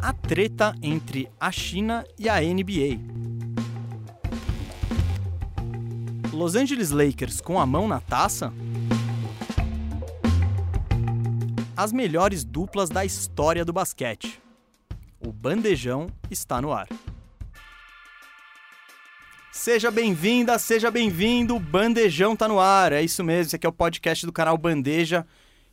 a 0.00 0.12
treta 0.12 0.74
entre 0.80 1.28
a 1.40 1.50
China 1.50 2.04
e 2.18 2.28
a 2.28 2.40
NBA. 2.40 3.00
Los 6.32 6.54
Angeles 6.54 6.90
Lakers 6.90 7.40
com 7.40 7.58
a 7.58 7.66
mão 7.66 7.88
na 7.88 8.00
taça? 8.00 8.52
As 11.76 11.92
melhores 11.92 12.44
duplas 12.44 12.88
da 12.88 13.04
história 13.04 13.64
do 13.64 13.72
basquete. 13.72 14.40
O 15.18 15.32
bandejão 15.32 16.08
está 16.30 16.62
no 16.62 16.72
ar. 16.72 16.88
Seja 19.50 19.90
bem-vinda, 19.90 20.56
seja 20.58 20.88
bem-vindo, 20.88 21.58
Bandejão 21.58 22.36
tá 22.36 22.46
no 22.46 22.60
ar. 22.60 22.92
É 22.92 23.02
isso 23.02 23.24
mesmo, 23.24 23.48
esse 23.48 23.56
aqui 23.56 23.66
é 23.66 23.68
o 23.68 23.72
podcast 23.72 24.24
do 24.24 24.32
canal 24.32 24.56
Bandeja. 24.56 25.26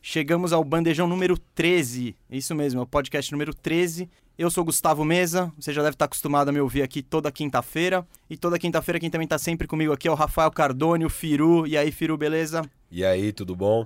Chegamos 0.08 0.52
ao 0.52 0.62
Bandejão 0.62 1.08
número 1.08 1.36
13. 1.36 2.14
Isso 2.30 2.54
mesmo, 2.54 2.78
é 2.78 2.82
o 2.84 2.86
podcast 2.86 3.32
número 3.32 3.52
13. 3.52 4.08
Eu 4.38 4.48
sou 4.52 4.64
Gustavo 4.64 5.04
Mesa, 5.04 5.52
você 5.58 5.72
já 5.72 5.82
deve 5.82 5.96
estar 5.96 6.04
acostumado 6.04 6.48
a 6.48 6.52
me 6.52 6.60
ouvir 6.60 6.82
aqui 6.82 7.02
toda 7.02 7.32
quinta-feira. 7.32 8.06
E 8.30 8.36
toda 8.36 8.56
quinta-feira 8.56 9.00
quem 9.00 9.10
também 9.10 9.26
tá 9.26 9.36
sempre 9.36 9.66
comigo 9.66 9.92
aqui 9.92 10.06
é 10.06 10.10
o 10.10 10.14
Rafael 10.14 10.48
Cardone, 10.52 11.04
o 11.04 11.10
Firu. 11.10 11.66
E 11.66 11.76
aí, 11.76 11.90
Firu, 11.90 12.16
beleza? 12.16 12.62
E 12.88 13.04
aí, 13.04 13.32
tudo 13.32 13.56
bom? 13.56 13.84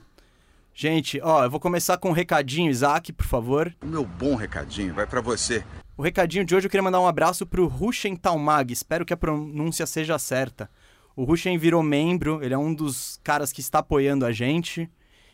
Gente, 0.74 1.18
ó, 1.22 1.42
eu 1.42 1.50
vou 1.50 1.58
começar 1.58 1.96
com 1.96 2.10
um 2.10 2.12
recadinho, 2.12 2.70
Isaac, 2.70 3.14
por 3.14 3.24
favor. 3.24 3.74
O 3.82 3.86
meu 3.86 4.04
bom 4.04 4.34
recadinho 4.34 4.92
vai 4.92 5.06
para 5.06 5.22
você. 5.22 5.64
O 5.96 6.02
recadinho 6.02 6.44
de 6.44 6.54
hoje 6.54 6.66
eu 6.66 6.70
queria 6.70 6.84
mandar 6.84 7.00
um 7.00 7.08
abraço 7.08 7.46
pro 7.46 7.66
Rushen 7.66 8.14
Talmag, 8.14 8.70
espero 8.74 9.06
que 9.06 9.14
a 9.14 9.16
pronúncia 9.16 9.86
seja 9.86 10.18
certa. 10.18 10.68
O 11.16 11.24
Rushen 11.24 11.56
virou 11.56 11.82
membro, 11.82 12.44
ele 12.44 12.52
é 12.52 12.58
um 12.58 12.74
dos 12.74 13.18
caras 13.24 13.50
que 13.50 13.62
está 13.62 13.78
apoiando 13.78 14.26
a 14.26 14.32
gente. 14.32 14.86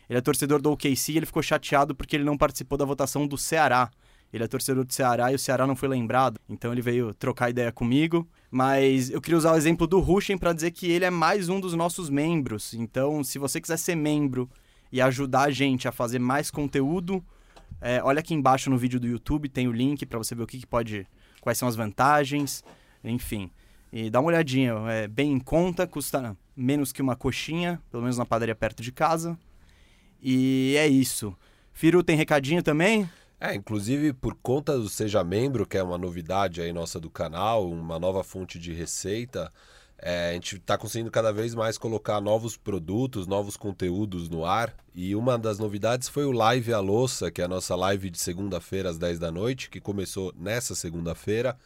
Ele 0.09 0.19
é 0.19 0.21
torcedor 0.21 0.61
do 0.61 0.71
OKC 0.71 1.11
e 1.11 1.17
ele 1.17 1.25
ficou 1.25 1.43
chateado 1.43 1.93
porque 1.93 2.15
ele 2.15 2.23
não 2.23 2.37
participou 2.37 2.77
da 2.77 2.85
votação 2.85 3.27
do 3.27 3.37
Ceará. 3.37 3.89
Ele 4.31 4.43
é 4.43 4.47
torcedor 4.47 4.83
do 4.83 4.93
Ceará 4.93 5.31
e 5.31 5.35
o 5.35 5.39
Ceará 5.39 5.65
não 5.65 5.75
foi 5.75 5.87
lembrado, 5.87 6.39
então 6.49 6.71
ele 6.73 6.81
veio 6.81 7.13
trocar 7.13 7.49
ideia 7.49 7.71
comigo. 7.71 8.27
Mas 8.51 9.09
eu 9.09 9.21
queria 9.21 9.37
usar 9.37 9.53
o 9.53 9.55
exemplo 9.55 9.87
do 9.87 9.99
Rushen 9.99 10.37
para 10.37 10.53
dizer 10.53 10.71
que 10.71 10.89
ele 10.89 11.05
é 11.05 11.09
mais 11.09 11.49
um 11.49 11.59
dos 11.59 11.73
nossos 11.73 12.09
membros. 12.09 12.73
Então, 12.73 13.23
se 13.23 13.39
você 13.39 13.61
quiser 13.61 13.77
ser 13.77 13.95
membro 13.95 14.49
e 14.91 15.01
ajudar 15.01 15.43
a 15.43 15.51
gente 15.51 15.87
a 15.87 15.91
fazer 15.91 16.19
mais 16.19 16.51
conteúdo, 16.51 17.23
é, 17.79 18.01
olha 18.03 18.19
aqui 18.19 18.33
embaixo 18.33 18.69
no 18.69 18.77
vídeo 18.77 18.99
do 18.99 19.07
YouTube, 19.07 19.49
tem 19.49 19.67
o 19.67 19.71
link 19.71 20.05
para 20.05 20.17
você 20.17 20.33
ver 20.33 20.43
o 20.43 20.47
que, 20.47 20.57
que, 20.57 20.67
pode. 20.67 21.07
quais 21.41 21.57
são 21.57 21.67
as 21.67 21.75
vantagens, 21.75 22.63
enfim. 23.03 23.49
E 23.91 24.09
dá 24.09 24.19
uma 24.19 24.27
olhadinha, 24.27 24.73
é 24.89 25.07
bem 25.07 25.31
em 25.31 25.39
conta, 25.39 25.87
custa 25.87 26.35
menos 26.55 26.91
que 26.91 27.01
uma 27.01 27.15
coxinha, 27.15 27.81
pelo 27.89 28.03
menos 28.03 28.17
na 28.17 28.25
padaria 28.25 28.55
perto 28.55 28.83
de 28.83 28.91
casa. 28.91 29.37
E 30.21 30.75
é 30.77 30.87
isso. 30.87 31.35
Firu 31.73 32.03
tem 32.03 32.15
recadinho 32.15 32.63
também? 32.63 33.09
É, 33.39 33.53
inclusive 33.53 34.13
por 34.13 34.35
conta 34.41 34.77
do 34.77 34.89
Seja 34.89 35.23
Membro, 35.23 35.65
que 35.65 35.77
é 35.77 35.83
uma 35.83 35.97
novidade 35.97 36.59
aí 36.59 36.73
nossa 36.73 36.99
do 36.99 37.09
canal, 37.09 37.69
uma 37.69 37.99
nova 37.99 38.23
fonte 38.23 38.57
de 38.57 38.73
receita. 38.73 39.51
É, 39.99 40.29
a 40.29 40.33
gente 40.33 40.57
está 40.57 40.77
conseguindo 40.77 41.09
cada 41.09 41.31
vez 41.31 41.55
mais 41.55 41.77
colocar 41.77 42.21
novos 42.21 42.55
produtos, 42.55 43.25
novos 43.27 43.57
conteúdos 43.57 44.29
no 44.29 44.45
ar. 44.45 44.73
E 44.93 45.15
uma 45.15 45.37
das 45.37 45.59
novidades 45.59 46.07
foi 46.07 46.25
o 46.25 46.31
Live 46.31 46.73
a 46.73 46.79
Louça, 46.79 47.31
que 47.31 47.41
é 47.41 47.45
a 47.45 47.47
nossa 47.47 47.75
live 47.75 48.09
de 48.09 48.19
segunda-feira 48.19 48.89
às 48.89 48.97
10 48.97 49.19
da 49.19 49.31
noite, 49.31 49.69
que 49.69 49.79
começou 49.79 50.33
nessa 50.35 50.75
segunda-feira. 50.75 51.57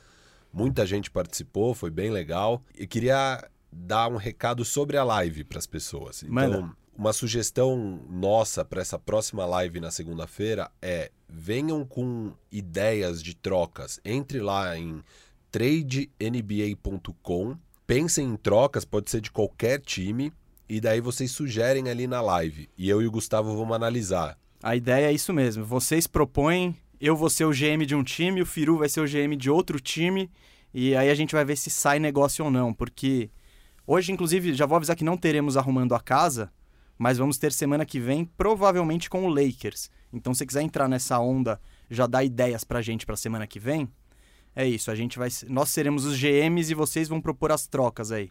Muita 0.53 0.85
gente 0.85 1.09
participou, 1.09 1.73
foi 1.73 1.89
bem 1.89 2.09
legal. 2.09 2.61
E 2.77 2.85
queria 2.85 3.45
dar 3.72 4.09
um 4.09 4.17
recado 4.17 4.66
sobre 4.66 4.97
a 4.97 5.03
live 5.03 5.45
para 5.45 5.59
as 5.59 5.67
pessoas. 5.67 6.23
Então, 6.23 6.33
Manda. 6.33 6.75
Uma 6.97 7.14
sugestão 7.14 8.00
nossa 8.09 8.64
para 8.66 8.81
essa 8.81 9.00
próxima 9.00 9.45
live 9.45 9.80
na 9.80 9.92
segunda-feira 9.92 10.70
é 10.81 11.11
venham 11.28 11.86
com 11.86 12.34
ideias 12.52 13.23
de 13.23 13.36
trocas. 13.36 14.00
Entre 14.03 14.39
lá 14.39 14.78
em 14.78 15.02
tradenba.com 15.52 16.78
pensem 17.88 18.25
em 18.28 18.36
trocas, 18.38 18.85
pode 18.85 19.09
ser 19.09 19.19
de 19.19 19.29
qualquer 19.29 19.81
time, 19.81 20.31
e 20.69 20.79
daí 20.79 21.02
vocês 21.02 21.31
sugerem 21.31 21.90
ali 21.90 22.07
na 22.07 22.22
live. 22.22 22.69
E 22.78 22.90
eu 22.90 23.02
e 23.02 23.08
o 23.08 23.12
Gustavo 23.12 23.53
vamos 23.58 23.75
analisar. 23.75 24.38
A 24.63 24.78
ideia 24.78 25.08
é 25.08 25.12
isso 25.12 25.34
mesmo. 25.34 25.66
Vocês 25.66 26.08
propõem, 26.08 26.78
eu 27.02 27.18
vou 27.18 27.29
ser 27.29 27.44
o 27.44 27.52
GM 27.52 27.85
de 27.85 27.94
um 27.94 28.03
time, 28.03 28.41
o 28.41 28.46
Firu 28.46 28.78
vai 28.78 28.88
ser 28.88 29.02
o 29.02 29.06
GM 29.06 29.35
de 29.35 29.50
outro 29.50 29.78
time, 29.79 30.31
e 30.73 30.96
aí 30.96 31.09
a 31.09 31.16
gente 31.16 31.34
vai 31.34 31.44
ver 31.44 31.58
se 31.58 31.69
sai 31.69 32.00
negócio 32.00 32.46
ou 32.46 32.52
não. 32.52 32.73
Porque 32.73 33.29
hoje, 33.85 34.13
inclusive, 34.13 34.53
já 34.53 34.66
vou 34.66 34.78
avisar 34.78 34.96
que 34.96 35.03
não 35.03 35.18
teremos 35.18 35.58
arrumando 35.58 35.94
a 35.94 36.00
casa, 36.00 36.50
mas 37.01 37.17
vamos 37.17 37.39
ter 37.39 37.51
semana 37.51 37.84
que 37.84 38.00
vem, 38.00 38.23
provavelmente 38.23 39.09
com 39.09 39.25
o 39.25 39.28
Lakers. 39.28 39.89
Então, 40.13 40.35
se 40.35 40.45
quiser 40.45 40.62
entrar 40.62 40.88
nessa 40.88 41.17
onda, 41.17 41.59
já 41.89 42.06
dá 42.06 42.23
ideias 42.23 42.63
pra 42.63 42.79
gente 42.79 43.07
pra 43.07 43.16
semana 43.17 43.47
que 43.47 43.59
vem. 43.59 43.89
É 44.56 44.67
isso, 44.67 44.91
a 44.91 44.95
gente 44.95 45.17
vai. 45.17 45.28
Nós 45.47 45.69
seremos 45.69 46.06
os 46.06 46.16
GMs 46.16 46.72
e 46.72 46.75
vocês 46.75 47.07
vão 47.09 47.19
propor 47.19 47.51
as 47.51 47.66
trocas 47.66 48.11
aí. 48.11 48.29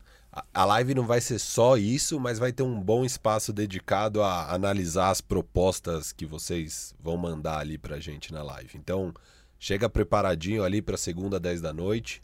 A- 0.55 0.65
live 0.67 0.95
não 0.95 1.05
vai 1.05 1.21
ser 1.21 1.41
só 1.41 1.77
isso, 1.77 2.21
mas 2.21 2.39
vai 2.39 2.53
ter 2.53 2.63
um 2.63 2.81
bom 2.81 3.05
espaço 3.05 3.53
dedicado 3.53 4.23
a 4.23 4.55
analisar 4.55 5.11
as 5.11 5.21
propostas 5.21 6.13
que 6.13 6.25
vocês 6.25 6.95
vão 7.03 7.17
mandar 7.17 7.59
ali 7.59 7.77
pra 7.77 7.99
gente 7.99 8.33
na 8.33 8.41
live. 8.45 8.71
Então, 8.77 9.13
chega 9.59 9.91
preparadinho 9.91 10.63
ali 10.63 10.81
pra 10.81 10.97
segunda, 10.97 11.41
10 11.41 11.61
da 11.61 11.73
noite. 11.73 12.23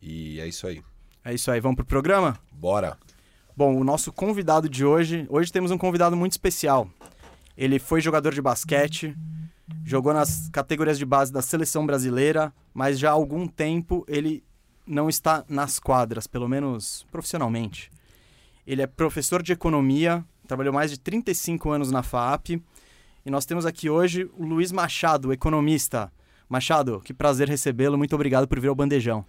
E 0.00 0.38
é 0.38 0.46
isso 0.46 0.68
aí. 0.68 0.84
É 1.24 1.34
isso 1.34 1.50
aí, 1.50 1.58
vamos 1.60 1.74
pro 1.76 1.84
programa? 1.84 2.38
Bora! 2.52 2.96
Bom, 3.56 3.76
o 3.76 3.84
nosso 3.84 4.12
convidado 4.12 4.68
de 4.68 4.84
hoje. 4.84 5.26
Hoje 5.28 5.52
temos 5.52 5.70
um 5.70 5.78
convidado 5.78 6.16
muito 6.16 6.32
especial. 6.32 6.88
Ele 7.56 7.78
foi 7.78 8.00
jogador 8.00 8.32
de 8.32 8.40
basquete, 8.40 9.14
jogou 9.84 10.14
nas 10.14 10.48
categorias 10.50 10.98
de 10.98 11.04
base 11.04 11.32
da 11.32 11.42
seleção 11.42 11.84
brasileira, 11.84 12.52
mas 12.72 12.98
já 12.98 13.10
há 13.10 13.12
algum 13.12 13.46
tempo 13.46 14.04
ele 14.08 14.42
não 14.86 15.08
está 15.08 15.44
nas 15.48 15.78
quadras, 15.78 16.26
pelo 16.26 16.48
menos 16.48 17.04
profissionalmente. 17.10 17.90
Ele 18.66 18.82
é 18.82 18.86
professor 18.86 19.42
de 19.42 19.52
economia, 19.52 20.24
trabalhou 20.46 20.72
mais 20.72 20.90
de 20.90 20.98
35 20.98 21.70
anos 21.70 21.90
na 21.90 22.02
FAP. 22.02 22.50
E 23.26 23.30
nós 23.30 23.44
temos 23.44 23.66
aqui 23.66 23.90
hoje 23.90 24.30
o 24.38 24.46
Luiz 24.46 24.72
Machado, 24.72 25.32
economista. 25.32 26.10
Machado, 26.48 27.00
que 27.04 27.12
prazer 27.12 27.48
recebê-lo. 27.48 27.98
Muito 27.98 28.14
obrigado 28.14 28.48
por 28.48 28.58
vir 28.58 28.68
ao 28.68 28.74
Bandejão. 28.74 29.24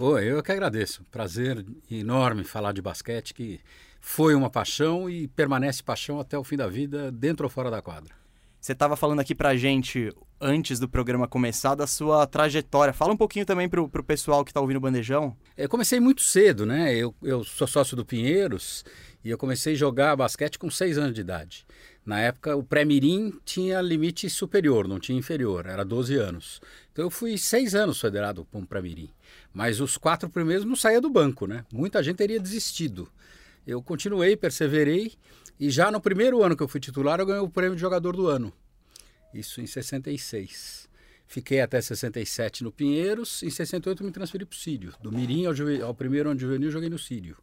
Oi, 0.00 0.30
eu 0.30 0.40
que 0.44 0.52
agradeço. 0.52 1.02
Prazer 1.10 1.66
enorme 1.90 2.44
falar 2.44 2.70
de 2.70 2.80
basquete, 2.80 3.34
que 3.34 3.58
foi 4.00 4.32
uma 4.32 4.48
paixão 4.48 5.10
e 5.10 5.26
permanece 5.26 5.82
paixão 5.82 6.20
até 6.20 6.38
o 6.38 6.44
fim 6.44 6.56
da 6.56 6.68
vida, 6.68 7.10
dentro 7.10 7.42
ou 7.46 7.50
fora 7.50 7.68
da 7.68 7.82
quadra. 7.82 8.14
Você 8.60 8.70
estava 8.70 8.94
falando 8.94 9.18
aqui 9.18 9.34
pra 9.34 9.56
gente, 9.56 10.12
antes 10.40 10.78
do 10.78 10.88
programa 10.88 11.26
começar, 11.26 11.74
da 11.74 11.84
sua 11.84 12.28
trajetória. 12.28 12.94
Fala 12.94 13.12
um 13.12 13.16
pouquinho 13.16 13.44
também 13.44 13.68
pro, 13.68 13.88
pro 13.88 14.04
pessoal 14.04 14.44
que 14.44 14.54
tá 14.54 14.60
ouvindo 14.60 14.76
o 14.76 14.80
Bandejão. 14.80 15.36
Eu 15.56 15.68
comecei 15.68 15.98
muito 15.98 16.22
cedo, 16.22 16.64
né? 16.64 16.94
Eu, 16.94 17.12
eu 17.20 17.42
sou 17.42 17.66
sócio 17.66 17.96
do 17.96 18.06
Pinheiros 18.06 18.84
e 19.24 19.30
eu 19.30 19.36
comecei 19.36 19.72
a 19.72 19.76
jogar 19.76 20.14
basquete 20.14 20.60
com 20.60 20.70
seis 20.70 20.96
anos 20.96 21.12
de 21.12 21.22
idade. 21.22 21.66
Na 22.06 22.20
época, 22.20 22.56
o 22.56 22.62
pré-mirim 22.62 23.38
tinha 23.44 23.80
limite 23.80 24.30
superior, 24.30 24.86
não 24.86 25.00
tinha 25.00 25.18
inferior, 25.18 25.66
era 25.66 25.84
12 25.84 26.14
anos. 26.14 26.60
Então 26.92 27.04
eu 27.04 27.10
fui 27.10 27.36
seis 27.36 27.74
anos 27.74 28.00
federado 28.00 28.46
como 28.50 28.66
pré-mirim. 28.66 29.10
Mas 29.58 29.80
os 29.80 29.96
quatro 29.96 30.30
primeiros 30.30 30.64
não 30.64 30.76
saía 30.76 31.00
do 31.00 31.10
banco, 31.10 31.44
né? 31.44 31.64
Muita 31.72 32.00
gente 32.00 32.14
teria 32.14 32.38
desistido. 32.38 33.10
Eu 33.66 33.82
continuei, 33.82 34.36
perseverei 34.36 35.14
e 35.58 35.68
já 35.68 35.90
no 35.90 36.00
primeiro 36.00 36.44
ano 36.44 36.56
que 36.56 36.62
eu 36.62 36.68
fui 36.68 36.78
titular, 36.78 37.18
eu 37.18 37.26
ganhei 37.26 37.42
o 37.42 37.48
prêmio 37.48 37.74
de 37.74 37.80
jogador 37.80 38.14
do 38.14 38.28
ano. 38.28 38.52
Isso 39.34 39.60
em 39.60 39.66
66. 39.66 40.88
Fiquei 41.26 41.60
até 41.60 41.80
67 41.80 42.62
no 42.62 42.70
Pinheiros, 42.70 43.42
em 43.42 43.50
68 43.50 44.04
me 44.04 44.12
transferi 44.12 44.44
para 44.44 44.54
o 44.54 44.56
Sírio. 44.56 44.94
Do 45.02 45.10
Mirim 45.10 45.46
ao, 45.46 45.52
ao 45.88 45.92
primeiro 45.92 46.30
ano 46.30 46.38
de 46.38 46.46
juvenil, 46.46 46.70
joguei 46.70 46.88
no 46.88 46.96
Sírio. 46.96 47.36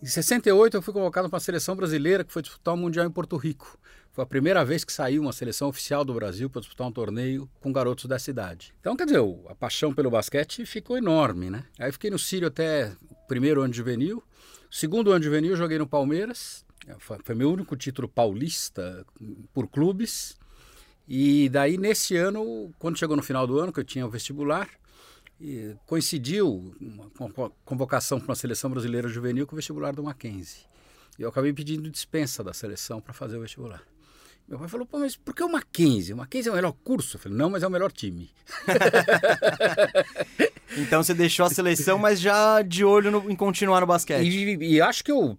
Em 0.00 0.06
68 0.06 0.76
eu 0.76 0.80
fui 0.80 0.94
convocado 0.94 1.28
para 1.28 1.38
a 1.38 1.40
seleção 1.40 1.74
brasileira 1.74 2.22
que 2.22 2.32
foi 2.32 2.40
disputar 2.40 2.72
o 2.72 2.76
Mundial 2.76 3.04
em 3.04 3.10
Porto 3.10 3.36
Rico. 3.36 3.76
Foi 4.20 4.24
a 4.24 4.26
primeira 4.26 4.62
vez 4.66 4.84
que 4.84 4.92
saiu 4.92 5.22
uma 5.22 5.32
seleção 5.32 5.68
oficial 5.68 6.04
do 6.04 6.12
Brasil 6.12 6.50
para 6.50 6.60
disputar 6.60 6.86
um 6.86 6.92
torneio 6.92 7.48
com 7.58 7.72
garotos 7.72 8.04
da 8.04 8.18
cidade. 8.18 8.74
Então, 8.78 8.94
quer 8.94 9.06
dizer, 9.06 9.18
a 9.48 9.54
paixão 9.54 9.94
pelo 9.94 10.10
basquete 10.10 10.66
ficou 10.66 10.98
enorme, 10.98 11.48
né? 11.48 11.64
Aí 11.78 11.90
fiquei 11.90 12.10
no 12.10 12.18
Sírio 12.18 12.48
até 12.48 12.92
o 13.10 13.26
primeiro 13.26 13.62
ano 13.62 13.70
de 13.70 13.78
juvenil. 13.78 14.22
Segundo 14.70 15.10
ano 15.10 15.20
de 15.20 15.24
juvenil, 15.24 15.56
joguei 15.56 15.78
no 15.78 15.86
Palmeiras. 15.86 16.66
Foi 16.98 17.34
meu 17.34 17.50
único 17.50 17.74
título 17.76 18.06
paulista 18.06 19.06
por 19.54 19.66
clubes. 19.68 20.36
E 21.08 21.48
daí, 21.48 21.78
nesse 21.78 22.14
ano, 22.14 22.74
quando 22.78 22.98
chegou 22.98 23.16
no 23.16 23.22
final 23.22 23.46
do 23.46 23.58
ano, 23.58 23.72
que 23.72 23.80
eu 23.80 23.84
tinha 23.84 24.04
o 24.04 24.10
vestibular, 24.10 24.68
coincidiu 25.86 26.74
uma 26.78 27.08
convo- 27.16 27.56
convocação 27.64 28.20
para 28.20 28.28
uma 28.28 28.36
seleção 28.36 28.68
brasileira 28.68 29.08
juvenil 29.08 29.46
com 29.46 29.54
o 29.54 29.56
vestibular 29.56 29.94
do 29.94 30.04
Mackenzie. 30.04 30.66
E 31.18 31.22
eu 31.22 31.30
acabei 31.30 31.54
pedindo 31.54 31.88
dispensa 31.88 32.44
da 32.44 32.52
seleção 32.52 33.00
para 33.00 33.14
fazer 33.14 33.38
o 33.38 33.40
vestibular. 33.40 33.82
Meu 34.50 34.58
pai 34.58 34.68
falou, 34.68 34.84
pô, 34.84 34.98
mas 34.98 35.14
por 35.14 35.32
que 35.32 35.44
o 35.44 35.48
Mackenzie? 35.48 36.12
O 36.12 36.16
Mackenzie 36.16 36.48
é 36.48 36.52
o 36.52 36.56
melhor 36.56 36.74
curso? 36.82 37.16
Eu 37.16 37.20
falei, 37.20 37.38
não, 37.38 37.48
mas 37.48 37.62
é 37.62 37.66
o 37.68 37.70
melhor 37.70 37.92
time. 37.92 38.28
Então 40.76 41.02
você 41.02 41.12
deixou 41.12 41.44
a 41.44 41.50
seleção, 41.50 41.98
mas 41.98 42.20
já 42.20 42.62
de 42.62 42.84
olho 42.84 43.10
no- 43.10 43.28
em 43.30 43.34
continuar 43.34 43.80
no 43.80 43.86
basquete. 43.88 44.24
E, 44.24 44.74
e 44.76 44.80
acho 44.80 45.02
que 45.02 45.10
eu, 45.10 45.36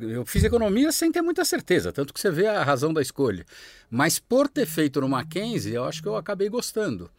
eu 0.00 0.24
fiz 0.24 0.44
economia 0.44 0.92
sem 0.92 1.10
ter 1.10 1.20
muita 1.20 1.44
certeza, 1.44 1.92
tanto 1.92 2.14
que 2.14 2.20
você 2.20 2.30
vê 2.30 2.46
a 2.46 2.62
razão 2.62 2.92
da 2.92 3.02
escolha. 3.02 3.44
Mas 3.90 4.20
por 4.20 4.48
ter 4.48 4.64
feito 4.66 5.00
no 5.00 5.08
Mackenzie, 5.08 5.74
eu 5.74 5.84
acho 5.84 6.00
que 6.00 6.06
eu 6.08 6.14
acabei 6.16 6.48
gostando. 6.48 7.10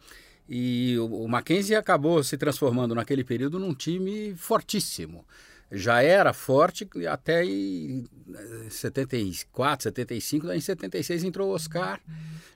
E 0.48 0.96
o, 0.98 1.24
o 1.24 1.28
Mackenzie 1.28 1.76
acabou 1.76 2.22
se 2.24 2.36
transformando 2.38 2.94
naquele 2.94 3.22
período 3.22 3.58
num 3.58 3.74
time 3.74 4.34
fortíssimo 4.36 5.24
já 5.70 6.02
era 6.02 6.32
forte 6.32 6.88
até 7.10 7.44
em 7.44 8.04
74, 8.70 9.84
75, 9.84 10.46
daí 10.46 10.58
em 10.58 10.60
76 10.60 11.24
entrou 11.24 11.50
o 11.50 11.54
Oscar, 11.54 12.00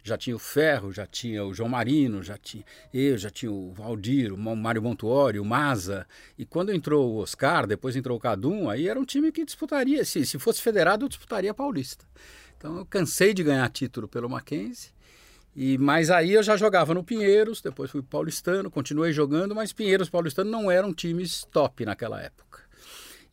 já 0.02 0.16
tinha 0.16 0.36
o 0.36 0.38
Ferro, 0.38 0.92
já 0.92 1.06
tinha 1.06 1.44
o 1.44 1.52
João 1.52 1.68
Marino, 1.68 2.22
já 2.22 2.38
tinha 2.38 2.64
eu, 2.92 3.18
já 3.18 3.30
tinha 3.30 3.50
o 3.50 3.72
Valdir, 3.72 4.32
o 4.32 4.38
Mário 4.38 4.82
Montuori, 4.82 5.38
o 5.38 5.44
Maza, 5.44 6.06
e 6.38 6.44
quando 6.44 6.72
entrou 6.72 7.12
o 7.12 7.16
Oscar, 7.18 7.66
depois 7.66 7.96
entrou 7.96 8.16
o 8.16 8.20
Cadum, 8.20 8.70
aí 8.70 8.88
era 8.88 8.98
um 8.98 9.04
time 9.04 9.32
que 9.32 9.44
disputaria, 9.44 10.04
se, 10.04 10.24
se 10.24 10.38
fosse 10.38 10.62
federado, 10.62 11.08
disputaria 11.08 11.52
Paulista. 11.52 12.06
Então 12.56 12.78
eu 12.78 12.86
cansei 12.86 13.32
de 13.34 13.42
ganhar 13.42 13.68
título 13.70 14.08
pelo 14.08 14.28
Mackenzie, 14.28 14.90
e, 15.54 15.76
mas 15.76 16.08
aí 16.10 16.32
eu 16.32 16.42
já 16.42 16.56
jogava 16.56 16.94
no 16.94 17.02
Pinheiros, 17.02 17.60
depois 17.60 17.90
fui 17.90 18.00
paulistano, 18.00 18.70
continuei 18.70 19.12
jogando, 19.12 19.54
mas 19.54 19.72
Pinheiros 19.72 20.06
e 20.08 20.10
Paulistano 20.10 20.48
não 20.50 20.70
eram 20.70 20.94
times 20.94 21.44
top 21.50 21.84
naquela 21.84 22.22
época. 22.22 22.47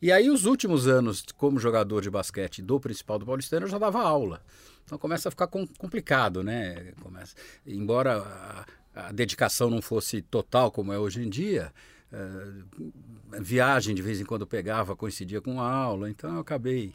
E 0.00 0.12
aí, 0.12 0.28
os 0.28 0.44
últimos 0.44 0.86
anos 0.86 1.24
como 1.36 1.58
jogador 1.58 2.02
de 2.02 2.10
basquete 2.10 2.60
do 2.60 2.78
principal 2.78 3.18
do 3.18 3.26
Paulistano, 3.26 3.64
eu 3.64 3.70
já 3.70 3.78
dava 3.78 4.00
aula. 4.00 4.42
Então 4.84 4.96
começa 4.98 5.28
a 5.28 5.30
ficar 5.30 5.48
complicado, 5.48 6.44
né? 6.44 6.92
Começa, 7.02 7.34
embora 7.66 8.18
a, 8.94 9.08
a 9.08 9.12
dedicação 9.12 9.68
não 9.68 9.82
fosse 9.82 10.22
total 10.22 10.70
como 10.70 10.92
é 10.92 10.98
hoje 10.98 11.22
em 11.22 11.28
dia, 11.28 11.72
uh, 12.12 12.92
viagem 13.40 13.94
de 13.94 14.02
vez 14.02 14.20
em 14.20 14.24
quando 14.24 14.46
pegava, 14.46 14.94
coincidia 14.94 15.40
com 15.40 15.60
a 15.60 15.68
aula, 15.68 16.08
então 16.08 16.34
eu 16.34 16.40
acabei 16.40 16.94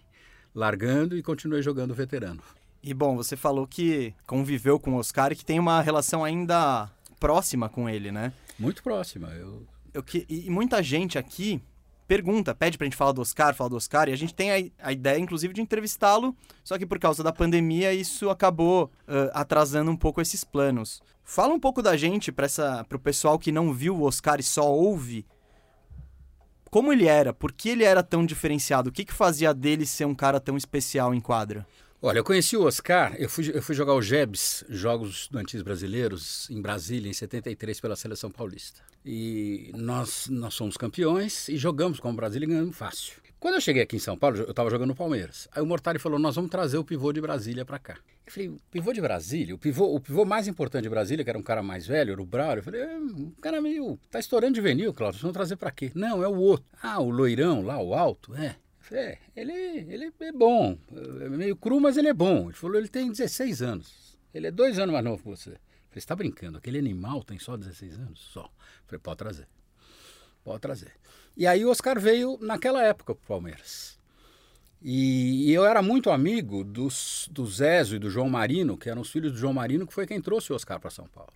largando 0.56 1.18
e 1.18 1.22
continuei 1.22 1.62
jogando 1.62 1.94
veterano. 1.94 2.42
E 2.82 2.94
bom, 2.94 3.18
você 3.18 3.36
falou 3.36 3.68
que 3.68 4.14
conviveu 4.26 4.80
com 4.80 4.94
o 4.94 4.98
Oscar 4.98 5.34
e 5.34 5.36
que 5.36 5.46
tem 5.46 5.60
uma 5.60 5.82
relação 5.82 6.24
ainda 6.24 6.90
próxima 7.20 7.68
com 7.68 7.90
ele, 7.90 8.12
né? 8.12 8.34
Muito 8.58 8.82
próxima. 8.82 9.30
Eu... 9.30 9.68
Eu 9.94 10.02
que, 10.02 10.26
e 10.30 10.50
muita 10.50 10.82
gente 10.82 11.18
aqui 11.18 11.62
pergunta, 12.12 12.54
pede 12.54 12.78
pra 12.78 12.84
gente 12.84 12.98
falar 12.98 13.14
do 13.14 13.22
Oscar, 13.22 13.56
falar 13.56 13.70
do 13.70 13.78
Oscar, 13.78 14.10
e 14.10 14.12
a 14.12 14.18
gente 14.18 14.34
tem 14.34 14.52
a, 14.52 14.88
a 14.90 14.92
ideia, 14.92 15.18
inclusive, 15.18 15.54
de 15.54 15.62
entrevistá-lo, 15.62 16.36
só 16.62 16.78
que 16.78 16.86
por 16.86 17.00
causa 17.00 17.24
da 17.24 17.32
pandemia 17.32 17.94
isso 17.94 18.30
acabou 18.30 18.92
uh, 19.08 19.32
atrasando 19.34 19.90
um 19.90 19.96
pouco 19.96 20.20
esses 20.20 20.44
planos. 20.44 21.02
Fala 21.24 21.54
um 21.54 21.60
pouco 21.60 21.82
da 21.82 21.96
gente 21.96 22.30
para 22.30 22.86
o 22.94 23.00
pessoal 23.00 23.40
que 23.40 23.50
não 23.50 23.74
viu 23.74 23.96
o 23.96 24.04
Oscar 24.04 24.42
e 24.42 24.44
só 24.44 24.70
ouve. 24.70 25.26
Como 26.70 26.92
ele 26.92 27.08
era? 27.08 27.34
Por 27.34 27.54
que 27.54 27.70
ele 27.70 27.86
era 27.86 28.04
tão 28.04 28.26
diferenciado? 28.26 28.90
O 28.90 28.92
que, 28.92 29.06
que 29.06 29.14
fazia 29.14 29.54
dele 29.54 29.86
ser 29.86 30.04
um 30.04 30.14
cara 30.14 30.42
tão 30.42 30.58
especial 30.58 31.16
em 31.16 31.22
quadra? 31.22 31.66
Olha, 32.04 32.18
eu 32.18 32.24
conheci 32.24 32.58
o 32.58 32.64
Oscar, 32.64 33.14
eu 33.20 33.30
fui, 33.30 33.52
eu 33.54 33.62
fui 33.62 33.76
jogar 33.76 33.94
o 33.94 34.02
JEBS, 34.02 34.66
Jogos 34.68 35.12
Estudantis 35.12 35.62
Brasileiros, 35.62 36.50
em 36.50 36.60
Brasília, 36.60 37.08
em 37.08 37.14
73, 37.14 37.80
pela 37.80 37.96
Seleção 37.96 38.32
Paulista. 38.32 38.82
E 39.06 39.72
nós, 39.76 40.28
nós 40.28 40.56
somos 40.56 40.78
campeões 40.78 41.48
e 41.48 41.58
jogamos 41.58 42.00
com 42.00 42.10
o 42.10 42.14
Brasília 42.14 42.48
e 42.48 42.50
ganhamos 42.50 42.76
fácil. 42.76 43.22
Quando 43.40 43.54
eu 43.54 43.62
cheguei 43.62 43.84
aqui 43.84 43.98
em 43.98 44.00
São 44.00 44.18
Paulo, 44.18 44.38
eu 44.38 44.50
estava 44.50 44.72
jogando 44.72 44.90
no 44.90 44.96
Palmeiras. 44.96 45.48
Aí 45.52 45.62
o 45.62 45.66
Mortari 45.66 46.00
falou: 46.00 46.18
Nós 46.18 46.36
vamos 46.36 46.50
trazer 46.50 46.80
o 46.80 46.84
pivô 46.84 47.14
de 47.14 47.22
Brasília 47.22 47.64
para 47.64 47.78
cá. 47.78 47.98
Eu 48.26 48.32
falei: 48.32 48.52
Pivô 48.72 48.94
de 48.94 49.02
Brasília? 49.02 49.54
O 49.54 49.60
pivô, 49.60 49.96
o 49.96 50.00
pivô 50.00 50.26
mais 50.26 50.48
importante 50.48 50.84
de 50.84 50.90
Brasília, 50.90 51.24
que 51.24 51.30
era 51.30 51.38
um 51.38 51.44
cara 51.44 51.62
mais 51.62 51.86
velho, 51.86 52.14
era 52.14 52.22
o 52.22 52.26
Braulio. 52.26 52.62
Eu 52.62 52.64
falei: 52.64 52.82
é, 52.82 52.98
Um 52.98 53.32
cara 53.40 53.62
meio. 53.62 54.00
Tá 54.10 54.20
estourando 54.20 54.54
de 54.54 54.62
vinil, 54.62 54.92
Cláudio. 54.92 55.20
Vocês 55.20 55.24
vão 55.24 55.34
trazer 55.34 55.56
para 55.56 55.70
quê? 55.70 55.92
Não, 55.94 56.24
é 56.24 56.28
o 56.28 56.36
outro. 56.36 56.66
Ah, 56.82 57.00
o 57.00 57.12
loirão 57.12 57.64
lá, 57.64 57.80
o 57.80 57.94
alto? 57.94 58.36
É. 58.36 58.56
É, 58.92 59.18
ele, 59.36 59.54
ele 59.54 60.14
é 60.20 60.32
bom. 60.32 60.78
É 61.22 61.30
meio 61.30 61.56
cru, 61.56 61.80
mas 61.80 61.98
ele 61.98 62.10
é 62.10 62.14
bom. 62.14 62.46
Ele 62.46 62.54
falou, 62.54 62.78
ele 62.78 62.88
tem 62.88 63.10
16 63.10 63.62
anos. 63.62 64.18
Ele 64.34 64.48
é 64.48 64.52
dois 64.52 64.80
anos 64.80 64.92
mais 64.92 65.04
novo 65.04 65.24
que 65.24 65.30
você. 65.30 65.52
Falei, 65.52 65.60
você 65.90 66.00
está 66.00 66.16
brincando? 66.16 66.58
Aquele 66.58 66.78
animal 66.78 67.24
tem 67.24 67.40
só 67.40 67.58
16 67.58 68.00
anos? 68.00 68.20
Só. 68.20 68.50
Falei, 68.86 69.00
pode 69.00 69.18
trazer. 69.18 69.48
Pode 70.44 70.60
trazer. 70.60 70.92
E 71.36 71.48
aí 71.48 71.64
o 71.64 71.70
Oscar 71.70 72.00
veio 72.00 72.38
naquela 72.42 72.84
época 72.84 73.16
para 73.16 73.24
o 73.24 73.28
Palmeiras. 73.28 74.00
E, 74.82 75.50
e, 75.50 75.54
eu 75.54 75.64
era 75.64 75.82
muito 75.82 76.10
amigo 76.10 76.64
dos, 76.64 77.30
do 77.32 77.46
Zézio 77.46 77.98
e 77.98 78.00
do 78.00 78.10
João 78.10 78.30
Marino, 78.30 78.78
que 78.78 78.90
eram 78.90 79.02
os 79.02 79.12
filhos 79.12 79.32
do 79.32 79.38
João 79.38 79.54
Marino, 79.54 79.86
que 79.86 79.94
foi 79.94 80.08
quem 80.08 80.20
trouxe 80.20 80.52
o 80.52 80.56
Oscar 80.56 80.80
para 80.80 80.90
São 80.90 81.08
Paulo. 81.08 81.32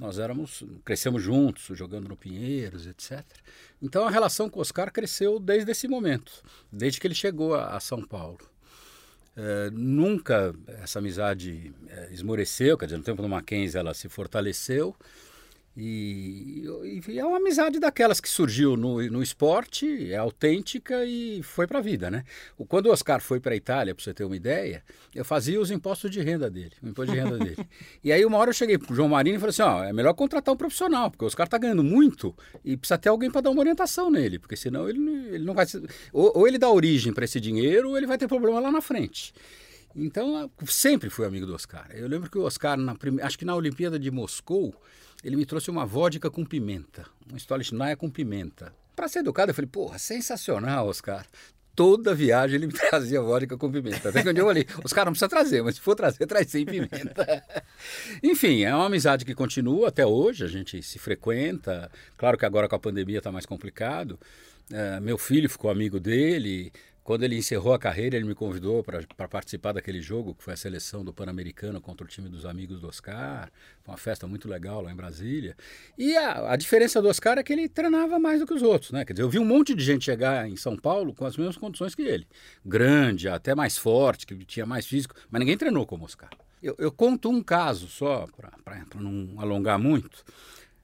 Nós 0.00 0.18
éramos, 0.18 0.64
crescemos 0.84 1.22
juntos, 1.22 1.76
jogando 1.76 2.08
no 2.08 2.16
Pinheiros, 2.16 2.86
etc. 2.86 3.22
Então 3.82 4.06
a 4.06 4.10
relação 4.10 4.48
com 4.48 4.58
o 4.58 4.62
Oscar 4.62 4.90
cresceu 4.92 5.38
desde 5.38 5.70
esse 5.70 5.86
momento, 5.86 6.42
desde 6.72 6.98
que 6.98 7.06
ele 7.06 7.14
chegou 7.14 7.54
a, 7.54 7.76
a 7.76 7.80
São 7.80 8.02
Paulo. 8.02 8.40
É, 9.36 9.70
nunca 9.70 10.54
essa 10.82 10.98
amizade 10.98 11.72
é, 11.88 12.12
esmoreceu, 12.12 12.76
quer 12.76 12.86
dizer, 12.86 12.98
no 12.98 13.04
tempo 13.04 13.22
do 13.22 13.28
Mackenzie 13.28 13.78
ela 13.78 13.94
se 13.94 14.08
fortaleceu. 14.08 14.96
E, 15.76 16.64
e, 17.08 17.18
é 17.18 17.24
uma 17.24 17.36
amizade 17.36 17.78
daquelas 17.78 18.20
que 18.20 18.28
surgiu 18.28 18.76
no, 18.76 19.00
no 19.08 19.22
esporte, 19.22 20.12
é 20.12 20.16
autêntica 20.16 21.04
e 21.04 21.42
foi 21.44 21.66
para 21.66 21.78
a 21.78 21.82
vida, 21.82 22.10
né? 22.10 22.24
Quando 22.68 22.86
o 22.86 22.90
Oscar 22.90 23.20
foi 23.20 23.38
para 23.38 23.52
a 23.52 23.56
Itália, 23.56 23.94
para 23.94 24.02
você 24.02 24.12
ter 24.12 24.24
uma 24.24 24.34
ideia, 24.34 24.82
eu 25.14 25.24
fazia 25.24 25.60
os 25.60 25.70
impostos 25.70 26.10
de 26.10 26.20
renda 26.20 26.50
dele, 26.50 26.72
o 26.82 26.88
imposto 26.88 27.12
de 27.12 27.18
renda 27.18 27.38
dele. 27.38 27.56
E 28.02 28.12
aí 28.12 28.24
uma 28.24 28.38
hora 28.38 28.50
eu 28.50 28.54
cheguei 28.54 28.78
para 28.78 28.92
o 28.92 28.96
João 28.96 29.08
Marinho 29.08 29.36
e 29.36 29.38
falei 29.38 29.50
assim, 29.50 29.62
ó, 29.62 29.84
é 29.84 29.92
melhor 29.92 30.14
contratar 30.14 30.54
um 30.54 30.56
profissional, 30.56 31.10
porque 31.10 31.24
o 31.24 31.28
Oscar 31.28 31.46
está 31.46 31.58
ganhando 31.58 31.84
muito 31.84 32.34
e 32.64 32.76
precisa 32.76 32.98
ter 32.98 33.08
alguém 33.08 33.30
para 33.30 33.42
dar 33.42 33.50
uma 33.50 33.60
orientação 33.60 34.10
nele, 34.10 34.38
porque 34.38 34.56
senão 34.56 34.88
ele, 34.88 34.98
ele 35.28 35.44
não 35.44 35.54
vai... 35.54 35.66
Ou, 36.12 36.38
ou 36.38 36.48
ele 36.48 36.58
dá 36.58 36.70
origem 36.70 37.12
para 37.12 37.24
esse 37.24 37.38
dinheiro 37.38 37.90
ou 37.90 37.96
ele 37.96 38.06
vai 38.06 38.18
ter 38.18 38.26
problema 38.26 38.58
lá 38.58 38.72
na 38.72 38.80
frente. 38.80 39.32
Então, 39.94 40.50
sempre 40.66 41.10
fui 41.10 41.26
amigo 41.26 41.46
do 41.46 41.54
Oscar. 41.54 41.88
Eu 41.92 42.08
lembro 42.08 42.30
que 42.30 42.38
o 42.38 42.42
Oscar, 42.42 42.76
na 42.76 42.94
prime... 42.94 43.20
acho 43.22 43.38
que 43.38 43.44
na 43.44 43.54
Olimpíada 43.54 43.98
de 43.98 44.10
Moscou, 44.10 44.74
ele 45.22 45.36
me 45.36 45.44
trouxe 45.44 45.70
uma 45.70 45.84
vodka 45.84 46.30
com 46.30 46.44
pimenta, 46.44 47.06
uma 47.28 47.36
Stolichnaya 47.36 47.96
com 47.96 48.10
pimenta. 48.10 48.72
Para 48.96 49.08
ser 49.08 49.20
educado, 49.20 49.50
eu 49.50 49.54
falei, 49.54 49.68
porra, 49.68 49.98
sensacional, 49.98 50.88
Oscar. 50.88 51.26
Toda 51.74 52.14
viagem 52.14 52.56
ele 52.56 52.66
me 52.66 52.72
trazia 52.76 53.20
vodka 53.20 53.56
com 53.56 53.70
pimenta. 53.70 54.08
Até 54.08 54.22
que 54.22 54.28
um 54.28 54.32
dia 54.32 54.42
eu 54.42 54.46
falei, 54.46 54.66
Oscar 54.84 55.04
não 55.04 55.12
precisa 55.12 55.28
trazer, 55.28 55.62
mas 55.62 55.76
se 55.76 55.80
for 55.80 55.94
trazer, 55.94 56.26
traz 56.26 56.48
sem 56.48 56.64
pimenta. 56.64 57.44
Enfim, 58.22 58.62
é 58.62 58.74
uma 58.74 58.86
amizade 58.86 59.24
que 59.24 59.34
continua 59.34 59.88
até 59.88 60.04
hoje, 60.04 60.44
a 60.44 60.48
gente 60.48 60.82
se 60.82 60.98
frequenta. 60.98 61.90
Claro 62.16 62.36
que 62.36 62.44
agora 62.44 62.68
com 62.68 62.76
a 62.76 62.80
pandemia 62.80 63.18
está 63.18 63.30
mais 63.30 63.46
complicado. 63.46 64.18
Uh, 64.70 65.00
meu 65.00 65.18
filho 65.18 65.48
ficou 65.50 65.70
amigo 65.70 65.98
dele, 65.98 66.72
quando 67.10 67.24
ele 67.24 67.36
encerrou 67.36 67.74
a 67.74 67.78
carreira, 67.78 68.14
ele 68.14 68.24
me 68.24 68.36
convidou 68.36 68.84
para 68.84 69.26
participar 69.26 69.72
daquele 69.72 70.00
jogo, 70.00 70.32
que 70.32 70.44
foi 70.44 70.54
a 70.54 70.56
seleção 70.56 71.04
do 71.04 71.12
Pan-Americano 71.12 71.80
contra 71.80 72.04
o 72.04 72.08
time 72.08 72.28
dos 72.28 72.46
amigos 72.46 72.80
do 72.80 72.86
Oscar. 72.86 73.50
Foi 73.82 73.92
uma 73.92 73.98
festa 73.98 74.28
muito 74.28 74.48
legal 74.48 74.80
lá 74.80 74.92
em 74.92 74.94
Brasília. 74.94 75.56
E 75.98 76.16
a, 76.16 76.52
a, 76.52 76.54
diferença 76.54 77.02
do 77.02 77.08
Oscar 77.08 77.36
é 77.36 77.42
que 77.42 77.52
ele 77.52 77.68
treinava 77.68 78.16
mais 78.20 78.38
do 78.38 78.46
que 78.46 78.54
os 78.54 78.62
outros, 78.62 78.92
né? 78.92 79.04
Quer 79.04 79.14
dizer, 79.14 79.24
eu 79.24 79.28
vi 79.28 79.40
um 79.40 79.44
monte 79.44 79.74
de 79.74 79.82
gente 79.82 80.04
chegar 80.04 80.48
em 80.48 80.54
São 80.54 80.76
Paulo 80.76 81.12
com 81.12 81.24
as 81.24 81.36
mesmas 81.36 81.56
condições 81.56 81.96
que 81.96 82.02
ele. 82.02 82.28
Grande, 82.64 83.28
até 83.28 83.56
mais 83.56 83.76
forte, 83.76 84.24
que 84.24 84.44
tinha 84.44 84.64
mais 84.64 84.86
físico, 84.86 85.16
mas 85.28 85.40
ninguém 85.40 85.58
treinou 85.58 85.84
como 85.84 86.04
Oscar. 86.04 86.30
Eu, 86.62 86.76
eu 86.78 86.92
conto 86.92 87.28
um 87.28 87.42
caso 87.42 87.88
só, 87.88 88.28
para 88.64 88.84
não 88.94 89.40
alongar 89.40 89.80
muito. 89.80 90.22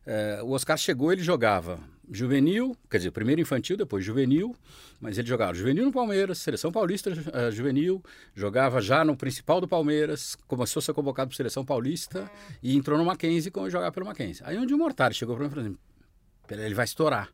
É, 0.05 0.41
o 0.43 0.51
Oscar 0.51 0.77
chegou, 0.77 1.13
ele 1.13 1.23
jogava 1.23 1.79
juvenil, 2.11 2.77
quer 2.91 2.99
dizer, 2.99 3.11
primeiro 3.11 3.41
infantil, 3.41 3.77
depois 3.77 4.05
juvenil, 4.05 4.55
mas 5.01 5.19
ele 5.19 5.27
jogava 5.27 5.55
juvenil 5.55 5.85
no 5.85 5.93
Palmeiras, 5.93 6.39
seleção 6.39 6.71
paulista 6.71 7.11
uh, 7.11 7.51
juvenil, 7.51 8.03
jogava 8.35 8.81
já 8.81 9.05
no 9.05 9.17
principal 9.17 9.61
do 9.61 9.69
Palmeiras, 9.69 10.37
começou 10.47 10.81
a 10.81 10.83
ser 10.83 10.93
convocado 10.93 11.29
para 11.29 11.37
seleção 11.37 11.65
paulista 11.65 12.31
e 12.63 12.77
entrou 12.77 12.97
no 12.99 13.05
Mackenzie 13.05 13.51
como 13.51 13.69
jogar 13.69 13.93
pelo 13.93 14.07
Mackenzie. 14.07 14.45
Aí 14.47 14.57
onde 14.57 14.73
o 14.73 14.79
Mortari 14.79 15.15
chegou 15.15 15.37
para 15.37 15.45
mim 15.45 15.51
e 15.51 15.55
falou 15.55 15.67
assim, 15.67 16.63
ele 16.63 16.75
vai 16.75 16.85
estourar. 16.85 17.33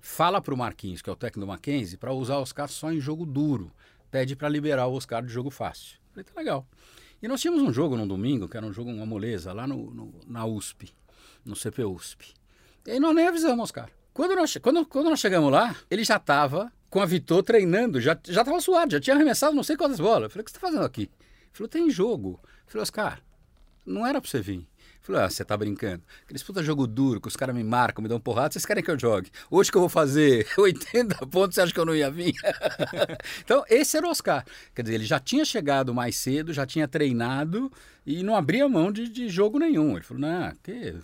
Fala 0.00 0.40
para 0.40 0.52
o 0.52 0.56
Marquinhos, 0.56 1.00
que 1.00 1.08
é 1.08 1.12
o 1.12 1.16
técnico 1.16 1.40
do 1.40 1.46
Mackenzie, 1.46 1.96
para 1.96 2.12
usar 2.12 2.38
o 2.38 2.42
Oscar 2.42 2.68
só 2.68 2.92
em 2.92 3.00
jogo 3.00 3.24
duro. 3.24 3.70
Pede 4.10 4.34
para 4.34 4.48
liberar 4.48 4.86
o 4.86 4.94
Oscar 4.94 5.22
de 5.24 5.32
jogo 5.32 5.48
fácil. 5.48 5.98
Falei, 6.10 6.24
tá 6.24 6.32
legal. 6.36 6.66
E 7.22 7.28
nós 7.28 7.40
tínhamos 7.40 7.62
um 7.62 7.72
jogo 7.72 7.96
num 7.96 8.06
domingo, 8.06 8.48
que 8.48 8.56
era 8.56 8.66
um 8.66 8.72
jogo, 8.72 8.90
uma 8.90 9.06
moleza, 9.06 9.52
lá 9.52 9.64
no, 9.64 9.92
no 9.92 10.12
na 10.26 10.44
USP, 10.44 10.92
no 11.44 11.54
CPUSP. 11.54 12.34
E 12.84 12.98
nós 12.98 13.14
nem 13.14 13.28
avisamos, 13.28 13.62
Oscar. 13.62 13.88
Quando 14.12 14.36
nós, 14.36 14.56
quando, 14.60 14.84
quando 14.86 15.08
nós 15.08 15.20
chegamos 15.20 15.50
lá, 15.50 15.74
ele 15.90 16.04
já 16.04 16.16
estava 16.16 16.70
com 16.90 17.00
a 17.00 17.06
Vitor 17.06 17.42
treinando, 17.42 18.00
já 18.00 18.12
estava 18.28 18.60
suado, 18.60 18.92
já 18.92 19.00
tinha 19.00 19.16
arremessado 19.16 19.56
não 19.56 19.62
sei 19.62 19.76
quantas 19.76 19.98
bolas. 19.98 20.24
Eu 20.24 20.30
falei, 20.30 20.42
o 20.42 20.44
que 20.44 20.50
você 20.50 20.58
está 20.58 20.66
fazendo 20.66 20.84
aqui? 20.84 21.02
Ele 21.02 21.50
falou, 21.52 21.68
tem 21.68 21.90
jogo. 21.90 22.40
Eu 22.42 22.48
falei, 22.66 22.82
Oscar, 22.82 23.22
não 23.86 24.06
era 24.06 24.20
para 24.20 24.30
você 24.30 24.40
vir. 24.40 24.68
Falou, 25.00 25.22
ah, 25.22 25.30
você 25.30 25.44
tá 25.44 25.56
brincando. 25.56 26.02
Aqueles 26.22 26.42
puta 26.42 26.62
jogo 26.62 26.86
duro, 26.86 27.20
que 27.20 27.26
os 27.26 27.36
caras 27.36 27.56
me 27.56 27.64
marcam, 27.64 28.02
me 28.02 28.08
dão 28.08 28.20
porrada, 28.20 28.52
vocês 28.52 28.64
querem 28.64 28.84
que 28.84 28.90
eu 28.90 28.98
jogue? 28.98 29.30
Hoje 29.50 29.70
que 29.70 29.76
eu 29.76 29.80
vou 29.80 29.88
fazer 29.88 30.46
80 30.56 31.26
pontos, 31.26 31.54
você 31.54 31.62
acha 31.62 31.72
que 31.72 31.80
eu 31.80 31.86
não 31.86 31.94
ia 31.94 32.10
vir? 32.10 32.34
então, 33.42 33.64
esse 33.68 33.96
era 33.96 34.06
o 34.06 34.10
Oscar. 34.10 34.44
Quer 34.74 34.82
dizer, 34.82 34.94
ele 34.94 35.04
já 35.04 35.18
tinha 35.18 35.44
chegado 35.44 35.92
mais 35.92 36.16
cedo, 36.16 36.52
já 36.52 36.64
tinha 36.64 36.86
treinado 36.86 37.72
e 38.06 38.22
não 38.22 38.36
abria 38.36 38.68
mão 38.68 38.92
de, 38.92 39.08
de 39.08 39.28
jogo 39.28 39.58
nenhum. 39.58 39.96
Ele 39.96 40.04
falou, 40.04 40.20
não, 40.20 40.52
que 40.62 40.94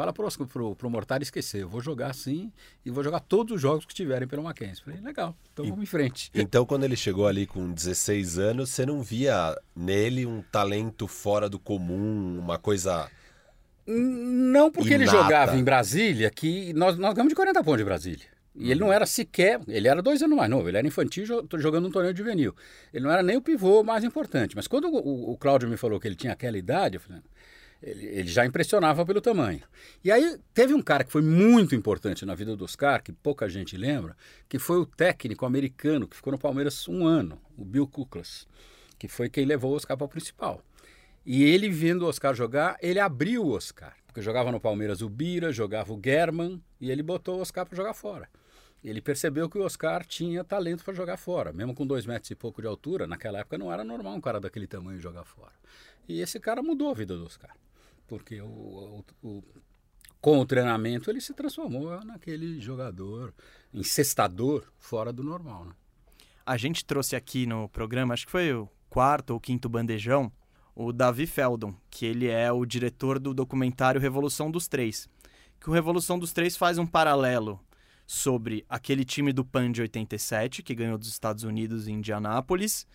Fala 0.00 0.14
pro, 0.14 0.46
pro, 0.46 0.74
pro 0.76 0.88
Mortar 0.88 1.20
esquecer, 1.20 1.60
eu 1.60 1.68
vou 1.68 1.82
jogar 1.82 2.08
assim 2.10 2.50
e 2.86 2.90
vou 2.90 3.04
jogar 3.04 3.20
todos 3.20 3.56
os 3.56 3.60
jogos 3.60 3.84
que 3.84 3.92
tiverem 3.94 4.26
pelo 4.26 4.42
Mackenzie. 4.42 4.82
Falei, 4.82 4.98
legal, 5.00 5.36
então 5.52 5.62
vamos 5.66 5.82
em 5.82 5.86
frente. 5.86 6.30
Então, 6.34 6.64
quando 6.64 6.84
ele 6.84 6.96
chegou 6.96 7.26
ali 7.26 7.46
com 7.46 7.70
16 7.70 8.38
anos, 8.38 8.70
você 8.70 8.86
não 8.86 9.02
via 9.02 9.54
nele 9.76 10.24
um 10.24 10.40
talento 10.50 11.06
fora 11.06 11.50
do 11.50 11.58
comum, 11.58 12.38
uma 12.38 12.56
coisa 12.58 13.10
Não 13.86 14.70
porque 14.70 14.94
ele 14.94 15.04
Inata. 15.04 15.18
jogava 15.18 15.56
em 15.56 15.64
Brasília, 15.64 16.30
que 16.30 16.72
nós, 16.72 16.96
nós 16.96 17.12
ganhamos 17.12 17.30
de 17.30 17.34
40 17.36 17.62
pontos 17.62 17.78
de 17.80 17.84
Brasília. 17.84 18.26
E 18.54 18.70
ele 18.70 18.80
não 18.80 18.92
era 18.92 19.06
sequer, 19.06 19.60
ele 19.68 19.86
era 19.86 20.02
dois 20.02 20.22
anos 20.22 20.36
mais 20.36 20.50
novo, 20.50 20.68
ele 20.68 20.76
era 20.76 20.86
infantil 20.86 21.24
jo- 21.24 21.46
jogando 21.58 21.86
um 21.88 21.90
torneio 21.90 22.16
juvenil. 22.16 22.54
Ele 22.92 23.04
não 23.04 23.10
era 23.12 23.22
nem 23.22 23.36
o 23.36 23.40
pivô 23.42 23.82
mais 23.84 24.02
importante. 24.02 24.56
Mas 24.56 24.66
quando 24.66 24.88
o, 24.88 24.96
o- 24.96 25.30
o 25.32 25.36
Cláudio 25.36 25.68
me 25.68 25.76
falou 25.76 26.00
que 26.00 26.08
ele 26.08 26.16
tinha 26.16 26.32
aquela 26.32 26.58
idade, 26.58 26.96
eu 26.96 27.00
falei, 27.00 27.22
ele, 27.82 28.06
ele 28.06 28.28
já 28.28 28.44
impressionava 28.44 29.04
pelo 29.04 29.20
tamanho. 29.20 29.62
E 30.04 30.10
aí 30.10 30.38
teve 30.52 30.74
um 30.74 30.82
cara 30.82 31.04
que 31.04 31.12
foi 31.12 31.22
muito 31.22 31.74
importante 31.74 32.26
na 32.26 32.34
vida 32.34 32.56
do 32.56 32.64
Oscar, 32.64 33.02
que 33.02 33.12
pouca 33.12 33.48
gente 33.48 33.76
lembra, 33.76 34.16
que 34.48 34.58
foi 34.58 34.78
o 34.78 34.86
técnico 34.86 35.46
americano 35.46 36.06
que 36.06 36.16
ficou 36.16 36.32
no 36.32 36.38
Palmeiras 36.38 36.86
um 36.88 37.06
ano, 37.06 37.40
o 37.56 37.64
Bill 37.64 37.86
Kuklas, 37.86 38.46
que 38.98 39.08
foi 39.08 39.28
quem 39.28 39.44
levou 39.44 39.72
o 39.72 39.76
Oscar 39.76 39.96
para 39.96 40.04
o 40.04 40.08
principal. 40.08 40.62
E 41.24 41.44
ele 41.44 41.68
vendo 41.68 42.02
o 42.02 42.08
Oscar 42.08 42.34
jogar, 42.34 42.76
ele 42.80 42.98
abriu 42.98 43.44
o 43.44 43.52
Oscar. 43.52 43.94
Porque 44.06 44.22
jogava 44.22 44.50
no 44.50 44.60
Palmeiras 44.60 45.02
o 45.02 45.08
Bira, 45.08 45.52
jogava 45.52 45.92
o 45.92 46.00
German, 46.02 46.60
e 46.80 46.90
ele 46.90 47.02
botou 47.02 47.38
o 47.38 47.40
Oscar 47.40 47.64
para 47.64 47.76
jogar 47.76 47.94
fora. 47.94 48.28
Ele 48.82 49.00
percebeu 49.00 49.48
que 49.48 49.58
o 49.58 49.62
Oscar 49.62 50.04
tinha 50.06 50.42
talento 50.42 50.82
para 50.82 50.94
jogar 50.94 51.18
fora. 51.18 51.52
Mesmo 51.52 51.74
com 51.74 51.86
dois 51.86 52.06
metros 52.06 52.30
e 52.30 52.34
pouco 52.34 52.62
de 52.62 52.66
altura, 52.66 53.06
naquela 53.06 53.40
época 53.40 53.58
não 53.58 53.70
era 53.70 53.84
normal 53.84 54.14
um 54.14 54.20
cara 54.20 54.40
daquele 54.40 54.66
tamanho 54.66 54.98
jogar 54.98 55.24
fora. 55.24 55.52
E 56.08 56.20
esse 56.20 56.40
cara 56.40 56.62
mudou 56.62 56.90
a 56.90 56.94
vida 56.94 57.14
do 57.14 57.24
Oscar. 57.24 57.50
Porque 58.10 58.40
o, 58.42 58.46
o- 58.48 59.04
o- 59.22 59.44
com 60.20 60.40
o 60.40 60.44
treinamento 60.44 61.08
ele 61.08 61.20
se 61.20 61.32
transformou 61.32 62.04
naquele 62.04 62.60
jogador, 62.60 63.32
encestador, 63.72 64.64
fora 64.80 65.12
do 65.12 65.22
normal. 65.22 65.64
Né? 65.66 65.72
A 66.44 66.56
gente 66.56 66.84
trouxe 66.84 67.14
aqui 67.14 67.46
no 67.46 67.68
programa, 67.68 68.12
acho 68.12 68.26
que 68.26 68.32
foi 68.32 68.52
o 68.52 68.68
quarto 68.90 69.30
ou 69.30 69.38
quinto 69.40 69.68
bandejão, 69.68 70.30
o 70.74 70.92
Davi 70.92 71.24
Feldon, 71.24 71.72
que 71.88 72.04
ele 72.04 72.26
é 72.26 72.50
o 72.50 72.66
diretor 72.66 73.20
do 73.20 73.32
documentário 73.32 74.00
Revolução 74.00 74.50
dos 74.50 74.66
Três. 74.66 75.08
Que 75.60 75.70
o 75.70 75.72
Revolução 75.72 76.18
dos 76.18 76.32
Três 76.32 76.56
faz 76.56 76.78
um 76.78 76.86
paralelo 76.86 77.60
sobre 78.06 78.64
aquele 78.68 79.04
time 79.04 79.32
do 79.32 79.44
PAN 79.44 79.70
de 79.70 79.82
87, 79.82 80.64
que 80.64 80.74
ganhou 80.74 80.98
dos 80.98 81.08
Estados 81.08 81.44
Unidos 81.44 81.86
em 81.86 81.94
Indianápolis, 81.94 82.86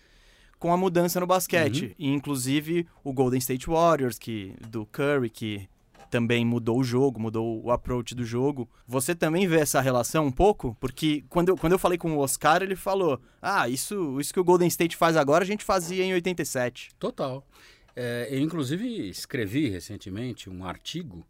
com 0.66 0.72
a 0.72 0.76
mudança 0.76 1.20
no 1.20 1.28
basquete. 1.28 1.94
E, 1.96 2.08
inclusive, 2.08 2.88
o 3.04 3.12
Golden 3.12 3.38
State 3.38 3.68
Warriors, 3.68 4.18
que 4.18 4.52
do 4.68 4.84
Curry, 4.84 5.30
que 5.30 5.68
também 6.10 6.44
mudou 6.44 6.80
o 6.80 6.84
jogo, 6.84 7.20
mudou 7.20 7.64
o 7.64 7.70
approach 7.70 8.16
do 8.16 8.24
jogo. 8.24 8.68
Você 8.84 9.14
também 9.14 9.46
vê 9.46 9.60
essa 9.60 9.80
relação 9.80 10.26
um 10.26 10.32
pouco? 10.32 10.76
Porque 10.80 11.24
quando 11.28 11.50
eu, 11.50 11.56
quando 11.56 11.72
eu 11.72 11.78
falei 11.78 11.96
com 11.96 12.16
o 12.16 12.18
Oscar, 12.18 12.64
ele 12.64 12.74
falou: 12.74 13.20
Ah, 13.40 13.68
isso, 13.68 14.20
isso 14.20 14.34
que 14.34 14.40
o 14.40 14.44
Golden 14.44 14.66
State 14.66 14.96
faz 14.96 15.16
agora, 15.16 15.44
a 15.44 15.46
gente 15.46 15.64
fazia 15.64 16.02
em 16.04 16.12
87. 16.14 16.90
Total. 16.98 17.46
É, 17.94 18.26
eu, 18.28 18.40
inclusive, 18.40 19.08
escrevi 19.08 19.68
recentemente 19.68 20.50
um 20.50 20.64
artigo 20.64 21.24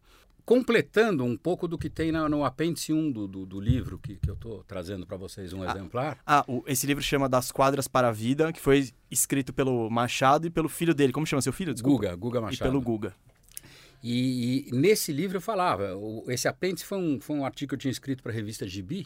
completando 0.47 1.25
um 1.25 1.37
pouco 1.37 1.67
do 1.67 1.77
que 1.77 1.91
tem 1.91 2.13
na- 2.13 2.29
no 2.29 2.45
apêndice 2.45 2.93
1 2.93 3.11
do, 3.11 3.27
do, 3.27 3.45
do 3.45 3.61
livro 3.61 3.99
que, 3.99 4.15
que 4.15 4.31
eu 4.31 4.35
estou 4.35 4.63
trazendo 4.63 5.05
para 5.05 5.17
vocês 5.17 5.53
um 5.53 5.65
exemplar. 5.69 6.19
Ah, 6.25 6.45
o- 6.47 6.63
esse 6.69 6.87
livro 6.87 7.03
chama 7.03 7.29
Das 7.29 7.51
Quadras 7.51 7.89
para 7.89 8.09
a 8.09 8.13
Vida, 8.13 8.53
que 8.53 8.61
foi 8.61 8.91
escrito 9.11 9.53
pelo 9.53 9.91
Machado 9.91 10.47
e 10.47 10.51
pelo 10.51 10.69
filho 10.69 10.95
dele. 10.95 11.13
Como 11.13 11.27
chama 11.27 11.43
seu 11.43 11.53
filho? 11.53 11.75
Desculpa. 11.75 12.05
Guga, 12.05 12.17
Guga 12.17 12.39
E 12.39 12.43
Machado. 12.43 12.69
pelo 12.71 12.81
Guga. 12.81 13.13
E, 14.03 14.69
e 14.69 14.73
nesse 14.73 15.13
livro 15.13 15.39
eu 15.39 15.41
falava, 15.41 15.97
o- 15.97 16.25
esse 16.31 16.47
apêndice 16.47 16.85
foi 16.85 16.99
um, 16.99 17.21
foi 17.21 17.35
um 17.37 17.45
artigo 17.45 17.71
que 17.71 17.75
eu 17.75 17.79
tinha 17.79 17.91
escrito 17.91 18.23
para 18.23 18.31
a 18.31 18.35
revista 18.35 18.69
Gibi, 18.69 19.05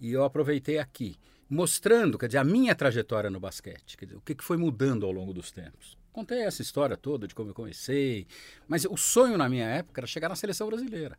e 0.00 0.10
eu 0.10 0.24
aproveitei 0.24 0.78
aqui, 0.78 1.14
mostrando, 1.48 2.18
quer 2.18 2.26
dizer, 2.26 2.38
a 2.38 2.44
minha 2.44 2.74
trajetória 2.74 3.30
no 3.30 3.38
basquete, 3.38 3.96
quer 3.96 4.06
dizer, 4.06 4.16
o 4.16 4.20
que, 4.20 4.34
que 4.34 4.42
foi 4.42 4.56
mudando 4.56 5.06
ao 5.06 5.12
longo 5.12 5.32
dos 5.32 5.52
tempos. 5.52 5.96
Contei 6.12 6.42
essa 6.42 6.62
história 6.62 6.96
toda 6.96 7.26
de 7.26 7.34
como 7.34 7.50
eu 7.50 7.54
comecei, 7.54 8.26
mas 8.68 8.84
o 8.84 8.96
sonho 8.96 9.38
na 9.38 9.48
minha 9.48 9.66
época 9.66 10.00
era 10.00 10.06
chegar 10.06 10.28
na 10.28 10.36
seleção 10.36 10.66
brasileira. 10.66 11.18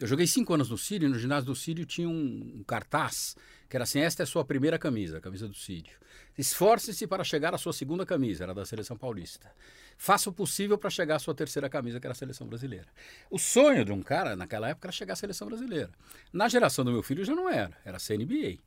Eu 0.00 0.06
joguei 0.06 0.26
cinco 0.26 0.52
anos 0.54 0.68
no 0.68 0.78
Sírio, 0.78 1.06
e 1.06 1.08
no 1.10 1.18
ginásio 1.18 1.46
do 1.46 1.54
Sírio 1.54 1.84
tinha 1.84 2.08
um, 2.08 2.56
um 2.56 2.64
cartaz 2.64 3.36
que 3.68 3.76
era 3.76 3.84
assim: 3.84 4.00
esta 4.00 4.22
é 4.22 4.24
a 4.24 4.26
sua 4.26 4.44
primeira 4.44 4.78
camisa, 4.78 5.18
a 5.18 5.20
camisa 5.20 5.46
do 5.46 5.54
Sírio. 5.54 5.92
Esforce-se 6.36 7.06
para 7.06 7.22
chegar 7.22 7.54
à 7.54 7.58
sua 7.58 7.72
segunda 7.72 8.04
camisa, 8.04 8.44
era 8.44 8.52
da 8.52 8.64
seleção 8.64 8.96
paulista. 8.96 9.50
Faça 9.96 10.28
o 10.28 10.32
possível 10.32 10.76
para 10.76 10.90
chegar 10.90 11.16
à 11.16 11.18
sua 11.18 11.34
terceira 11.34 11.68
camisa, 11.68 12.00
que 12.00 12.06
era 12.06 12.12
a 12.12 12.16
seleção 12.16 12.46
brasileira. 12.46 12.88
O 13.30 13.38
sonho 13.38 13.84
de 13.84 13.92
um 13.92 14.02
cara 14.02 14.34
naquela 14.34 14.68
época 14.68 14.88
era 14.88 14.92
chegar 14.92 15.12
à 15.12 15.16
seleção 15.16 15.46
brasileira. 15.46 15.90
Na 16.32 16.48
geração 16.48 16.84
do 16.84 16.90
meu 16.90 17.02
filho 17.02 17.24
já 17.24 17.34
não 17.34 17.48
era, 17.48 17.76
era 17.84 17.98
CNBA. 17.98 18.58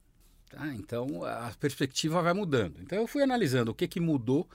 Tá? 0.49 0.67
Então 0.73 1.23
a 1.23 1.51
perspectiva 1.59 2.21
vai 2.21 2.33
mudando. 2.33 2.79
Então 2.81 2.97
eu 2.97 3.07
fui 3.07 3.21
analisando 3.21 3.71
o 3.71 3.75
que, 3.75 3.87
que 3.87 3.99
mudou. 3.99 4.49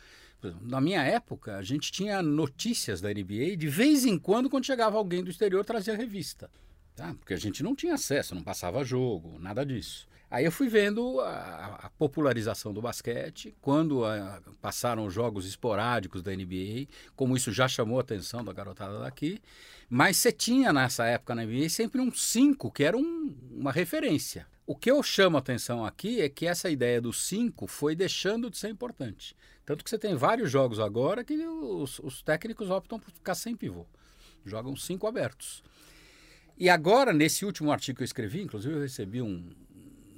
Na 0.62 0.80
minha 0.80 1.02
época, 1.02 1.56
a 1.56 1.62
gente 1.62 1.92
tinha 1.92 2.23
notícias 2.23 3.00
da 3.00 3.09
NBA 3.09 3.56
de 3.56 3.68
vez 3.68 4.04
em 4.04 4.18
quando, 4.18 4.49
quando 4.49 4.66
chegava 4.66 4.97
alguém 4.97 5.23
do 5.23 5.30
exterior, 5.30 5.64
trazia 5.64 5.97
revista. 5.97 6.50
Tá? 6.94 7.14
Porque 7.14 7.35
a 7.35 7.38
gente 7.38 7.62
não 7.62 7.75
tinha 7.75 7.94
acesso, 7.94 8.35
não 8.35 8.42
passava 8.42 8.85
jogo, 8.85 9.38
nada 9.38 9.64
disso. 9.64 10.09
Aí 10.30 10.44
eu 10.44 10.52
fui 10.52 10.68
vendo 10.68 11.20
a, 11.20 11.80
a 11.82 11.90
popularização 11.90 12.73
do 12.73 12.80
basquete, 12.80 13.52
quando 13.61 14.04
ah, 14.04 14.40
passaram 14.62 15.04
os 15.04 15.12
jogos 15.12 15.44
esporádicos 15.44 16.23
da 16.23 16.30
NBA, 16.30 16.87
como 17.16 17.37
isso 17.37 17.52
já 17.52 17.66
chamou 17.66 17.99
a 17.99 18.02
atenção 18.02 18.44
da 18.44 18.52
garotada 18.52 19.00
daqui. 19.00 19.42
Mas 19.92 20.18
você 20.18 20.30
tinha 20.30 20.73
nessa 20.73 21.04
época 21.04 21.35
na 21.35 21.42
NBA 21.44 21.68
sempre 21.68 22.00
um 22.00 22.12
5, 22.12 22.70
que 22.70 22.85
era 22.85 22.97
um- 22.97 23.37
uma 23.50 23.73
referência. 23.73 24.47
O 24.64 24.76
que 24.76 24.88
eu 24.88 25.02
chamo 25.02 25.37
a 25.37 25.40
atenção 25.40 25.85
aqui 25.85 26.20
é 26.20 26.28
que 26.28 26.47
essa 26.47 26.70
ideia 26.70 27.00
do 27.00 27.12
5 27.12 27.66
foi 27.66 27.97
deixando 27.97 28.49
de 28.49 28.56
ser 28.56 28.68
importante. 28.68 29.37
Tanto 29.66 29.82
que 29.82 29.90
você 29.90 29.99
tem 29.99 30.14
vários 30.14 30.49
jogos 30.49 30.78
agora 30.78 31.25
que 31.25 31.35
os, 31.35 31.99
os 31.99 32.23
técnicos 32.23 32.70
optam 32.70 33.00
por 33.00 33.11
ficar 33.11 33.35
sem 33.35 33.56
pivô. 33.56 33.85
Jogam 34.44 34.76
cinco 34.76 35.06
abertos. 35.09 35.62
E 36.56 36.68
agora, 36.68 37.12
nesse 37.12 37.44
último 37.44 37.73
artigo 37.73 37.97
que 37.97 38.02
eu 38.02 38.06
escrevi, 38.06 38.42
inclusive 38.42 38.75
eu 38.75 38.80
recebi 38.80 39.20
um, 39.20 39.50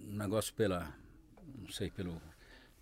um 0.06 0.16
negócio 0.16 0.52
pela, 0.54 0.94
não 1.58 1.70
sei, 1.70 1.90
pelo, 1.90 2.20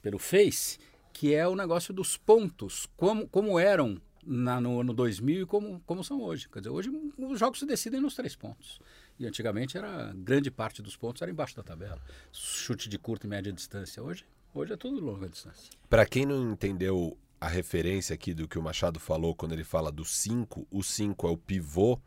pelo 0.02 0.18
Face, 0.18 0.78
que 1.12 1.34
é 1.34 1.46
o 1.46 1.54
negócio 1.54 1.94
dos 1.94 2.16
pontos, 2.16 2.86
como, 2.96 3.28
como 3.28 3.58
eram 3.58 4.00
na, 4.24 4.60
no 4.60 4.80
ano 4.80 4.92
2000 4.92 5.42
e 5.42 5.46
como, 5.46 5.80
como 5.86 6.04
são 6.04 6.20
hoje. 6.20 6.48
Quer 6.48 6.60
dizer, 6.60 6.70
hoje 6.70 6.90
os 7.18 7.38
jogos 7.38 7.58
se 7.58 7.66
decidem 7.66 8.00
nos 8.00 8.14
três 8.14 8.36
pontos. 8.36 8.80
E 9.18 9.26
antigamente 9.26 9.76
era 9.76 10.12
grande 10.14 10.50
parte 10.50 10.82
dos 10.82 10.96
pontos 10.96 11.22
era 11.22 11.30
embaixo 11.30 11.56
da 11.56 11.62
tabela. 11.62 12.00
Chute 12.32 12.88
de 12.88 12.98
curta 12.98 13.26
e 13.26 13.30
média 13.30 13.52
distância. 13.52 14.02
Hoje, 14.02 14.24
hoje 14.54 14.72
é 14.72 14.76
tudo 14.76 15.04
longa 15.04 15.28
distância. 15.28 15.70
Pra 15.88 16.06
quem 16.06 16.26
não 16.26 16.52
entendeu 16.52 17.16
a 17.40 17.48
referência 17.48 18.14
aqui 18.14 18.34
do 18.34 18.46
que 18.46 18.58
o 18.58 18.62
Machado 18.62 19.00
falou 19.00 19.34
quando 19.34 19.52
ele 19.52 19.64
fala 19.64 19.90
do 19.90 20.04
5, 20.04 20.66
o 20.70 20.82
5 20.82 21.26
é 21.26 21.30
o 21.30 21.36
pivô. 21.36 21.98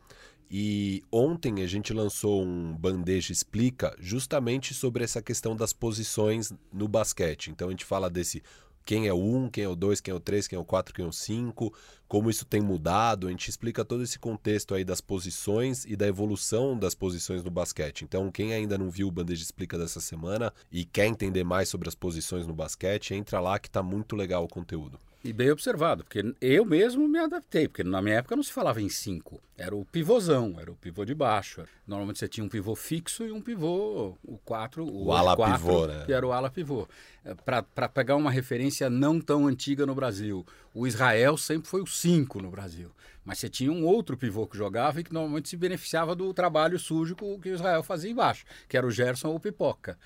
E 0.56 1.02
ontem 1.12 1.64
a 1.64 1.68
gente 1.68 1.92
lançou 1.94 2.44
um 2.44 2.78
Bandeja 2.78 3.32
Explica 3.32 3.96
justamente 3.98 4.72
sobre 4.74 5.04
essa 5.04 5.20
questão 5.20 5.56
das 5.56 5.74
posições 5.74 6.54
no 6.72 6.88
basquete. 6.88 7.50
Então 7.50 7.70
a 7.70 7.72
gente 7.72 7.84
fala 7.84 8.08
desse 8.08 8.44
quem 8.86 9.08
é 9.08 9.14
o 9.14 9.18
1, 9.18 9.50
quem 9.50 9.64
é 9.64 9.68
o 9.68 9.76
2, 9.76 10.02
quem 10.02 10.12
é 10.12 10.16
o 10.16 10.20
3, 10.20 10.48
quem 10.48 10.58
é 10.58 10.60
o 10.60 10.66
4, 10.66 10.94
quem 10.94 11.06
é 11.06 11.08
o 11.08 11.12
5, 11.12 11.74
como 12.08 12.30
isso 12.30 12.46
tem 12.46 12.62
mudado. 12.62 13.28
A 13.28 13.30
gente 13.30 13.50
explica 13.50 13.84
todo 13.86 14.04
esse 14.04 14.20
contexto 14.20 14.76
aí 14.76 14.84
das 14.84 15.02
posições 15.02 15.86
e 15.86 15.96
da 15.96 16.08
evolução 16.08 16.78
das 16.78 16.94
posições 16.94 17.44
no 17.44 17.52
basquete. 17.52 18.04
Então, 18.04 18.32
quem 18.32 18.54
ainda 18.54 18.78
não 18.78 18.90
viu 18.90 19.08
o 19.08 19.12
Bandeja 19.12 19.44
Explica 19.44 19.78
dessa 19.78 20.00
semana 20.00 20.54
e 20.72 20.86
quer 20.86 21.08
entender 21.08 21.44
mais 21.44 21.70
sobre 21.70 21.88
as 21.88 21.96
posições 21.96 22.46
no 22.46 22.54
basquete, 22.54 23.14
entra 23.14 23.40
lá 23.40 23.58
que 23.58 23.70
tá 23.70 23.82
muito 23.82 24.16
legal 24.16 24.44
o 24.44 24.50
conteúdo. 24.50 25.00
E 25.24 25.32
bem 25.32 25.52
observado, 25.52 26.04
porque 26.04 26.36
eu 26.42 26.66
mesmo 26.66 27.08
me 27.08 27.18
adaptei, 27.18 27.66
porque 27.66 27.82
na 27.82 28.02
minha 28.02 28.18
época 28.18 28.36
não 28.36 28.44
se 28.44 28.52
falava 28.52 28.82
em 28.82 28.90
cinco. 28.90 29.42
Era 29.58 29.74
o 29.74 29.86
pivôzão, 29.86 30.60
era 30.60 30.70
o 30.70 30.76
pivô 30.76 31.06
de 31.06 31.16
baixo. 31.16 31.64
Normalmente 31.88 32.20
você 32.20 32.28
tinha 32.28 32.44
um 32.44 32.50
pivô 32.50 32.76
fixo 32.76 33.24
e 33.24 33.32
um 33.32 33.40
pivô, 33.40 34.18
o 34.22 34.38
4, 34.40 34.84
o, 34.84 35.06
O 35.06 35.14
ala 35.14 35.34
quatro, 35.34 35.66
pivô, 35.66 35.88
né? 35.88 36.04
que 36.06 36.12
era 36.12 36.28
o 36.28 36.34
ala 36.34 36.50
pivô. 36.50 36.86
Para 37.46 37.88
pegar 37.88 38.18
uma 38.18 38.30
referência 38.30 38.90
não 38.90 39.22
tão 39.22 39.48
antiga 39.48 39.86
no 39.86 39.96
Brasil, 39.96 40.46
o 40.74 40.86
Israel 40.86 41.38
sempre 41.38 41.70
foi 41.70 41.82
o 41.82 41.88
5 41.88 42.42
no 42.42 42.52
Brasil. 42.52 42.92
Mas 43.24 43.40
você 43.40 43.48
tinha 43.48 43.72
um 43.72 43.86
outro 43.86 44.18
pivô 44.18 44.46
que 44.46 44.58
jogava 44.58 45.00
e 45.00 45.06
que 45.06 45.14
normalmente 45.14 45.48
se 45.48 45.56
beneficiava 45.56 46.14
do 46.14 46.34
trabalho 46.34 46.78
sujo 46.78 47.16
que 47.16 47.24
o 47.24 47.40
que 47.40 47.50
o 47.50 47.56
Israel 47.56 47.82
fazia 47.82 48.12
embaixo, 48.12 48.44
que 48.68 48.76
era 48.76 48.86
o 48.86 48.92
Gerson 48.92 49.30
ou 49.30 49.36
o 49.36 49.40
Pipoca. 49.40 49.98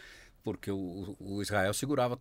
Porque 0.43 0.69
o, 0.69 1.15
o 1.19 1.41
Israel 1.41 1.73
segurava 1.73 2.19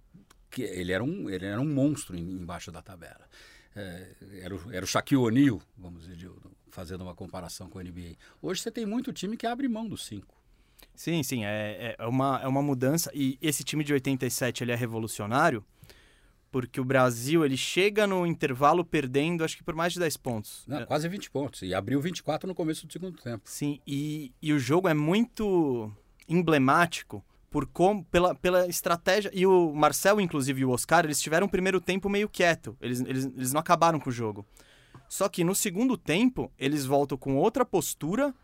que 0.56 0.62
ele 0.62 0.90
era 0.92 1.04
um, 1.04 1.28
ele 1.28 1.44
era 1.46 1.60
um 1.60 1.68
monstro 1.72 2.16
em- 2.16 2.20
embaixo 2.42 2.72
da 2.72 2.80
tabela. 2.82 3.28
É, 3.74 4.08
era, 4.40 4.54
o, 4.54 4.72
era 4.72 4.84
o 4.84 4.88
Shaquille 4.88 5.20
O'Neal, 5.20 5.60
vamos 5.76 6.02
dizer, 6.02 6.16
de- 6.16 6.30
fazendo 6.70 7.02
uma 7.02 7.14
comparação 7.14 7.68
com 7.68 7.78
a 7.78 7.82
NBA. 7.84 8.16
Hoje 8.40 8.62
você 8.62 8.70
tem 8.70 8.86
muito 8.86 9.12
time 9.12 9.36
que 9.36 9.46
abre 9.46 9.68
mão 9.68 9.86
dos 9.86 10.04
cinco. 10.06 10.34
Sim, 10.94 11.22
sim, 11.22 11.44
é, 11.44 11.94
é, 11.98 12.06
uma, 12.06 12.40
é 12.42 12.46
uma 12.48 12.62
mudança. 12.62 13.10
E 13.14 13.38
esse 13.42 13.62
time 13.64 13.84
de 13.84 13.92
87 13.92 14.64
ele 14.64 14.72
é 14.72 14.74
revolucionário 14.74 15.62
porque 16.50 16.80
o 16.80 16.84
Brasil 16.84 17.44
ele 17.44 17.56
chega 17.56 18.06
no 18.06 18.26
intervalo 18.26 18.82
perdendo, 18.82 19.44
acho 19.44 19.58
que 19.58 19.62
por 19.64 19.74
mais 19.74 19.92
de 19.92 19.98
10 19.98 20.16
pontos. 20.16 20.64
Não, 20.66 20.78
É, 20.78 20.86
Quase 20.86 21.06
20 21.06 21.30
pontos. 21.30 21.60
E 21.60 21.74
abriu 21.74 22.00
24 22.00 22.48
no 22.48 22.54
começo 22.54 22.86
do 22.86 22.92
segundo 22.92 23.18
tempo. 23.20 23.42
Sim, 23.44 23.78
e, 23.86 24.32
e 24.40 24.54
o 24.54 24.58
jogo 24.58 24.88
é 24.88 24.94
muito 24.94 25.92
emblemático 26.26 27.22
por 27.50 27.66
como, 27.66 28.04
pela, 28.04 28.34
pela 28.34 28.66
estratégia. 28.66 29.30
E 29.34 29.46
o 29.46 29.72
Marcel, 29.74 30.20
inclusive, 30.20 30.60
e 30.60 30.64
o 30.64 30.70
Oscar, 30.70 31.04
eles 31.04 31.20
tiveram 31.20 31.46
o 31.46 31.50
primeiro 31.50 31.80
tempo 31.80 32.08
meio 32.08 32.28
quieto. 32.28 32.76
Eles, 32.80 33.00
eles, 33.00 33.26
eles 33.26 33.52
não 33.52 33.60
acabaram 33.60 33.98
com 34.00 34.10
o 34.10 34.12
jogo. 34.12 34.46
Só 35.08 35.28
que 35.28 35.44
no 35.44 35.54
segundo 35.54 35.96
tempo, 35.96 36.50
eles 36.58 36.84
voltam 36.84 37.16
com 37.16 37.36
outra 37.36 37.64
postura 37.64 38.34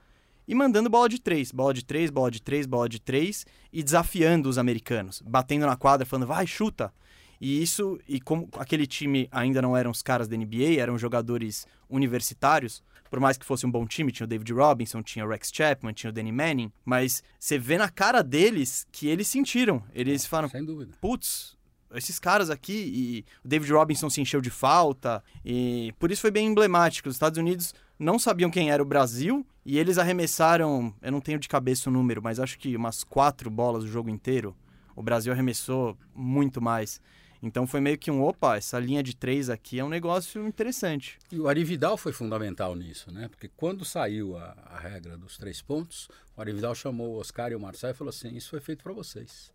e 0.46 0.54
mandando 0.54 0.90
bola 0.90 1.08
de 1.08 1.20
três, 1.20 1.52
bola 1.52 1.74
de 1.74 1.84
três, 1.84 2.10
bola 2.10 2.30
de 2.30 2.40
três, 2.40 2.66
bola 2.66 2.88
de 2.88 3.00
três 3.00 3.46
e 3.72 3.82
desafiando 3.82 4.48
os 4.48 4.58
americanos, 4.58 5.22
batendo 5.24 5.66
na 5.66 5.76
quadra, 5.76 6.06
falando 6.06 6.26
vai, 6.26 6.46
chuta. 6.46 6.92
E 7.40 7.60
isso, 7.60 7.98
e 8.08 8.20
como 8.20 8.48
aquele 8.56 8.86
time 8.86 9.28
ainda 9.32 9.60
não 9.60 9.76
eram 9.76 9.90
os 9.90 10.02
caras 10.02 10.28
da 10.28 10.36
NBA, 10.36 10.78
eram 10.78 10.96
jogadores 10.96 11.66
universitários, 11.90 12.82
por 13.12 13.20
mais 13.20 13.36
que 13.36 13.44
fosse 13.44 13.66
um 13.66 13.70
bom 13.70 13.84
time, 13.84 14.10
tinha 14.10 14.24
o 14.24 14.26
David 14.26 14.50
Robinson, 14.54 15.02
tinha 15.02 15.22
o 15.22 15.28
Rex 15.28 15.50
Chapman, 15.52 15.92
tinha 15.92 16.08
o 16.08 16.12
Danny 16.14 16.32
Manning, 16.32 16.72
mas 16.82 17.22
você 17.38 17.58
vê 17.58 17.76
na 17.76 17.90
cara 17.90 18.22
deles 18.22 18.86
que 18.90 19.06
eles 19.06 19.28
sentiram. 19.28 19.84
Eles 19.92 20.24
falaram, 20.24 20.48
Sem 20.48 20.64
dúvida. 20.64 20.94
putz, 20.98 21.54
esses 21.92 22.18
caras 22.18 22.48
aqui, 22.48 22.72
e 22.72 23.24
o 23.44 23.48
David 23.48 23.70
Robinson 23.70 24.08
se 24.08 24.22
encheu 24.22 24.40
de 24.40 24.48
falta, 24.48 25.22
e 25.44 25.92
por 25.98 26.10
isso 26.10 26.22
foi 26.22 26.30
bem 26.30 26.46
emblemático. 26.46 27.06
Os 27.06 27.14
Estados 27.14 27.36
Unidos 27.38 27.74
não 27.98 28.18
sabiam 28.18 28.50
quem 28.50 28.70
era 28.70 28.82
o 28.82 28.86
Brasil, 28.86 29.46
e 29.62 29.78
eles 29.78 29.98
arremessaram, 29.98 30.94
eu 31.02 31.12
não 31.12 31.20
tenho 31.20 31.38
de 31.38 31.48
cabeça 31.50 31.90
o 31.90 31.92
número, 31.92 32.22
mas 32.22 32.40
acho 32.40 32.58
que 32.58 32.74
umas 32.74 33.04
quatro 33.04 33.50
bolas 33.50 33.84
o 33.84 33.88
jogo 33.88 34.08
inteiro. 34.08 34.56
O 34.96 35.02
Brasil 35.02 35.34
arremessou 35.34 35.98
muito 36.14 36.62
mais. 36.62 36.98
Então 37.42 37.66
foi 37.66 37.80
meio 37.80 37.98
que 37.98 38.10
um, 38.10 38.22
opa, 38.22 38.56
essa 38.56 38.78
linha 38.78 39.02
de 39.02 39.16
três 39.16 39.50
aqui 39.50 39.80
é 39.80 39.84
um 39.84 39.88
negócio 39.88 40.46
interessante. 40.46 41.18
E 41.30 41.40
o 41.40 41.48
Arividal 41.48 41.96
foi 41.96 42.12
fundamental 42.12 42.76
nisso, 42.76 43.10
né? 43.10 43.26
Porque 43.28 43.48
quando 43.56 43.84
saiu 43.84 44.36
a, 44.38 44.56
a 44.66 44.78
regra 44.78 45.16
dos 45.16 45.36
três 45.36 45.60
pontos, 45.60 46.08
o 46.36 46.40
Arividal 46.40 46.72
chamou 46.74 47.14
o 47.14 47.18
Oscar 47.18 47.50
e 47.50 47.56
o 47.56 47.60
Marcel 47.60 47.90
e 47.90 47.94
falou 47.94 48.10
assim: 48.10 48.36
Isso 48.36 48.50
foi 48.50 48.60
feito 48.60 48.84
para 48.84 48.92
vocês. 48.92 49.50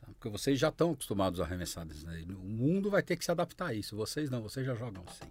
Tá? 0.00 0.08
Porque 0.08 0.28
vocês 0.28 0.58
já 0.58 0.68
estão 0.68 0.90
acostumados 0.90 1.40
a 1.40 1.44
arremessar 1.44 1.86
disso 1.86 2.04
daí. 2.04 2.24
O 2.24 2.48
mundo 2.48 2.90
vai 2.90 3.02
ter 3.02 3.16
que 3.16 3.24
se 3.24 3.30
adaptar 3.30 3.68
a 3.68 3.74
isso. 3.74 3.94
Vocês 3.94 4.28
não, 4.28 4.42
vocês 4.42 4.66
já 4.66 4.74
jogam 4.74 5.04
assim. 5.06 5.30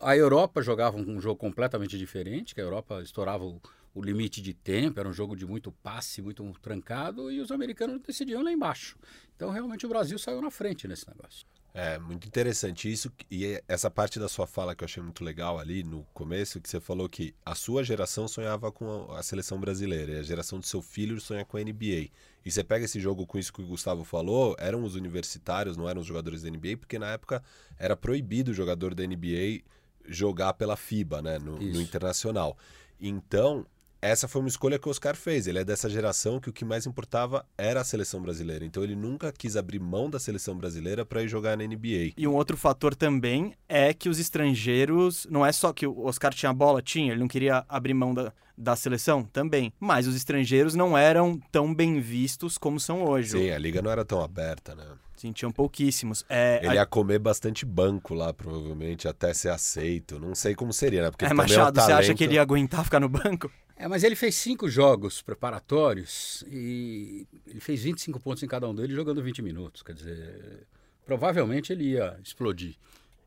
A 0.00 0.16
Europa 0.16 0.62
jogava 0.62 0.96
um 0.96 1.20
jogo 1.20 1.36
completamente 1.36 1.98
diferente, 1.98 2.54
que 2.54 2.60
a 2.60 2.64
Europa 2.64 3.02
estourava 3.02 3.44
o, 3.44 3.60
o 3.94 4.02
limite 4.02 4.40
de 4.40 4.54
tempo, 4.54 5.00
era 5.00 5.08
um 5.08 5.12
jogo 5.12 5.34
de 5.34 5.46
muito 5.46 5.72
passe, 5.72 6.22
muito 6.22 6.44
trancado, 6.62 7.30
e 7.30 7.40
os 7.40 7.50
americanos 7.50 8.00
decidiam 8.00 8.42
lá 8.42 8.52
embaixo. 8.52 8.96
Então, 9.34 9.50
realmente, 9.50 9.86
o 9.86 9.88
Brasil 9.88 10.18
saiu 10.18 10.40
na 10.40 10.50
frente 10.50 10.86
nesse 10.86 11.08
negócio. 11.08 11.46
É, 11.74 11.98
muito 11.98 12.26
interessante 12.26 12.90
isso. 12.90 13.12
E 13.30 13.62
essa 13.68 13.90
parte 13.90 14.18
da 14.18 14.28
sua 14.28 14.46
fala 14.46 14.74
que 14.74 14.82
eu 14.82 14.86
achei 14.86 15.02
muito 15.02 15.22
legal 15.22 15.58
ali 15.58 15.82
no 15.82 16.04
começo, 16.14 16.60
que 16.60 16.68
você 16.68 16.80
falou 16.80 17.08
que 17.08 17.34
a 17.44 17.54
sua 17.54 17.84
geração 17.84 18.26
sonhava 18.26 18.72
com 18.72 19.12
a 19.12 19.22
seleção 19.22 19.60
brasileira, 19.60 20.12
e 20.12 20.18
a 20.18 20.22
geração 20.22 20.58
do 20.58 20.66
seu 20.66 20.82
filho 20.82 21.20
sonha 21.20 21.44
com 21.44 21.56
a 21.56 21.60
NBA. 21.60 22.10
E 22.44 22.50
você 22.50 22.64
pega 22.64 22.84
esse 22.84 22.98
jogo 22.98 23.26
com 23.26 23.38
isso 23.38 23.52
que 23.52 23.62
o 23.62 23.66
Gustavo 23.66 24.04
falou, 24.04 24.56
eram 24.58 24.82
os 24.82 24.94
universitários, 24.94 25.76
não 25.76 25.88
eram 25.88 26.00
os 26.00 26.06
jogadores 26.06 26.42
da 26.42 26.50
NBA, 26.50 26.78
porque 26.78 26.98
na 26.98 27.12
época 27.12 27.42
era 27.78 27.96
proibido 27.96 28.50
o 28.50 28.54
jogador 28.54 28.94
da 28.94 29.06
NBA 29.06 29.62
jogar 30.06 30.54
pela 30.54 30.76
FIBA, 30.76 31.20
né, 31.20 31.38
no, 31.38 31.58
no 31.58 31.80
internacional. 31.80 32.56
Então, 33.00 33.66
essa 34.00 34.28
foi 34.28 34.40
uma 34.40 34.48
escolha 34.48 34.78
que 34.78 34.88
o 34.88 34.90
Oscar 34.90 35.16
fez. 35.16 35.46
Ele 35.46 35.58
é 35.58 35.64
dessa 35.64 35.88
geração 35.88 36.38
que 36.40 36.48
o 36.48 36.52
que 36.52 36.64
mais 36.64 36.86
importava 36.86 37.44
era 37.56 37.80
a 37.80 37.84
seleção 37.84 38.20
brasileira. 38.20 38.64
Então 38.64 38.82
ele 38.82 38.94
nunca 38.94 39.32
quis 39.32 39.56
abrir 39.56 39.80
mão 39.80 40.08
da 40.08 40.18
seleção 40.18 40.56
brasileira 40.56 41.04
para 41.04 41.22
ir 41.22 41.28
jogar 41.28 41.56
na 41.56 41.64
NBA. 41.64 42.12
E 42.16 42.26
um 42.26 42.34
outro 42.34 42.56
fator 42.56 42.94
também 42.94 43.54
é 43.68 43.92
que 43.92 44.08
os 44.08 44.18
estrangeiros. 44.18 45.26
Não 45.30 45.44
é 45.44 45.52
só 45.52 45.72
que 45.72 45.86
o 45.86 46.04
Oscar 46.04 46.32
tinha 46.32 46.52
bola, 46.52 46.80
tinha, 46.80 47.12
ele 47.12 47.20
não 47.20 47.28
queria 47.28 47.64
abrir 47.68 47.94
mão 47.94 48.14
da, 48.14 48.32
da 48.56 48.76
seleção 48.76 49.24
também. 49.24 49.72
Mas 49.80 50.06
os 50.06 50.14
estrangeiros 50.14 50.74
não 50.74 50.96
eram 50.96 51.40
tão 51.50 51.74
bem 51.74 52.00
vistos 52.00 52.56
como 52.56 52.78
são 52.78 53.04
hoje. 53.04 53.30
Sim, 53.30 53.50
a 53.50 53.58
liga 53.58 53.82
não 53.82 53.90
era 53.90 54.04
tão 54.04 54.22
aberta, 54.22 54.74
né? 54.74 54.84
Sim, 55.16 55.32
tinham 55.32 55.50
pouquíssimos. 55.50 56.24
É, 56.28 56.60
ele 56.62 56.74
ia 56.74 56.86
comer 56.86 57.18
bastante 57.18 57.66
banco 57.66 58.14
lá, 58.14 58.32
provavelmente, 58.32 59.08
até 59.08 59.34
ser 59.34 59.48
aceito. 59.48 60.20
Não 60.20 60.32
sei 60.32 60.54
como 60.54 60.72
seria, 60.72 61.02
né? 61.02 61.10
Porque 61.10 61.24
é, 61.24 61.34
Machado, 61.34 61.80
é 61.80 61.82
talento... 61.82 61.86
você 61.86 61.92
acha 61.92 62.14
que 62.14 62.22
ele 62.22 62.34
ia 62.34 62.42
aguentar 62.42 62.84
ficar 62.84 63.00
no 63.00 63.08
banco? 63.08 63.50
É, 63.78 63.86
mas 63.86 64.02
ele 64.02 64.16
fez 64.16 64.34
cinco 64.34 64.68
jogos 64.68 65.22
preparatórios 65.22 66.44
e 66.48 67.28
ele 67.46 67.60
fez 67.60 67.82
25 67.84 68.18
pontos 68.18 68.42
em 68.42 68.48
cada 68.48 68.68
um 68.68 68.74
deles 68.74 68.94
jogando 68.94 69.22
20 69.22 69.40
minutos. 69.40 69.82
Quer 69.82 69.94
dizer, 69.94 70.66
provavelmente 71.06 71.72
ele 71.72 71.92
ia 71.92 72.18
explodir. 72.22 72.74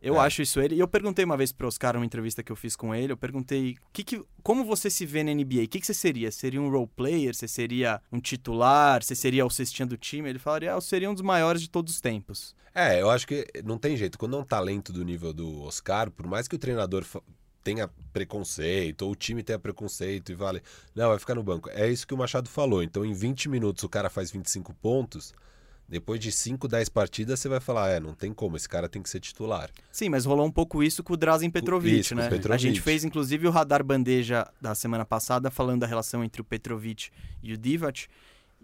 Eu 0.02 0.16
é. 0.16 0.20
acho 0.20 0.42
isso 0.42 0.60
ele. 0.60 0.76
E 0.76 0.80
eu 0.80 0.88
perguntei 0.88 1.24
uma 1.24 1.38
vez 1.38 1.54
pro 1.54 1.68
Oscar, 1.68 1.94
numa 1.94 2.06
entrevista 2.06 2.44
que 2.44 2.52
eu 2.52 2.56
fiz 2.56 2.76
com 2.76 2.94
ele, 2.94 3.14
eu 3.14 3.18
perguntei 3.18 3.78
que 3.94 4.04
que, 4.04 4.22
como 4.44 4.66
você 4.66 4.90
se 4.90 5.06
vê 5.06 5.24
na 5.24 5.34
NBA? 5.34 5.64
O 5.64 5.68
que, 5.70 5.80
que 5.80 5.86
você 5.86 5.94
seria? 5.94 6.32
Seria 6.32 6.62
um 6.62 6.70
role 6.70 6.90
player? 6.96 7.34
Você 7.34 7.48
seria 7.48 8.02
um 8.12 8.20
titular? 8.20 9.04
Você 9.04 9.16
seria 9.16 9.46
o 9.46 9.50
cestinha 9.50 9.86
do 9.86 9.96
time? 9.96 10.30
Ele 10.30 10.40
falaria, 10.40 10.74
ah, 10.74 10.78
eu 10.78 10.82
seria 10.82 11.10
um 11.10 11.14
dos 11.14 11.24
maiores 11.24 11.62
de 11.62 11.70
todos 11.70 11.94
os 11.94 12.02
tempos. 12.02 12.56
É, 12.74 13.02
eu 13.02 13.10
acho 13.10 13.28
que 13.28 13.46
não 13.64 13.78
tem 13.78 13.96
jeito. 13.96 14.18
Quando 14.18 14.36
é 14.36 14.40
um 14.40 14.46
talento 14.46 14.92
do 14.92 15.06
nível 15.06 15.32
do 15.32 15.62
Oscar, 15.62 16.10
por 16.10 16.26
mais 16.26 16.48
que 16.48 16.56
o 16.56 16.60
treinador 16.60 17.06
tenha 17.64 17.90
preconceito, 18.12 19.04
ou 19.04 19.12
o 19.12 19.16
time 19.16 19.44
tenha 19.44 19.60
preconceito 19.60 20.32
e 20.32 20.36
vale, 20.36 20.62
não, 20.96 21.10
vai 21.10 21.20
ficar 21.20 21.36
no 21.36 21.44
banco. 21.44 21.70
É 21.72 21.90
isso 21.90 22.08
que 22.08 22.14
o 22.14 22.18
Machado 22.18 22.50
falou. 22.50 22.82
Então, 22.84 23.06
em 23.06 23.14
20 23.14 23.50
minutos 23.50 23.84
o 23.84 23.90
cara 23.90 24.10
faz 24.10 24.32
25 24.32 24.74
pontos 24.76 25.34
depois 25.92 26.22
de 26.22 26.32
5, 26.32 26.70
10 26.70 26.88
partidas, 26.88 27.38
você 27.38 27.50
vai 27.50 27.60
falar, 27.60 27.90
é, 27.90 28.00
não 28.00 28.14
tem 28.14 28.34
como, 28.34 28.56
esse 28.56 28.68
cara 28.68 28.88
tem 28.88 29.02
que 29.04 29.10
ser 29.10 29.20
titular. 29.20 29.70
Sim, 29.92 30.08
mas 30.08 30.24
rolou 30.24 30.46
um 30.46 30.52
pouco 30.52 30.82
isso 30.82 31.04
com 31.04 31.12
o 31.14 31.18
Drazen 31.18 31.50
Petrovic, 31.50 32.00
isso, 32.00 32.16
né? 32.16 32.30
Petrovic. 32.30 32.54
A 32.54 32.58
gente 32.58 32.80
fez, 32.80 33.04
inclusive, 33.04 33.46
o 33.46 33.52
radar 33.52 33.84
bandeja 33.84 34.48
da 34.62 34.74
semana 34.74 35.04
passada, 35.04 35.52
falando 35.52 35.82
da 35.82 35.88
relação 35.88 36.24
entre 36.24 36.40
o 36.40 36.46
Petrovic 36.46 37.10
e 37.44 37.52
o 37.52 37.58
Divac, 37.58 38.08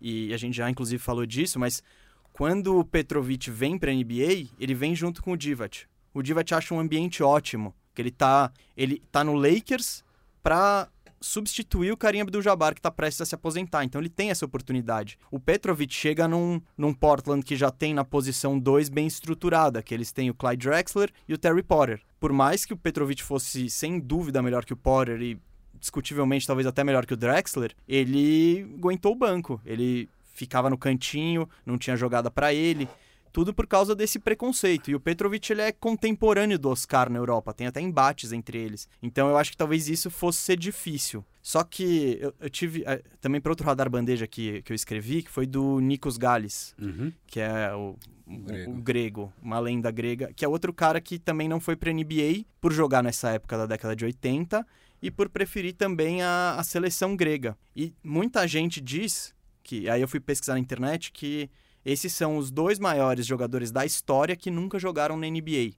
e 0.02 0.34
a 0.34 0.38
gente 0.38 0.56
já, 0.56 0.70
inclusive, 0.70 1.04
falou 1.04 1.26
disso, 1.26 1.60
mas 1.60 1.84
quando 2.32 2.80
o 2.80 2.86
Petrovic 2.86 3.52
vem 3.52 3.78
para 3.78 3.92
a 3.92 3.94
NBA, 3.94 4.48
ele 4.58 4.74
vem 4.74 4.96
junto 4.96 5.22
com 5.22 5.34
o 5.34 5.38
Divac. 5.38 5.82
O 6.14 6.24
Divac 6.24 6.54
acha 6.54 6.74
um 6.74 6.80
ambiente 6.80 7.22
ótimo, 7.22 7.76
que 7.98 8.02
ele 8.04 8.12
tá, 8.12 8.52
ele 8.78 9.02
tá 9.12 9.24
no 9.24 9.34
Lakers 9.34 10.04
para 10.44 10.88
substituir 11.20 11.92
o 11.92 11.98
Karim 11.98 12.22
Abdul-Jabbar, 12.22 12.76
que 12.76 12.80
está 12.80 12.92
prestes 12.92 13.22
a 13.22 13.26
se 13.26 13.34
aposentar. 13.34 13.84
Então 13.84 14.00
ele 14.00 14.08
tem 14.08 14.30
essa 14.30 14.46
oportunidade. 14.46 15.18
O 15.32 15.40
Petrovic 15.40 15.92
chega 15.92 16.28
num, 16.28 16.62
num 16.78 16.94
Portland 16.94 17.44
que 17.44 17.56
já 17.56 17.72
tem 17.72 17.96
na 17.96 18.06
posição 18.06 18.60
2 18.60 18.90
bem 18.90 19.08
estruturada, 19.08 19.82
que 19.82 19.96
eles 19.96 20.12
têm 20.12 20.30
o 20.30 20.36
Clyde 20.36 20.68
Drexler 20.68 21.12
e 21.28 21.34
o 21.34 21.40
Terry 21.40 21.64
Potter. 21.64 22.00
Por 22.20 22.32
mais 22.32 22.66
que 22.66 22.74
o 22.74 22.78
Petrovic 22.78 23.24
fosse, 23.24 23.68
sem 23.68 24.00
dúvida, 24.00 24.44
melhor 24.44 24.64
que 24.64 24.74
o 24.74 24.78
Potter 24.78 25.20
e 25.20 25.42
discutivelmente 25.80 26.46
talvez 26.46 26.68
até 26.68 26.84
melhor 26.84 27.04
que 27.04 27.16
o 27.16 27.18
Drexler, 27.18 27.74
ele 27.88 28.76
aguentou 28.78 29.14
o 29.14 29.16
banco. 29.16 29.60
Ele 29.66 30.08
ficava 30.36 30.70
no 30.70 30.78
cantinho, 30.78 31.50
não 31.66 31.80
tinha 31.80 31.98
jogada 31.98 32.30
para 32.30 32.54
ele. 32.54 32.88
Tudo 33.32 33.54
por 33.54 33.68
causa 33.68 33.96
desse 33.96 34.20
preconceito. 34.20 34.90
E 34.90 34.96
o 34.96 35.00
Petrovic 35.00 35.52
ele 35.52 35.62
é 35.62 35.72
contemporâneo 35.72 36.58
do 36.58 36.70
Oscar 36.70 37.10
na 37.10 37.20
Europa, 37.20 37.54
tem 37.54 37.68
até 37.68 37.82
embates 37.82 38.32
entre 38.32 38.58
eles. 38.58 38.88
Então 39.02 39.30
eu 39.30 39.38
acho 39.38 39.52
que 39.52 39.58
talvez 39.58 39.88
isso 39.88 40.10
fosse 40.10 40.40
ser 40.40 40.58
difícil. 40.58 41.24
Só 41.42 41.64
que 41.64 42.18
eu, 42.20 42.34
eu 42.42 42.50
tive 42.50 42.84
é, 42.86 43.02
também 43.22 43.40
para 43.40 43.52
outro 43.52 43.66
radar 43.66 43.90
bandeja 43.90 44.28
que, 44.28 44.62
que 44.64 44.72
eu 44.72 44.76
escrevi, 44.76 45.24
que 45.24 45.32
foi 45.32 45.46
do 45.46 45.80
Nikos 45.80 46.18
Gales, 46.18 46.76
uhum. 46.78 47.12
que 47.26 47.40
é 47.40 47.74
o, 47.74 47.96
o, 48.28 48.38
grego. 48.38 48.72
o, 48.72 48.82
grego. 48.82 49.34
uma 49.42 49.60
lenda 49.60 49.90
grega, 49.90 50.34
que 50.36 50.44
é 50.44 50.48
outro 50.48 50.74
cara 50.74 51.00
que 51.00 51.18
também 51.18 51.48
não 51.48 51.62
foi 51.62 51.78
para 51.78 51.94
NBA 51.94 52.44
por 52.60 52.74
jogar 52.74 53.02
nessa 53.02 53.30
época 53.32 53.58
da 53.58 53.66
década 53.66 53.96
de 53.96 54.04
80 54.04 54.66
e 55.02 55.10
por 55.10 55.30
preferir 55.30 55.74
também 55.74 56.22
a, 56.22 56.56
a 56.58 56.64
seleção 56.64 57.16
grega. 57.16 57.58
E 57.76 57.94
muita 58.04 58.48
gente 58.48 58.82
diz 58.82 59.34
que, 59.64 59.90
aí 59.90 60.02
eu 60.02 60.08
fui 60.08 60.20
pesquisar 60.20 60.54
na 60.54 60.60
internet, 60.60 61.12
que 61.12 61.50
esses 61.88 62.14
são 62.14 62.36
os 62.36 62.52
dois 62.52 62.80
maiores 62.80 63.26
jogadores 63.26 63.72
da 63.72 63.86
história 63.86 64.36
que 64.36 64.52
nunca 64.52 64.78
jogaram 64.78 65.16
na 65.16 65.26
NBA. 65.26 65.72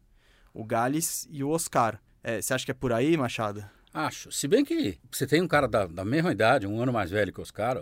O 0.51 0.65
Gales 0.65 1.27
e 1.29 1.43
o 1.43 1.49
Oscar. 1.49 2.01
É, 2.23 2.41
você 2.41 2.51
acha 2.51 2.65
que 2.65 2.71
é 2.71 2.73
por 2.73 2.91
aí, 2.91 3.15
Machado? 3.15 3.63
Acho. 3.93 4.31
Se 4.31 4.47
bem 4.47 4.65
que 4.65 4.97
você 5.11 5.27
tem 5.27 5.39
um 5.39 5.47
cara 5.47 5.67
da, 5.67 5.85
da 5.85 6.03
mesma 6.03 6.31
idade, 6.31 6.65
um 6.65 6.81
ano 6.81 6.91
mais 6.91 7.11
velho 7.11 7.31
que 7.31 7.39
o 7.39 7.43
Oscar, 7.43 7.79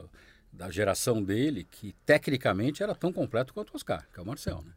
da 0.52 0.70
geração 0.70 1.24
dele, 1.24 1.66
que 1.72 1.96
tecnicamente 2.06 2.84
era 2.84 2.94
tão 2.94 3.14
completo 3.14 3.54
quanto 3.54 3.72
o 3.72 3.78
Oscar, 3.78 4.06
que 4.14 4.20
é 4.20 4.24
o 4.24 4.26
Marcel, 4.26 4.62
né? 4.62 4.74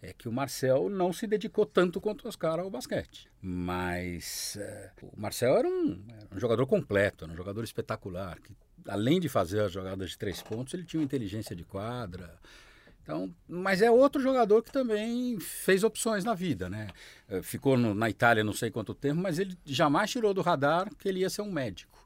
É 0.00 0.12
que 0.12 0.28
o 0.28 0.32
Marcel 0.32 0.88
não 0.88 1.12
se 1.12 1.26
dedicou 1.26 1.66
tanto 1.66 2.00
quanto 2.00 2.24
o 2.24 2.28
Oscar 2.28 2.60
ao 2.60 2.70
basquete. 2.70 3.28
Mas 3.42 4.56
é, 4.60 4.92
o 5.02 5.20
Marcel 5.20 5.56
era 5.56 5.66
um, 5.66 6.04
era 6.08 6.36
um, 6.36 6.38
jogador 6.38 6.64
completo, 6.68 7.24
era 7.24 7.32
um 7.32 7.36
jogador 7.36 7.64
espetacular. 7.64 8.38
Que, 8.40 8.54
além 8.86 9.18
de 9.18 9.28
fazer 9.28 9.62
as 9.62 9.72
jogadas 9.72 10.10
de 10.10 10.18
três 10.18 10.40
pontos, 10.40 10.72
ele 10.72 10.84
tinha 10.84 11.00
uma 11.00 11.04
inteligência 11.04 11.56
de 11.56 11.64
quadra, 11.64 12.38
então, 13.06 13.32
mas 13.48 13.82
é 13.82 13.88
outro 13.88 14.20
jogador 14.20 14.64
que 14.64 14.72
também 14.72 15.38
fez 15.38 15.84
opções 15.84 16.24
na 16.24 16.34
vida, 16.34 16.68
né? 16.68 16.88
Eh, 17.28 17.40
ficou 17.40 17.76
no, 17.78 17.94
na 17.94 18.10
Itália 18.10 18.42
não 18.42 18.52
sei 18.52 18.68
quanto 18.68 18.92
tempo, 18.96 19.20
mas 19.20 19.38
ele 19.38 19.56
jamais 19.64 20.10
tirou 20.10 20.34
do 20.34 20.42
radar 20.42 20.92
que 20.96 21.08
ele 21.08 21.20
ia 21.20 21.30
ser 21.30 21.42
um 21.42 21.52
médico. 21.52 22.04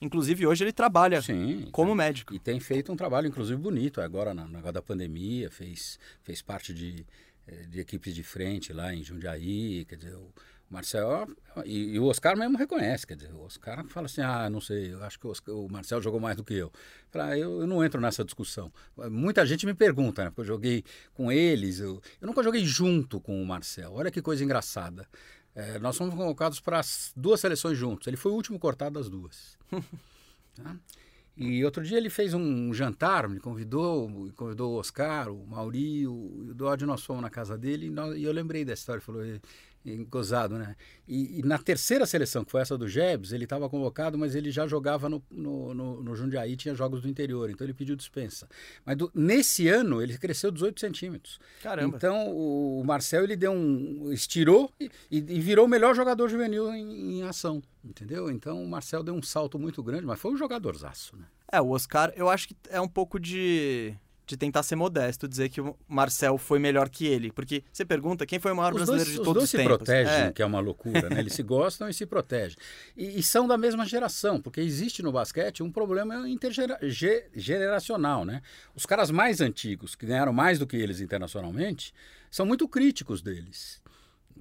Inclusive 0.00 0.46
hoje 0.46 0.62
ele 0.62 0.72
trabalha 0.72 1.20
Sim, 1.20 1.68
como 1.72 1.88
tem, 1.88 1.96
médico. 1.96 2.32
E 2.32 2.38
tem 2.38 2.60
feito 2.60 2.92
um 2.92 2.96
trabalho, 2.96 3.26
inclusive, 3.26 3.60
bonito. 3.60 4.00
Agora, 4.00 4.32
na, 4.32 4.46
na 4.46 4.70
da 4.70 4.80
pandemia, 4.80 5.50
fez, 5.50 5.98
fez 6.22 6.40
parte 6.40 6.72
de, 6.72 7.04
eh, 7.48 7.66
de 7.68 7.80
equipes 7.80 8.14
de 8.14 8.22
frente 8.22 8.72
lá 8.72 8.94
em 8.94 9.02
Jundiaí. 9.02 9.84
Quer 9.84 9.96
dizer, 9.96 10.14
o, 10.14 10.32
o 10.70 10.74
Marcel, 10.74 11.28
e, 11.64 11.94
e, 11.94 11.98
o 11.98 12.06
Oscar 12.06 12.36
mesmo 12.36 12.58
reconhece, 12.58 13.06
quer 13.06 13.16
dizer, 13.16 13.32
o 13.32 13.42
Oscar 13.42 13.84
fala 13.86 14.06
assim, 14.06 14.20
ah, 14.20 14.50
não 14.50 14.60
sei, 14.60 14.92
eu 14.92 15.02
acho 15.04 15.18
que 15.18 15.26
o, 15.26 15.30
Oscar, 15.30 15.54
o 15.54 15.68
Marcel 15.70 16.02
jogou 16.02 16.18
mais 16.18 16.36
do 16.36 16.44
que 16.44 16.54
eu. 16.54 16.72
Fala, 17.10 17.26
ah, 17.26 17.38
eu, 17.38 17.60
eu, 17.60 17.66
não 17.66 17.84
entro 17.84 18.00
nessa 18.00 18.24
discussão. 18.24 18.72
Muita 19.10 19.46
gente 19.46 19.64
me 19.64 19.74
pergunta, 19.74 20.24
né, 20.24 20.30
porque 20.30 20.42
eu 20.42 20.44
joguei 20.44 20.84
com 21.14 21.30
eles, 21.30 21.78
eu, 21.78 22.00
eu 22.20 22.26
nunca 22.26 22.42
joguei 22.42 22.64
junto 22.64 23.20
com 23.20 23.42
o 23.42 23.46
Marcel, 23.46 23.92
olha 23.92 24.10
que 24.10 24.20
coisa 24.20 24.42
engraçada. 24.44 25.06
É, 25.54 25.78
nós 25.78 25.96
fomos 25.96 26.14
convocados 26.14 26.60
para 26.60 26.78
as 26.78 27.12
duas 27.16 27.40
seleções 27.40 27.78
juntos. 27.78 28.06
Ele 28.06 28.18
foi 28.18 28.30
o 28.30 28.34
último 28.34 28.58
cortado 28.58 28.98
das 28.98 29.08
duas. 29.08 29.56
tá? 30.54 30.76
E 31.36 31.62
outro 31.64 31.82
dia 31.82 31.98
ele 31.98 32.08
fez 32.08 32.32
um 32.32 32.72
jantar, 32.72 33.28
me 33.28 33.38
convidou, 33.38 34.08
me 34.08 34.32
convidou 34.32 34.72
o 34.72 34.78
Oscar, 34.78 35.30
o 35.30 35.46
Mauri, 35.46 36.06
o, 36.06 36.12
o 36.12 36.54
Dodge, 36.54 36.86
nós 36.86 37.04
fomos 37.04 37.20
na 37.20 37.28
casa 37.28 37.58
dele 37.58 37.86
e, 37.86 37.90
nós, 37.90 38.16
e 38.16 38.24
eu 38.24 38.32
lembrei 38.32 38.64
dessa 38.64 38.80
história, 38.80 39.02
falou, 39.02 39.24
e, 39.24 39.34
e, 39.34 39.40
gozado, 40.08 40.58
né? 40.58 40.74
E, 41.06 41.38
e, 41.38 41.42
na 41.42 41.58
terceira 41.58 42.04
seleção, 42.04 42.44
que 42.44 42.50
foi 42.50 42.60
essa 42.60 42.76
do 42.76 42.88
Jebs, 42.88 43.32
ele 43.32 43.44
estava 43.44 43.68
convocado, 43.68 44.18
mas 44.18 44.34
ele 44.34 44.50
já 44.50 44.66
jogava 44.66 45.08
no, 45.08 45.22
no, 45.30 45.72
no, 45.72 46.02
no, 46.02 46.16
Jundiaí, 46.16 46.56
tinha 46.56 46.74
jogos 46.74 47.00
do 47.00 47.08
interior, 47.08 47.48
então 47.50 47.64
ele 47.64 47.74
pediu 47.74 47.94
dispensa. 47.94 48.48
Mas 48.84 48.96
do, 48.96 49.10
nesse 49.14 49.68
ano 49.68 50.02
ele 50.02 50.18
cresceu 50.18 50.50
18 50.50 50.80
centímetros. 50.80 51.38
Caramba! 51.62 51.96
Então 51.96 52.30
o, 52.30 52.80
o 52.80 52.84
Marcel 52.84 53.24
ele 53.24 53.36
deu 53.36 53.52
um. 53.52 54.12
estirou 54.12 54.72
e, 54.80 54.90
e 55.10 55.40
virou 55.40 55.66
o 55.66 55.68
melhor 55.68 55.94
jogador 55.94 56.28
juvenil 56.28 56.72
em, 56.72 57.18
em 57.18 57.22
ação, 57.22 57.62
entendeu? 57.84 58.30
Então 58.30 58.62
o 58.62 58.68
Marcel 58.68 59.02
deu 59.02 59.14
um 59.14 59.22
salto 59.22 59.58
muito 59.58 59.82
grande, 59.82 60.04
mas 60.04 60.18
foi 60.18 60.32
um 60.32 60.36
jogadorzaço, 60.36 61.16
né? 61.16 61.26
É, 61.52 61.60
o 61.60 61.70
Oscar, 61.70 62.12
eu 62.16 62.28
acho 62.28 62.48
que 62.48 62.56
é 62.68 62.80
um 62.80 62.88
pouco 62.88 63.20
de 63.20 63.96
de 64.26 64.36
tentar 64.36 64.62
ser 64.64 64.74
modesto, 64.74 65.28
dizer 65.28 65.48
que 65.48 65.60
o 65.60 65.76
Marcel 65.86 66.36
foi 66.36 66.58
melhor 66.58 66.88
que 66.88 67.06
ele. 67.06 67.30
Porque 67.30 67.62
você 67.72 67.84
pergunta 67.84 68.26
quem 68.26 68.40
foi 68.40 68.50
o 68.52 68.56
maior 68.56 68.72
os 68.72 68.78
brasileiro 68.78 69.04
dois, 69.04 69.18
de 69.18 69.24
todos 69.24 69.44
os, 69.44 69.48
os 69.48 69.52
dois 69.52 69.64
tempos. 69.64 69.72
se 69.72 69.84
protegem, 69.84 70.26
é. 70.26 70.32
que 70.32 70.42
é 70.42 70.46
uma 70.46 70.58
loucura, 70.58 71.08
né? 71.08 71.20
Eles 71.20 71.32
se 71.32 71.42
gostam 71.42 71.88
e 71.88 71.94
se 71.94 72.04
protegem. 72.04 72.58
E, 72.96 73.20
e, 73.20 73.22
são 73.22 73.46
da 73.46 73.56
mesma 73.56 73.86
geração, 73.86 74.40
porque 74.40 74.60
existe 74.60 75.02
no 75.02 75.12
basquete 75.12 75.62
um 75.62 75.70
problema 75.70 76.28
intergeneracional, 76.28 78.24
né? 78.24 78.42
Os 78.74 78.84
caras 78.84 79.10
mais 79.10 79.40
antigos, 79.40 79.94
que 79.94 80.06
ganharam 80.06 80.32
mais 80.32 80.58
do 80.58 80.66
que 80.66 80.76
eles 80.76 81.00
internacionalmente, 81.00 81.94
são 82.30 82.44
muito 82.44 82.66
críticos 82.68 83.22
deles. 83.22 83.80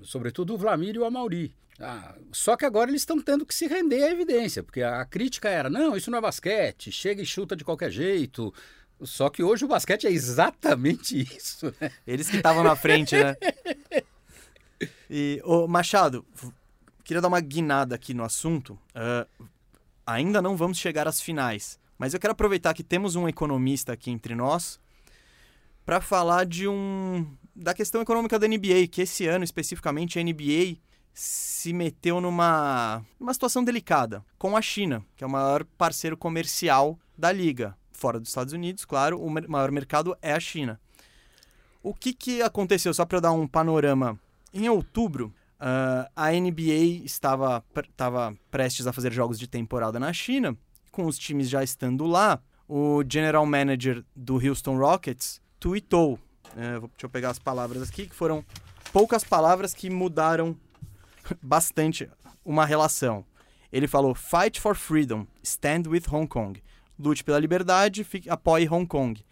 Sobretudo 0.02 0.56
o 0.56 0.58
Vlamir 0.58 0.96
e 0.96 1.00
o 1.00 1.06
Amauri. 1.06 1.56
Ah, 1.80 2.16
só 2.32 2.56
que 2.56 2.66
agora 2.66 2.90
eles 2.90 3.02
estão 3.02 3.20
tendo 3.22 3.46
que 3.46 3.54
se 3.54 3.68
render 3.68 4.02
à 4.04 4.10
evidência, 4.10 4.64
porque 4.64 4.82
a 4.82 5.04
crítica 5.06 5.50
era: 5.50 5.70
não, 5.70 5.96
isso 5.96 6.10
não 6.10 6.18
é 6.18 6.22
basquete, 6.22 6.92
chega 6.92 7.22
e 7.22 7.26
chuta 7.26 7.56
de 7.56 7.66
qualquer 7.66 7.92
jeito. 7.92 8.54
Só 9.02 9.30
que 9.30 9.44
hoje 9.44 9.66
o 9.66 9.68
basquete 9.68 10.08
é 10.08 10.12
exatamente 10.12 11.22
isso. 11.36 11.74
Né? 11.80 11.92
Eles 12.06 12.30
que 12.30 12.38
estavam 12.38 12.64
na 12.64 12.76
frente, 12.76 13.16
né? 13.16 13.36
E, 15.08 15.40
ô, 15.46 15.68
Machado, 15.68 16.26
queria 17.04 17.22
dar 17.22 17.28
uma 17.28 17.40
guinada 17.40 17.96
aqui 17.96 18.14
no 18.14 18.24
assunto. 18.24 18.78
Uh, 18.96 19.48
ainda 20.06 20.42
não 20.42 20.58
vamos 20.58 20.80
chegar 20.80 21.08
às 21.08 21.22
finais, 21.22 21.80
mas 21.98 22.14
eu 22.14 22.20
quero 22.20 22.32
aproveitar 22.32 22.74
que 22.74 22.84
temos 22.84 23.16
um 23.16 23.30
economista 23.30 23.94
aqui 23.94 24.10
entre 24.10 24.36
nós 24.36 24.80
para 25.86 26.02
falar 26.02 26.46
de 26.46 26.68
um 26.68 27.26
da 27.56 27.74
questão 27.74 28.02
econômica 28.02 28.38
da 28.38 28.48
NBA, 28.48 28.88
que 28.92 29.04
esse 29.04 29.28
ano 29.28 29.46
especificamente 29.46 30.20
a 30.20 30.24
NBA 30.24 30.78
se 31.14 31.72
meteu 31.72 32.20
numa, 32.20 33.02
numa 33.18 33.34
situação 33.34 33.64
delicada 33.64 34.26
com 34.38 34.58
a 34.58 34.62
China, 34.62 35.06
que 35.16 35.24
é 35.24 35.28
o 35.28 35.30
maior 35.30 35.64
parceiro 35.64 36.18
comercial 36.18 37.00
da 37.18 37.32
liga. 37.32 37.78
Fora 37.96 38.20
dos 38.20 38.30
Estados 38.30 38.54
Unidos, 38.54 38.86
claro, 38.86 39.22
o 39.22 39.30
maior 39.30 39.72
mercado 39.72 40.16
é 40.22 40.34
a 40.34 40.40
China. 40.40 40.80
O 41.82 41.94
que, 41.94 42.14
que 42.14 42.42
aconteceu? 42.42 42.94
Só 42.94 43.06
para 43.06 43.20
dar 43.20 43.32
um 43.32 43.48
panorama. 43.48 44.20
Em 44.54 44.68
outubro, 44.70 45.34
uh, 45.60 46.10
a 46.16 46.32
NBA 46.32 47.04
estava, 47.06 47.64
estava 47.78 48.36
prestes 48.50 48.88
a 48.88 48.94
fazer 48.94 49.12
jogos 49.14 49.40
de 49.40 49.48
temporada 49.48 50.00
na 50.00 50.12
China. 50.12 50.58
Com 50.92 51.06
os 51.06 51.18
times 51.18 51.50
já 51.50 51.64
estando 51.64 52.06
lá, 52.06 52.42
o 52.68 53.04
general 53.08 53.46
manager 53.46 54.04
do 54.16 54.36
Houston 54.36 54.78
Rockets 54.78 55.42
tweetou. 55.60 56.14
Uh, 56.14 56.88
deixa 56.88 57.06
eu 57.06 57.10
pegar 57.10 57.30
as 57.30 57.40
palavras 57.40 57.88
aqui, 57.88 58.08
que 58.08 58.16
foram 58.16 58.44
poucas 58.92 59.24
palavras 59.24 59.74
que 59.74 59.90
mudaram 59.90 60.58
bastante 61.42 62.10
uma 62.44 62.66
relação. 62.66 63.26
Ele 63.72 63.88
falou: 63.88 64.16
Fight 64.16 64.60
for 64.60 64.76
freedom, 64.76 65.28
stand 65.44 65.84
with 65.88 66.04
Hong 66.12 66.28
Kong. 66.28 66.62
Lute 66.98 67.24
pela 67.24 67.40
liberdade, 67.40 68.04
fique, 68.04 68.30
apoie 68.30 68.70
Hong 68.70 68.86
Kong. 68.86 69.24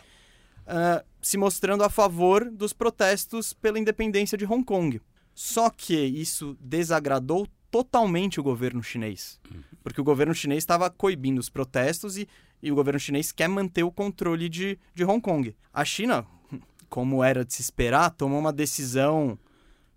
Uh, 0.66 1.06
se 1.22 1.38
mostrando 1.38 1.84
a 1.84 1.90
favor 1.90 2.50
dos 2.50 2.74
protestos 2.74 3.54
pela 3.54 3.80
independência 3.80 4.38
de 4.38 4.46
Hong 4.46 4.64
Kong. 4.64 5.02
Só 5.34 5.70
que 5.70 5.96
isso 5.96 6.58
desagradou 6.60 7.48
totalmente 7.72 8.40
o 8.40 8.44
governo 8.44 8.84
chinês. 8.84 9.40
Porque 9.84 10.00
o 10.00 10.04
governo 10.04 10.34
chinês 10.34 10.64
estava 10.64 10.90
coibindo 10.90 11.40
os 11.40 11.50
protestos 11.50 12.18
e, 12.18 12.28
e 12.62 12.72
o 12.72 12.76
governo 12.76 13.00
chinês 13.00 13.32
quer 13.32 13.50
manter 13.50 13.84
o 13.84 13.92
controle 13.92 14.48
de, 14.48 14.78
de 14.94 15.04
Hong 15.04 15.22
Kong. 15.22 15.56
A 15.74 15.84
China, 15.84 16.26
como 16.90 17.24
era 17.24 17.44
de 17.44 17.54
se 17.54 17.62
esperar, 17.62 18.12
tomou 18.12 18.40
uma 18.40 18.54
decisão 18.54 19.38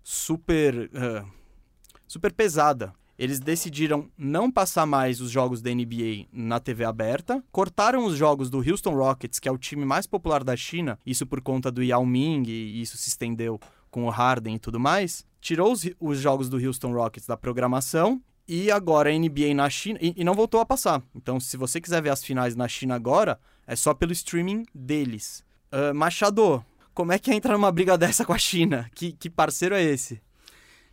super. 0.03 0.89
Uh, 0.89 1.37
super 2.07 2.31
pesada. 2.33 2.93
Eles 3.17 3.39
decidiram 3.39 4.09
não 4.17 4.51
passar 4.51 4.85
mais 4.85 5.19
os 5.19 5.31
jogos 5.31 5.61
da 5.61 5.73
NBA 5.73 6.27
na 6.31 6.59
TV 6.59 6.85
aberta, 6.85 7.43
cortaram 7.51 8.05
os 8.05 8.15
jogos 8.15 8.49
do 8.49 8.59
Houston 8.59 8.93
Rockets, 8.93 9.39
que 9.39 9.49
é 9.49 9.51
o 9.51 9.57
time 9.57 9.83
mais 9.83 10.05
popular 10.05 10.43
da 10.43 10.55
China, 10.55 10.99
isso 11.05 11.25
por 11.25 11.41
conta 11.41 11.71
do 11.71 11.81
Yao 11.81 12.05
Ming, 12.05 12.43
e 12.47 12.81
isso 12.81 12.97
se 12.97 13.09
estendeu 13.09 13.59
com 13.89 14.05
o 14.05 14.09
Harden 14.09 14.55
e 14.55 14.59
tudo 14.59 14.79
mais. 14.79 15.25
Tirou 15.41 15.71
os, 15.71 15.89
os 15.99 16.19
jogos 16.19 16.49
do 16.49 16.57
Houston 16.57 16.93
Rockets 16.93 17.27
da 17.27 17.35
programação 17.35 18.21
e 18.47 18.69
agora 18.69 19.09
a 19.09 19.17
NBA 19.17 19.53
na 19.55 19.69
China. 19.69 19.97
E, 20.01 20.13
e, 20.15 20.23
não 20.23 20.33
voltou 20.33 20.59
a 20.59 20.65
passar. 20.65 21.01
Então, 21.15 21.39
se 21.39 21.57
você 21.57 21.81
quiser 21.81 22.01
ver 22.01 22.09
as 22.09 22.23
finais 22.23 22.55
na 22.55 22.67
China 22.67 22.95
agora, 22.95 23.39
é 23.65 23.75
só 23.75 23.93
pelo 23.93 24.11
streaming 24.11 24.65
deles. 24.73 25.43
Uh, 25.71 25.93
Machado, 25.93 26.63
como 26.93 27.11
é 27.11 27.19
que 27.19 27.33
entra 27.33 27.53
numa 27.53 27.71
briga 27.71 27.97
dessa 27.97 28.23
com 28.23 28.33
a 28.33 28.37
China? 28.37 28.89
Que, 28.93 29.11
que 29.11 29.29
parceiro 29.29 29.75
é 29.75 29.83
esse? 29.83 30.21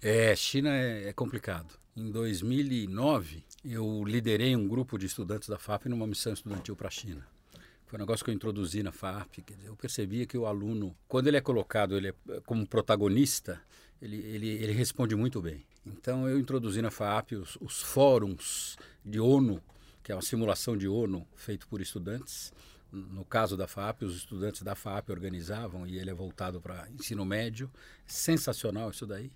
É, 0.03 0.35
China 0.35 0.71
é, 0.71 1.09
é 1.09 1.13
complicado. 1.13 1.84
Em 1.97 2.11
2009, 2.11 3.45
eu 3.65 4.03
liderei 4.05 4.57
um 4.57 4.67
grupo 4.67 4.99
de 4.99 5.07
estudantes 5.07 5.49
da 5.49 5.57
FAP 5.57 5.87
numa 5.87 6.09
missão 6.09 6.33
estudantil 6.33 6.75
para 6.75 6.89
a 6.89 6.91
China. 6.91 7.25
Foi 7.87 7.97
um 7.97 8.01
negócio 8.01 8.25
que 8.25 8.33
eu 8.33 8.35
introduzi 8.35 8.83
na 8.83 8.91
FAP. 8.91 9.45
Dizer, 9.47 9.67
eu 9.67 9.77
percebia 9.77 10.27
que 10.27 10.37
o 10.37 10.45
aluno, 10.45 10.97
quando 11.07 11.29
ele 11.29 11.37
é 11.37 11.41
colocado 11.41 11.97
ele 11.97 12.09
é, 12.09 12.15
como 12.45 12.67
protagonista, 12.67 13.63
ele, 14.03 14.17
ele, 14.17 14.49
ele 14.49 14.73
responde 14.73 15.15
muito 15.15 15.41
bem. 15.41 15.65
Então, 15.87 16.29
eu 16.29 16.37
introduzi 16.37 16.83
na 16.83 16.91
FAP 16.91 17.35
os, 17.35 17.57
os 17.61 17.81
fóruns 17.81 18.77
de 19.05 19.21
ONU, 19.21 19.63
que 20.03 20.11
é 20.11 20.17
uma 20.17 20.23
simulação 20.23 20.77
de 20.77 20.89
ONU 20.89 21.25
feito 21.37 21.69
por 21.69 21.81
estudantes. 21.81 22.53
No 22.91 23.25
caso 23.25 23.57
da 23.57 23.69
FAP, 23.69 24.03
os 24.03 24.17
estudantes 24.17 24.63
da 24.63 24.75
FAP 24.75 25.11
organizavam 25.11 25.87
e 25.87 25.97
ele 25.97 26.11
é 26.11 26.15
voltado 26.15 26.61
para 26.61 26.89
ensino 26.91 27.25
médio. 27.25 27.71
Sensacional 28.05 28.91
isso 28.91 29.07
daí. 29.07 29.31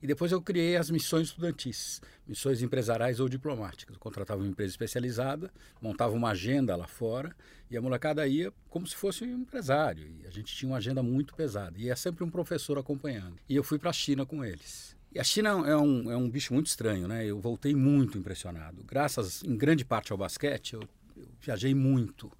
E 0.00 0.06
depois 0.06 0.30
eu 0.30 0.40
criei 0.40 0.76
as 0.76 0.90
missões 0.90 1.28
estudantis, 1.28 2.00
missões 2.26 2.62
empresariais 2.62 3.18
ou 3.18 3.28
diplomáticas. 3.28 3.96
Eu 3.96 4.00
contratava 4.00 4.40
uma 4.40 4.48
empresa 4.48 4.70
especializada, 4.70 5.50
montava 5.82 6.14
uma 6.14 6.30
agenda 6.30 6.76
lá 6.76 6.86
fora 6.86 7.34
e 7.68 7.76
a 7.76 7.82
molecada 7.82 8.26
ia 8.26 8.52
como 8.70 8.86
se 8.86 8.94
fosse 8.94 9.24
um 9.24 9.40
empresário. 9.40 10.08
E 10.22 10.26
a 10.26 10.30
gente 10.30 10.54
tinha 10.54 10.70
uma 10.70 10.78
agenda 10.78 11.02
muito 11.02 11.34
pesada. 11.34 11.76
E 11.76 11.90
é 11.90 11.96
sempre 11.96 12.22
um 12.22 12.30
professor 12.30 12.78
acompanhando. 12.78 13.36
E 13.48 13.56
eu 13.56 13.64
fui 13.64 13.78
para 13.78 13.90
a 13.90 13.92
China 13.92 14.24
com 14.24 14.44
eles. 14.44 14.96
E 15.12 15.18
a 15.18 15.24
China 15.24 15.48
é 15.66 15.76
um, 15.76 16.10
é 16.12 16.16
um 16.16 16.30
bicho 16.30 16.54
muito 16.54 16.66
estranho, 16.66 17.08
né? 17.08 17.26
Eu 17.26 17.40
voltei 17.40 17.74
muito 17.74 18.16
impressionado. 18.18 18.84
Graças, 18.84 19.42
em 19.42 19.56
grande 19.56 19.84
parte, 19.84 20.12
ao 20.12 20.18
basquete, 20.18 20.74
eu, 20.74 20.82
eu 21.16 21.26
viajei 21.40 21.74
muito. 21.74 22.30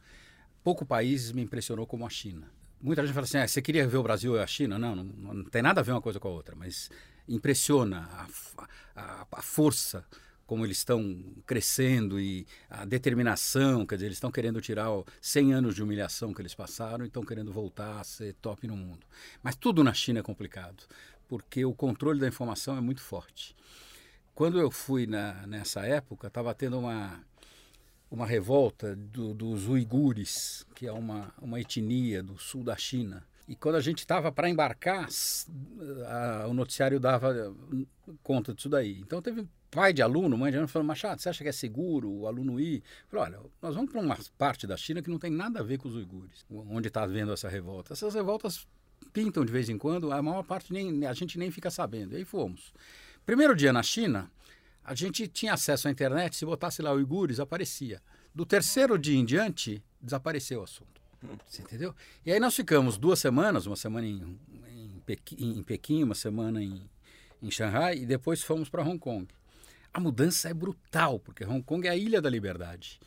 Pouco 0.63 0.87
países 0.87 1.33
me 1.33 1.43
impressionou 1.43 1.87
como 1.87 2.07
a 2.07 2.11
China. 2.11 2.47
Muita 2.81 3.03
gente 3.05 3.15
fala 3.15 3.25
assim, 3.25 3.39
ah, 3.39 3.49
você 3.49 3.61
queria 3.61 3.89
ver 3.89 3.97
o 3.97 4.03
Brasil 4.03 4.37
e 4.37 4.39
a 4.39 4.47
China? 4.47 4.79
Não, 4.79 4.95
não, 4.95 5.05
não 5.05 5.45
tem 5.45 5.63
nada 5.63 5.81
a 5.81 5.85
ver 5.85 5.91
uma 5.93 6.01
coisa 6.01 6.21
com 6.21 6.29
a 6.29 6.31
outra, 6.31 6.55
mas 6.55 6.89
impressiona 7.29 8.09
a, 8.13 8.27
a, 8.97 9.27
a 9.31 9.43
força 9.43 10.05
como 10.49 10.65
eles 10.65 10.79
estão 10.79 11.23
crescendo 11.45 12.19
e 12.19 12.47
a 12.71 12.87
determinação, 12.87 13.85
quer 13.85 13.97
dizer, 13.97 14.07
eles 14.07 14.17
estão 14.17 14.33
querendo 14.33 14.63
tirar 14.63 14.89
100 15.21 15.53
anos 15.53 15.75
de 15.75 15.83
humilhação 15.83 16.33
que 16.33 16.41
eles 16.41 16.55
passaram 16.55 17.05
e 17.05 17.09
estão 17.09 17.23
querendo 17.23 17.53
voltar 17.53 18.01
a 18.01 18.05
ser 18.05 18.33
top 18.41 18.67
no 18.67 18.75
mundo. 18.75 19.07
Mas 19.43 19.57
tudo 19.57 19.85
na 19.85 19.93
China 19.93 20.21
é 20.21 20.23
complicado, 20.23 20.85
porque 21.29 21.67
o 21.67 21.75
controle 21.75 22.19
da 22.19 22.27
informação 22.27 22.79
é 22.79 22.81
muito 22.81 23.03
forte. 23.03 23.55
Quando 24.35 24.59
eu 24.59 24.71
fui 24.71 25.07
na, 25.07 25.47
nessa 25.47 25.85
época, 25.85 26.29
estava 26.29 26.55
tendo 26.55 26.79
uma, 26.79 27.21
uma 28.11 28.25
revolta 28.25 28.97
do, 28.97 29.35
dos 29.35 29.69
uigures, 29.69 30.65
que 30.75 30.87
é 30.87 30.93
uma, 30.93 31.31
uma 31.43 31.61
etnia 31.61 32.23
do 32.23 32.39
sul 32.39 32.65
da 32.65 32.75
China, 32.75 33.23
e 33.49 33.57
quando 33.57 33.77
a 33.77 33.81
gente 33.81 34.01
estava 34.01 34.31
para 34.31 34.51
embarcar, 34.51 35.09
a, 36.07 36.47
o 36.47 36.53
noticiário 36.53 37.01
dava 37.01 37.57
conta 38.23 38.53
disso 38.53 38.69
daí. 38.69 39.01
Então 39.01 39.23
teve 39.23 39.49
pai 39.71 39.91
de 39.91 40.03
aluno, 40.03 40.37
mãe 40.37 40.51
de 40.51 40.59
aluno, 40.59 40.69
falando, 40.69 40.89
Machado, 40.89 41.23
você 41.23 41.31
acha 41.31 41.43
que 41.43 41.49
é 41.49 41.53
seguro 41.53 42.11
o 42.11 42.27
aluno 42.27 42.61
ir? 42.61 42.83
Falou, 43.09 43.25
olha, 43.25 43.41
nós 43.63 43.75
vamos 43.75 43.91
para 43.91 44.03
uma 44.03 44.19
parte 44.37 44.67
da 44.67 44.77
China 44.77 45.01
que 45.01 45.09
não 45.09 45.19
tem 45.19 45.31
nada 45.31 45.61
a 45.61 45.63
ver 45.63 45.79
com 45.79 45.89
os 45.89 45.95
uigures, 45.95 46.45
onde 46.51 46.89
está 46.89 47.03
havendo 47.03 47.33
essa 47.33 47.49
revolta. 47.49 47.95
Essas 47.95 48.15
revoltas 48.15 48.67
pintam 49.15 49.43
de 49.47 49.51
vez 49.51 49.71
em 49.71 49.79
quando, 49.79 50.13
a 50.13 50.21
maior 50.21 50.43
parte 50.43 50.71
nem, 50.71 51.07
a 51.07 51.15
gente 51.15 51.39
nem 51.39 51.51
fica 51.51 51.71
sabendo. 51.71 52.13
E 52.13 52.17
aí 52.19 52.25
fomos. 52.27 52.75
Primeiro 53.25 53.57
dia 53.57 53.73
na 53.73 53.83
China, 53.83 54.31
a 54.85 54.95
gente 54.95 55.27
tinha 55.27 55.55
acesso 55.55 55.89
à 55.89 55.91
internet, 55.91 56.37
se 56.37 56.45
botasse 56.45 56.83
lá 56.83 56.93
uigures, 56.93 57.41
aparecia. 57.41 58.03
Do 58.35 58.45
terceiro 58.45 58.99
dia 58.99 59.19
em 59.19 59.25
diante, 59.25 59.83
desapareceu 60.03 60.61
o 60.61 60.65
assunto. 60.65 60.98
Você 61.47 61.63
entendeu? 61.63 61.95
E 62.25 62.33
aí 62.33 62.39
nós 62.39 62.55
ficamos 62.55 62.97
duas 62.97 63.19
semanas, 63.19 63.67
uma 63.67 63.77
semana 63.77 64.07
em, 64.07 64.39
em, 64.69 65.03
Pequim, 65.05 65.59
em 65.59 65.63
Pequim 65.63 66.03
uma 66.03 66.15
semana 66.15 66.63
em, 66.63 66.89
em 67.43 67.51
Xangai 67.51 67.99
e 67.99 68.07
depois 68.07 68.43
fomos 68.43 68.69
para 68.69 68.83
Hong 68.83 68.99
Kong. 68.99 69.27
A 69.93 70.01
mudança 70.01 70.49
é 70.49 70.55
brutal, 70.55 71.19
porque 71.19 71.45
Hong 71.45 71.63
Kong 71.63 71.87
é 71.87 71.91
a 71.91 71.97
ilha 71.97 72.21
da 72.21 72.31
liberdade. 72.31 73.01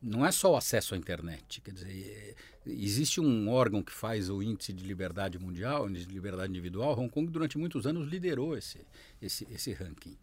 Não 0.00 0.24
é 0.24 0.30
só 0.30 0.52
o 0.52 0.56
acesso 0.56 0.94
à 0.94 0.98
internet. 0.98 1.60
Quer 1.60 1.72
dizer, 1.72 2.36
existe 2.66 3.20
um 3.20 3.48
órgão 3.48 3.82
que 3.82 3.92
faz 3.92 4.28
o 4.28 4.42
índice 4.42 4.72
de 4.72 4.84
liberdade 4.84 5.38
mundial, 5.38 5.88
de 5.88 6.04
liberdade 6.04 6.50
individual. 6.50 6.98
Hong 6.98 7.08
Kong, 7.08 7.30
durante 7.30 7.56
muitos 7.56 7.86
anos, 7.86 8.06
liderou 8.06 8.56
esse, 8.56 8.86
esse, 9.20 9.46
esse 9.50 9.72
ranking. 9.72 10.16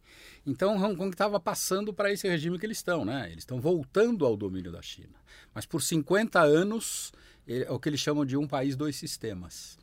Então, 0.46 0.76
Hong 0.76 0.96
Kong 0.96 1.10
estava 1.10 1.40
passando 1.40 1.92
para 1.92 2.12
esse 2.12 2.28
regime 2.28 2.58
que 2.58 2.64
eles 2.64 2.78
estão. 2.78 3.04
Né? 3.04 3.26
Eles 3.26 3.40
estão 3.40 3.60
voltando 3.60 4.24
ao 4.24 4.36
domínio 4.36 4.70
da 4.70 4.80
China. 4.80 5.14
Mas 5.52 5.66
por 5.66 5.82
50 5.82 6.40
anos, 6.40 7.12
é 7.46 7.70
o 7.70 7.78
que 7.78 7.88
eles 7.88 8.00
chamam 8.00 8.24
de 8.24 8.36
um 8.36 8.46
país, 8.46 8.76
dois 8.76 8.96
sistemas. 8.96 9.78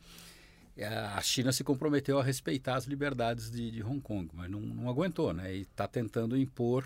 É, 0.76 0.88
a 0.88 1.21
China 1.21 1.52
se 1.52 1.63
comprometeu 1.63 2.19
a 2.19 2.24
respeitar 2.24 2.76
as 2.76 2.86
liberdades 2.86 3.52
de, 3.52 3.69
de 3.69 3.84
Hong 3.84 4.00
Kong, 4.00 4.30
mas 4.34 4.50
não, 4.50 4.60
não 4.60 4.89
aguentou, 4.89 5.34
né? 5.34 5.54
E 5.54 5.62
está 5.62 5.88
tentando 5.88 6.38
impor 6.38 6.86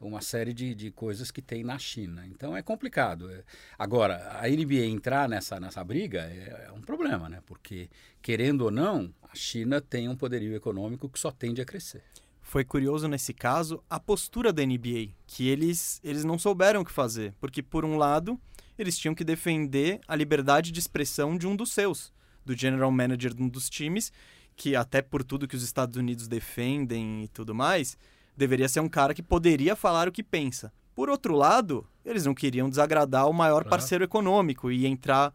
uma 0.00 0.22
série 0.22 0.52
de, 0.54 0.74
de 0.74 0.90
coisas 0.90 1.30
que 1.30 1.42
tem 1.42 1.62
na 1.62 1.78
China. 1.78 2.26
Então 2.26 2.56
é 2.56 2.62
complicado. 2.62 3.30
É, 3.30 3.44
agora, 3.78 4.38
a 4.40 4.48
NBA 4.48 4.86
entrar 4.86 5.28
nessa, 5.28 5.60
nessa 5.60 5.84
briga 5.84 6.20
é, 6.20 6.66
é, 6.68 6.72
um 6.72 6.80
problema, 6.80 7.28
né? 7.28 7.42
Porque, 7.46 7.90
querendo 8.22 8.62
ou 8.62 8.70
não, 8.70 9.12
a 9.22 9.34
China 9.34 9.80
tem 9.80 10.08
um 10.08 10.16
poderio 10.16 10.54
econômico 10.54 11.08
que 11.08 11.18
só 11.18 11.30
tende 11.30 11.60
a 11.60 11.64
crescer. 11.64 12.02
Foi 12.40 12.64
curioso 12.64 13.06
nesse 13.06 13.32
caso 13.32 13.82
a 13.88 14.00
postura 14.00 14.52
da 14.52 14.64
NBA, 14.64 15.10
que 15.26 15.48
eles, 15.48 16.00
eles 16.02 16.24
não 16.24 16.38
souberam 16.38 16.80
o 16.80 16.84
que 16.84 16.90
fazer. 16.90 17.34
Porque, 17.38 17.62
por 17.62 17.84
um 17.84 17.96
lado, 17.96 18.40
eles 18.80 18.98
tinham 18.98 19.14
que 19.14 19.22
defender 19.22 20.00
a 20.08 20.16
liberdade 20.16 20.72
de 20.72 20.80
expressão 20.80 21.36
de 21.36 21.46
um 21.46 21.54
dos 21.54 21.72
seus 21.72 22.12
do 22.44 22.56
general 22.56 22.90
manager 22.90 23.34
de 23.34 23.42
um 23.42 23.48
dos 23.48 23.68
times, 23.68 24.12
que 24.56 24.74
até 24.74 25.02
por 25.02 25.22
tudo 25.22 25.46
que 25.46 25.56
os 25.56 25.62
Estados 25.62 25.96
Unidos 25.96 26.26
defendem 26.26 27.24
e 27.24 27.28
tudo 27.28 27.54
mais, 27.54 27.96
deveria 28.36 28.68
ser 28.68 28.80
um 28.80 28.88
cara 28.88 29.14
que 29.14 29.22
poderia 29.22 29.76
falar 29.76 30.08
o 30.08 30.12
que 30.12 30.22
pensa. 30.22 30.72
Por 30.94 31.08
outro 31.08 31.34
lado, 31.34 31.86
eles 32.04 32.24
não 32.24 32.34
queriam 32.34 32.68
desagradar 32.68 33.28
o 33.28 33.32
maior 33.32 33.64
parceiro 33.64 34.04
econômico 34.04 34.70
e 34.70 34.86
entrar. 34.86 35.32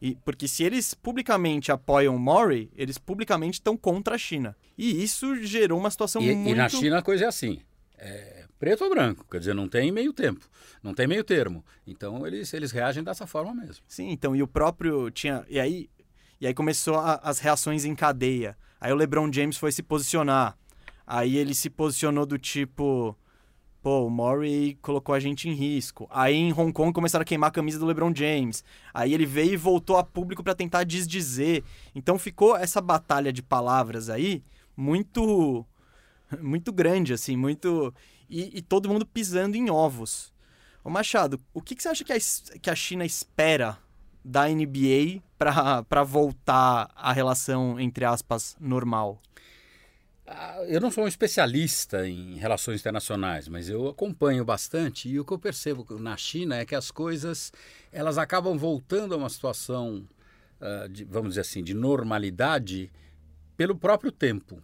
E, 0.00 0.14
porque 0.24 0.46
se 0.46 0.62
eles 0.62 0.92
publicamente 0.92 1.72
apoiam 1.72 2.14
o 2.14 2.18
Mori, 2.18 2.70
eles 2.76 2.98
publicamente 2.98 3.54
estão 3.54 3.76
contra 3.76 4.14
a 4.14 4.18
China. 4.18 4.56
E 4.76 5.02
isso 5.02 5.36
gerou 5.42 5.78
uma 5.78 5.90
situação 5.90 6.20
e, 6.20 6.34
muito. 6.34 6.50
E 6.50 6.54
na 6.54 6.68
China 6.68 6.98
a 6.98 7.02
coisa 7.02 7.24
é 7.24 7.28
assim. 7.28 7.60
É 7.96 8.35
preto 8.58 8.84
ou 8.84 8.90
branco, 8.90 9.26
quer 9.30 9.38
dizer, 9.38 9.54
não 9.54 9.68
tem 9.68 9.92
meio 9.92 10.12
tempo, 10.12 10.48
não 10.82 10.94
tem 10.94 11.06
meio 11.06 11.22
termo. 11.24 11.64
Então 11.86 12.26
eles, 12.26 12.52
eles 12.54 12.72
reagem 12.72 13.02
dessa 13.02 13.26
forma 13.26 13.54
mesmo. 13.54 13.84
Sim, 13.86 14.10
então, 14.10 14.34
e 14.34 14.42
o 14.42 14.48
próprio 14.48 15.10
tinha. 15.10 15.44
E 15.48 15.60
aí, 15.60 15.90
e 16.40 16.46
aí 16.46 16.54
começou 16.54 16.96
a, 16.96 17.16
as 17.22 17.38
reações 17.38 17.84
em 17.84 17.94
cadeia. 17.94 18.56
Aí 18.80 18.92
o 18.92 18.96
LeBron 18.96 19.32
James 19.32 19.56
foi 19.56 19.72
se 19.72 19.82
posicionar. 19.82 20.56
Aí 21.06 21.36
ele 21.36 21.54
se 21.54 21.70
posicionou 21.70 22.26
do 22.26 22.36
tipo, 22.36 23.16
pô, 23.80 24.06
o 24.06 24.10
Murray 24.10 24.76
colocou 24.82 25.14
a 25.14 25.20
gente 25.20 25.48
em 25.48 25.52
risco. 25.52 26.08
Aí 26.10 26.34
em 26.34 26.52
Hong 26.52 26.72
Kong 26.72 26.92
começaram 26.92 27.22
a 27.22 27.26
queimar 27.26 27.48
a 27.48 27.52
camisa 27.52 27.78
do 27.78 27.86
LeBron 27.86 28.12
James. 28.14 28.64
Aí 28.92 29.14
ele 29.14 29.24
veio 29.24 29.52
e 29.52 29.56
voltou 29.56 29.96
a 29.96 30.04
público 30.04 30.42
para 30.42 30.54
tentar 30.54 30.84
desdizer. 30.84 31.62
Então 31.94 32.18
ficou 32.18 32.56
essa 32.56 32.80
batalha 32.80 33.32
de 33.32 33.42
palavras 33.42 34.10
aí 34.10 34.42
muito 34.76 35.64
muito 36.40 36.72
grande 36.72 37.12
assim, 37.12 37.36
muito 37.36 37.92
e, 38.28 38.58
e 38.58 38.62
todo 38.62 38.88
mundo 38.88 39.06
pisando 39.06 39.56
em 39.56 39.70
ovos. 39.70 40.32
Ô 40.82 40.90
Machado, 40.90 41.40
o 41.52 41.60
que, 41.60 41.74
que 41.74 41.82
você 41.82 41.88
acha 41.88 42.04
que 42.04 42.12
a, 42.12 42.18
que 42.60 42.70
a 42.70 42.76
China 42.76 43.04
espera 43.04 43.78
da 44.24 44.48
NBA 44.48 45.22
para 45.38 46.02
voltar 46.04 46.90
à 46.94 47.12
relação, 47.12 47.78
entre 47.78 48.04
aspas, 48.04 48.56
normal? 48.60 49.20
Ah, 50.26 50.64
eu 50.66 50.80
não 50.80 50.90
sou 50.90 51.04
um 51.04 51.08
especialista 51.08 52.06
em 52.08 52.34
relações 52.34 52.80
internacionais, 52.80 53.46
mas 53.46 53.68
eu 53.68 53.88
acompanho 53.88 54.44
bastante 54.44 55.08
e 55.08 55.20
o 55.20 55.24
que 55.24 55.32
eu 55.32 55.38
percebo 55.38 55.86
na 56.00 56.16
China 56.16 56.56
é 56.56 56.64
que 56.64 56.74
as 56.74 56.90
coisas 56.90 57.52
elas 57.92 58.18
acabam 58.18 58.58
voltando 58.58 59.14
a 59.14 59.16
uma 59.16 59.28
situação, 59.28 60.04
uh, 60.60 60.88
de, 60.88 61.04
vamos 61.04 61.30
dizer 61.30 61.42
assim, 61.42 61.62
de 61.62 61.74
normalidade 61.74 62.90
pelo 63.56 63.76
próprio 63.76 64.10
tempo. 64.10 64.60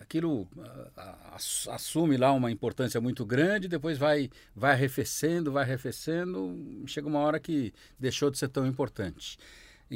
Aquilo 0.00 0.42
uh, 0.42 1.70
assume 1.70 2.16
lá 2.16 2.32
uma 2.32 2.50
importância 2.50 3.00
muito 3.00 3.24
grande, 3.24 3.68
depois 3.68 3.98
vai, 3.98 4.30
vai 4.54 4.72
arrefecendo, 4.72 5.52
vai 5.52 5.64
arrefecendo, 5.64 6.82
chega 6.86 7.06
uma 7.06 7.20
hora 7.20 7.38
que 7.38 7.72
deixou 7.98 8.30
de 8.30 8.38
ser 8.38 8.48
tão 8.48 8.66
importante. 8.66 9.38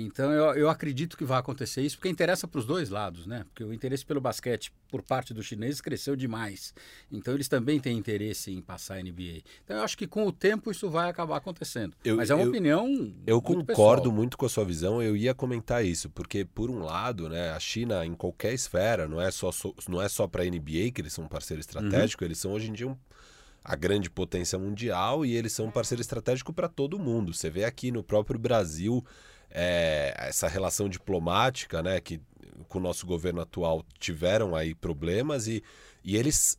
Então 0.00 0.30
eu, 0.30 0.54
eu 0.54 0.70
acredito 0.70 1.16
que 1.16 1.24
vai 1.24 1.38
acontecer 1.38 1.82
isso, 1.82 1.96
porque 1.96 2.08
interessa 2.08 2.46
para 2.46 2.58
os 2.58 2.66
dois 2.66 2.90
lados, 2.90 3.26
né? 3.26 3.44
Porque 3.44 3.64
o 3.64 3.72
interesse 3.72 4.04
pelo 4.04 4.20
basquete 4.20 4.72
por 4.90 5.02
parte 5.02 5.34
dos 5.34 5.46
chineses 5.46 5.80
cresceu 5.80 6.16
demais. 6.16 6.74
Então 7.10 7.34
eles 7.34 7.48
também 7.48 7.78
têm 7.80 7.96
interesse 7.96 8.50
em 8.50 8.60
passar 8.60 8.96
a 8.96 9.02
NBA. 9.02 9.42
Então 9.64 9.76
eu 9.76 9.82
acho 9.82 9.96
que 9.96 10.06
com 10.06 10.26
o 10.26 10.32
tempo 10.32 10.70
isso 10.70 10.88
vai 10.88 11.10
acabar 11.10 11.36
acontecendo. 11.36 11.94
Eu, 12.04 12.16
Mas 12.16 12.30
é 12.30 12.34
uma 12.34 12.44
eu, 12.44 12.48
opinião. 12.48 12.86
Eu 13.26 13.42
muito 13.44 13.66
concordo 13.66 14.02
pessoal. 14.02 14.16
muito 14.16 14.38
com 14.38 14.46
a 14.46 14.48
sua 14.48 14.64
visão. 14.64 15.02
Eu 15.02 15.16
ia 15.16 15.34
comentar 15.34 15.84
isso, 15.84 16.08
porque 16.10 16.44
por 16.44 16.70
um 16.70 16.80
lado, 16.80 17.28
né, 17.28 17.50
a 17.50 17.60
China 17.60 18.04
em 18.04 18.14
qualquer 18.14 18.54
esfera, 18.54 19.08
não 19.08 19.20
é 19.20 19.30
só 19.30 19.50
não 19.88 20.00
é 20.00 20.08
só 20.08 20.26
para 20.26 20.42
a 20.42 20.46
NBA 20.46 20.92
que 20.94 21.00
eles 21.00 21.12
são 21.12 21.24
um 21.24 21.28
parceiro 21.28 21.60
estratégico, 21.60 22.22
uhum. 22.22 22.28
eles 22.28 22.38
são 22.38 22.52
hoje 22.52 22.70
em 22.70 22.72
dia 22.72 22.88
um 22.88 22.96
a 23.68 23.76
grande 23.76 24.08
potência 24.08 24.58
mundial 24.58 25.26
e 25.26 25.34
eles 25.34 25.52
são 25.52 25.66
um 25.66 25.70
parceiro 25.70 26.00
estratégico 26.00 26.54
para 26.54 26.68
todo 26.68 26.98
mundo. 26.98 27.34
Você 27.34 27.50
vê 27.50 27.64
aqui 27.64 27.90
no 27.90 28.02
próprio 28.02 28.38
Brasil 28.38 29.04
é, 29.50 30.14
essa 30.18 30.48
relação 30.48 30.88
diplomática, 30.88 31.82
né, 31.82 32.00
que 32.00 32.20
com 32.68 32.78
o 32.78 32.82
nosso 32.82 33.06
governo 33.06 33.40
atual 33.40 33.84
tiveram 33.98 34.54
aí 34.54 34.74
problemas 34.74 35.46
e, 35.46 35.62
e 36.04 36.16
eles 36.16 36.58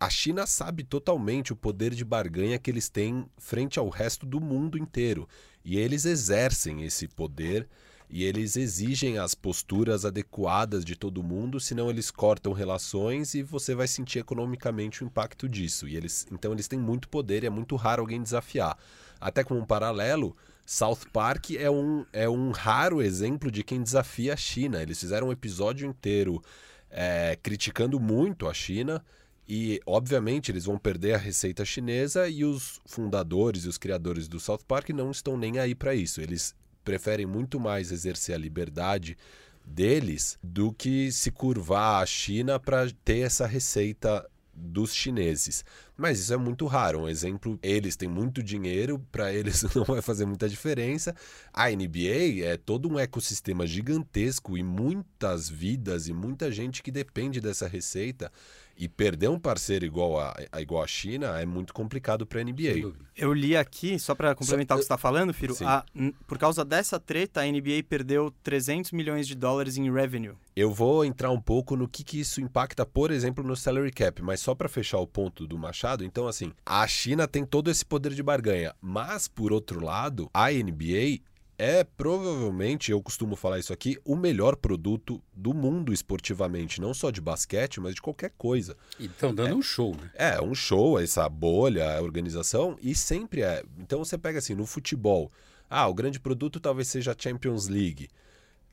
a 0.00 0.08
China 0.08 0.46
sabe 0.46 0.84
totalmente 0.84 1.52
o 1.52 1.56
poder 1.56 1.92
de 1.92 2.04
barganha 2.04 2.58
que 2.58 2.70
eles 2.70 2.88
têm 2.88 3.26
frente 3.36 3.80
ao 3.80 3.88
resto 3.88 4.24
do 4.24 4.40
mundo 4.40 4.78
inteiro. 4.78 5.28
E 5.64 5.76
eles 5.76 6.04
exercem 6.04 6.84
esse 6.84 7.08
poder 7.08 7.68
e 8.08 8.24
eles 8.24 8.56
exigem 8.56 9.18
as 9.18 9.34
posturas 9.34 10.04
adequadas 10.04 10.84
de 10.84 10.94
todo 10.94 11.22
mundo, 11.22 11.58
senão 11.58 11.90
eles 11.90 12.10
cortam 12.10 12.52
relações 12.52 13.34
e 13.34 13.42
você 13.42 13.74
vai 13.74 13.88
sentir 13.88 14.20
economicamente 14.20 15.02
o 15.02 15.06
impacto 15.06 15.48
disso. 15.48 15.88
E 15.88 15.96
eles, 15.96 16.26
então 16.30 16.52
eles 16.52 16.68
têm 16.68 16.78
muito 16.78 17.08
poder 17.08 17.42
e 17.42 17.46
é 17.46 17.50
muito 17.50 17.74
raro 17.74 18.00
alguém 18.00 18.22
desafiar. 18.22 18.78
Até 19.20 19.42
como 19.42 19.60
um 19.60 19.66
paralelo, 19.66 20.36
South 20.70 21.08
Park 21.14 21.52
é 21.52 21.70
um, 21.70 22.04
é 22.12 22.28
um 22.28 22.50
raro 22.50 23.00
exemplo 23.00 23.50
de 23.50 23.64
quem 23.64 23.82
desafia 23.82 24.34
a 24.34 24.36
China. 24.36 24.82
Eles 24.82 25.00
fizeram 25.00 25.28
um 25.28 25.32
episódio 25.32 25.88
inteiro 25.88 26.42
é, 26.90 27.38
criticando 27.42 27.98
muito 27.98 28.46
a 28.46 28.52
China. 28.52 29.02
E, 29.48 29.80
obviamente, 29.86 30.52
eles 30.52 30.66
vão 30.66 30.76
perder 30.76 31.14
a 31.14 31.16
receita 31.16 31.64
chinesa 31.64 32.28
e 32.28 32.44
os 32.44 32.82
fundadores 32.84 33.64
e 33.64 33.68
os 33.68 33.78
criadores 33.78 34.28
do 34.28 34.38
South 34.38 34.60
Park 34.68 34.90
não 34.90 35.10
estão 35.10 35.38
nem 35.38 35.58
aí 35.58 35.74
para 35.74 35.94
isso. 35.94 36.20
Eles 36.20 36.54
preferem 36.84 37.24
muito 37.24 37.58
mais 37.58 37.90
exercer 37.90 38.34
a 38.34 38.38
liberdade 38.38 39.16
deles 39.64 40.38
do 40.42 40.70
que 40.70 41.10
se 41.10 41.30
curvar 41.30 42.02
à 42.02 42.04
China 42.04 42.60
para 42.60 42.90
ter 43.06 43.20
essa 43.20 43.46
receita 43.46 44.28
dos 44.58 44.92
chineses. 44.92 45.64
Mas 45.96 46.20
isso 46.20 46.32
é 46.32 46.36
muito 46.36 46.66
raro. 46.66 47.02
Um 47.02 47.08
exemplo, 47.08 47.58
eles 47.62 47.96
têm 47.96 48.08
muito 48.08 48.42
dinheiro, 48.42 48.98
para 49.10 49.32
eles 49.32 49.62
não 49.74 49.84
vai 49.84 50.02
fazer 50.02 50.26
muita 50.26 50.48
diferença. 50.48 51.14
A 51.52 51.70
NBA 51.70 52.44
é 52.44 52.56
todo 52.56 52.88
um 52.88 52.98
ecossistema 52.98 53.66
gigantesco 53.66 54.58
e 54.58 54.62
muitas 54.62 55.48
vidas 55.48 56.08
e 56.08 56.12
muita 56.12 56.50
gente 56.50 56.82
que 56.82 56.90
depende 56.90 57.40
dessa 57.40 57.66
receita. 57.66 58.30
E 58.78 58.88
perder 58.88 59.28
um 59.28 59.38
parceiro 59.40 59.84
igual 59.84 60.20
a, 60.20 60.36
a 60.52 60.60
igual 60.60 60.84
a 60.84 60.86
China 60.86 61.40
é 61.40 61.44
muito 61.44 61.74
complicado 61.74 62.24
para 62.24 62.40
a 62.40 62.44
NBA. 62.44 62.94
Eu 63.16 63.32
li 63.32 63.56
aqui, 63.56 63.98
só 63.98 64.14
para 64.14 64.34
complementar 64.36 64.76
só, 64.76 64.78
o 64.78 64.82
que 64.82 64.86
você 64.86 64.94
está 64.94 64.96
falando, 64.96 65.34
Firo, 65.34 65.56
a, 65.64 65.84
por 66.28 66.38
causa 66.38 66.64
dessa 66.64 67.00
treta, 67.00 67.40
a 67.40 67.44
NBA 67.44 67.82
perdeu 67.88 68.32
300 68.44 68.92
milhões 68.92 69.26
de 69.26 69.34
dólares 69.34 69.76
em 69.76 69.92
revenue. 69.92 70.34
Eu 70.54 70.72
vou 70.72 71.04
entrar 71.04 71.30
um 71.30 71.40
pouco 71.40 71.74
no 71.74 71.88
que, 71.88 72.04
que 72.04 72.20
isso 72.20 72.40
impacta, 72.40 72.86
por 72.86 73.10
exemplo, 73.10 73.42
no 73.42 73.56
salary 73.56 73.90
cap, 73.90 74.22
mas 74.22 74.40
só 74.40 74.54
para 74.54 74.68
fechar 74.68 74.98
o 74.98 75.06
ponto 75.06 75.46
do 75.46 75.58
Machado, 75.58 76.04
então 76.04 76.28
assim, 76.28 76.52
a 76.64 76.86
China 76.86 77.26
tem 77.26 77.44
todo 77.44 77.70
esse 77.70 77.84
poder 77.84 78.12
de 78.14 78.22
barganha, 78.22 78.74
mas 78.80 79.26
por 79.26 79.52
outro 79.52 79.84
lado, 79.84 80.30
a 80.32 80.50
NBA 80.50 81.20
é 81.58 81.82
provavelmente, 81.82 82.92
eu 82.92 83.02
costumo 83.02 83.34
falar 83.34 83.58
isso 83.58 83.72
aqui, 83.72 83.98
o 84.04 84.14
melhor 84.14 84.54
produto 84.54 85.20
do 85.34 85.52
mundo 85.52 85.92
esportivamente, 85.92 86.80
não 86.80 86.94
só 86.94 87.10
de 87.10 87.20
basquete, 87.20 87.80
mas 87.80 87.96
de 87.96 88.00
qualquer 88.00 88.30
coisa. 88.38 88.76
E 88.96 89.06
estão 89.06 89.34
dando 89.34 89.50
é, 89.50 89.54
um 89.54 89.60
show, 89.60 89.96
né? 89.96 90.10
É, 90.14 90.40
um 90.40 90.54
show, 90.54 91.00
essa 91.00 91.28
bolha, 91.28 91.98
a 91.98 92.00
organização, 92.00 92.78
e 92.80 92.94
sempre 92.94 93.42
é. 93.42 93.64
Então 93.76 93.98
você 94.04 94.16
pega 94.16 94.38
assim, 94.38 94.54
no 94.54 94.64
futebol, 94.64 95.32
ah, 95.68 95.88
o 95.88 95.94
grande 95.94 96.20
produto 96.20 96.60
talvez 96.60 96.86
seja 96.86 97.10
a 97.10 97.16
Champions 97.18 97.66
League, 97.66 98.08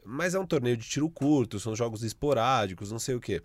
mas 0.04 0.36
é 0.36 0.40
um 0.40 0.46
torneio 0.46 0.78
de 0.78 0.88
tiro 0.88 1.10
curto, 1.10 1.60
são 1.60 1.76
jogos 1.76 2.04
esporádicos, 2.04 2.92
não 2.92 3.00
sei 3.00 3.16
o 3.16 3.20
quê. 3.20 3.42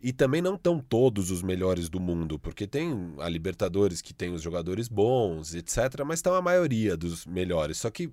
E 0.00 0.12
também 0.12 0.40
não 0.40 0.54
estão 0.54 0.78
todos 0.78 1.30
os 1.30 1.42
melhores 1.42 1.90
do 1.90 2.00
mundo, 2.00 2.38
porque 2.38 2.66
tem 2.66 3.14
a 3.18 3.28
Libertadores 3.28 4.00
que 4.00 4.14
tem 4.14 4.32
os 4.32 4.40
jogadores 4.40 4.88
bons, 4.88 5.54
etc., 5.54 6.04
mas 6.06 6.20
estão 6.20 6.34
a 6.34 6.40
maioria 6.40 6.96
dos 6.96 7.26
melhores. 7.26 7.78
Só 7.78 7.90
que 7.90 8.10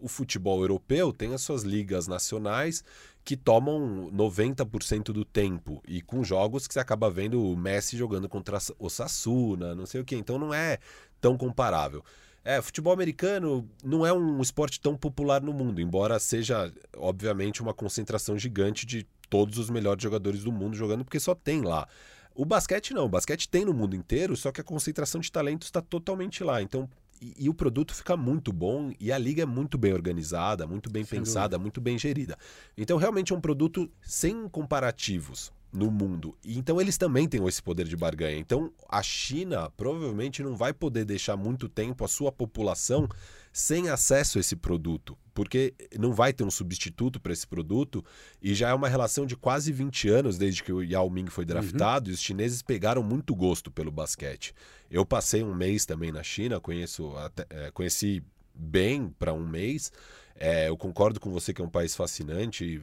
o 0.00 0.08
futebol 0.08 0.60
europeu 0.60 1.12
tem 1.12 1.34
as 1.34 1.42
suas 1.42 1.62
ligas 1.62 2.06
nacionais 2.06 2.82
que 3.24 3.36
tomam 3.36 4.10
90% 4.12 5.12
do 5.12 5.24
tempo 5.24 5.82
e 5.86 6.00
com 6.00 6.24
jogos 6.24 6.66
que 6.66 6.74
você 6.74 6.80
acaba 6.80 7.10
vendo 7.10 7.42
o 7.42 7.56
Messi 7.56 7.96
jogando 7.96 8.28
contra 8.28 8.58
o 8.78 8.88
Sassuna, 8.88 9.74
não 9.74 9.86
sei 9.86 10.00
o 10.00 10.04
que. 10.04 10.16
Então 10.16 10.38
não 10.38 10.54
é 10.54 10.78
tão 11.20 11.36
comparável. 11.36 12.02
É, 12.42 12.60
futebol 12.62 12.92
americano 12.92 13.68
não 13.84 14.06
é 14.06 14.12
um 14.12 14.40
esporte 14.40 14.80
tão 14.80 14.96
popular 14.96 15.42
no 15.42 15.52
mundo, 15.52 15.80
embora 15.80 16.18
seja, 16.18 16.72
obviamente, 16.96 17.60
uma 17.60 17.74
concentração 17.74 18.38
gigante 18.38 18.86
de 18.86 19.06
todos 19.28 19.58
os 19.58 19.68
melhores 19.68 20.02
jogadores 20.02 20.42
do 20.42 20.50
mundo 20.50 20.74
jogando, 20.74 21.04
porque 21.04 21.20
só 21.20 21.34
tem 21.34 21.60
lá. 21.60 21.86
O 22.34 22.44
basquete 22.46 22.94
não, 22.94 23.04
o 23.04 23.08
basquete 23.08 23.48
tem 23.48 23.66
no 23.66 23.74
mundo 23.74 23.94
inteiro, 23.94 24.34
só 24.36 24.50
que 24.50 24.60
a 24.60 24.64
concentração 24.64 25.20
de 25.20 25.30
talentos 25.30 25.68
está 25.68 25.82
totalmente 25.82 26.42
lá. 26.42 26.62
Então, 26.62 26.88
e, 27.20 27.44
e, 27.44 27.48
o 27.48 27.54
produto 27.54 27.94
fica 27.94 28.16
muito 28.16 28.52
bom 28.52 28.92
e 28.98 29.12
a 29.12 29.18
liga 29.18 29.42
é 29.42 29.46
muito 29.46 29.76
bem 29.76 29.92
organizada, 29.92 30.66
muito 30.66 30.90
bem 30.90 31.04
Sem 31.04 31.18
pensada, 31.18 31.48
dúvida. 31.48 31.58
muito 31.58 31.80
bem 31.80 31.98
gerida. 31.98 32.36
Então, 32.76 32.96
realmente 32.96 33.32
é 33.32 33.36
um 33.36 33.40
produto 33.40 33.90
sem 34.02 34.48
comparativos 34.48 35.52
no 35.72 35.90
mundo. 35.90 36.36
E, 36.44 36.58
então 36.58 36.80
eles 36.80 36.98
também 36.98 37.28
têm 37.28 37.46
esse 37.46 37.62
poder 37.62 37.86
de 37.86 37.96
barganha. 37.96 38.38
Então 38.38 38.72
a 38.88 39.02
China 39.02 39.70
provavelmente 39.76 40.42
não 40.42 40.56
vai 40.56 40.72
poder 40.72 41.04
deixar 41.04 41.36
muito 41.36 41.68
tempo 41.68 42.04
a 42.04 42.08
sua 42.08 42.32
população 42.32 43.08
sem 43.52 43.88
acesso 43.88 44.38
a 44.38 44.40
esse 44.40 44.54
produto, 44.54 45.18
porque 45.34 45.74
não 45.98 46.12
vai 46.12 46.32
ter 46.32 46.44
um 46.44 46.50
substituto 46.50 47.20
para 47.20 47.32
esse 47.32 47.46
produto 47.46 48.04
e 48.40 48.54
já 48.54 48.68
é 48.68 48.74
uma 48.74 48.88
relação 48.88 49.26
de 49.26 49.36
quase 49.36 49.72
20 49.72 50.08
anos 50.08 50.38
desde 50.38 50.62
que 50.62 50.72
o 50.72 50.82
Yao 50.82 51.10
Ming 51.10 51.26
foi 51.26 51.44
draftado 51.44 52.06
uhum. 52.06 52.12
e 52.12 52.14
os 52.14 52.20
chineses 52.20 52.62
pegaram 52.62 53.02
muito 53.02 53.34
gosto 53.34 53.70
pelo 53.70 53.90
basquete. 53.90 54.54
Eu 54.90 55.04
passei 55.04 55.42
um 55.42 55.54
mês 55.54 55.84
também 55.84 56.12
na 56.12 56.22
China, 56.22 56.60
conheço 56.60 57.16
até, 57.16 57.44
é, 57.50 57.70
conheci 57.72 58.22
bem 58.54 59.08
para 59.18 59.32
um 59.32 59.46
mês. 59.46 59.92
É, 60.36 60.68
eu 60.68 60.76
concordo 60.76 61.18
com 61.18 61.30
você 61.30 61.52
que 61.52 61.60
é 61.60 61.64
um 61.64 61.70
país 61.70 61.94
fascinante, 61.94 62.82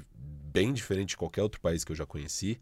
bem 0.58 0.74
diferente 0.74 1.10
de 1.10 1.17
qualquer 1.17 1.43
outro 1.43 1.62
país 1.62 1.84
que 1.84 1.91
eu 1.91 1.96
já 1.96 2.06
conheci. 2.06 2.60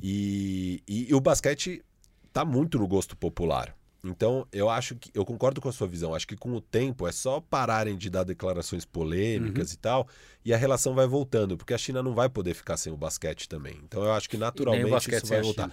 E, 0.00 0.82
e, 0.86 1.10
e 1.10 1.14
o 1.14 1.20
basquete 1.20 1.82
está 2.28 2.44
muito 2.44 2.78
no 2.78 2.86
gosto 2.86 3.16
popular. 3.16 3.76
Então, 4.04 4.46
eu 4.52 4.68
acho 4.68 4.94
que 4.96 5.10
eu 5.14 5.24
concordo 5.24 5.60
com 5.60 5.68
a 5.68 5.72
sua 5.72 5.88
visão. 5.88 6.14
Acho 6.14 6.28
que 6.28 6.36
com 6.36 6.52
o 6.52 6.60
tempo 6.60 7.08
é 7.08 7.12
só 7.12 7.40
pararem 7.40 7.96
de 7.96 8.10
dar 8.10 8.22
declarações 8.22 8.84
polêmicas 8.84 9.70
uhum. 9.70 9.74
e 9.74 9.78
tal, 9.78 10.08
e 10.44 10.52
a 10.52 10.56
relação 10.56 10.94
vai 10.94 11.06
voltando, 11.06 11.56
porque 11.56 11.72
a 11.72 11.78
China 11.78 12.02
não 12.02 12.14
vai 12.14 12.28
poder 12.28 12.54
ficar 12.54 12.76
sem 12.76 12.92
o 12.92 12.96
basquete 12.96 13.48
também. 13.48 13.80
Então, 13.82 14.04
eu 14.04 14.12
acho 14.12 14.28
que 14.28 14.36
naturalmente 14.36 15.10
isso 15.10 15.26
vai 15.26 15.40
voltar. 15.40 15.70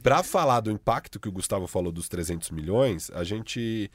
Para 0.00 0.22
falar 0.22 0.60
do 0.60 0.70
impacto 0.70 1.18
que 1.18 1.28
o 1.28 1.32
Gustavo 1.32 1.66
falou 1.66 1.90
dos 1.90 2.08
300 2.08 2.50
milhões, 2.50 3.10
a 3.12 3.24
gente 3.24 3.90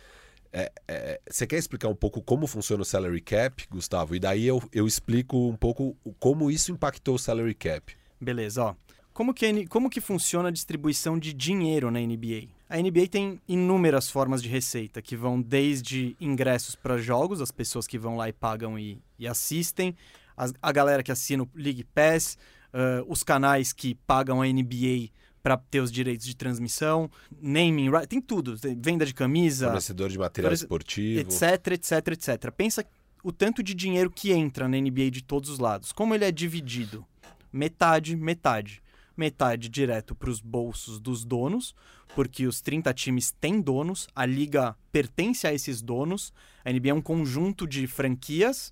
é, 0.52 0.72
é, 0.88 1.22
você 1.30 1.46
quer 1.46 1.58
explicar 1.58 1.88
um 1.88 1.96
pouco 1.96 2.22
como 2.22 2.48
funciona 2.48 2.82
o 2.82 2.86
salary 2.86 3.22
cap, 3.22 3.66
Gustavo? 3.70 4.16
E 4.16 4.20
daí 4.20 4.46
eu, 4.46 4.62
eu 4.72 4.88
explico 4.88 5.48
um 5.48 5.56
pouco 5.56 5.96
como 6.20 6.50
isso 6.52 6.72
impactou 6.72 7.16
o 7.16 7.20
salary 7.20 7.54
cap. 7.54 7.96
Beleza, 8.20 8.64
ó. 8.64 8.76
Como 9.14 9.34
que, 9.34 9.66
como 9.68 9.90
que 9.90 10.00
funciona 10.00 10.50
a 10.50 10.52
distribuição 10.52 11.18
de 11.18 11.34
dinheiro 11.34 11.90
na 11.90 12.00
NBA? 12.00 12.50
A 12.70 12.78
NBA 12.78 13.08
tem 13.10 13.42
inúmeras 13.48 14.12
formas 14.12 14.44
de 14.44 14.50
receita, 14.50 15.02
que 15.02 15.16
vão 15.16 15.42
desde 15.42 16.16
ingressos 16.22 16.76
para 16.76 16.98
jogos, 16.98 17.42
as 17.42 17.52
pessoas 17.52 17.88
que 17.88 17.98
vão 17.98 18.16
lá 18.16 18.30
e 18.30 18.34
pagam 18.34 18.78
e, 18.78 19.02
e 19.18 19.28
assistem, 19.28 19.96
a, 20.38 20.48
a, 20.62 20.72
galera 20.72 21.02
que 21.02 21.12
assina 21.12 21.42
o 21.42 21.50
League 21.56 21.84
Pass, 21.84 22.38
uh, 22.74 23.04
os 23.08 23.24
canais 23.24 23.74
que 23.74 23.96
pagam 23.96 24.42
a 24.42 24.46
NBA 24.46 25.10
para 25.48 25.56
ter 25.56 25.80
os 25.80 25.90
direitos 25.90 26.26
de 26.26 26.36
transmissão, 26.36 27.10
naming, 27.42 27.90
tem 28.10 28.20
tudo, 28.20 28.60
tem 28.60 28.78
venda 28.78 29.06
de 29.06 29.14
camisa, 29.14 29.68
fornecedor 29.68 30.10
de 30.10 30.20
material 30.20 30.52
esportivo, 30.52 31.22
etc, 31.22 31.68
etc, 31.68 32.08
etc. 32.10 32.52
Pensa 32.52 32.86
o 33.24 33.32
tanto 33.32 33.64
de 33.64 33.74
dinheiro 33.74 34.12
que 34.12 34.34
entra 34.34 34.68
na 34.68 34.78
NBA 34.78 35.10
de 35.10 35.24
todos 35.24 35.50
os 35.50 35.58
lados. 35.58 35.94
Como 35.94 36.14
ele 36.14 36.26
é 36.26 36.34
dividido? 36.34 37.06
Metade, 37.54 38.14
metade 38.18 38.82
metade 39.16 39.68
direto 39.68 40.14
para 40.14 40.30
os 40.30 40.40
bolsos 40.40 41.00
dos 41.00 41.26
donos, 41.26 41.74
porque 42.14 42.46
os 42.46 42.62
30 42.62 42.94
times 42.94 43.32
têm 43.32 43.60
donos, 43.60 44.08
a 44.14 44.26
liga 44.28 44.76
pertence 44.92 45.48
a 45.48 45.54
esses 45.54 45.82
donos. 45.82 46.32
A 46.64 46.72
NBA 46.72 46.90
é 46.90 46.94
um 46.94 47.02
conjunto 47.02 47.66
de 47.66 47.88
franquias 47.88 48.72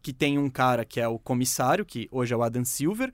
que 0.00 0.12
tem 0.12 0.38
um 0.38 0.48
cara 0.48 0.84
que 0.84 1.00
é 1.00 1.08
o 1.08 1.18
comissário, 1.18 1.84
que 1.84 2.08
hoje 2.12 2.32
é 2.32 2.36
o 2.36 2.42
Adam 2.42 2.64
Silver, 2.64 3.12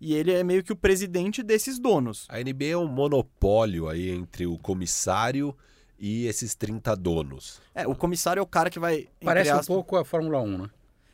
e 0.00 0.14
ele 0.14 0.32
é 0.32 0.42
meio 0.44 0.62
que 0.62 0.72
o 0.72 0.76
presidente 0.76 1.42
desses 1.42 1.78
donos. 1.78 2.26
A 2.28 2.38
NBA 2.38 2.66
é 2.66 2.76
um 2.76 2.86
monopólio 2.86 3.88
aí 3.88 4.10
entre 4.10 4.46
o 4.46 4.58
comissário 4.58 5.56
e 5.98 6.26
esses 6.26 6.54
30 6.54 6.94
donos. 6.96 7.60
É, 7.74 7.86
o 7.86 7.94
comissário 7.94 8.40
é 8.40 8.42
o 8.42 8.46
cara 8.46 8.70
que 8.70 8.78
vai. 8.78 9.08
Parece 9.22 9.50
aspas... 9.50 9.68
um 9.68 9.74
pouco 9.74 9.96
a 9.96 10.04
Fórmula 10.04 10.40
1, 10.40 10.58
né? 10.58 10.70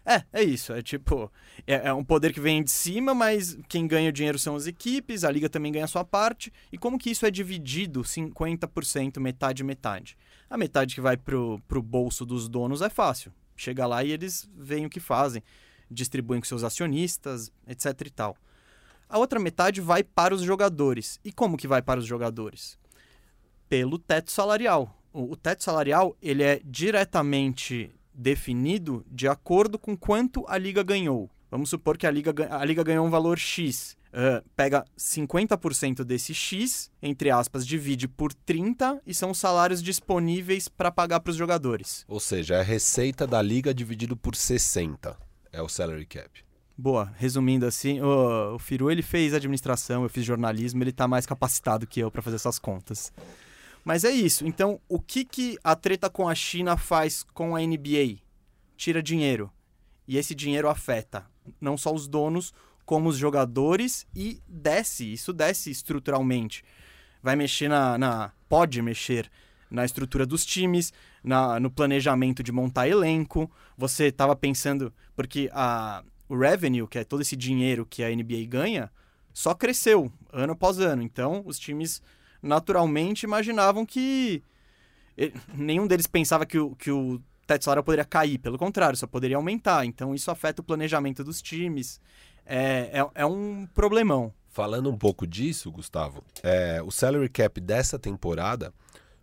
É, 0.07 0.23
é 0.33 0.43
isso. 0.43 0.73
É 0.73 0.83
tipo, 0.83 1.33
é, 1.67 1.89
é, 1.89 1.93
um 1.93 2.05
poder 2.05 2.33
que 2.33 2.41
vem 2.41 2.63
de 2.63 2.71
cima, 2.71 3.15
mas 3.15 3.57
quem 3.69 3.87
ganha 3.87 4.11
o 4.11 4.13
dinheiro 4.13 4.39
são 4.39 4.55
as 4.55 4.67
equipes, 4.67 5.25
a 5.25 5.31
liga 5.31 5.49
também 5.49 5.73
ganha 5.73 5.87
a 5.87 5.89
sua 5.89 6.05
parte. 6.05 6.53
E 6.71 6.77
como 6.77 6.99
que 6.99 7.11
isso 7.11 7.25
é 7.25 7.31
dividido 7.31 8.03
50%, 8.03 9.19
metade, 9.19 9.65
metade? 9.65 10.17
A 10.51 10.59
metade 10.59 10.95
que 10.95 11.01
vai 11.01 11.17
pro, 11.17 11.59
pro 11.67 11.83
bolso 11.83 12.27
dos 12.27 12.49
donos 12.49 12.83
é 12.83 12.91
fácil. 12.91 13.33
Chega 13.57 13.87
lá 13.87 14.05
e 14.05 14.11
eles 14.11 14.49
veem 14.55 14.85
o 14.85 14.91
que 14.91 15.01
fazem, 15.01 15.43
distribuem 15.91 16.41
com 16.41 16.47
seus 16.47 16.65
acionistas, 16.65 17.51
etc 17.67 17.99
e 18.05 18.11
tal. 18.11 18.37
A 19.09 19.19
outra 19.19 19.39
metade 19.39 19.81
vai 19.81 20.03
para 20.03 20.35
os 20.35 20.43
jogadores. 20.43 21.21
E 21.25 21.33
como 21.33 21.57
que 21.57 21.69
vai 21.69 21.83
para 21.83 22.01
os 22.01 22.07
jogadores? 22.07 22.79
Pelo 23.69 23.99
teto 23.99 24.31
salarial. 24.31 24.99
O, 25.13 25.37
teto 25.37 25.63
salarial, 25.63 26.17
ele 26.21 26.43
é 26.43 26.61
diretamente 26.65 27.95
definido 28.13 29.05
de 29.09 29.29
acordo 29.29 29.79
com 29.79 29.97
quanto 29.97 30.45
a 30.49 30.59
liga 30.59 30.83
ganhou. 30.83 31.31
Vamos 31.51 31.71
supor 31.71 31.97
que 31.97 32.07
a 32.07 32.11
liga, 32.11 32.33
a 32.51 32.65
liga 32.65 32.83
ganhou 32.83 33.07
um 33.07 33.11
valor 33.11 33.39
X. 33.39 33.97
Uh, 34.09 34.49
pega 34.57 34.85
50% 34.99 36.05
desse 36.05 36.33
X, 36.33 36.91
entre 37.03 37.31
aspas, 37.31 37.67
divide 37.67 38.07
por 38.07 38.33
30 38.33 39.01
e 39.05 39.13
são 39.13 39.31
os 39.31 39.39
salários 39.39 39.83
disponíveis 39.83 40.69
para 40.69 40.91
pagar 40.91 41.21
para 41.21 41.31
os 41.31 41.37
jogadores. 41.37 42.05
Ou 42.09 42.21
seja, 42.21 42.55
é 42.57 42.61
a 42.61 42.65
receita 42.65 43.27
da 43.27 43.43
liga 43.43 43.75
dividido 43.75 44.17
por 44.17 44.37
60. 44.37 45.17
É 45.53 45.63
o 45.63 45.69
salary 45.69 46.07
cap. 46.07 46.45
Boa, 46.77 47.13
resumindo 47.17 47.67
assim, 47.67 48.01
o, 48.01 48.57
o 48.57 48.59
Firu 48.59 48.91
ele 48.91 49.03
fez 49.03 49.33
administração, 49.33 50.03
eu 50.03 50.09
fiz 50.09 50.25
jornalismo, 50.25 50.83
ele 50.83 50.91
está 50.91 51.07
mais 51.07 51.25
capacitado 51.25 51.87
que 51.87 52.01
eu 52.01 52.11
para 52.11 52.21
fazer 52.21 52.37
essas 52.37 52.59
contas. 52.59 53.13
Mas 53.85 54.03
é 54.03 54.11
isso. 54.11 54.47
Então, 54.47 54.81
o 54.89 54.99
que, 54.99 55.25
que 55.25 55.59
a 55.63 55.77
treta 55.77 56.11
com 56.11 56.29
a 56.29 56.35
China 56.35 56.77
faz 56.77 57.25
com 57.35 57.55
a 57.55 57.61
NBA? 57.61 58.19
Tira 58.77 59.03
dinheiro. 59.03 59.53
E 60.09 60.17
esse 60.17 60.35
dinheiro 60.35 60.69
afeta 60.69 61.27
não 61.61 61.77
só 61.77 61.93
os 61.93 62.09
donos, 62.09 62.53
como 62.85 63.09
os 63.09 63.17
jogadores 63.17 64.07
e 64.15 64.41
desce. 64.49 65.13
Isso 65.13 65.33
desce 65.33 65.71
estruturalmente. 65.71 66.65
Vai 67.23 67.37
mexer 67.37 67.69
na. 67.69 67.97
na 67.99 68.33
pode 68.49 68.81
mexer 68.83 69.31
na 69.71 69.85
estrutura 69.85 70.25
dos 70.25 70.45
times, 70.45 70.93
na, 71.23 71.59
no 71.59 71.71
planejamento 71.71 72.43
de 72.43 72.53
montar 72.53 72.89
elenco. 72.89 73.51
Você 73.77 74.07
estava 74.07 74.35
pensando. 74.35 74.93
Porque 75.17 75.51
a, 75.53 76.03
o 76.35 76.39
revenue, 76.39 76.87
que 76.87 76.99
é 76.99 77.05
todo 77.05 77.23
esse 77.23 77.37
dinheiro 77.37 77.87
que 77.87 78.03
a 78.03 78.15
NBA 78.15 78.45
ganha, 78.49 78.91
só 79.33 79.55
cresceu 79.55 80.13
ano 80.33 80.53
após 80.53 80.79
ano. 80.79 81.03
Então, 81.03 81.43
os 81.47 81.59
times 81.59 82.03
naturalmente 82.43 83.25
imaginavam 83.25 83.87
que 83.87 84.43
nenhum 85.55 85.87
deles 85.87 86.07
pensava 86.07 86.45
que 86.45 86.59
o, 86.59 86.75
que 86.77 86.91
o 86.91 87.21
teto 87.47 87.65
salarial 87.65 87.85
poderia 87.85 88.05
cair, 88.05 88.39
pelo 88.39 88.59
contrário, 88.59 88.97
só 88.97 89.07
poderia 89.07 89.37
aumentar. 89.37 89.85
Então 89.85 90.15
isso 90.15 90.31
afeta 90.31 90.61
o 90.61 90.65
planejamento 90.65 91.23
dos 91.23 91.41
times. 91.41 92.01
É, 92.45 93.01
é, 93.01 93.11
é 93.15 93.27
um 93.27 93.67
problemão. 93.75 94.33
Falando 94.51 94.89
um 94.91 94.97
pouco 94.97 95.27
disso, 95.27 95.71
Gustavo, 95.73 96.23
é, 96.43 96.81
o 96.83 96.91
salary 96.91 97.29
cap 97.29 97.61
dessa 97.61 97.99
temporada 97.99 98.73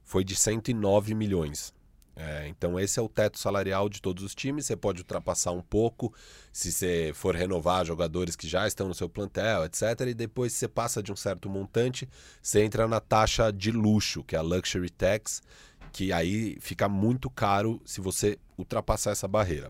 foi 0.03 0.23
de 0.23 0.35
109 0.35 1.13
milhões. 1.13 1.73
É, 2.15 2.47
então 2.47 2.79
esse 2.79 2.99
é 2.99 3.01
o 3.01 3.07
teto 3.07 3.39
salarial 3.39 3.87
de 3.89 4.01
todos 4.01 4.23
os 4.23 4.35
times. 4.35 4.65
Você 4.65 4.75
pode 4.75 5.01
ultrapassar 5.01 5.51
um 5.51 5.61
pouco 5.61 6.13
se 6.51 6.71
você 6.71 7.11
for 7.13 7.35
renovar 7.35 7.85
jogadores 7.85 8.35
que 8.35 8.47
já 8.47 8.67
estão 8.67 8.87
no 8.87 8.93
seu 8.93 9.09
plantel, 9.09 9.65
etc. 9.65 10.01
E 10.07 10.13
depois 10.13 10.53
você 10.53 10.67
passa 10.67 11.01
de 11.01 11.11
um 11.11 11.15
certo 11.15 11.49
montante, 11.49 12.07
você 12.41 12.63
entra 12.63 12.87
na 12.87 12.99
taxa 12.99 13.51
de 13.51 13.71
luxo, 13.71 14.23
que 14.23 14.35
é 14.35 14.39
a 14.39 14.41
luxury 14.41 14.89
tax, 14.89 15.41
que 15.91 16.11
aí 16.11 16.57
fica 16.59 16.87
muito 16.89 17.29
caro 17.29 17.81
se 17.85 18.01
você 18.01 18.37
ultrapassar 18.57 19.11
essa 19.11 19.27
barreira. 19.27 19.69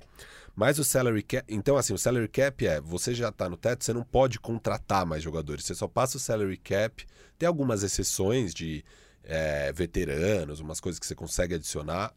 Mas 0.56 0.80
o 0.80 0.84
salary 0.84 1.24
cap, 1.24 1.46
então 1.48 1.78
assim, 1.78 1.94
o 1.94 1.98
salary 1.98 2.28
cap 2.28 2.68
é, 2.68 2.82
você 2.82 3.14
já 3.14 3.30
está 3.30 3.50
no 3.50 3.56
teto, 3.56 3.86
você 3.86 3.94
não 3.94 4.04
pode 4.04 4.40
contratar 4.40 5.06
mais 5.06 5.24
jogadores, 5.24 5.64
você 5.64 5.74
só 5.74 5.88
passa 5.88 6.18
o 6.18 6.20
salary 6.20 6.58
cap. 6.58 7.06
Tem 7.38 7.48
algumas 7.48 7.84
exceções 7.84 8.54
de 8.54 8.84
é, 9.24 9.72
veteranos, 9.72 10.60
umas 10.60 10.80
coisas 10.80 11.00
que 11.00 11.06
você 11.06 11.16
consegue 11.16 11.56
adicionar. 11.56 12.14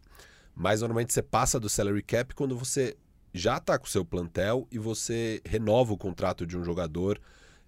Mas 0.54 0.80
normalmente 0.80 1.12
você 1.12 1.22
passa 1.22 1.58
do 1.58 1.68
salary 1.68 2.02
cap 2.02 2.34
quando 2.34 2.56
você 2.56 2.96
já 3.32 3.56
está 3.56 3.78
com 3.78 3.86
o 3.86 3.90
seu 3.90 4.04
plantel 4.04 4.68
e 4.70 4.78
você 4.78 5.40
renova 5.44 5.92
o 5.92 5.98
contrato 5.98 6.46
de 6.46 6.56
um 6.56 6.64
jogador. 6.64 7.20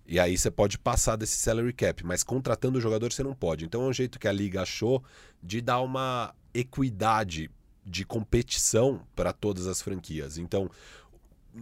E 0.07 0.21
aí 0.21 0.39
você 0.39 0.51
pode 0.51 0.79
passar 0.79 1.17
desse 1.17 1.37
salary 1.37 1.73
cap, 1.73 2.05
mas 2.05 2.23
contratando 2.23 2.79
o 2.79 2.81
jogador 2.81 3.13
você 3.13 3.25
não 3.25 3.35
pode. 3.35 3.65
Então 3.65 3.83
é 3.83 3.89
um 3.89 3.93
jeito 3.93 4.19
que 4.19 4.29
a 4.29 4.33
liga 4.33 4.63
achou 4.63 5.03
de 5.43 5.61
dar 5.61 5.81
uma 5.81 6.33
equidade 6.55 7.51
de 7.85 8.05
competição 8.05 9.03
para 9.15 9.33
todas 9.33 9.67
as 9.67 9.83
franquias. 9.83 10.39
Então, 10.39 10.71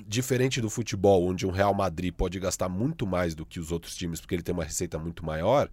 diferente 0.06 0.60
do 0.60 0.70
futebol, 0.70 1.26
onde 1.26 1.46
um 1.46 1.50
Real 1.50 1.74
Madrid 1.74 2.12
pode 2.12 2.38
gastar 2.40 2.68
muito 2.68 3.06
mais 3.06 3.34
do 3.34 3.44
que 3.44 3.60
os 3.60 3.70
outros 3.70 3.94
times, 3.94 4.20
porque 4.20 4.34
ele 4.34 4.42
tem 4.42 4.54
uma 4.54 4.64
receita 4.64 4.98
muito 4.98 5.24
maior, 5.24 5.70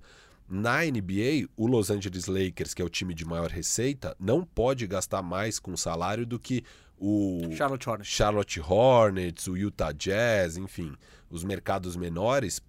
na 0.51 0.81
NBA, 0.83 1.47
o 1.55 1.65
Los 1.65 1.89
Angeles 1.89 2.27
Lakers, 2.27 2.73
que 2.73 2.81
é 2.81 2.85
o 2.85 2.89
time 2.89 3.13
de 3.13 3.25
maior 3.25 3.49
receita, 3.49 4.15
não 4.19 4.43
pode 4.43 4.85
gastar 4.85 5.21
mais 5.21 5.57
com 5.57 5.75
salário 5.77 6.25
do 6.25 6.37
que 6.37 6.63
o 6.97 7.39
Charlotte 7.55 7.89
Hornets. 7.89 8.11
Charlotte 8.11 8.61
Hornets, 8.61 9.47
o 9.47 9.57
Utah 9.57 9.91
Jazz, 9.91 10.57
enfim, 10.57 10.93
os 11.29 11.43
mercados 11.43 11.95
menores, 11.95 12.61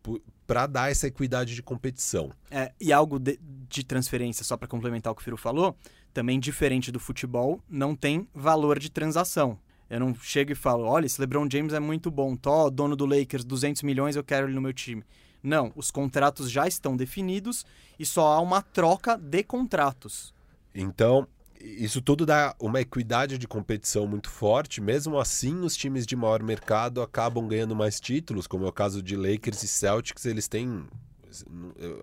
para 0.47 0.67
dar 0.67 0.91
essa 0.91 1.07
equidade 1.07 1.55
de 1.55 1.63
competição. 1.63 2.31
É, 2.51 2.73
e 2.81 2.93
algo 2.93 3.19
de, 3.19 3.39
de 3.69 3.85
transferência, 3.85 4.45
só 4.45 4.57
para 4.57 4.67
complementar 4.69 5.13
o 5.13 5.17
que 5.17 5.21
o 5.21 5.25
Firo 5.25 5.37
falou, 5.37 5.77
também 6.15 6.41
diferente 6.41 6.91
do 6.91 6.99
futebol, 6.99 7.61
não 7.69 7.95
tem 7.95 8.27
valor 8.33 8.79
de 8.79 8.91
transação. 8.91 9.59
Eu 9.91 10.01
não 10.01 10.15
chego 10.15 10.53
e 10.53 10.55
falo, 10.55 10.85
olha, 10.85 11.05
esse 11.05 11.21
LeBron 11.21 11.47
James 11.51 11.75
é 11.75 11.81
muito 11.81 12.11
bom, 12.11 12.35
tô 12.35 12.71
dono 12.71 12.97
do 12.97 13.05
Lakers, 13.05 13.45
200 13.45 13.83
milhões, 13.83 14.17
eu 14.17 14.25
quero 14.25 14.47
ele 14.47 14.55
no 14.55 14.63
meu 14.63 14.73
time. 14.73 15.05
Não, 15.43 15.73
os 15.75 15.91
contratos 15.91 16.51
já 16.51 16.69
estão 16.69 16.97
definidos 16.97 17.67
e 17.99 18.07
só 18.07 18.29
há 18.29 18.41
uma 18.41 18.63
troca 18.63 19.17
de 19.17 19.43
contratos. 19.43 20.33
Então, 20.75 21.27
isso 21.63 22.01
tudo 22.03 22.27
dá 22.27 22.55
uma 22.59 22.81
equidade 22.81 23.39
de 23.39 23.47
competição 23.47 24.07
muito 24.07 24.29
forte. 24.29 24.81
Mesmo 24.81 25.19
assim, 25.19 25.61
os 25.61 25.77
times 25.77 26.07
de 26.07 26.17
maior 26.17 26.43
mercado 26.43 27.01
acabam 27.01 27.47
ganhando 27.47 27.75
mais 27.75 28.01
títulos, 28.01 28.47
como 28.47 28.65
é 28.65 28.69
o 28.69 28.73
caso 28.73 29.03
de 29.03 29.17
Lakers 29.17 29.63
e 29.63 29.69
Celtics. 29.69 30.25
Eles 30.27 30.49
têm. 30.49 30.85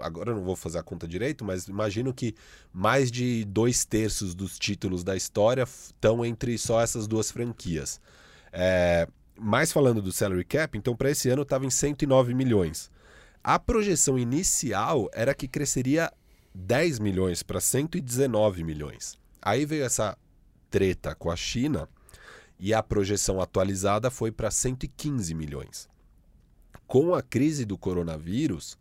Agora 0.02 0.32
eu 0.32 0.36
não 0.36 0.44
vou 0.44 0.56
fazer 0.56 0.80
a 0.80 0.84
conta 0.84 1.08
direito, 1.08 1.46
mas 1.46 1.68
imagino 1.68 2.14
que 2.14 2.34
mais 2.74 3.12
de 3.12 3.46
dois 3.46 3.86
terços 3.86 4.34
dos 4.34 4.58
títulos 4.58 5.04
da 5.04 5.16
história 5.16 5.64
estão 5.64 6.26
entre 6.26 6.58
só 6.58 6.82
essas 6.82 7.08
duas 7.08 7.30
franquias. 7.30 8.02
É, 8.52 9.08
mais 9.38 9.72
falando 9.72 10.02
do 10.02 10.12
salary 10.12 10.44
cap, 10.44 10.76
então 10.78 10.96
para 10.96 11.12
esse 11.12 11.30
ano 11.30 11.44
estava 11.44 11.66
em 11.66 11.70
109 11.70 12.34
milhões. 12.34 12.90
A 13.44 13.58
projeção 13.58 14.20
inicial 14.20 15.10
era 15.14 15.34
que 15.34 15.48
cresceria 15.48 16.12
10 16.54 17.00
milhões 17.00 17.42
para 17.42 17.62
119 17.62 18.64
milhões. 18.64 19.18
Aí 19.42 19.66
veio 19.66 19.86
essa 19.86 20.18
treta 20.70 21.16
com 21.16 21.32
a 21.32 21.36
China 21.36 21.88
e 22.60 22.74
a 22.74 22.84
projeção 22.84 23.40
atualizada 23.40 24.12
foi 24.12 24.32
para 24.32 24.52
115 24.52 25.34
milhões. 25.34 25.88
Com 26.86 27.16
a 27.16 27.22
crise 27.22 27.64
do 27.64 27.78
coronavírus, 27.78 28.78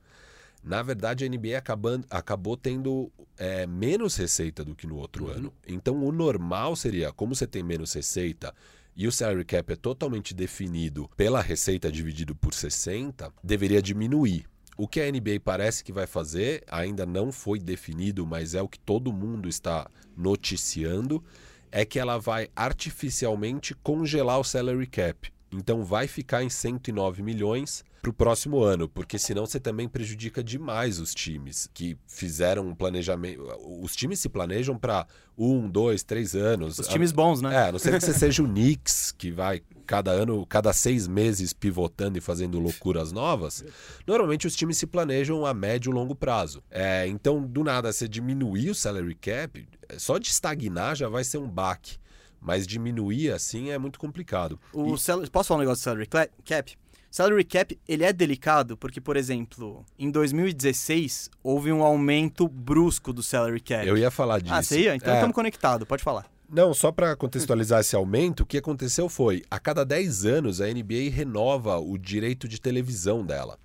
na 0.65 0.83
verdade 0.83 1.25
a 1.25 1.29
NBA 1.29 1.57
acabando, 1.57 2.07
acabou 2.11 2.57
tendo 2.57 3.13
é, 3.37 3.67
menos 3.67 4.17
receita 4.17 4.65
do 4.65 4.75
que 4.75 4.87
no 4.87 4.97
outro 4.97 5.27
uhum. 5.27 5.31
ano. 5.31 5.55
Então 5.67 6.03
o 6.05 6.11
normal 6.11 6.75
seria, 6.75 7.13
como 7.13 7.35
você 7.35 7.47
tem 7.47 7.63
menos 7.63 7.93
receita 7.93 8.53
e 8.99 9.07
o 9.07 9.12
salary 9.12 9.44
cap 9.44 9.72
é 9.72 9.76
totalmente 9.76 10.34
definido 10.34 11.09
pela 11.16 11.40
receita 11.40 11.90
dividido 11.90 12.34
por 12.34 12.53
60, 12.53 13.32
deveria 13.44 13.80
diminuir. 13.80 14.44
O 14.76 14.88
que 14.88 15.01
a 15.01 15.11
NBA 15.11 15.38
parece 15.44 15.84
que 15.84 15.92
vai 15.92 16.05
fazer 16.05 16.64
ainda 16.68 17.07
não 17.07 17.30
foi 17.30 17.61
definido, 17.61 18.26
mas 18.26 18.55
é 18.55 18.61
o 18.61 18.68
que 18.68 18.78
todo 18.78 19.12
mundo 19.12 19.49
está 19.49 19.88
noticiando, 20.16 21.22
é 21.70 21.84
que 21.84 22.01
ela 22.01 22.18
vai 22.18 22.49
artificialmente 22.57 23.72
congelar 23.72 24.40
o 24.40 24.44
salary 24.44 24.88
cap. 24.88 25.32
Então 25.53 25.82
vai 25.82 26.07
ficar 26.07 26.42
em 26.42 26.51
109 26.51 27.22
milhões 27.22 27.84
para 28.01 28.11
o 28.11 28.12
próximo 28.12 28.62
ano, 28.62 28.88
porque 28.88 29.18
senão 29.18 29.46
você 29.46 29.59
também 29.59 29.88
prejudica 29.88 30.42
demais 30.42 31.01
os 31.01 31.14
times 31.14 31.68
que 31.72 31.96
fizeram 32.07 32.68
um 32.68 32.74
planejamento. 32.74 33.42
Os 33.82 33.96
times 33.96 34.20
se 34.20 34.28
planejam 34.28 34.78
para 34.78 35.07
um, 35.36 35.68
dois, 35.68 36.03
três 36.03 36.34
anos. 36.34 36.78
Os 36.78 36.86
times 36.86 37.12
bons, 37.12 37.40
né? 37.40 37.55
É, 37.55 37.68
a 37.68 37.72
não 37.72 37.78
ser 37.78 37.92
que 37.99 38.05
você 38.05 38.12
seja 38.12 38.42
o 38.42 38.46
Knicks, 38.46 39.12
que 39.12 39.30
vai 39.30 39.62
cada 39.86 40.11
ano, 40.11 40.44
cada 40.46 40.72
seis 40.72 41.09
meses 41.09 41.55
pivotando 41.55 42.18
e 42.18 42.20
fazendo 42.20 42.61
loucuras 42.61 43.11
novas. 43.11 43.64
Normalmente 44.07 44.46
os 44.46 44.55
times 44.55 44.76
se 44.76 44.86
planejam 44.86 45.46
a 45.46 45.55
médio 45.55 45.90
e 45.90 45.94
longo 45.94 46.14
prazo. 46.14 46.62
É, 46.70 47.07
então, 47.07 47.42
do 47.42 47.64
nada, 47.64 47.90
você 47.90 48.07
diminuir 48.07 48.70
o 48.70 48.74
salary 48.74 49.14
cap, 49.14 49.66
só 49.96 50.18
de 50.18 50.28
estagnar 50.28 50.94
já 50.94 51.09
vai 51.09 51.24
ser 51.24 51.38
um 51.38 51.49
baque. 51.49 51.96
Mas 52.41 52.66
diminuir 52.66 53.32
assim 53.32 53.70
é 53.70 53.78
muito 53.78 53.99
complicado. 53.99 54.59
O 54.72 54.95
e... 54.95 55.30
Posso 55.30 55.49
falar 55.49 55.59
um 55.59 55.61
negócio 55.61 55.80
do 55.80 55.84
salary 55.84 56.07
cap? 56.45 56.78
Salary 57.11 57.45
cap, 57.45 57.78
ele 57.89 58.05
é 58.05 58.12
delicado 58.12 58.76
porque, 58.76 59.01
por 59.01 59.16
exemplo, 59.16 59.84
em 59.99 60.11
2016 60.11 61.30
houve 61.43 61.72
um 61.72 61.82
aumento 61.82 62.47
brusco 62.47 63.12
do 63.12 63.22
salary 63.22 63.61
cap. 63.61 63.86
Eu 63.86 63.97
ia 63.97 64.11
falar 64.11 64.41
disso. 64.41 64.55
Ah, 64.55 64.62
você 64.62 64.82
ia? 64.82 64.95
Então 64.95 65.12
é. 65.12 65.16
estamos 65.16 65.34
conectados, 65.34 65.89
pode 65.89 66.03
falar. 66.03 66.30
Não, 66.51 66.72
só 66.72 66.91
para 66.91 67.14
contextualizar 67.14 67.80
esse 67.80 67.95
aumento, 67.95 68.41
o 68.41 68.47
que 68.47 68.57
aconteceu 68.57 69.09
foi, 69.09 69.43
a 69.51 69.59
cada 69.59 69.84
10 69.84 70.24
anos 70.24 70.61
a 70.61 70.66
NBA 70.66 71.11
renova 71.12 71.78
o 71.78 71.99
direito 71.99 72.49
de 72.49 72.59
televisão 72.59 73.24
dela. 73.24 73.59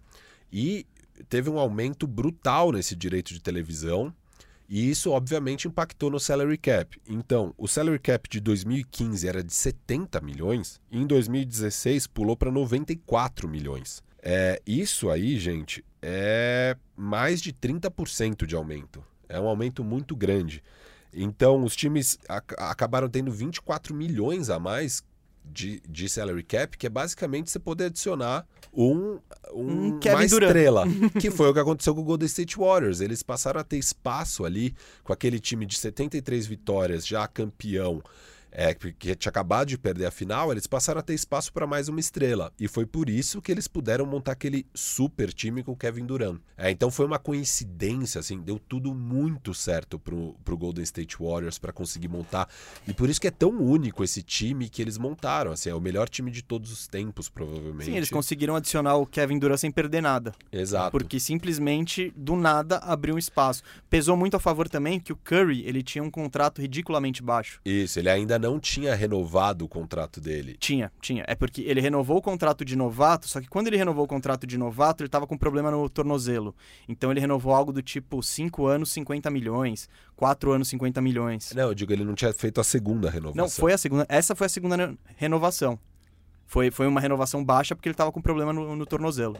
E 0.51 0.85
teve 1.29 1.49
um 1.49 1.57
aumento 1.57 2.05
brutal 2.05 2.71
nesse 2.71 2.95
direito 2.95 3.33
de 3.33 3.41
televisão. 3.41 4.13
E 4.75 4.89
isso, 4.89 5.11
obviamente, 5.11 5.67
impactou 5.67 6.09
no 6.09 6.19
salary 6.19 6.57
cap. 6.57 6.99
Então, 7.07 7.53
o 7.59 7.67
salary 7.67 7.99
cap 7.99 8.27
de 8.27 8.39
2015 8.39 9.27
era 9.27 9.43
de 9.43 9.53
70 9.53 10.19
milhões, 10.19 10.81
e 10.89 10.97
em 10.99 11.05
2016 11.05 12.07
pulou 12.07 12.35
para 12.35 12.49
94 12.49 13.47
milhões. 13.47 14.01
É, 14.19 14.59
isso 14.65 15.11
aí, 15.11 15.37
gente, 15.37 15.85
é 16.01 16.75
mais 16.97 17.39
de 17.39 17.53
30% 17.53 18.47
de 18.47 18.55
aumento. 18.55 19.03
É 19.29 19.39
um 19.39 19.47
aumento 19.47 19.83
muito 19.83 20.15
grande. 20.15 20.63
Então, 21.13 21.63
os 21.63 21.75
times 21.75 22.17
ac 22.27 22.55
acabaram 22.57 23.07
tendo 23.07 23.31
24 23.31 23.93
milhões 23.93 24.49
a 24.49 24.57
mais 24.57 25.03
de, 25.45 25.81
de 25.87 26.09
salary 26.09 26.43
cap, 26.43 26.77
que 26.77 26.87
é 26.87 26.89
basicamente 26.89 27.51
você 27.51 27.59
poder 27.59 27.85
adicionar 27.85 28.45
um, 28.73 29.19
um, 29.53 29.93
um 29.93 29.99
uma 29.99 30.25
estrela, 30.25 30.85
que 31.19 31.29
foi 31.29 31.49
o 31.49 31.53
que 31.53 31.59
aconteceu 31.59 31.93
com 31.93 32.01
o 32.01 32.03
Golden 32.03 32.25
State 32.25 32.57
Warriors. 32.57 33.01
Eles 33.01 33.21
passaram 33.21 33.59
a 33.59 33.63
ter 33.63 33.77
espaço 33.77 34.45
ali 34.45 34.73
com 35.03 35.13
aquele 35.13 35.39
time 35.39 35.65
de 35.65 35.77
73 35.77 36.47
vitórias, 36.47 37.05
já 37.05 37.27
campeão, 37.27 38.01
é, 38.53 38.73
que 38.73 39.15
tinha 39.15 39.29
acabado 39.29 39.67
de 39.67 39.77
perder 39.77 40.05
a 40.05 40.11
final, 40.11 40.51
eles 40.51 40.67
passaram 40.67 40.99
a 40.99 41.01
ter 41.03 41.15
espaço 41.15 41.51
para 41.51 41.65
mais 41.65 41.89
uma 41.89 41.99
estrela. 41.99 42.53
E 42.59 42.67
foi 42.67 42.85
por 42.85 43.09
isso 43.09 43.41
que 43.41 43.51
eles 43.51 43.67
puderam 43.67 44.05
montar 44.05 44.33
aquele 44.33 44.65
super 44.73 45.33
time 45.33 45.63
com 45.63 45.71
o 45.71 45.75
Kevin 45.75 46.05
Durant. 46.05 46.39
É, 46.55 46.69
então 46.69 46.91
foi 46.91 47.05
uma 47.05 47.17
coincidência, 47.17 48.19
assim, 48.19 48.39
deu 48.39 48.59
tudo 48.59 48.93
muito 48.93 49.53
certo 49.53 49.97
pro, 49.97 50.35
pro 50.45 50.55
Golden 50.55 50.83
State 50.83 51.17
Warriors 51.19 51.57
para 51.57 51.73
conseguir 51.73 52.07
montar. 52.07 52.47
E 52.87 52.93
por 52.93 53.09
isso 53.09 53.19
que 53.19 53.27
é 53.27 53.31
tão 53.31 53.49
único 53.49 54.03
esse 54.03 54.21
time 54.21 54.69
que 54.69 54.81
eles 54.81 54.97
montaram. 54.99 55.51
Assim, 55.51 55.69
é 55.69 55.75
o 55.75 55.81
melhor 55.81 56.07
time 56.07 56.29
de 56.29 56.43
todos 56.43 56.71
os 56.71 56.87
tempos, 56.87 57.29
provavelmente. 57.29 57.85
Sim, 57.85 57.97
eles 57.97 58.09
conseguiram 58.09 58.55
adicionar 58.55 58.97
o 58.97 59.07
Kevin 59.07 59.39
Durant 59.39 59.57
sem 59.57 59.71
perder 59.71 60.01
nada. 60.01 60.33
Exato. 60.51 60.91
Porque 60.91 61.19
simplesmente, 61.19 62.13
do 62.15 62.35
nada, 62.35 62.77
abriu 62.77 63.15
um 63.15 63.19
espaço. 63.19 63.63
Pesou 63.89 64.15
muito 64.15 64.37
a 64.37 64.39
favor 64.39 64.69
também 64.69 64.99
que 64.99 65.11
o 65.11 65.15
Curry, 65.15 65.63
ele 65.65 65.81
tinha 65.81 66.03
um 66.03 66.11
contrato 66.11 66.61
ridiculamente 66.61 67.23
baixo. 67.23 67.59
Isso, 67.65 67.97
ele 67.97 68.09
ainda 68.09 68.42
não 68.43 68.59
tinha 68.59 68.93
renovado 68.93 69.65
o 69.65 69.67
contrato 69.67 70.19
dele. 70.19 70.55
Tinha, 70.59 70.91
tinha. 71.01 71.23
É 71.27 71.33
porque 71.33 71.61
ele 71.61 71.81
renovou 71.81 72.17
o 72.17 72.21
contrato 72.21 72.63
de 72.63 72.75
novato, 72.75 73.27
só 73.27 73.41
que 73.41 73.47
quando 73.47 73.67
ele 73.67 73.77
renovou 73.77 74.05
o 74.05 74.07
contrato 74.07 74.45
de 74.45 74.57
novato, 74.57 75.01
ele 75.01 75.07
estava 75.07 75.25
com 75.25 75.37
problema 75.37 75.71
no 75.71 75.89
tornozelo. 75.89 76.55
Então 76.87 77.09
ele 77.09 77.19
renovou 77.19 77.53
algo 77.53 77.71
do 77.71 77.81
tipo 77.81 78.21
5 78.21 78.67
anos, 78.67 78.91
50 78.91 79.29
milhões, 79.31 79.89
4 80.15 80.51
anos, 80.51 80.67
50 80.67 81.01
milhões. 81.01 81.53
Não, 81.55 81.69
eu 81.69 81.73
digo, 81.73 81.91
ele 81.91 82.03
não 82.03 82.13
tinha 82.13 82.33
feito 82.33 82.61
a 82.61 82.63
segunda 82.63 83.09
renovação. 83.09 83.43
Não, 83.43 83.49
foi 83.49 83.73
a 83.73 83.77
segunda. 83.77 84.05
Essa 84.09 84.35
foi 84.35 84.45
a 84.45 84.49
segunda 84.49 84.95
renovação. 85.15 85.79
Foi, 86.45 86.69
foi 86.69 86.85
uma 86.85 86.99
renovação 86.99 87.43
baixa 87.43 87.75
porque 87.75 87.89
ele 87.89 87.93
estava 87.93 88.11
com 88.11 88.21
problema 88.21 88.53
no, 88.53 88.75
no 88.75 88.85
tornozelo. 88.85 89.37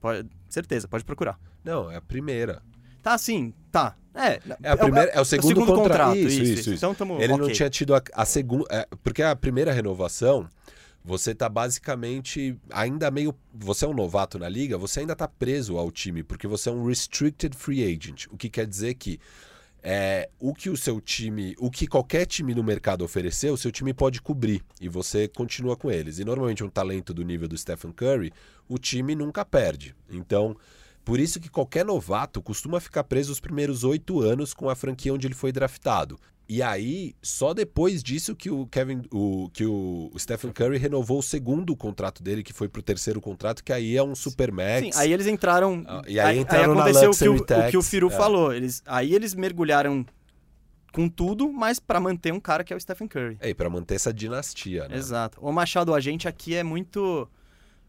Pode, 0.00 0.28
certeza, 0.48 0.86
pode 0.86 1.04
procurar. 1.04 1.38
Não, 1.64 1.90
é 1.90 1.96
a 1.96 2.00
primeira. 2.00 2.62
Tá, 3.02 3.18
sim, 3.18 3.52
tá. 3.70 3.96
É, 4.14 4.40
é, 4.62 4.70
a 4.70 4.76
primeira, 4.76 5.10
é, 5.10 5.20
o, 5.20 5.24
segundo, 5.24 5.48
é 5.48 5.52
o 5.52 5.54
segundo 5.54 5.66
contra... 5.66 5.82
contrato. 5.82 6.16
Isso, 6.16 6.42
isso. 6.42 6.52
isso. 6.52 6.74
Então, 6.74 6.94
tamo... 6.94 7.14
Ele 7.14 7.32
okay. 7.32 7.46
não 7.46 7.52
tinha 7.52 7.70
tido 7.70 7.94
a, 7.94 8.02
a 8.14 8.24
segunda. 8.24 8.66
É, 8.70 8.86
porque 9.02 9.22
a 9.22 9.34
primeira 9.34 9.72
renovação, 9.72 10.48
você 11.04 11.34
tá 11.34 11.48
basicamente 11.48 12.56
ainda 12.70 13.10
meio. 13.10 13.34
Você 13.52 13.84
é 13.84 13.88
um 13.88 13.94
novato 13.94 14.38
na 14.38 14.48
liga, 14.48 14.76
você 14.76 15.00
ainda 15.00 15.16
tá 15.16 15.26
preso 15.26 15.78
ao 15.78 15.90
time, 15.90 16.22
porque 16.22 16.46
você 16.46 16.68
é 16.68 16.72
um 16.72 16.86
restricted 16.86 17.56
free 17.56 17.82
agent. 17.82 18.26
O 18.30 18.36
que 18.36 18.50
quer 18.50 18.66
dizer 18.66 18.94
que 18.94 19.18
é, 19.82 20.28
o 20.38 20.54
que 20.54 20.70
o 20.70 20.76
seu 20.76 21.00
time, 21.00 21.56
o 21.58 21.70
que 21.70 21.86
qualquer 21.86 22.24
time 22.24 22.54
no 22.54 22.62
mercado 22.62 23.04
oferecer, 23.04 23.50
o 23.50 23.56
seu 23.56 23.72
time 23.72 23.92
pode 23.92 24.22
cobrir 24.22 24.62
e 24.80 24.88
você 24.88 25.26
continua 25.26 25.76
com 25.76 25.90
eles. 25.90 26.18
E 26.18 26.24
normalmente 26.24 26.62
um 26.62 26.68
talento 26.68 27.12
do 27.12 27.24
nível 27.24 27.48
do 27.48 27.58
Stephen 27.58 27.92
Curry, 27.92 28.32
o 28.68 28.78
time 28.78 29.14
nunca 29.14 29.44
perde. 29.44 29.96
Então, 30.08 30.56
por 31.04 31.18
isso 31.18 31.40
que 31.40 31.48
qualquer 31.48 31.84
novato 31.84 32.40
costuma 32.42 32.80
ficar 32.80 33.04
preso 33.04 33.32
os 33.32 33.40
primeiros 33.40 33.84
oito 33.84 34.20
anos 34.20 34.54
com 34.54 34.68
a 34.68 34.74
franquia 34.74 35.12
onde 35.12 35.26
ele 35.26 35.34
foi 35.34 35.52
draftado. 35.52 36.18
E 36.48 36.60
aí, 36.60 37.14
só 37.22 37.54
depois 37.54 38.02
disso 38.02 38.36
que 38.36 38.50
o 38.50 38.66
Kevin, 38.66 39.02
o, 39.10 39.48
que 39.52 39.64
o 39.64 40.12
Stephen 40.18 40.52
Curry 40.52 40.76
renovou 40.76 41.20
o 41.20 41.22
segundo 41.22 41.74
contrato 41.74 42.22
dele, 42.22 42.42
que 42.42 42.52
foi 42.52 42.68
pro 42.68 42.82
terceiro 42.82 43.20
contrato, 43.20 43.64
que 43.64 43.72
aí 43.72 43.96
é 43.96 44.02
um 44.02 44.14
supermax. 44.14 44.94
Sim, 44.94 45.00
aí 45.00 45.12
eles 45.12 45.26
entraram. 45.26 45.82
Ah, 45.86 46.02
e 46.06 46.20
aí, 46.20 46.38
entraram 46.38 46.74
aí 46.74 46.90
aconteceu 46.90 47.10
o 47.10 47.16
que 47.16 47.54
o, 47.54 47.58
o 47.58 47.70
que 47.70 47.76
o 47.78 47.82
Firu 47.82 48.08
é. 48.08 48.10
falou. 48.10 48.52
Eles, 48.52 48.82
aí 48.84 49.14
eles 49.14 49.34
mergulharam 49.34 50.04
com 50.92 51.08
tudo, 51.08 51.50
mas 51.50 51.78
para 51.78 51.98
manter 51.98 52.32
um 52.32 52.40
cara 52.40 52.62
que 52.62 52.72
é 52.72 52.76
o 52.76 52.80
Stephen 52.80 53.08
Curry. 53.08 53.38
É, 53.40 53.48
e 53.48 53.54
pra 53.54 53.70
manter 53.70 53.94
essa 53.94 54.12
dinastia, 54.12 54.86
né? 54.88 54.96
Exato. 54.96 55.38
O 55.40 55.50
Machado, 55.50 55.94
a 55.94 56.00
gente 56.00 56.28
aqui 56.28 56.54
é 56.54 56.62
muito. 56.62 57.28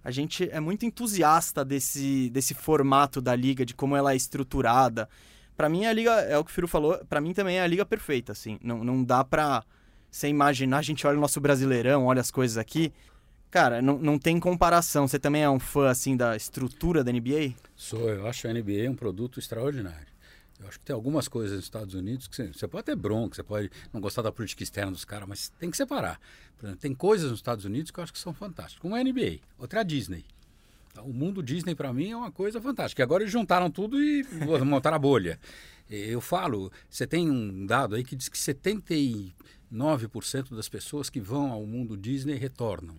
A 0.04 0.12
gente 0.12 0.49
é 0.51 0.60
muito 0.60 0.86
entusiasta 0.86 1.64
desse, 1.64 2.30
desse 2.30 2.54
formato 2.54 3.22
da 3.22 3.36
liga, 3.36 3.66
de 3.66 3.74
como 3.74 3.95
ela 3.95 4.14
é 4.14 4.16
estruturada. 4.16 5.08
Para 5.56 5.70
mim, 5.70 5.86
a 5.86 5.93
liga, 5.93 6.12
é 6.12 6.38
o 6.38 6.43
que 6.43 6.51
o 6.51 6.54
Firo 6.54 6.68
falou, 6.68 6.97
para 7.08 7.22
mim 7.22 7.34
também 7.34 7.58
é 7.58 7.62
a 7.62 7.68
liga 7.68 7.86
perfeita, 7.86 8.32
assim. 8.32 8.60
Não, 8.62 8.84
não 8.84 9.04
dá 9.04 9.24
pra 9.24 9.64
você 10.12 10.28
imaginar, 10.28 10.80
a 10.80 10.82
gente 10.82 11.08
olha 11.08 11.18
o 11.18 11.22
nosso 11.22 11.39
brasileirão, 11.39 12.06
olha 12.06 12.22
as 12.22 12.32
coisas 12.32 12.58
aqui. 12.58 12.91
Cara, 13.49 13.82
não, 13.82 13.99
não 13.99 14.18
tem 14.18 14.39
comparação. 14.39 15.08
Você 15.08 15.20
também 15.20 15.43
é 15.43 15.49
um 15.49 15.60
fã, 15.60 15.89
assim, 15.89 16.18
da 16.18 16.36
estrutura 16.36 17.04
da 17.04 17.12
NBA? 17.12 17.54
Sou, 17.76 18.10
eu 18.10 18.28
acho 18.28 18.47
a 18.47 18.54
NBA 18.54 18.89
um 18.89 18.95
produto 18.95 19.39
extraordinário. 19.39 20.12
Eu 20.64 20.70
acho 20.70 20.80
que 20.80 20.86
tem 20.86 20.93
algumas 20.93 21.28
coisas 21.28 21.57
nos 21.57 21.66
Estados 21.66 21.93
Unidos 21.93 22.28
que 22.28 22.36
você, 22.36 22.47
você 22.47 22.68
pode 22.68 22.86
ter 22.86 22.95
bronca, 22.95 23.36
você 23.36 23.43
pode 23.43 23.70
não 23.91 23.99
gostar 23.99 24.22
da 24.22 24.32
política 24.32 24.64
externa 24.64 24.91
dos 24.91 25.03
caras, 25.03 25.28
mas 25.28 25.49
tem 25.59 25.70
que 25.70 25.78
separar. 25.78 26.20
Exemplo, 26.61 26.80
tem 26.80 26.95
coisas 26.95 27.30
nos 27.30 27.39
Estados 27.39 27.66
Unidos 27.66 27.91
que 27.91 27.99
eu 27.99 28.03
acho 28.03 28.14
que 28.14 28.20
são 28.20 28.34
fantásticas, 28.34 28.82
como 28.82 28.95
a 28.95 29.03
NBA, 29.03 29.39
outra 29.59 29.80
é 29.80 29.82
a 29.82 29.84
Disney. 29.84 30.24
O 30.99 31.11
mundo 31.11 31.43
Disney 31.43 31.76
para 31.76 31.91
mim 31.91 32.11
é 32.11 32.16
uma 32.16 32.32
coisa 32.32 32.61
fantástica. 32.61 33.03
Agora 33.03 33.24
eles 33.24 33.34
juntaram 33.34 33.70
tudo 33.70 34.01
e 34.01 34.24
montaram 34.64 34.95
a 34.95 34.99
bolha. 34.99 35.38
Eu 35.89 36.22
falo, 36.22 36.72
você 36.89 37.05
tem 37.05 37.30
um 37.30 37.66
dado 37.66 37.95
aí 37.95 38.03
que 38.03 38.16
diz 38.16 38.30
que 38.30 38.38
79% 38.38 40.55
das 40.55 40.70
pessoas 40.70 41.09
que 41.09 41.20
vão 41.20 41.51
ao 41.51 41.66
mundo 41.66 41.97
Disney 41.97 42.36
retornam. 42.36 42.95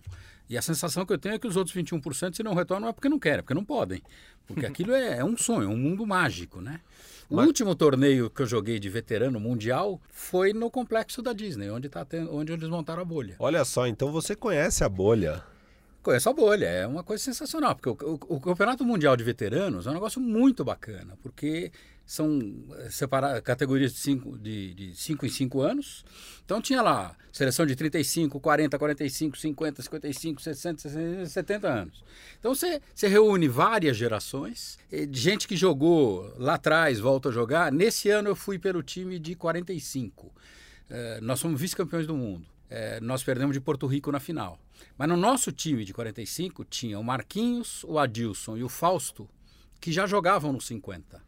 E 0.47 0.57
a 0.57 0.61
sensação 0.61 1.05
que 1.05 1.13
eu 1.13 1.17
tenho 1.17 1.35
é 1.35 1.39
que 1.39 1.47
os 1.47 1.55
outros 1.55 1.75
21%, 1.75 2.35
se 2.35 2.43
não 2.43 2.53
retornam, 2.53 2.89
é 2.89 2.93
porque 2.93 3.09
não 3.09 3.17
querem, 3.17 3.39
é 3.39 3.41
porque 3.41 3.55
não 3.55 3.65
podem. 3.65 4.03
Porque 4.45 4.65
aquilo 4.67 4.93
é, 4.93 5.17
é 5.17 5.25
um 5.25 5.35
sonho, 5.35 5.69
um 5.69 5.77
mundo 5.77 6.05
mágico, 6.05 6.61
né? 6.61 6.81
O 7.29 7.35
Mas- 7.37 7.47
último 7.47 7.73
torneio 7.75 8.29
que 8.29 8.41
eu 8.41 8.45
joguei 8.45 8.77
de 8.79 8.87
veterano 8.89 9.39
mundial 9.39 9.99
foi 10.11 10.53
no 10.53 10.69
complexo 10.69 11.21
da 11.21 11.33
Disney, 11.33 11.69
onde, 11.69 11.89
tá 11.89 12.05
tendo, 12.05 12.33
onde 12.35 12.51
eles 12.53 12.69
montaram 12.69 13.01
a 13.01 13.05
bolha. 13.05 13.35
Olha 13.39 13.65
só, 13.65 13.87
então 13.87 14.11
você 14.11 14.35
conhece 14.35 14.83
a 14.83 14.89
bolha. 14.89 15.43
Conheço 16.03 16.29
a 16.29 16.33
bolha, 16.33 16.65
é 16.67 16.85
uma 16.85 17.03
coisa 17.03 17.23
sensacional, 17.23 17.75
porque 17.75 17.89
o, 18.05 18.13
o- 18.13 18.35
o 18.35 18.39
Campeonato 18.39 18.85
Mundial 18.85 19.17
de 19.17 19.23
Veteranos 19.23 19.87
é 19.87 19.89
um 19.89 19.93
negócio 19.95 20.21
muito 20.21 20.63
bacana, 20.63 21.17
porque 21.23 21.71
são 22.05 22.39
eh, 22.77 22.89
separa- 22.91 23.41
categorias 23.41 23.93
de 23.93 23.99
5 23.99 24.37
de, 24.37 24.73
de 24.73 24.95
cinco 24.95 25.25
em 25.25 25.29
5 25.29 25.61
anos. 25.61 26.05
Então 26.45 26.61
tinha 26.61 26.81
lá 26.81 27.15
seleção 27.31 27.65
de 27.65 27.75
35, 27.75 28.39
40, 28.39 28.77
45, 28.77 29.37
50, 29.37 29.81
55, 29.81 30.41
60, 30.41 30.81
60, 30.81 31.25
70 31.25 31.67
anos. 31.67 32.03
Então 32.39 32.53
você, 32.53 32.79
você 32.93 33.07
reúne 33.07 33.47
várias 33.47 33.97
gerações, 33.97 34.77
eh, 34.91 35.05
de 35.05 35.19
gente 35.19 35.47
que 35.47 35.57
jogou 35.57 36.31
lá 36.37 36.53
atrás, 36.55 36.99
volta 36.99 37.29
a 37.29 37.31
jogar. 37.31 37.71
Nesse 37.71 38.09
ano 38.09 38.29
eu 38.29 38.35
fui 38.35 38.59
pelo 38.59 38.83
time 38.83 39.17
de 39.17 39.35
45. 39.35 40.31
Eh, 40.89 41.19
nós 41.21 41.39
somos 41.39 41.59
vice-campeões 41.59 42.05
do 42.05 42.15
mundo. 42.15 42.45
Eh, 42.69 42.99
nós 43.01 43.23
perdemos 43.23 43.53
de 43.53 43.61
Porto 43.61 43.87
Rico 43.87 44.11
na 44.11 44.19
final. 44.19 44.59
Mas 44.97 45.07
no 45.09 45.17
nosso 45.17 45.51
time 45.51 45.83
de 45.83 45.93
45 45.93 46.63
tinha 46.65 46.99
o 46.99 47.03
Marquinhos, 47.03 47.83
o 47.85 47.97
Adilson 47.97 48.57
e 48.57 48.63
o 48.63 48.69
Fausto, 48.69 49.27
que 49.79 49.91
já 49.91 50.05
jogavam 50.05 50.53
nos 50.53 50.65
50. 50.67 51.21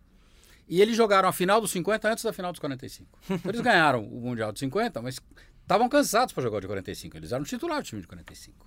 E 0.68 0.82
eles 0.82 0.96
jogaram 0.98 1.30
a 1.30 1.34
final 1.34 1.62
dos 1.62 1.72
50 1.72 2.10
antes 2.12 2.24
da 2.24 2.34
final 2.34 2.52
dos 2.52 2.60
45. 2.60 3.08
Então, 3.30 3.52
eles 3.52 3.62
ganharam 3.62 4.04
o 4.04 4.20
Mundial 4.22 4.52
de 4.52 4.60
50, 4.60 5.02
mas 5.02 5.20
estavam 5.62 5.88
cansados 5.88 6.34
para 6.34 6.44
jogar 6.44 6.58
o 6.58 6.62
de 6.62 6.68
45. 6.68 7.16
Eles 7.18 7.32
eram 7.32 7.44
titular 7.46 7.82
do 7.82 7.86
time 7.86 8.02
de 8.02 8.08
45. 8.08 8.66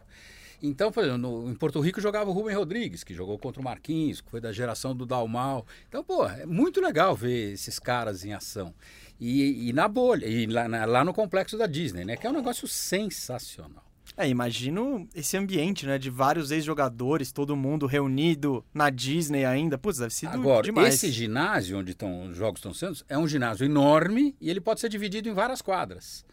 Então, 0.63 0.93
por 0.93 1.03
exemplo, 1.05 1.19
no- 1.19 1.51
em 1.51 1.55
Porto 1.55 1.81
Rico 1.81 2.01
jogava 2.03 2.29
o 2.29 2.33
Rubem 2.35 2.55
Rodrigues, 2.55 3.03
que 3.03 3.15
jogou 3.15 3.39
contra 3.39 3.61
o 3.61 3.65
Marquinhos, 3.65 4.21
que 4.21 4.31
foi 4.31 4.41
da 4.43 4.53
geração 4.53 4.95
do 4.95 5.07
Dalmal. 5.07 5.67
Então, 5.89 6.05
pô, 6.05 6.27
é 6.27 6.45
muito 6.45 6.81
legal 6.83 7.17
ver 7.17 7.53
esses 7.53 7.79
caras 7.79 8.25
em 8.25 8.35
ação. 8.35 8.75
E, 9.19 9.69
e 9.69 9.73
na 9.73 9.89
bolha, 9.89 10.27
e 10.27 10.47
lá, 10.47 10.69
na- 10.69 10.85
lá 10.85 11.03
no 11.05 11.15
complexo 11.15 11.57
da 11.57 11.67
Disney, 11.67 12.05
né? 12.05 12.17
Que 12.17 12.27
é 12.27 12.31
um 12.31 12.35
negócio 12.35 12.67
sensacional. 12.69 13.85
É, 14.23 14.29
imagino 14.29 15.09
esse 15.15 15.37
ambiente, 15.37 15.87
né? 15.87 15.97
De 15.99 16.11
vários 16.11 16.51
ex-jogadores, 16.51 17.33
todo 17.33 17.57
mundo 17.57 17.87
reunido 17.87 18.63
na 18.75 18.91
Disney 18.91 19.45
ainda. 19.47 19.79
Putz, 19.79 19.99
deve 19.99 20.13
ser 20.13 20.27
Agora, 20.27 20.63
demais. 20.63 20.95
esse 20.95 21.11
ginásio 21.11 21.79
onde 21.79 21.93
estão 21.93 22.27
os 22.29 22.37
jogos 22.37 22.59
estão 22.59 22.75
sendo 22.75 22.99
é 23.09 23.17
um 23.17 23.27
ginásio 23.27 23.65
enorme 23.65 24.37
e 24.41 24.51
ele 24.51 24.61
pode 24.61 24.81
ser 24.81 24.89
dividido 24.91 25.29
em 25.29 25.33
várias 25.33 25.63
quadras. 25.63 26.25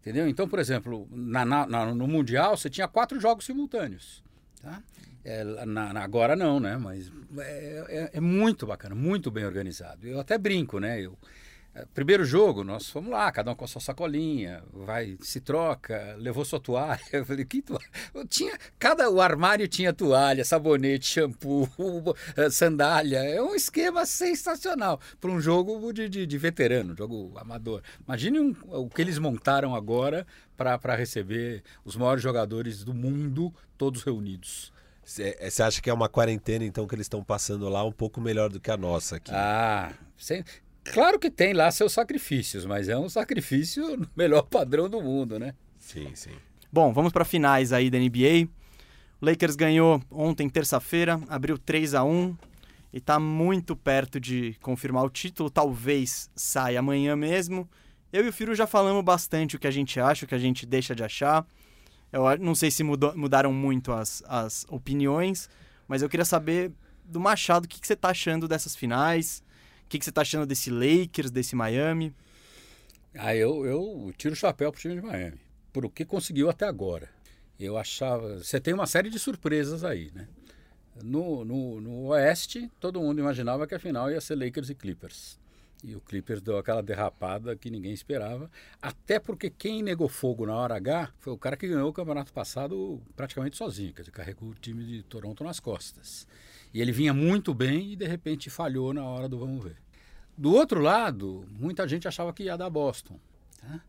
Entendeu? 0.00 0.28
Então, 0.28 0.48
por 0.48 0.60
exemplo, 0.60 1.08
na- 1.10 1.44
na- 1.44 1.66
no 1.92 2.06
Mundial 2.06 2.56
você 2.56 2.70
tinha 2.70 2.86
quatro 2.86 3.18
jogos 3.20 3.44
simultâneos. 3.44 4.22
Tá? 4.62 4.80
É, 5.24 5.42
na- 5.66 5.92
na- 5.92 6.02
agora 6.04 6.36
não, 6.36 6.60
né? 6.60 6.76
Mas 6.76 7.10
é, 7.38 7.84
é- 7.88 8.18
é 8.18 8.20
muito 8.20 8.64
bacana, 8.68 8.94
muito 8.94 9.32
bem 9.32 9.44
organizado. 9.44 10.06
Eu 10.06 10.20
até 10.20 10.38
brinco, 10.38 10.78
né? 10.78 11.00
Eu, 11.00 11.18
primeiro 11.94 12.24
jogo, 12.24 12.64
nós 12.64 12.88
fomos 12.88 13.10
lá, 13.10 13.30
cada 13.32 13.50
um 13.50 13.54
com 13.54 13.64
a 13.64 13.68
sua 13.68 13.80
sacolinha, 13.80 14.62
vai, 14.72 15.16
se 15.20 15.40
troca, 15.40 16.14
levou 16.18 16.44
sua 16.44 16.58
toalha. 16.60 17.00
Eu 17.12 17.24
falei, 17.26 17.44
que 17.44 17.60
toalha? 17.60 17.84
Eu 18.14 18.26
tinha, 18.26 18.56
cada, 18.78 19.10
o 19.10 19.20
armário 19.20 19.66
tinha 19.68 19.92
toalha, 19.92 20.44
sabonete, 20.44 21.06
shampoo, 21.06 21.68
eh, 22.36 22.50
sandália. 22.50 23.18
É 23.18 23.42
um 23.42 23.54
esquema 23.54 24.06
sensacional 24.06 25.00
para 25.20 25.30
um 25.30 25.40
jogo 25.40 25.92
de, 25.92 26.08
de, 26.08 26.26
de 26.26 26.38
veterano, 26.38 26.94
jogo 26.96 27.32
amador. 27.36 27.82
Imagine 28.06 28.40
um- 28.40 28.56
o 28.68 28.88
que 28.88 29.02
eles 29.02 29.18
montaram 29.18 29.74
agora 29.74 30.26
para 30.56 30.94
receber 30.96 31.62
os 31.84 31.96
maiores 31.96 32.22
jogadores 32.22 32.82
do 32.84 32.94
mundo, 32.94 33.52
todos 33.76 34.02
reunidos. 34.02 34.72
Você 35.04 35.62
acha 35.62 35.80
que 35.80 35.88
é 35.88 35.92
uma 35.94 36.08
quarentena, 36.08 36.64
então, 36.64 36.84
que 36.84 36.92
eles 36.94 37.04
estão 37.04 37.22
passando 37.22 37.68
lá 37.68 37.84
um 37.84 37.92
pouco 37.92 38.20
melhor 38.20 38.48
do 38.50 38.58
que 38.58 38.70
a 38.72 38.76
nossa 38.76 39.16
aqui? 39.16 39.30
Ah, 39.32 39.92
sem- 40.18 40.42
claro 40.92 41.18
que 41.18 41.30
tem 41.30 41.52
lá 41.52 41.70
seus 41.70 41.92
sacrifícios, 41.92 42.64
mas 42.66 42.88
é 42.88 42.96
um 42.98 43.08
sacrifício 43.08 43.96
no 43.96 44.08
melhor 44.16 44.42
padrão 44.42 44.88
do 44.88 45.00
mundo, 45.00 45.38
né? 45.38 45.54
Sim, 45.78 46.10
sim. 46.14 46.32
Bom, 46.72 46.92
vamos 46.92 47.12
para 47.12 47.24
finais 47.24 47.72
aí 47.72 47.90
da 47.90 47.98
NBA. 47.98 48.48
O 49.20 49.26
Lakers 49.26 49.56
ganhou 49.56 50.02
ontem, 50.10 50.48
terça-feira, 50.48 51.20
abriu 51.28 51.56
3 51.56 51.94
a 51.94 52.04
1 52.04 52.36
e 52.92 53.00
tá 53.00 53.18
muito 53.18 53.74
perto 53.74 54.20
de 54.20 54.56
confirmar 54.60 55.04
o 55.04 55.10
título. 55.10 55.48
Talvez 55.48 56.30
saia 56.34 56.80
amanhã 56.80 57.16
mesmo. 57.16 57.68
Eu 58.12 58.24
e 58.24 58.28
o 58.28 58.32
Firo 58.32 58.54
já 58.54 58.66
falamos 58.66 59.02
bastante 59.04 59.56
o 59.56 59.58
que 59.58 59.66
a 59.66 59.70
gente 59.70 59.98
acha, 60.00 60.24
o 60.24 60.28
que 60.28 60.34
a 60.34 60.38
gente 60.38 60.66
deixa 60.66 60.94
de 60.94 61.02
achar. 61.02 61.46
Eu 62.12 62.22
não 62.38 62.54
sei 62.54 62.70
se 62.70 62.82
mudou- 62.82 63.16
mudaram 63.16 63.52
muito 63.52 63.92
as, 63.92 64.22
as 64.26 64.64
opiniões, 64.68 65.48
mas 65.88 66.02
eu 66.02 66.08
queria 66.08 66.24
saber 66.24 66.72
do 67.04 67.20
Machado 67.20 67.64
o 67.66 67.68
que, 67.68 67.80
que 67.80 67.86
você 67.86 67.96
tá 67.96 68.10
achando 68.10 68.46
dessas 68.48 68.74
finais, 68.76 69.42
o 69.86 69.88
que, 69.88 70.00
que 70.00 70.04
você 70.04 70.10
tá 70.10 70.22
achando 70.22 70.44
desse 70.44 70.68
Lakers, 70.68 71.30
desse 71.30 71.54
Miami. 71.54 72.12
Ah, 73.14 73.34
eu, 73.34 73.64
eu 73.64 74.12
tiro 74.18 74.34
o 74.34 74.36
chapéu 74.36 74.72
pro 74.72 74.80
time 74.80 74.96
de 74.96 75.00
Miami, 75.00 75.38
por 75.72 75.86
o 75.86 75.90
que 75.90 76.04
conseguiu 76.04 76.50
até 76.50 76.66
agora. 76.66 77.08
Eu 77.58 77.78
achava. 77.78 78.38
Você 78.38 78.60
tem 78.60 78.74
uma 78.74 78.86
série 78.86 79.08
de 79.08 79.18
surpresas 79.18 79.84
aí, 79.84 80.10
né? 80.12 80.26
No, 81.02 81.44
no, 81.44 81.80
no 81.80 82.06
Oeste, 82.08 82.70
todo 82.80 83.00
mundo 83.00 83.20
imaginava 83.20 83.66
que 83.66 83.74
a 83.74 83.78
final 83.78 84.10
ia 84.10 84.20
ser 84.20 84.34
Lakers 84.34 84.70
e 84.70 84.74
Clippers. 84.74 85.38
E 85.86 85.94
o 85.94 86.00
Clippers 86.00 86.42
deu 86.42 86.58
aquela 86.58 86.82
derrapada 86.82 87.54
que 87.54 87.70
ninguém 87.70 87.92
esperava. 87.92 88.50
Até 88.82 89.20
porque 89.20 89.48
quem 89.48 89.84
negou 89.84 90.08
fogo 90.08 90.44
na 90.44 90.54
hora 90.54 90.74
H 90.74 91.12
foi 91.20 91.32
o 91.32 91.38
cara 91.38 91.56
que 91.56 91.68
ganhou 91.68 91.88
o 91.88 91.92
campeonato 91.92 92.32
passado 92.32 93.00
praticamente 93.14 93.56
sozinho, 93.56 93.94
quer 93.94 94.02
dizer, 94.02 94.10
carregou 94.10 94.48
o 94.48 94.54
time 94.54 94.84
de 94.84 95.04
Toronto 95.04 95.44
nas 95.44 95.60
costas. 95.60 96.26
E 96.74 96.80
ele 96.82 96.90
vinha 96.90 97.14
muito 97.14 97.54
bem 97.54 97.92
e 97.92 97.96
de 97.96 98.04
repente 98.04 98.50
falhou 98.50 98.92
na 98.92 99.04
hora 99.04 99.28
do 99.28 99.38
vamos 99.38 99.62
ver. 99.62 99.76
Do 100.36 100.52
outro 100.52 100.80
lado, 100.80 101.46
muita 101.52 101.86
gente 101.86 102.08
achava 102.08 102.32
que 102.32 102.42
ia 102.42 102.56
dar 102.56 102.68
Boston. 102.68 103.20
tá? 103.60 103.80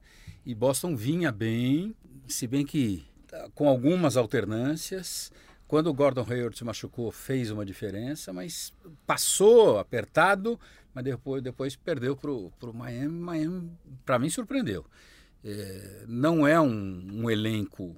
E 0.45 0.53
Boston 0.53 0.95
vinha 0.95 1.31
bem, 1.31 1.95
se 2.27 2.45
bem 2.45 2.63
que 2.63 3.03
ah, 3.33 3.49
com 3.53 3.67
algumas 3.67 4.15
alternâncias. 4.15 5.31
Quando 5.67 5.87
o 5.87 5.93
Gordon 5.93 6.25
Hayward 6.29 6.57
se 6.57 6.63
machucou, 6.63 7.11
fez 7.11 7.51
uma 7.51 7.65
diferença, 7.65 8.31
mas 8.31 8.73
passou 9.05 9.79
apertado, 9.79 10.57
mas 10.97 11.03
depois, 11.03 11.43
depois 11.43 11.75
perdeu 11.75 12.17
para 12.17 12.31
o 12.31 12.73
Miami. 12.73 13.19
Miami, 13.19 13.71
para 14.03 14.17
mim, 14.17 14.31
surpreendeu. 14.31 14.83
É, 15.45 16.05
não 16.07 16.47
é 16.47 16.59
um, 16.59 17.07
um 17.21 17.29
elenco 17.29 17.95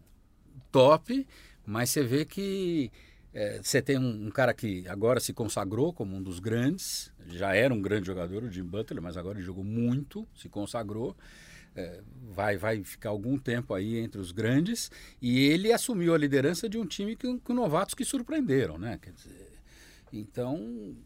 top, 0.69 1.25
mas 1.65 1.91
você 1.91 2.03
vê 2.03 2.25
que 2.25 2.91
é, 3.33 3.61
você 3.63 3.81
tem 3.81 3.97
um, 3.97 4.27
um 4.27 4.29
cara 4.29 4.53
que 4.53 4.85
agora 4.89 5.21
se 5.21 5.31
consagrou 5.31 5.93
como 5.93 6.13
um 6.13 6.21
dos 6.21 6.39
grandes, 6.39 7.09
já 7.27 7.55
era 7.55 7.73
um 7.73 7.81
grande 7.81 8.07
jogador, 8.07 8.43
o 8.43 8.51
Jim 8.51 8.65
Butler, 8.65 9.01
mas 9.01 9.15
agora 9.15 9.37
ele 9.37 9.45
jogou 9.45 9.63
muito, 9.63 10.27
se 10.35 10.49
consagrou. 10.49 11.15
É, 11.77 12.01
vai, 12.31 12.57
vai 12.57 12.83
ficar 12.83 13.11
algum 13.11 13.37
tempo 13.37 13.73
aí 13.73 13.97
entre 13.97 14.19
os 14.19 14.33
grandes 14.33 14.91
e 15.21 15.39
ele 15.45 15.71
assumiu 15.71 16.13
a 16.13 16.17
liderança 16.17 16.67
de 16.67 16.77
um 16.77 16.85
time 16.85 17.15
com, 17.15 17.39
com 17.39 17.53
novatos 17.53 17.93
que 17.93 18.03
surpreenderam, 18.03 18.77
né? 18.77 18.99
Quer 19.01 19.13
dizer, 19.13 19.53
então 20.11 20.97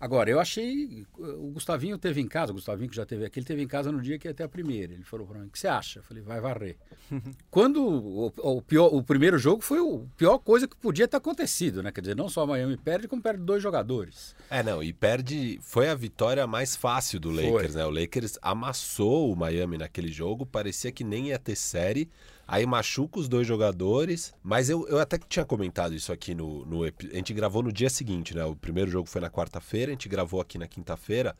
Agora, 0.00 0.30
eu 0.30 0.40
achei. 0.40 1.06
O 1.18 1.50
Gustavinho 1.50 1.98
teve 1.98 2.22
em 2.22 2.26
casa, 2.26 2.52
o 2.52 2.54
Gustavinho 2.54 2.88
que 2.88 2.96
já 2.96 3.04
teve 3.04 3.26
aqui, 3.26 3.38
ele 3.38 3.46
teve 3.46 3.62
em 3.62 3.68
casa 3.68 3.92
no 3.92 4.00
dia 4.00 4.18
que 4.18 4.26
ia 4.26 4.32
ter 4.32 4.44
a 4.44 4.48
primeira. 4.48 4.94
Ele 4.94 5.04
falou 5.04 5.26
para 5.26 5.38
mim: 5.38 5.46
o 5.46 5.50
que 5.50 5.58
você 5.58 5.68
acha? 5.68 5.98
Eu 5.98 6.02
falei: 6.02 6.22
vai 6.22 6.40
varrer. 6.40 6.76
Quando 7.50 7.84
o, 7.84 8.32
o, 8.38 8.62
pior, 8.62 8.86
o 8.86 9.02
primeiro 9.02 9.38
jogo 9.38 9.60
foi 9.60 9.78
a 9.78 10.00
pior 10.16 10.38
coisa 10.38 10.66
que 10.66 10.74
podia 10.74 11.06
ter 11.06 11.18
acontecido, 11.18 11.82
né? 11.82 11.92
Quer 11.92 12.00
dizer, 12.00 12.16
não 12.16 12.30
só 12.30 12.44
a 12.44 12.46
Miami 12.46 12.78
perde, 12.78 13.06
como 13.06 13.20
perde 13.20 13.42
dois 13.42 13.62
jogadores. 13.62 14.34
É, 14.48 14.62
não, 14.62 14.82
e 14.82 14.90
perde. 14.90 15.58
Foi 15.62 15.90
a 15.90 15.94
vitória 15.94 16.46
mais 16.46 16.74
fácil 16.74 17.20
do 17.20 17.30
Lakers, 17.30 17.74
foi. 17.74 17.82
né? 17.82 17.84
O 17.84 17.90
Lakers 17.90 18.38
amassou 18.40 19.30
o 19.30 19.36
Miami 19.36 19.76
naquele 19.76 20.10
jogo, 20.10 20.46
parecia 20.46 20.90
que 20.90 21.04
nem 21.04 21.28
ia 21.28 21.38
ter 21.38 21.56
série. 21.56 22.08
Aí 22.52 22.66
machuca 22.66 23.20
os 23.20 23.28
dois 23.28 23.46
jogadores. 23.46 24.34
Mas 24.42 24.68
eu, 24.68 24.84
eu 24.88 24.98
até 24.98 25.16
tinha 25.16 25.44
comentado 25.44 25.94
isso 25.94 26.12
aqui 26.12 26.34
no, 26.34 26.66
no. 26.66 26.82
A 26.82 26.90
gente 27.14 27.32
gravou 27.32 27.62
no 27.62 27.72
dia 27.72 27.88
seguinte, 27.88 28.34
né? 28.34 28.44
O 28.44 28.56
primeiro 28.56 28.90
jogo 28.90 29.08
foi 29.08 29.20
na 29.20 29.30
quarta-feira, 29.30 29.92
a 29.92 29.94
gente 29.94 30.08
gravou 30.08 30.40
aqui 30.40 30.58
na 30.58 30.66
quinta-feira. 30.66 31.36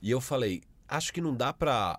E 0.00 0.10
eu 0.10 0.18
falei, 0.18 0.62
acho 0.88 1.12
que 1.12 1.20
não 1.20 1.36
dá 1.36 1.52
pra 1.52 1.94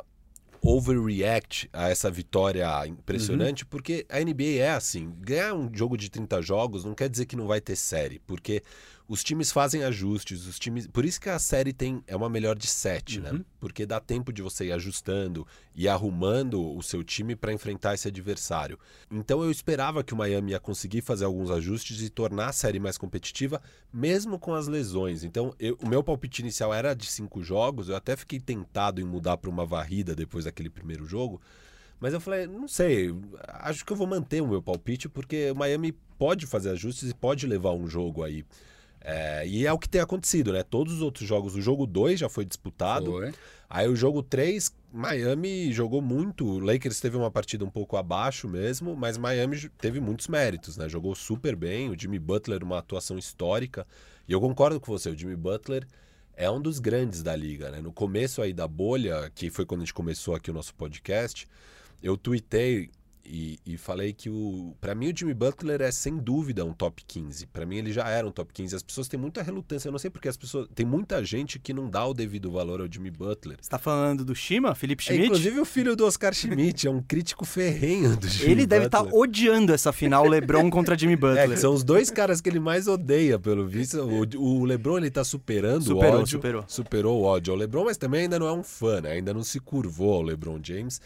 overreact 0.59 1.69
a 1.71 1.89
essa 1.89 2.09
vitória 2.09 2.67
impressionante, 2.87 3.63
uhum. 3.63 3.69
porque 3.69 4.07
a 4.09 4.19
NBA 4.19 4.59
é 4.59 4.71
assim, 4.71 5.13
ganhar 5.19 5.53
um 5.53 5.69
jogo 5.71 5.95
de 5.95 6.09
30 6.09 6.41
jogos 6.41 6.83
não 6.83 6.95
quer 6.95 7.09
dizer 7.09 7.27
que 7.27 7.35
não 7.35 7.45
vai 7.45 7.61
ter 7.61 7.75
série, 7.75 8.19
porque 8.25 8.63
os 9.11 9.25
times 9.25 9.51
fazem 9.51 9.83
ajustes, 9.83 10.47
os 10.47 10.57
times. 10.57 10.87
Por 10.87 11.03
isso 11.03 11.19
que 11.19 11.27
a 11.27 11.37
série 11.37 11.73
tem 11.73 12.01
é 12.07 12.15
uma 12.15 12.29
melhor 12.29 12.57
de 12.57 12.65
sete, 12.65 13.19
né? 13.19 13.29
uhum. 13.29 13.39
né? 13.39 13.45
Porque 13.59 13.85
dá 13.85 13.99
tempo 13.99 14.31
de 14.31 14.41
você 14.41 14.67
ir 14.67 14.71
ajustando 14.71 15.45
e 15.75 15.85
arrumando 15.85 16.73
o 16.73 16.81
seu 16.81 17.03
time 17.03 17.35
para 17.35 17.51
enfrentar 17.51 17.93
esse 17.93 18.07
adversário. 18.07 18.79
Então 19.11 19.43
eu 19.43 19.51
esperava 19.51 20.01
que 20.01 20.13
o 20.13 20.17
Miami 20.17 20.51
ia 20.51 20.61
conseguir 20.61 21.01
fazer 21.01 21.25
alguns 21.25 21.51
ajustes 21.51 22.01
e 22.01 22.09
tornar 22.09 22.47
a 22.47 22.53
série 22.53 22.79
mais 22.79 22.97
competitiva, 22.97 23.61
mesmo 23.91 24.39
com 24.39 24.53
as 24.53 24.69
lesões. 24.69 25.25
Então 25.25 25.53
eu, 25.59 25.77
o 25.81 25.89
meu 25.89 26.01
palpite 26.01 26.41
inicial 26.41 26.73
era 26.73 26.93
de 26.93 27.07
cinco 27.07 27.43
jogos. 27.43 27.89
Eu 27.89 27.97
até 27.97 28.15
fiquei 28.15 28.39
tentado 28.39 29.01
em 29.01 29.03
mudar 29.03 29.35
para 29.35 29.49
uma 29.49 29.65
varrida 29.65 30.15
depois 30.15 30.45
daquele 30.45 30.69
primeiro 30.69 31.05
jogo. 31.05 31.41
Mas 31.99 32.13
eu 32.13 32.21
falei, 32.21 32.47
não 32.47 32.65
sei, 32.65 33.13
acho 33.45 33.85
que 33.85 33.91
eu 33.91 33.97
vou 33.97 34.07
manter 34.07 34.41
o 34.41 34.47
meu 34.47 34.61
palpite, 34.61 35.09
porque 35.09 35.51
o 35.51 35.55
Miami 35.55 35.91
pode 36.17 36.47
fazer 36.47 36.69
ajustes 36.69 37.09
e 37.09 37.13
pode 37.13 37.45
levar 37.45 37.73
um 37.73 37.89
jogo 37.89 38.23
aí 38.23 38.45
é, 39.03 39.45
e 39.47 39.65
é 39.65 39.73
o 39.73 39.79
que 39.79 39.89
tem 39.89 39.99
acontecido, 39.99 40.53
né? 40.53 40.63
Todos 40.63 40.93
os 40.93 41.01
outros 41.01 41.27
jogos, 41.27 41.55
o 41.55 41.61
jogo 41.61 41.87
2 41.87 42.19
já 42.19 42.29
foi 42.29 42.45
disputado. 42.45 43.11
Foi. 43.11 43.33
Aí 43.69 43.87
o 43.87 43.95
jogo 43.95 44.21
3, 44.21 44.71
Miami 44.93 45.71
jogou 45.71 46.01
muito. 46.01 46.45
O 46.45 46.59
Lakers 46.59 46.99
teve 46.99 47.17
uma 47.17 47.31
partida 47.31 47.65
um 47.65 47.69
pouco 47.69 47.97
abaixo 47.97 48.47
mesmo, 48.47 48.95
mas 48.95 49.17
Miami 49.17 49.69
teve 49.77 49.99
muitos 49.99 50.27
méritos, 50.27 50.77
né? 50.77 50.87
Jogou 50.87 51.15
super 51.15 51.55
bem. 51.55 51.89
O 51.89 51.99
Jimmy 51.99 52.19
Butler, 52.19 52.63
uma 52.63 52.77
atuação 52.77 53.17
histórica. 53.17 53.87
E 54.27 54.33
eu 54.33 54.39
concordo 54.39 54.79
com 54.79 54.91
você, 54.91 55.09
o 55.09 55.17
Jimmy 55.17 55.35
Butler 55.35 55.87
é 56.35 56.49
um 56.49 56.61
dos 56.61 56.79
grandes 56.79 57.23
da 57.23 57.35
liga, 57.35 57.71
né? 57.71 57.81
No 57.81 57.91
começo 57.91 58.41
aí 58.41 58.53
da 58.53 58.67
bolha, 58.67 59.31
que 59.33 59.49
foi 59.49 59.65
quando 59.65 59.81
a 59.81 59.83
gente 59.85 59.93
começou 59.93 60.35
aqui 60.35 60.49
o 60.51 60.53
nosso 60.53 60.73
podcast, 60.75 61.47
eu 62.01 62.17
tuitei 62.17 62.89
e, 63.25 63.59
e, 63.65 63.77
falei 63.77 64.13
que 64.13 64.29
o 64.29 64.75
para 64.81 64.95
mim 64.95 65.11
o 65.11 65.17
Jimmy 65.17 65.33
Butler 65.33 65.81
é 65.81 65.91
sem 65.91 66.17
dúvida 66.17 66.65
um 66.65 66.73
top 66.73 67.03
15. 67.05 67.47
Para 67.47 67.65
mim 67.65 67.77
ele 67.77 67.91
já 67.91 68.07
era 68.07 68.25
um 68.27 68.31
top 68.31 68.53
15. 68.53 68.75
As 68.75 68.83
pessoas 68.83 69.07
têm 69.07 69.19
muita 69.19 69.41
relutância, 69.41 69.87
eu 69.87 69.91
não 69.91 69.99
sei 69.99 70.09
porque 70.09 70.27
as 70.27 70.37
pessoas 70.37 70.67
tem 70.73 70.85
muita 70.85 71.23
gente 71.23 71.59
que 71.59 71.73
não 71.73 71.89
dá 71.89 72.05
o 72.05 72.13
devido 72.13 72.51
valor 72.51 72.81
ao 72.81 72.91
Jimmy 72.91 73.11
Butler. 73.11 73.57
Você 73.61 73.69
tá 73.69 73.77
falando 73.77 74.25
do 74.25 74.35
Shima, 74.35 74.73
Felipe 74.75 75.03
Schmidt? 75.03 75.21
É, 75.21 75.25
inclusive 75.25 75.59
o 75.59 75.65
filho 75.65 75.95
do 75.95 76.05
Oscar 76.05 76.33
Schmidt 76.33 76.87
é 76.87 76.91
um 76.91 77.01
crítico 77.01 77.45
ferrenho 77.45 78.15
do 78.17 78.27
Jimmy 78.27 78.51
Ele 78.51 78.65
deve 78.65 78.85
estar 78.87 79.03
tá 79.03 79.09
odiando 79.13 79.73
essa 79.73 79.91
final 79.91 80.27
LeBron 80.27 80.69
contra 80.69 80.97
Jimmy 80.97 81.15
Butler. 81.17 81.51
É, 81.51 81.55
são 81.55 81.73
os 81.73 81.83
dois 81.83 82.09
caras 82.09 82.41
que 82.41 82.49
ele 82.49 82.59
mais 82.59 82.87
odeia, 82.87 83.37
pelo 83.37 83.67
visto. 83.67 84.01
O, 84.01 84.61
o 84.61 84.65
LeBron 84.65 84.97
ele 84.97 85.11
tá 85.11 85.23
superando 85.23 85.83
superou, 85.83 86.13
o 86.13 86.19
ódio, 86.19 86.27
superou. 86.27 86.65
superou 86.67 87.21
o 87.21 87.23
ódio 87.23 87.53
ao 87.53 87.59
LeBron, 87.59 87.85
mas 87.85 87.97
também 87.97 88.23
ainda 88.23 88.39
não 88.39 88.47
é 88.47 88.53
um 88.53 88.63
fã, 88.63 89.01
né? 89.01 89.11
Ainda 89.11 89.33
não 89.33 89.43
se 89.43 89.59
curvou 89.59 90.15
ao 90.15 90.21
LeBron 90.21 90.59
James 90.61 91.01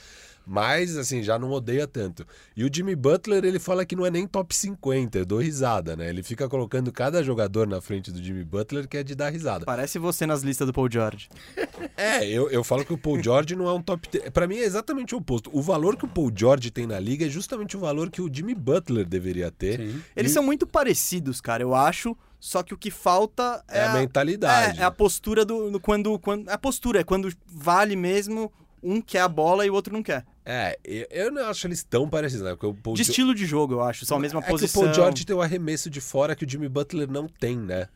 mas 0.46 0.98
assim, 0.98 1.24
já 1.24 1.39
não 1.39 1.52
odeia 1.52 1.88
tanto. 1.88 2.26
E 2.56 2.64
o 2.64 2.70
Jimmy 2.72 2.96
Butler, 2.96 3.43
ele 3.43 3.60
fala 3.60 3.86
que 3.86 3.96
não 3.96 4.06
é 4.06 4.12
nem 4.12 4.28
top 4.28 4.56
50, 4.56 5.20
eu 5.20 5.26
dou 5.26 5.39
risada, 5.39 5.96
né? 5.96 6.10
Ele 6.10 6.24
fica 6.24 6.48
colocando 6.48 6.91
cada 6.91 7.24
jogador 7.24 7.68
na 7.68 7.82
frente 7.82 8.12
do 8.12 8.22
Jimmy 8.22 8.43
Butler 8.43 8.88
que 8.88 8.98
é 8.98 9.04
de 9.04 9.16
dar 9.16 9.30
risada. 9.30 9.66
Parece 9.66 9.98
você 10.00 10.26
nas 10.26 10.41
listas 10.41 10.68
do 10.68 10.74
Paul 10.74 10.89
George. 10.91 11.30
é, 11.98 12.28
eu, 12.28 12.50
eu 12.50 12.64
falo 12.64 12.86
que 12.86 12.93
o 12.93 12.98
Paul 12.98 13.22
George 13.22 13.56
não 13.56 13.68
é 13.68 13.74
um 13.74 13.82
top. 13.82 14.08
Para 14.32 14.48
mim 14.48 14.58
é 14.58 14.64
exatamente 14.64 15.16
o 15.16 15.18
oposto. 15.18 15.50
O 15.54 15.62
valor 15.62 15.98
que 15.98 16.06
o 16.06 16.08
Paul 16.08 16.32
George 16.36 16.72
tem 16.72 16.86
na 16.86 17.00
liga 17.00 17.26
é 17.26 17.30
justamente 17.30 17.76
o 17.76 17.80
valor 17.80 18.10
que 18.10 18.22
o 18.22 18.30
Jimmy 18.32 18.54
Butler 18.54 19.06
deveria 19.06 19.52
ter. 19.52 19.80
Sim. 19.80 20.02
Eles 20.16 20.32
são 20.32 20.43
muito 20.43 20.68
parecidos, 20.68 21.41
cara, 21.41 21.64
eu 21.64 21.74
acho. 21.74 22.16
Só 22.39 22.62
que 22.62 22.76
o 22.76 22.78
que 22.78 22.91
falta 22.91 23.64
é, 23.68 23.80
é 23.80 23.86
a, 23.88 23.93
mentalidade. 23.93 24.80
É, 24.80 24.82
é, 24.82 24.86
a 24.86 24.91
postura 24.91 25.43
do. 25.43 25.80
Quando, 25.80 26.20
quando, 26.20 26.48
a 26.48 26.58
postura 26.58 27.00
é 27.00 27.04
quando 27.04 27.34
vale 27.48 27.96
mesmo 27.96 28.52
um 28.84 29.02
quer 29.02 29.22
a 29.22 29.28
bola 29.28 29.66
e 29.66 29.70
o 29.70 29.74
outro 29.74 29.91
não 29.91 30.04
quer. 30.04 30.24
É, 30.46 30.78
eu 31.10 31.32
não 31.32 31.46
acho 31.46 31.66
eles 31.66 31.84
tão 31.84 32.08
parecidos, 32.08 32.46
né? 32.46 32.52
Porque 32.52 32.68
o 32.68 32.74
Paul 32.74 32.96
de 32.96 33.04
jo... 33.04 33.10
estilo 33.10 33.34
de 33.34 33.46
jogo, 33.46 33.74
eu 33.74 33.82
acho. 33.82 34.06
São 34.06 34.18
a 34.18 34.20
mesma 34.20 34.41
é 34.41 34.48
posição. 34.48 34.84
Que 34.84 34.88
o 34.88 34.91
Paul 34.91 34.93
George 34.93 35.26
tem 35.26 35.36
um 35.36 35.41
arremesso 35.41 35.89
de 35.89 36.00
fora 36.00 36.36
que 36.36 36.46
o 36.46 36.50
Jimmy 36.50 36.70
Butler 36.70 37.10
não 37.10 37.28
tem, 37.28 37.58
né? 37.58 37.88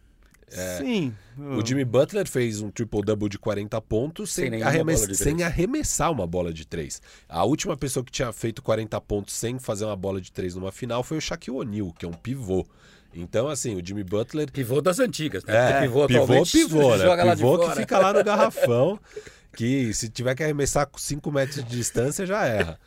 É, 0.51 0.77
Sim. 0.77 1.13
O 1.37 1.63
Jimmy 1.63 1.85
Butler 1.85 2.27
fez 2.27 2.59
um 2.59 2.71
triple-double 2.71 3.29
de 3.29 3.37
40 3.37 3.79
pontos 3.81 4.31
sem, 4.31 4.49
sem, 4.49 4.63
arremess... 4.63 5.17
sem, 5.17 5.43
arremessar 5.43 6.11
uma 6.11 6.25
bola 6.25 6.51
de 6.51 6.65
três. 6.65 7.01
A 7.27 7.43
última 7.43 7.77
pessoa 7.77 8.03
que 8.03 8.11
tinha 8.11 8.31
feito 8.33 8.61
40 8.63 8.99
pontos 9.01 9.35
sem 9.35 9.59
fazer 9.59 9.85
uma 9.85 9.95
bola 9.95 10.19
de 10.19 10.31
três 10.31 10.55
numa 10.55 10.71
final 10.71 11.03
foi 11.03 11.17
o 11.17 11.21
Shaquille 11.21 11.57
O'Neal, 11.57 11.93
que 11.93 12.03
é 12.03 12.09
um 12.09 12.13
pivô. 12.13 12.65
Então, 13.13 13.47
assim, 13.47 13.75
o 13.75 13.85
Jimmy 13.85 14.03
Butler. 14.03 14.51
Pivô 14.51 14.81
das 14.81 14.99
antigas, 14.99 15.43
né? 15.43 15.53
É, 15.55 15.81
pivô, 15.81 16.07
pivô, 16.07 16.43
pivô, 16.43 16.95
né? 16.97 17.35
Pivô 17.35 17.59
que 17.59 17.75
fica 17.75 17.99
lá 17.99 18.13
no 18.13 18.23
garrafão. 18.23 18.99
que 19.53 19.93
se 19.93 20.09
tiver 20.09 20.35
que 20.35 20.43
arremessar 20.43 20.87
com 20.87 20.97
5 20.97 21.31
metros 21.31 21.63
de 21.63 21.75
distância, 21.75 22.25
já 22.25 22.45
erra. 22.45 22.79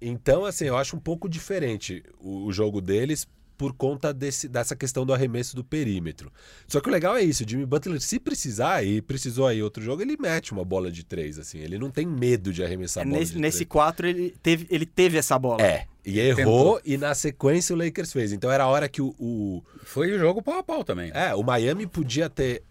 Então, 0.00 0.44
assim, 0.44 0.64
eu 0.64 0.76
acho 0.76 0.96
um 0.96 1.00
pouco 1.00 1.28
diferente 1.28 2.02
o, 2.18 2.46
o 2.46 2.52
jogo 2.52 2.80
deles 2.80 3.26
por 3.62 3.72
conta 3.72 4.12
desse, 4.12 4.48
dessa 4.48 4.74
questão 4.74 5.06
do 5.06 5.14
arremesso 5.14 5.54
do 5.54 5.62
perímetro. 5.62 6.32
Só 6.66 6.80
que 6.80 6.88
o 6.88 6.92
legal 6.92 7.16
é 7.16 7.22
isso, 7.22 7.44
o 7.44 7.48
Jimmy 7.48 7.64
Butler, 7.64 8.00
se 8.00 8.18
precisar, 8.18 8.84
e 8.84 9.00
precisou 9.00 9.46
aí 9.46 9.62
outro 9.62 9.80
jogo, 9.80 10.02
ele 10.02 10.16
mete 10.18 10.50
uma 10.50 10.64
bola 10.64 10.90
de 10.90 11.04
três, 11.04 11.38
assim. 11.38 11.58
Ele 11.58 11.78
não 11.78 11.88
tem 11.88 12.04
medo 12.04 12.52
de 12.52 12.64
arremessar 12.64 13.04
é, 13.04 13.06
a 13.06 13.08
bola 13.08 13.20
nesse, 13.20 13.32
de 13.34 13.38
Nesse 13.38 13.64
4 13.64 14.08
ele 14.08 14.34
teve, 14.42 14.66
ele 14.68 14.84
teve 14.84 15.16
essa 15.16 15.38
bola. 15.38 15.62
É, 15.62 15.86
e 16.04 16.18
errou, 16.18 16.80
Tentou. 16.80 16.80
e 16.84 16.98
na 16.98 17.14
sequência 17.14 17.72
o 17.72 17.78
Lakers 17.78 18.12
fez. 18.12 18.32
Então 18.32 18.50
era 18.50 18.64
a 18.64 18.66
hora 18.66 18.88
que 18.88 19.00
o... 19.00 19.14
o... 19.16 19.62
Foi 19.84 20.10
o 20.10 20.18
jogo 20.18 20.42
pau 20.42 20.58
a 20.58 20.62
pau 20.64 20.82
também. 20.82 21.12
É, 21.14 21.32
o 21.32 21.44
Miami 21.44 21.86
podia 21.86 22.28
ter 22.28 22.64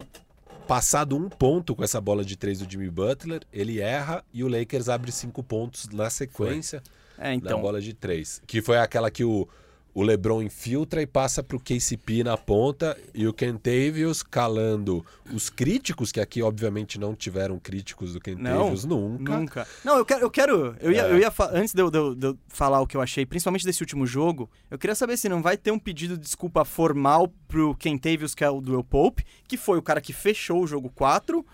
passado 0.67 1.15
um 1.15 1.27
ponto 1.29 1.75
com 1.75 1.83
essa 1.83 1.99
bola 1.99 2.23
de 2.23 2.35
três 2.35 2.59
do 2.59 2.69
Jimmy 2.69 2.89
Butler, 2.89 3.41
ele 3.51 3.79
erra 3.79 4.23
e 4.33 4.43
o 4.43 4.47
Lakers 4.47 4.89
abre 4.89 5.11
cinco 5.11 5.43
pontos 5.43 5.89
na 5.89 6.09
sequência 6.09 6.81
é, 7.17 7.33
então... 7.33 7.57
na 7.57 7.61
bola 7.61 7.81
de 7.81 7.93
três. 7.93 8.41
Que 8.47 8.61
foi 8.61 8.77
aquela 8.77 9.11
que 9.11 9.23
o, 9.23 9.47
o 9.93 10.01
LeBron 10.01 10.41
infiltra 10.41 11.01
e 11.01 11.07
passa 11.07 11.43
para 11.43 11.57
o 11.57 11.59
KCP 11.59 12.23
na 12.23 12.37
ponta 12.37 12.97
e 13.13 13.27
o 13.27 13.33
Kentavious 13.33 14.23
calando 14.23 15.05
os 15.33 15.49
críticos, 15.49 16.11
que 16.11 16.19
aqui 16.19 16.41
obviamente 16.41 16.99
não 16.99 17.13
tiveram 17.13 17.59
críticos 17.59 18.13
do 18.13 18.19
Kentavious 18.19 18.85
não, 18.85 19.09
nunca. 19.09 19.37
Nunca. 19.37 19.67
Não, 19.83 19.97
eu 19.97 20.05
quero. 20.05 20.21
Eu, 20.21 20.29
quero, 20.29 20.75
eu 20.79 20.91
ia, 20.91 21.03
é. 21.03 21.11
eu 21.11 21.19
ia 21.19 21.33
antes 21.51 21.73
de 21.73 21.81
eu, 21.81 21.91
de, 21.91 21.97
eu, 21.97 22.15
de 22.15 22.27
eu, 22.27 22.37
falar 22.47 22.81
o 22.81 22.87
que 22.87 22.95
eu 22.95 23.01
achei, 23.01 23.25
principalmente 23.25 23.65
desse 23.65 23.81
último 23.81 24.05
jogo, 24.05 24.49
eu 24.69 24.77
queria 24.77 24.95
saber 24.95 25.17
se 25.17 25.27
não 25.27 25.41
vai 25.41 25.57
ter 25.57 25.71
um 25.71 25.79
pedido 25.79 26.15
de 26.17 26.23
desculpa 26.23 26.63
formal 26.63 27.27
pro 27.47 27.75
Kentavious, 27.75 28.33
que 28.33 28.43
é 28.43 28.49
o 28.49 28.61
do 28.61 28.83
Pope, 28.83 29.25
que 29.47 29.57
foi 29.57 29.77
o 29.77 29.81
cara 29.81 29.99
que 29.99 30.13
fechou 30.13 30.63
o 30.63 30.67
jogo 30.67 30.89
4. 30.89 31.45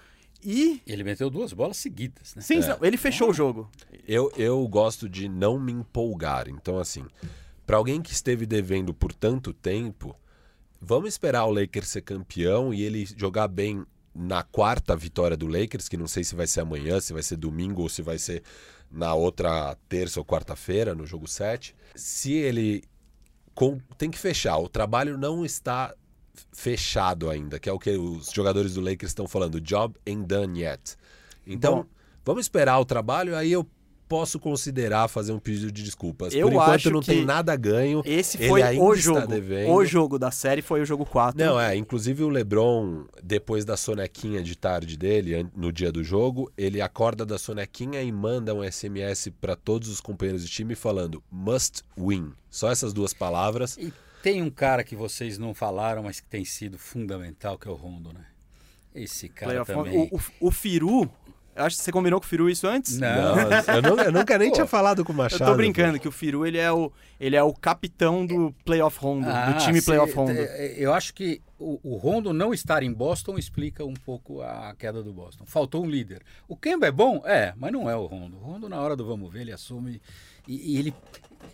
E. 0.43 0.81
Ele 0.85 1.03
meteu 1.03 1.31
duas 1.31 1.51
bolas 1.51 1.77
seguidas, 1.77 2.35
né? 2.35 2.41
Sim, 2.43 2.59
é. 2.59 2.77
ele 2.83 2.95
fechou 2.95 3.27
ah. 3.27 3.31
o 3.31 3.33
jogo. 3.33 3.71
Eu, 4.07 4.31
eu 4.37 4.65
gosto 4.67 5.09
de 5.09 5.27
não 5.27 5.59
me 5.59 5.71
empolgar. 5.71 6.47
Então, 6.47 6.77
assim, 6.77 7.03
para 7.67 7.75
alguém 7.75 8.01
que 8.01 8.13
esteve 8.13 8.45
devendo 8.45 8.93
por 8.93 9.13
tanto 9.13 9.53
tempo, 9.53 10.15
vamos 10.79 11.09
esperar 11.09 11.45
o 11.45 11.51
Lakers 11.51 11.89
ser 11.89 12.01
campeão 12.01 12.73
e 12.73 12.81
ele 12.81 13.05
jogar 13.05 13.49
bem 13.49 13.85
na 14.15 14.41
quarta 14.41 14.95
vitória 14.95 15.35
do 15.35 15.45
Lakers, 15.47 15.89
que 15.89 15.97
não 15.97 16.07
sei 16.07 16.23
se 16.23 16.33
vai 16.33 16.47
ser 16.47 16.61
amanhã, 16.61 16.99
se 17.01 17.11
vai 17.11 17.21
ser 17.21 17.35
domingo 17.35 17.81
ou 17.81 17.89
se 17.89 18.01
vai 18.01 18.17
ser 18.17 18.41
na 18.89 19.13
outra 19.13 19.77
terça 19.89 20.17
ou 20.17 20.25
quarta-feira, 20.25 20.95
no 20.95 21.05
jogo 21.05 21.27
7. 21.27 21.75
Se 21.93 22.31
ele 22.31 22.85
com... 23.53 23.79
tem 23.97 24.09
que 24.09 24.17
fechar, 24.17 24.57
o 24.57 24.69
trabalho 24.69 25.17
não 25.17 25.45
está 25.45 25.93
fechado 26.53 27.29
ainda, 27.29 27.59
que 27.59 27.67
é 27.67 27.73
o 27.73 27.77
que 27.77 27.91
os 27.91 28.31
jogadores 28.31 28.75
do 28.75 28.81
Lakers 28.81 29.11
estão 29.11 29.27
falando, 29.27 29.59
job 29.59 29.93
ain't 30.07 30.25
done 30.25 30.61
yet. 30.61 30.95
Então, 31.45 31.81
Bom, 31.81 31.85
vamos 32.23 32.45
esperar 32.45 32.79
o 32.79 32.85
trabalho, 32.85 33.35
aí 33.35 33.51
eu 33.51 33.67
posso 34.07 34.39
considerar 34.39 35.07
fazer 35.07 35.31
um 35.31 35.39
pedido 35.39 35.71
de 35.71 35.83
desculpas. 35.83 36.33
Eu 36.33 36.47
Por 36.47 36.53
enquanto 36.53 36.69
acho 36.69 36.89
não 36.91 37.01
tem 37.01 37.25
nada 37.25 37.55
ganho. 37.55 38.01
Esse 38.05 38.37
foi 38.37 38.61
o 38.77 38.95
jogo. 38.95 39.33
O 39.69 39.85
jogo 39.85 40.17
da 40.17 40.31
série 40.31 40.61
foi 40.61 40.81
o 40.81 40.85
jogo 40.85 41.05
4. 41.05 41.43
Não, 41.43 41.59
é. 41.59 41.75
Inclusive 41.75 42.23
o 42.23 42.29
LeBron, 42.29 43.05
depois 43.21 43.65
da 43.65 43.75
sonequinha 43.75 44.41
de 44.41 44.55
tarde 44.55 44.97
dele, 44.97 45.47
no 45.55 45.71
dia 45.71 45.91
do 45.91 46.03
jogo, 46.03 46.51
ele 46.57 46.81
acorda 46.81 47.25
da 47.25 47.37
sonequinha 47.37 48.01
e 48.01 48.11
manda 48.11 48.53
um 48.53 48.63
SMS 48.63 49.29
para 49.41 49.55
todos 49.55 49.89
os 49.89 49.99
companheiros 49.99 50.43
de 50.43 50.49
time 50.49 50.75
falando 50.75 51.21
must 51.31 51.83
win. 51.97 52.31
Só 52.49 52.71
essas 52.71 52.93
duas 52.93 53.13
palavras. 53.13 53.77
E 53.77 53.91
tem 54.23 54.41
um 54.41 54.49
cara 54.49 54.83
que 54.83 54.95
vocês 54.95 55.37
não 55.37 55.53
falaram, 55.53 56.03
mas 56.03 56.19
que 56.19 56.27
tem 56.27 56.43
sido 56.43 56.77
fundamental, 56.77 57.57
que 57.57 57.67
é 57.67 57.71
o 57.71 57.75
Rondo, 57.75 58.13
né? 58.13 58.25
Esse 58.95 59.29
cara 59.29 59.51
Playoff 59.51 59.71
também. 59.71 60.09
O, 60.11 60.17
o, 60.17 60.47
o 60.47 60.51
Firu, 60.51 61.09
eu 61.57 61.65
acho 61.65 61.77
que 61.77 61.83
você 61.83 61.91
combinou 61.91 62.19
com 62.19 62.25
o 62.25 62.29
Firu 62.29 62.49
isso 62.49 62.67
antes? 62.67 62.97
Não. 62.99 63.37
Eu, 63.39 63.81
não- 63.81 64.03
eu 64.03 64.11
nunca 64.11 64.37
nem 64.37 64.49
Pô, 64.49 64.55
tinha 64.55 64.67
falado 64.67 65.03
com 65.03 65.11
o 65.11 65.15
Eu 65.15 65.17
Machado. 65.17 65.45
tô 65.51 65.55
brincando 65.55 65.99
que 65.99 66.07
o 66.07 66.11
Firu 66.11 66.45
ele 66.45 66.57
é 66.57 66.71
o, 66.71 66.91
ele 67.19 67.35
é 67.35 67.43
o 67.43 67.53
capitão 67.53 68.25
do 68.25 68.53
Playoff 68.63 68.99
Rondo, 68.99 69.27
Ah, 69.29 69.51
do 69.51 69.59
time 69.59 69.81
Playoff 69.81 70.13
Rondo. 70.13 70.31
é, 70.31 70.75
Eu 70.77 70.93
acho 70.93 71.13
que 71.13 71.41
o, 71.59 71.79
o 71.83 71.95
Rondo 71.97 72.31
não 72.33 72.53
estar 72.53 72.83
em 72.83 72.93
Boston 72.93 73.37
explica 73.37 73.83
um 73.83 73.93
pouco 73.95 74.41
a 74.41 74.75
queda 74.77 75.01
do 75.01 75.11
Boston. 75.11 75.43
Faltou 75.45 75.83
um 75.83 75.89
líder. 75.89 76.21
O 76.47 76.55
Kemba 76.55 76.87
é 76.87 76.91
bom? 76.91 77.21
É, 77.25 77.53
mas 77.57 77.71
não 77.71 77.89
é 77.89 77.95
o 77.95 78.05
Rondo. 78.05 78.37
O 78.37 78.39
Rondo, 78.39 78.69
na 78.69 78.79
hora 78.79 78.95
do 78.95 79.05
vamos 79.05 79.31
ver, 79.33 79.41
ele 79.41 79.51
assume 79.51 79.99
e, 80.47 80.75
e 80.75 80.77
ele, 80.77 80.93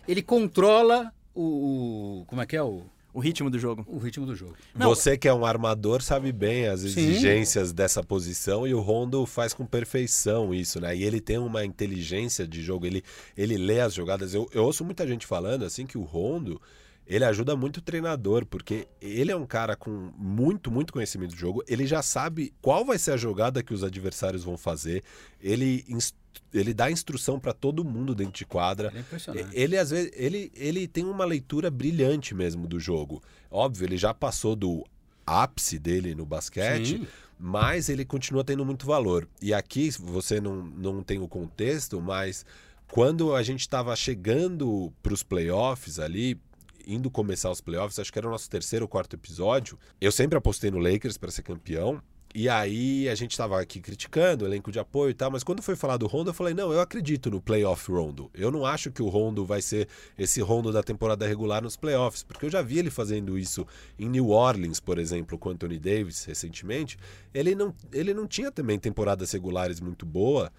ele 0.06 0.22
controla 0.22 1.12
o, 1.34 2.20
o- 2.20 2.24
Como 2.26 2.42
é 2.42 2.46
que 2.46 2.54
é 2.56 2.62
o, 2.62 2.82
O 3.14 3.20
ritmo 3.20 3.48
do 3.48 3.58
jogo. 3.58 3.84
o 3.88 3.96
ritmo 3.96 4.26
do 4.26 4.34
jogo. 4.34 4.56
Não. 4.74 4.88
Você 4.88 5.16
que 5.16 5.28
é 5.28 5.32
um 5.32 5.46
armador 5.46 6.02
sabe 6.02 6.32
bem 6.32 6.66
as 6.66 6.80
Sim. 6.80 6.86
exigências 6.88 7.72
dessa 7.72 8.02
posição 8.02 8.66
e 8.66 8.74
o 8.74 8.80
Rondo 8.80 9.24
faz 9.24 9.54
com 9.54 9.64
perfeição 9.64 10.52
isso, 10.52 10.80
né? 10.80 10.94
E 10.96 11.04
ele 11.04 11.20
tem 11.20 11.38
uma 11.38 11.64
inteligência 11.64 12.46
de 12.46 12.60
jogo, 12.60 12.84
ele, 12.86 13.02
ele 13.36 13.56
lê 13.56 13.80
as 13.80 13.94
jogadas. 13.94 14.34
Eu, 14.34 14.48
eu 14.52 14.64
ouço 14.64 14.84
muita 14.84 15.06
gente 15.06 15.26
falando 15.26 15.64
assim 15.64 15.86
que 15.86 15.96
o 15.96 16.02
Rondo 16.02 16.60
ele 17.06 17.24
ajuda 17.24 17.54
muito 17.54 17.76
o 17.76 17.82
treinador, 17.82 18.46
porque 18.46 18.88
ele 19.00 19.30
é 19.30 19.36
um 19.36 19.44
cara 19.46 19.76
com 19.76 20.10
muito, 20.18 20.70
muito 20.70 20.92
conhecimento 20.92 21.34
de 21.34 21.40
jogo. 21.40 21.62
Ele 21.68 21.86
já 21.86 22.02
sabe 22.02 22.52
qual 22.62 22.84
vai 22.84 22.98
ser 22.98 23.12
a 23.12 23.16
jogada 23.16 23.62
que 23.62 23.74
os 23.74 23.84
adversários 23.84 24.42
vão 24.42 24.56
fazer. 24.56 25.02
Ele, 25.40 25.84
ins- 25.86 26.14
ele 26.52 26.72
dá 26.72 26.90
instrução 26.90 27.38
para 27.38 27.52
todo 27.52 27.84
mundo 27.84 28.14
dentro 28.14 28.34
de 28.34 28.44
quadra. 28.44 28.88
Ele 28.88 28.98
é 28.98 29.00
impressionante. 29.00 29.48
Ele, 29.52 29.76
às 29.76 29.90
vezes, 29.90 30.10
ele, 30.14 30.52
ele 30.54 30.86
tem 30.86 31.04
uma 31.04 31.24
leitura 31.24 31.70
brilhante 31.70 32.34
mesmo 32.34 32.66
do 32.66 32.78
jogo. 32.78 33.22
Óbvio, 33.50 33.86
ele 33.86 33.96
já 33.96 34.12
passou 34.14 34.54
do 34.54 34.84
ápice 35.26 35.78
dele 35.78 36.14
no 36.14 36.26
basquete, 36.26 36.98
Sim. 36.98 37.06
mas 37.38 37.88
ele 37.88 38.04
continua 38.04 38.44
tendo 38.44 38.64
muito 38.64 38.86
valor. 38.86 39.28
E 39.40 39.54
aqui 39.54 39.90
você 39.90 40.40
não, 40.40 40.62
não 40.62 41.02
tem 41.02 41.18
o 41.20 41.28
contexto, 41.28 42.00
mas 42.00 42.44
quando 42.88 43.34
a 43.34 43.42
gente 43.42 43.60
estava 43.60 43.94
chegando 43.96 44.92
para 45.02 45.14
os 45.14 45.22
playoffs 45.22 45.98
ali, 45.98 46.38
indo 46.86 47.10
começar 47.10 47.50
os 47.50 47.60
playoffs, 47.60 47.98
acho 47.98 48.12
que 48.12 48.18
era 48.18 48.28
o 48.28 48.30
nosso 48.30 48.48
terceiro 48.48 48.84
ou 48.84 48.88
quarto 48.88 49.14
episódio, 49.14 49.78
eu 50.00 50.12
sempre 50.12 50.36
apostei 50.36 50.70
no 50.70 50.78
Lakers 50.78 51.16
para 51.16 51.30
ser 51.30 51.42
campeão. 51.42 52.02
E 52.36 52.48
aí 52.48 53.08
a 53.08 53.14
gente 53.14 53.30
estava 53.30 53.60
aqui 53.60 53.78
criticando 53.78 54.44
o 54.44 54.48
elenco 54.48 54.72
de 54.72 54.80
apoio 54.80 55.10
e 55.10 55.14
tal, 55.14 55.30
mas 55.30 55.44
quando 55.44 55.62
foi 55.62 55.76
falar 55.76 55.96
do 55.96 56.08
Rondo, 56.08 56.30
eu 56.30 56.34
falei, 56.34 56.52
não, 56.52 56.72
eu 56.72 56.80
acredito 56.80 57.30
no 57.30 57.40
playoff 57.40 57.92
Rondo. 57.92 58.28
Eu 58.34 58.50
não 58.50 58.66
acho 58.66 58.90
que 58.90 59.00
o 59.00 59.08
Rondo 59.08 59.44
vai 59.44 59.62
ser 59.62 59.86
esse 60.18 60.40
Rondo 60.40 60.72
da 60.72 60.82
temporada 60.82 61.28
regular 61.28 61.62
nos 61.62 61.76
playoffs, 61.76 62.24
porque 62.24 62.46
eu 62.46 62.50
já 62.50 62.60
vi 62.60 62.80
ele 62.80 62.90
fazendo 62.90 63.38
isso 63.38 63.64
em 63.96 64.08
New 64.08 64.30
Orleans, 64.30 64.80
por 64.80 64.98
exemplo, 64.98 65.38
com 65.38 65.50
Anthony 65.50 65.78
Davis 65.78 66.24
recentemente. 66.24 66.98
Ele 67.32 67.54
não, 67.54 67.72
ele 67.92 68.12
não 68.12 68.26
tinha 68.26 68.50
também 68.50 68.80
temporadas 68.80 69.30
regulares 69.30 69.80
muito 69.80 70.04
boa, 70.04 70.50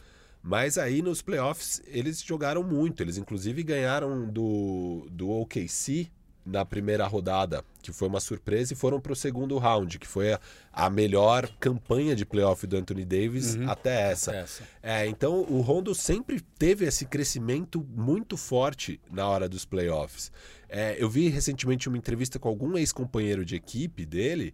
mas 0.42 0.78
aí 0.78 1.02
nos 1.02 1.22
playoffs 1.22 1.82
eles 1.88 2.24
jogaram 2.24 2.64
muito. 2.64 3.04
Eles 3.04 3.18
inclusive 3.18 3.62
ganharam 3.64 4.26
do, 4.30 5.06
do 5.12 5.30
OKC 5.30 6.10
na 6.46 6.64
primeira 6.64 7.08
rodada, 7.08 7.64
que 7.82 7.92
foi 7.92 8.08
uma 8.08 8.20
surpresa, 8.20 8.74
e 8.74 8.76
foram 8.76 9.00
para 9.00 9.12
o 9.12 9.16
segundo 9.16 9.58
round, 9.58 9.98
que 9.98 10.08
foi 10.08 10.34
a, 10.34 10.40
a 10.72 10.90
melhor 10.90 11.50
campanha 11.60 12.16
de 12.16 12.26
playoff 12.26 12.68
do 12.68 12.78
Anthony 12.78 13.04
Davis 13.04 13.58
até 13.68 14.12
essa. 14.12 14.36
Essa. 14.36 14.64
É, 14.84 15.08
então 15.08 15.42
o 15.50 15.62
Rondo 15.62 15.96
sempre 15.96 16.40
teve 16.40 16.86
esse 16.86 17.06
crescimento 17.06 17.86
muito 17.96 18.38
forte 18.38 19.00
na 19.12 19.28
hora 19.28 19.50
dos 19.50 19.66
playoffs. 19.66 20.32
É, 20.70 20.96
eu 21.00 21.10
vi 21.10 21.30
recentemente 21.30 21.88
uma 21.88 21.98
entrevista 21.98 22.38
com 22.38 22.48
algum 22.48 22.78
ex-companheiro 22.78 23.44
de 23.44 23.56
equipe 23.56 24.06
dele. 24.06 24.54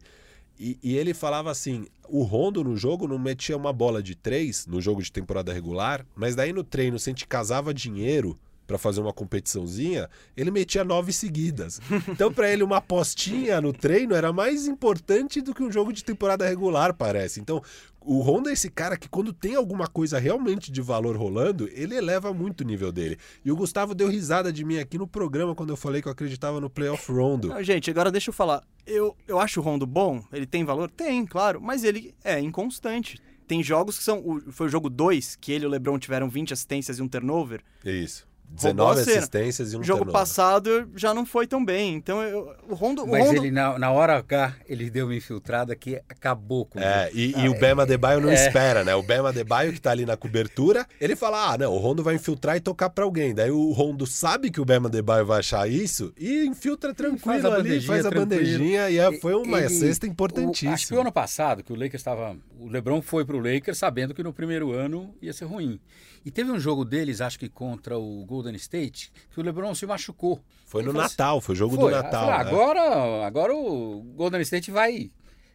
E, 0.60 0.78
e 0.84 0.96
ele 0.96 1.14
falava 1.14 1.50
assim: 1.50 1.88
o 2.08 2.24
Rondo 2.24 2.64
no 2.64 2.78
jogo 2.78 3.08
não 3.08 3.18
metia 3.18 3.58
uma 3.58 3.74
bola 3.74 4.04
de 4.04 4.16
três 4.16 4.68
no 4.68 4.80
jogo 4.80 5.02
de 5.02 5.12
temporada 5.12 5.52
regular, 5.52 6.06
mas 6.16 6.36
daí 6.36 6.54
no 6.54 6.64
treino, 6.64 7.00
se 7.00 7.10
a 7.10 7.12
gente 7.12 7.28
casava 7.28 7.74
dinheiro 7.74 8.38
para 8.72 8.78
fazer 8.78 9.02
uma 9.02 9.12
competiçãozinha, 9.12 10.10
ele 10.36 10.50
metia 10.50 10.84
nove 10.84 11.12
seguidas. 11.12 11.82
Então, 12.08 12.32
para 12.32 12.52
ele, 12.52 12.64
uma 12.64 12.78
apostinha 12.78 13.62
no 13.62 13.72
treino 13.72 14.14
era 14.14 14.34
mais 14.34 14.68
importante 14.68 15.42
do 15.42 15.54
que 15.54 15.64
um 15.64 15.72
jogo 15.72 15.94
de 15.94 16.04
temporada 16.04 16.48
regular, 16.48 16.94
parece. 16.94 17.40
Então, 17.40 17.62
o 18.02 18.20
Rondo 18.20 18.50
é 18.50 18.54
esse 18.54 18.70
cara 18.70 18.98
que, 18.98 19.08
quando 19.08 19.32
tem 19.32 19.56
alguma 19.56 19.88
coisa 19.88 20.20
realmente 20.20 20.72
de 20.72 20.82
valor 20.82 21.16
rolando, 21.16 21.70
ele 21.72 21.96
eleva 21.96 22.34
muito 22.34 22.62
o 22.62 22.64
nível 22.64 22.92
dele. 22.92 23.18
E 23.46 23.52
o 23.52 23.56
Gustavo 23.56 23.96
deu 23.96 24.08
risada 24.08 24.52
de 24.52 24.64
mim 24.64 24.78
aqui 24.78 24.98
no 24.98 25.08
programa 25.08 25.56
quando 25.56 25.70
eu 25.70 25.78
falei 25.78 26.02
que 26.02 26.08
eu 26.08 26.12
acreditava 26.12 26.60
no 26.60 26.70
playoff 26.70 27.12
Rondo. 27.12 27.50
Não, 27.50 27.64
gente, 27.64 27.90
agora 27.90 28.12
deixa 28.12 28.30
eu 28.30 28.34
falar. 28.34 28.64
Eu, 28.86 29.16
eu 29.28 29.40
acho 29.40 29.60
o 29.60 29.64
Rondo 29.64 29.86
bom, 29.86 30.24
ele 30.32 30.46
tem 30.46 30.66
valor? 30.66 30.90
Tem, 30.90 31.26
claro, 31.26 31.62
mas 31.62 31.84
ele 31.84 32.14
é 32.24 32.40
inconstante. 32.40 33.18
Tem 33.48 33.62
jogos 33.62 33.98
que 33.98 34.04
são. 34.04 34.42
Foi 34.50 34.68
o 34.68 34.70
jogo 34.70 34.90
2, 34.90 35.36
que 35.36 35.52
ele 35.52 35.66
e 35.66 35.68
o 35.68 35.70
Lebron 35.70 36.00
tiveram 36.00 36.30
20 36.30 36.54
assistências 36.54 37.00
e 37.00 37.02
um 37.02 37.08
turnover. 37.08 37.62
Isso. 37.84 38.31
Roubou 38.60 38.88
a 38.90 38.94
19 38.94 39.04
cena. 39.06 39.18
assistências 39.18 39.74
e 39.74 39.78
um 39.78 39.80
O 39.80 39.84
jogo 39.84 40.00
turnover. 40.00 40.20
passado 40.20 40.90
já 40.96 41.14
não 41.14 41.26
foi 41.26 41.48
tão 41.48 41.64
bem. 41.64 41.96
Então, 41.96 42.22
eu- 42.22 42.54
o 42.70 42.76
Rondo. 42.76 43.04
o 43.04 43.08
Mas 43.10 43.26
Rondo- 43.28 43.38
ele, 43.38 43.52
na, 43.52 43.80
na 43.80 43.92
hora 43.92 44.18
H, 44.18 44.56
ele 44.68 44.90
deu 44.90 45.06
uma 45.08 45.16
infiltrada 45.16 45.76
que 45.76 45.96
acabou 46.10 46.66
com 46.66 46.80
É, 46.80 47.10
ele. 47.14 47.34
e, 47.38 47.42
e 47.46 47.50
o 47.50 47.58
Bema 47.58 47.84
Adebayo 47.84 48.20
não 48.20 48.30
é. 48.30 48.34
espera, 48.34 48.84
né? 48.84 48.94
O 48.96 49.02
Bema 49.04 49.30
Adebayo 49.30 49.72
que 49.74 49.80
tá 49.82 49.92
ali 49.92 50.06
na 50.06 50.18
cobertura, 50.18 50.86
ele 51.00 51.16
fala, 51.16 51.54
ah, 51.54 51.58
não, 51.58 51.74
o 51.74 51.78
Rondo 51.78 52.04
vai 52.04 52.16
infiltrar 52.16 52.58
e 52.58 52.60
tocar 52.60 52.90
pra 52.90 53.04
alguém. 53.06 53.34
Daí 53.34 53.52
o 53.52 53.72
Rondo 53.72 54.06
sabe 54.06 54.52
que 54.52 54.60
o 54.62 54.66
Bema 54.66 54.88
Adebayo 54.90 55.26
vai 55.26 55.40
achar 55.40 55.70
isso 55.70 56.14
e 56.18 56.46
infiltra 56.46 56.94
tranquilo 56.94 57.20
Faz 57.22 57.46
a 57.46 57.48
ali, 57.48 57.58
bandejinha 57.64 57.88
faz 57.88 58.06
a 58.06 58.12
bandejinha 58.12 58.90
e 58.90 58.98
é- 59.00 59.20
foi 59.20 59.34
uma 59.36 59.60
Ele- 59.60 59.70
cesta 59.70 59.86
o- 59.86 59.92
Acho 59.92 60.00
que 60.00 60.08
o 60.08 60.12
importantíssima. 60.12 61.02
ano 61.02 61.12
passado, 61.12 61.64
que 61.64 61.72
o 61.72 61.76
Lakers 61.76 61.96
estava. 62.02 62.36
O 62.60 62.68
Lebron 62.68 63.02
foi 63.02 63.24
pro 63.26 63.40
Lakers 63.40 63.78
sabendo 63.78 64.14
que 64.14 64.22
no 64.24 64.34
primeiro 64.34 64.72
ano 64.72 65.14
ia 65.22 65.34
ser 65.34 65.46
ruim. 65.46 65.80
E 66.24 66.30
teve 66.30 66.52
um 66.52 66.60
jogo 66.60 66.86
deles, 66.86 67.20
acho 67.20 67.40
que 67.40 67.50
contra 67.50 67.98
o 67.98 68.24
Golden 68.26 68.56
State, 68.56 69.12
que 69.32 69.40
o 69.40 69.44
Lebron 69.44 69.74
se 69.74 69.86
machucou. 69.86 70.44
Foi 70.66 70.84
no 70.84 70.92
assim, 70.92 71.00
Natal, 71.00 71.42
foi 71.42 71.54
o 71.54 71.58
jogo 71.58 71.76
Foi. 71.76 71.92
do 71.92 71.96
Natal. 71.96 72.28
falou, 72.28 72.32
né? 72.32 72.50
agora, 72.50 73.26
agora 73.26 73.56
o 73.56 74.02
Golden 74.16 74.42
State 74.42 74.70
vai. 74.70 75.10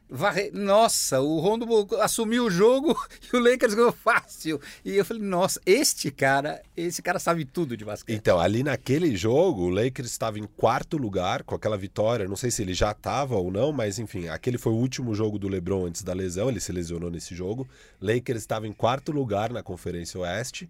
Varrer. 0.08 0.50
Nossa, 0.52 1.20
o 1.20 1.38
Rondo 1.40 1.66
assumiu 2.00 2.46
o 2.46 2.50
jogo 2.50 2.96
e 3.32 3.36
o 3.36 3.40
Lakers 3.40 3.74
ganhou 3.74 3.92
fácil. 3.92 4.60
E 4.84 4.96
eu 4.96 5.04
falei, 5.04 5.22
nossa, 5.22 5.60
este 5.66 6.10
cara, 6.10 6.62
esse 6.76 7.02
cara 7.02 7.18
sabe 7.18 7.44
tudo 7.44 7.76
de 7.76 7.84
basquete. 7.84 8.16
Então, 8.16 8.38
ali 8.38 8.62
naquele 8.62 9.16
jogo, 9.16 9.62
o 9.62 9.68
Lakers 9.70 10.10
estava 10.10 10.38
em 10.38 10.44
quarto 10.56 10.96
lugar 10.96 11.42
com 11.42 11.54
aquela 11.54 11.76
vitória. 11.76 12.28
Não 12.28 12.36
sei 12.36 12.50
se 12.50 12.62
ele 12.62 12.74
já 12.74 12.92
estava 12.92 13.36
ou 13.36 13.50
não, 13.50 13.72
mas 13.72 13.98
enfim, 13.98 14.28
aquele 14.28 14.58
foi 14.58 14.72
o 14.72 14.76
último 14.76 15.14
jogo 15.14 15.38
do 15.38 15.48
LeBron 15.48 15.86
antes 15.86 16.02
da 16.02 16.12
lesão. 16.12 16.48
Ele 16.48 16.60
se 16.60 16.72
lesionou 16.72 17.10
nesse 17.10 17.34
jogo. 17.34 17.68
Lakers 18.00 18.40
estava 18.40 18.66
em 18.66 18.72
quarto 18.72 19.12
lugar 19.12 19.52
na 19.52 19.62
Conferência 19.62 20.20
Oeste. 20.20 20.68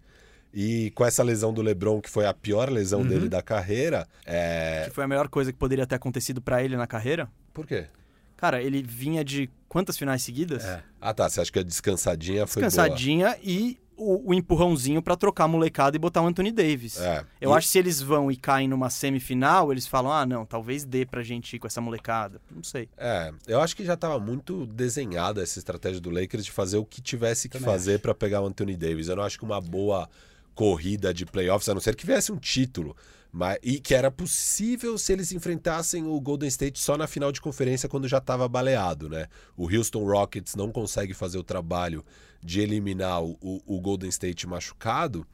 E 0.55 0.91
com 0.93 1.05
essa 1.05 1.23
lesão 1.23 1.53
do 1.53 1.61
LeBron, 1.61 2.01
que 2.01 2.09
foi 2.09 2.25
a 2.25 2.33
pior 2.33 2.71
lesão 2.71 3.01
Uhum. 3.01 3.09
dele 3.09 3.29
da 3.29 3.43
carreira, 3.43 4.09
é. 4.25 4.85
Que 4.87 4.95
foi 4.95 5.05
a 5.05 5.09
melhor 5.09 5.29
coisa 5.29 5.53
que 5.53 5.59
poderia 5.59 5.87
ter 5.87 5.97
acontecido 5.97 6.41
pra 6.41 6.63
ele 6.65 6.77
na 6.79 6.87
carreira. 6.87 7.29
Por 7.53 7.67
quê? 7.67 7.87
Cara, 8.37 8.63
ele 8.63 8.83
vinha 8.83 9.25
de 9.25 9.49
quantas 9.69 9.97
finais 9.97 10.23
seguidas? 10.23 10.65
É. 10.65 10.83
Ah, 11.01 11.15
tá. 11.15 11.29
Você 11.29 11.41
acha 11.41 11.51
que 11.53 11.59
a 11.59 11.63
descansadinha 11.63 12.47
foi 12.47 12.63
boa? 12.63 12.69
Descansadinha 12.71 13.37
e 13.43 13.79
o, 13.97 14.31
o 14.31 14.35
empurrãozinho 14.35 15.01
pra 15.01 15.17
trocar 15.17 15.45
a 15.45 15.49
molecada 15.49 15.97
e 15.97 15.99
botar 15.99 16.21
o 16.21 16.27
Anthony 16.27 16.53
Davis. 16.53 17.01
É. 17.01 17.25
Eu 17.41 17.51
E- 17.51 17.55
acho 17.55 17.67
que 17.67 17.73
se 17.73 17.79
eles 17.79 18.01
vão 18.03 18.31
e 18.31 18.37
caem 18.37 18.69
numa 18.69 18.91
semifinal, 18.91 19.73
eles 19.73 19.87
falam: 19.87 20.13
ah, 20.13 20.27
não, 20.27 20.45
talvez 20.45 20.85
dê 20.85 21.07
pra 21.07 21.23
gente 21.23 21.57
ir 21.57 21.59
com 21.59 21.67
essa 21.67 21.81
molecada. 21.81 22.41
Não 22.55 22.63
sei. 22.63 22.91
É, 22.99 23.33
eu 23.47 23.59
acho 23.61 23.75
que 23.75 23.85
já 23.85 23.95
estava 23.95 24.19
muito 24.21 24.67
desenhada 24.67 25.43
essa 25.43 25.59
estratégia 25.59 25.99
do 26.01 26.11
Lakers 26.11 26.45
de 26.45 26.51
fazer 26.53 26.77
o 26.77 26.85
que 26.85 27.01
tivesse 27.01 27.49
que 27.49 27.59
Também 27.59 27.73
fazer 27.73 28.01
para 28.01 28.15
pegar 28.15 28.43
o 28.43 28.47
Anthony 28.47 28.77
Davis. 28.77 29.09
Eu 29.09 29.17
não 29.17 29.23
acho 29.23 29.39
que 29.39 29.45
uma 29.47 29.61
boa 29.63 30.09
corrida 30.55 31.13
de 31.13 31.25
playoffs, 31.27 31.69
a 31.69 31.75
não 31.75 31.81
ser 31.81 31.95
que 31.97 32.07
viesse 32.07 32.33
um 32.33 32.37
título, 32.39 32.97
mas 33.39 33.59
e 33.63 33.79
que 33.79 33.95
era 33.95 34.11
possível 34.11 34.97
se 34.97 35.13
eles 35.13 35.31
enfrentassem 35.31 36.07
o 36.07 36.19
Golden 36.19 36.49
State 36.49 36.79
só 36.79 36.97
na 36.97 37.07
final 37.07 37.31
de 37.31 37.39
conferência 37.39 37.87
quando 37.87 38.09
já 38.09 38.17
estava 38.17 38.49
baleado, 38.49 39.11
né? 39.11 39.27
O 39.55 39.65
Houston 39.71 40.05
Rockets 40.07 40.55
não 40.55 40.73
consegue 40.73 41.13
fazer 41.13 41.37
o 41.37 41.43
trabalho 41.45 42.03
de 42.43 42.63
eliminar 42.63 43.23
o, 43.23 43.37
o- 43.43 43.79
Golden 43.79 44.09
State 44.09 44.47
machucado, 44.47 45.27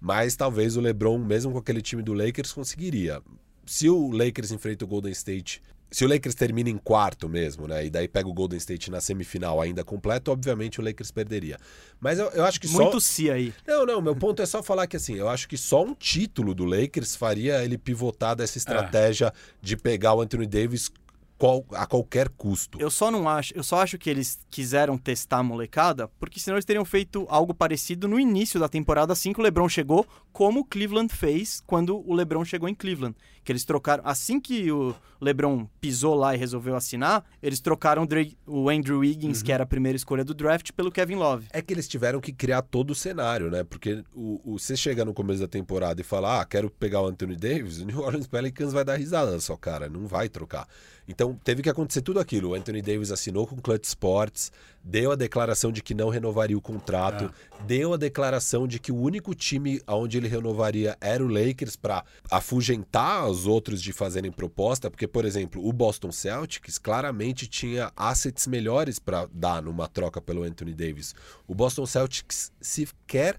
mas 0.00 0.34
talvez 0.34 0.76
o 0.76 0.80
LeBron, 0.80 1.18
mesmo 1.18 1.52
com 1.52 1.58
aquele 1.58 1.80
time 1.80 2.02
do 2.02 2.12
Lakers, 2.12 2.52
conseguiria. 2.52 3.22
Se 3.64 3.88
o 3.88 4.10
Lakers 4.10 4.50
enfrenta 4.50 4.84
o 4.84 4.88
Golden 4.88 5.12
State, 5.12 5.62
se 5.90 6.04
o 6.04 6.08
Lakers 6.08 6.34
termina 6.34 6.68
em 6.68 6.76
quarto 6.76 7.28
mesmo, 7.28 7.66
né? 7.66 7.86
E 7.86 7.90
daí 7.90 8.08
pega 8.08 8.28
o 8.28 8.32
Golden 8.32 8.58
State 8.58 8.90
na 8.90 9.00
semifinal 9.00 9.60
ainda 9.60 9.84
completo, 9.84 10.30
obviamente 10.30 10.80
o 10.80 10.84
Lakers 10.84 11.10
perderia. 11.10 11.56
Mas 12.00 12.18
eu, 12.18 12.26
eu 12.30 12.44
acho 12.44 12.60
que 12.60 12.68
Muito 12.68 13.00
só. 13.00 13.00
si 13.00 13.30
aí. 13.30 13.54
Não, 13.66 13.86
não, 13.86 14.02
meu 14.02 14.16
ponto 14.16 14.42
é 14.42 14.46
só 14.46 14.62
falar 14.62 14.86
que 14.86 14.96
assim, 14.96 15.14
eu 15.14 15.28
acho 15.28 15.48
que 15.48 15.56
só 15.56 15.84
um 15.84 15.94
título 15.94 16.54
do 16.54 16.64
Lakers 16.64 17.14
faria 17.14 17.64
ele 17.64 17.78
pivotar 17.78 18.34
dessa 18.34 18.58
estratégia 18.58 19.32
de 19.62 19.76
pegar 19.76 20.14
o 20.14 20.20
Anthony 20.20 20.46
Davis 20.46 20.90
qual, 21.38 21.64
a 21.72 21.86
qualquer 21.86 22.28
custo. 22.30 22.78
Eu 22.80 22.90
só 22.90 23.10
não 23.10 23.28
acho, 23.28 23.52
eu 23.56 23.62
só 23.62 23.80
acho 23.82 23.98
que 23.98 24.08
eles 24.08 24.38
quiseram 24.50 24.96
testar 24.96 25.38
a 25.38 25.42
molecada, 25.42 26.08
porque 26.18 26.40
senão 26.40 26.56
eles 26.56 26.64
teriam 26.64 26.84
feito 26.84 27.26
algo 27.28 27.52
parecido 27.54 28.08
no 28.08 28.18
início 28.18 28.58
da 28.58 28.68
temporada 28.68 29.12
assim 29.12 29.32
que 29.32 29.40
o 29.40 29.42
LeBron 29.42 29.68
chegou, 29.68 30.06
como 30.32 30.60
o 30.60 30.64
Cleveland 30.64 31.14
fez 31.14 31.62
quando 31.66 31.98
o 32.08 32.14
LeBron 32.14 32.44
chegou 32.44 32.68
em 32.68 32.74
Cleveland, 32.74 33.14
que 33.44 33.52
eles 33.52 33.64
trocaram 33.64 34.02
assim 34.06 34.38
que 34.40 34.70
o 34.70 34.94
LeBron 35.20 35.66
pisou 35.80 36.14
lá 36.14 36.34
e 36.34 36.38
resolveu 36.38 36.76
assinar, 36.76 37.24
eles 37.42 37.60
trocaram 37.60 38.02
o 38.02 38.06
Dre- 38.06 38.36
o 38.46 38.68
Andrew 38.68 38.98
Wiggins, 38.98 39.42
que 39.42 39.50
era 39.52 39.62
a 39.64 39.66
primeira 39.66 39.96
escolha 39.96 40.24
do 40.24 40.34
draft, 40.34 40.72
pelo 40.72 40.90
Kevin 40.92 41.14
Love. 41.14 41.46
É 41.50 41.62
que 41.62 41.72
eles 41.72 41.88
tiveram 41.88 42.20
que 42.20 42.32
criar 42.32 42.60
todo 42.62 42.90
o 42.90 42.94
cenário, 42.94 43.50
né? 43.50 43.64
Porque 43.64 44.02
o, 44.14 44.40
o- 44.54 44.58
você 44.58 44.76
chega 44.76 45.04
no 45.04 45.14
começo 45.14 45.40
da 45.40 45.48
temporada 45.48 46.00
e 46.00 46.04
fala, 46.04 46.40
ah, 46.40 46.44
quero 46.44 46.68
pegar 46.70 47.00
o 47.00 47.06
Anthony 47.06 47.36
Davis, 47.36 47.78
o 47.80 47.86
New 47.86 48.00
Orleans 48.00 48.26
Pelicans 48.26 48.72
vai 48.72 48.84
dar 48.84 48.96
risada 48.96 49.30
na 49.32 49.40
sua 49.40 49.56
cara, 49.56 49.88
não 49.88 50.06
vai 50.06 50.28
trocar. 50.28 50.68
Então 51.08 51.38
teve 51.44 51.62
que 51.62 51.70
acontecer 51.70 52.02
tudo 52.02 52.18
aquilo. 52.18 52.50
O 52.50 52.54
Anthony 52.54 52.82
Davis 52.82 53.12
assinou 53.12 53.46
com 53.46 53.54
o 53.54 53.62
Clutch 53.62 53.84
Sports, 53.84 54.50
deu 54.82 55.12
a 55.12 55.16
declaração 55.16 55.70
de 55.70 55.82
que 55.82 55.94
não 55.94 56.08
renovaria 56.08 56.56
o 56.56 56.60
contrato, 56.60 57.32
deu 57.64 57.94
a 57.94 57.96
declaração 57.96 58.66
de 58.66 58.78
que 58.78 58.90
o 58.90 58.96
único 58.96 59.34
time 59.34 59.80
onde 59.86 60.16
ele 60.16 60.28
renovaria 60.28 60.96
era 61.00 61.24
o 61.24 61.28
Lakers 61.28 61.76
para 61.76 62.04
afugentar 62.30 63.28
os 63.28 63.46
outros 63.46 63.80
de 63.80 63.92
fazerem 63.92 64.32
proposta, 64.32 64.90
porque, 64.90 65.06
por 65.06 65.24
exemplo, 65.24 65.64
o 65.66 65.72
Boston 65.72 66.10
Celtics 66.10 66.78
claramente 66.78 67.46
tinha 67.46 67.92
assets 67.96 68.46
melhores 68.46 68.98
para 68.98 69.28
dar 69.32 69.62
numa 69.62 69.88
troca 69.88 70.20
pelo 70.20 70.42
Anthony 70.42 70.74
Davis. 70.74 71.14
O 71.46 71.54
Boston 71.54 71.86
Celtics 71.86 72.52
sequer 72.60 73.38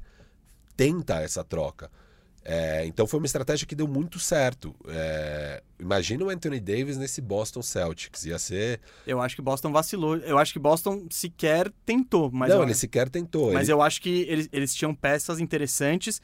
tenta 0.76 1.22
essa 1.22 1.44
troca. 1.44 1.90
É, 2.50 2.86
então 2.86 3.06
foi 3.06 3.20
uma 3.20 3.26
estratégia 3.26 3.68
que 3.68 3.76
deu 3.76 3.90
muito 3.90 4.20
certo. 4.20 4.74
É, 4.88 5.62
imagina 5.78 6.24
o 6.24 6.30
Anthony 6.30 6.62
Davis 6.62 6.96
nesse 6.96 7.20
Boston 7.20 7.62
Celtics. 7.62 8.24
Ia 8.26 8.40
ser. 8.40 8.80
Eu 9.06 9.20
acho 9.22 9.36
que 9.36 9.42
Boston 9.42 9.70
vacilou. 9.74 10.16
Eu 10.16 10.38
acho 10.38 10.54
que 10.54 10.60
Boston 10.60 11.08
sequer 11.10 11.70
tentou, 11.86 12.32
mas 12.32 12.50
não, 12.50 12.60
eu, 12.60 12.64
ele 12.64 12.74
sequer 12.74 13.10
tentou. 13.10 13.52
mas 13.52 13.64
Ele- 13.68 13.74
eu 13.74 13.82
acho 13.82 14.02
que 14.02 14.22
eles, 14.30 14.48
eles 14.54 14.74
tinham 14.74 14.96
peças 14.96 15.42
interessantes 15.42 16.22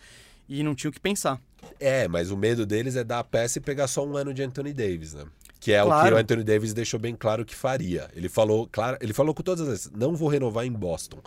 e 0.48 0.64
não 0.64 0.74
tinham 0.74 0.92
o 0.92 0.94
que 0.94 1.00
pensar. 1.00 1.42
É, 1.78 2.08
mas 2.08 2.32
o 2.32 2.38
medo 2.38 2.66
deles 2.66 2.96
é 2.96 3.04
dar 3.04 3.20
a 3.20 3.24
peça 3.26 3.58
e 3.58 3.62
pegar 3.62 3.88
só 3.88 4.06
um 4.06 4.16
ano 4.16 4.34
de 4.34 4.42
Anthony 4.44 4.72
Davis, 4.72 5.14
né? 5.14 5.26
Que 5.60 5.74
é 5.74 5.82
o 5.82 5.86
que 5.88 5.92
Claro. 5.92 6.16
o 6.16 6.20
Anthony 6.20 6.44
Davis 6.44 6.74
deixou 6.74 7.00
bem 7.00 7.16
claro 7.16 7.46
que 7.46 7.56
faria. 7.56 8.10
Ele 8.14 8.30
falou, 8.30 8.68
claro, 8.72 8.98
ele 9.02 9.14
falou 9.14 9.34
com 9.34 9.44
todas 9.44 9.62
as 9.62 9.68
vezes, 9.68 9.92
não 9.94 10.16
vou 10.16 10.28
renovar 10.30 10.66
em 10.66 10.72
Boston. 10.72 11.20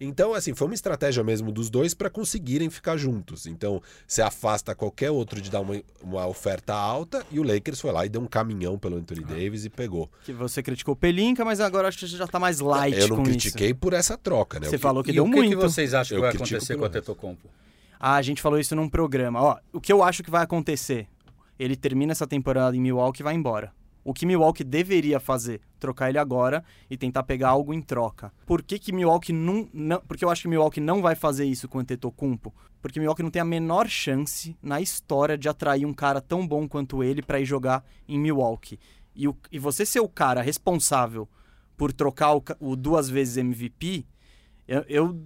Então, 0.00 0.34
assim, 0.34 0.54
foi 0.54 0.66
uma 0.68 0.74
estratégia 0.74 1.24
mesmo 1.24 1.50
dos 1.50 1.70
dois 1.70 1.94
para 1.94 2.10
conseguirem 2.10 2.68
ficar 2.68 2.96
juntos. 2.98 3.46
Então, 3.46 3.80
você 4.06 4.20
afasta 4.20 4.74
qualquer 4.74 5.10
outro 5.10 5.40
de 5.40 5.50
dar 5.50 5.60
uma, 5.60 5.80
uma 6.02 6.26
oferta 6.26 6.74
alta 6.74 7.24
e 7.30 7.40
o 7.40 7.42
Lakers 7.42 7.80
foi 7.80 7.92
lá 7.92 8.04
e 8.04 8.08
deu 8.08 8.20
um 8.20 8.26
caminhão 8.26 8.78
pelo 8.78 8.96
Anthony 8.96 9.24
Ah. 9.24 9.28
Davis 9.34 9.64
e 9.64 9.70
pegou. 9.70 10.10
Que 10.24 10.32
você 10.32 10.62
criticou 10.62 10.92
o 10.92 10.96
Pelinka, 10.96 11.44
mas 11.44 11.60
agora 11.60 11.88
acho 11.88 11.98
que 11.98 12.06
você 12.08 12.16
já 12.16 12.26
tá 12.26 12.38
mais 12.38 12.60
light 12.60 12.98
Eu 12.98 13.08
não 13.08 13.22
critiquei 13.22 13.72
por 13.72 13.94
essa 13.94 14.18
troca, 14.18 14.60
né? 14.60 14.66
isso. 14.66 14.70
Você 14.70 14.76
O 14.76 14.78
que- 14.78 14.82
falou 14.82 15.02
que 15.02 15.10
e 15.10 15.14
deu 15.14 15.24
o 15.24 15.30
que, 15.30 15.36
muito. 15.36 15.50
que 15.50 15.56
vocês 15.56 15.94
acham 15.94 16.16
Eu 16.16 16.20
que 16.20 16.26
vai 16.26 16.32
critico 16.32 16.56
acontecer 16.56 16.76
com 16.76 16.84
o. 16.84 16.88
Tetocompo? 16.90 17.48
Ah, 17.98 18.16
a 18.16 18.22
gente 18.22 18.42
falou 18.42 18.58
isso 18.60 18.76
num 18.76 18.90
programa. 18.90 19.40
Ó, 19.40 19.56
o 19.72 19.80
que 19.80 19.90
eu 19.90 20.02
acho 20.02 20.22
que 20.22 20.30
vai 20.30 20.42
acontecer? 20.42 21.06
Ele 21.58 21.74
termina 21.74 22.12
essa 22.12 22.26
temporada 22.26 22.76
em 22.76 22.80
Milwaukee 22.80 23.22
e 23.22 23.24
vai 23.24 23.34
embora. 23.34 23.72
O 24.08 24.14
que 24.14 24.24
Milwaukee 24.24 24.62
deveria 24.62 25.18
fazer? 25.18 25.60
Trocar 25.80 26.08
ele 26.08 26.18
agora 26.18 26.62
e 26.88 26.96
tentar 26.96 27.24
pegar 27.24 27.48
algo 27.48 27.74
em 27.74 27.82
troca. 27.82 28.32
Por 28.46 28.62
que, 28.62 28.78
que 28.78 28.92
Milwaukee 28.92 29.32
não, 29.32 29.68
não. 29.74 30.00
Porque 30.00 30.24
eu 30.24 30.30
acho 30.30 30.42
que 30.42 30.48
Milwaukee 30.48 30.80
não 30.80 31.02
vai 31.02 31.16
fazer 31.16 31.44
isso 31.44 31.66
com 31.68 31.78
o 31.78 31.80
Antetokounmpo. 31.80 32.54
Porque 32.80 33.00
Milwaukee 33.00 33.24
não 33.24 33.30
tem 33.30 33.42
a 33.42 33.44
menor 33.44 33.88
chance 33.88 34.56
na 34.62 34.80
história 34.80 35.36
de 35.36 35.48
atrair 35.48 35.84
um 35.84 35.92
cara 35.92 36.20
tão 36.20 36.46
bom 36.46 36.68
quanto 36.68 37.02
ele 37.02 37.20
para 37.20 37.40
ir 37.40 37.44
jogar 37.44 37.84
em 38.06 38.16
Milwaukee. 38.18 38.78
E, 39.14 39.26
o- 39.26 39.36
e 39.50 39.58
você 39.58 39.84
ser 39.84 39.98
o 40.00 40.08
cara 40.08 40.40
responsável 40.40 41.28
por 41.76 41.92
trocar 41.92 42.36
o, 42.36 42.42
o 42.60 42.76
duas 42.76 43.08
vezes 43.10 43.36
MVP, 43.38 44.06
eu, 44.68 44.84
eu, 44.88 45.20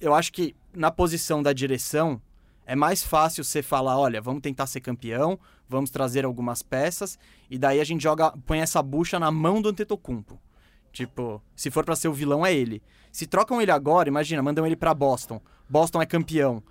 eu 0.00 0.14
acho 0.14 0.32
que 0.32 0.54
na 0.74 0.90
posição 0.90 1.42
da 1.42 1.52
direção 1.54 2.20
é 2.66 2.76
mais 2.76 3.02
fácil 3.02 3.42
você 3.42 3.62
falar, 3.62 3.98
olha, 3.98 4.20
vamos 4.20 4.42
tentar 4.42 4.66
ser 4.66 4.80
campeão, 4.82 5.38
vamos 5.68 5.90
trazer 5.90 6.24
algumas 6.24 6.62
peças, 6.62 7.18
e 7.50 7.58
daí 7.58 7.80
a 7.80 7.84
gente 7.84 8.02
joga, 8.02 8.32
põe 8.46 8.60
essa 8.60 8.82
bucha 8.82 9.18
na 9.18 9.30
mão 9.30 9.60
do 9.60 9.68
Antetokounmpo. 9.68 10.40
Tipo, 10.92 11.42
se 11.54 11.70
for 11.70 11.84
pra 11.84 11.94
ser 11.94 12.08
o 12.08 12.12
vilão 12.12 12.44
é 12.44 12.54
ele. 12.54 12.82
Se 13.12 13.26
trocam 13.26 13.60
ele 13.60 13.70
agora, 13.70 14.08
imagina, 14.08 14.42
mandam 14.42 14.66
ele 14.66 14.76
pra 14.76 14.94
Boston. 14.94 15.40
Boston 15.68 16.02
é 16.02 16.06
campeão. 16.06 16.62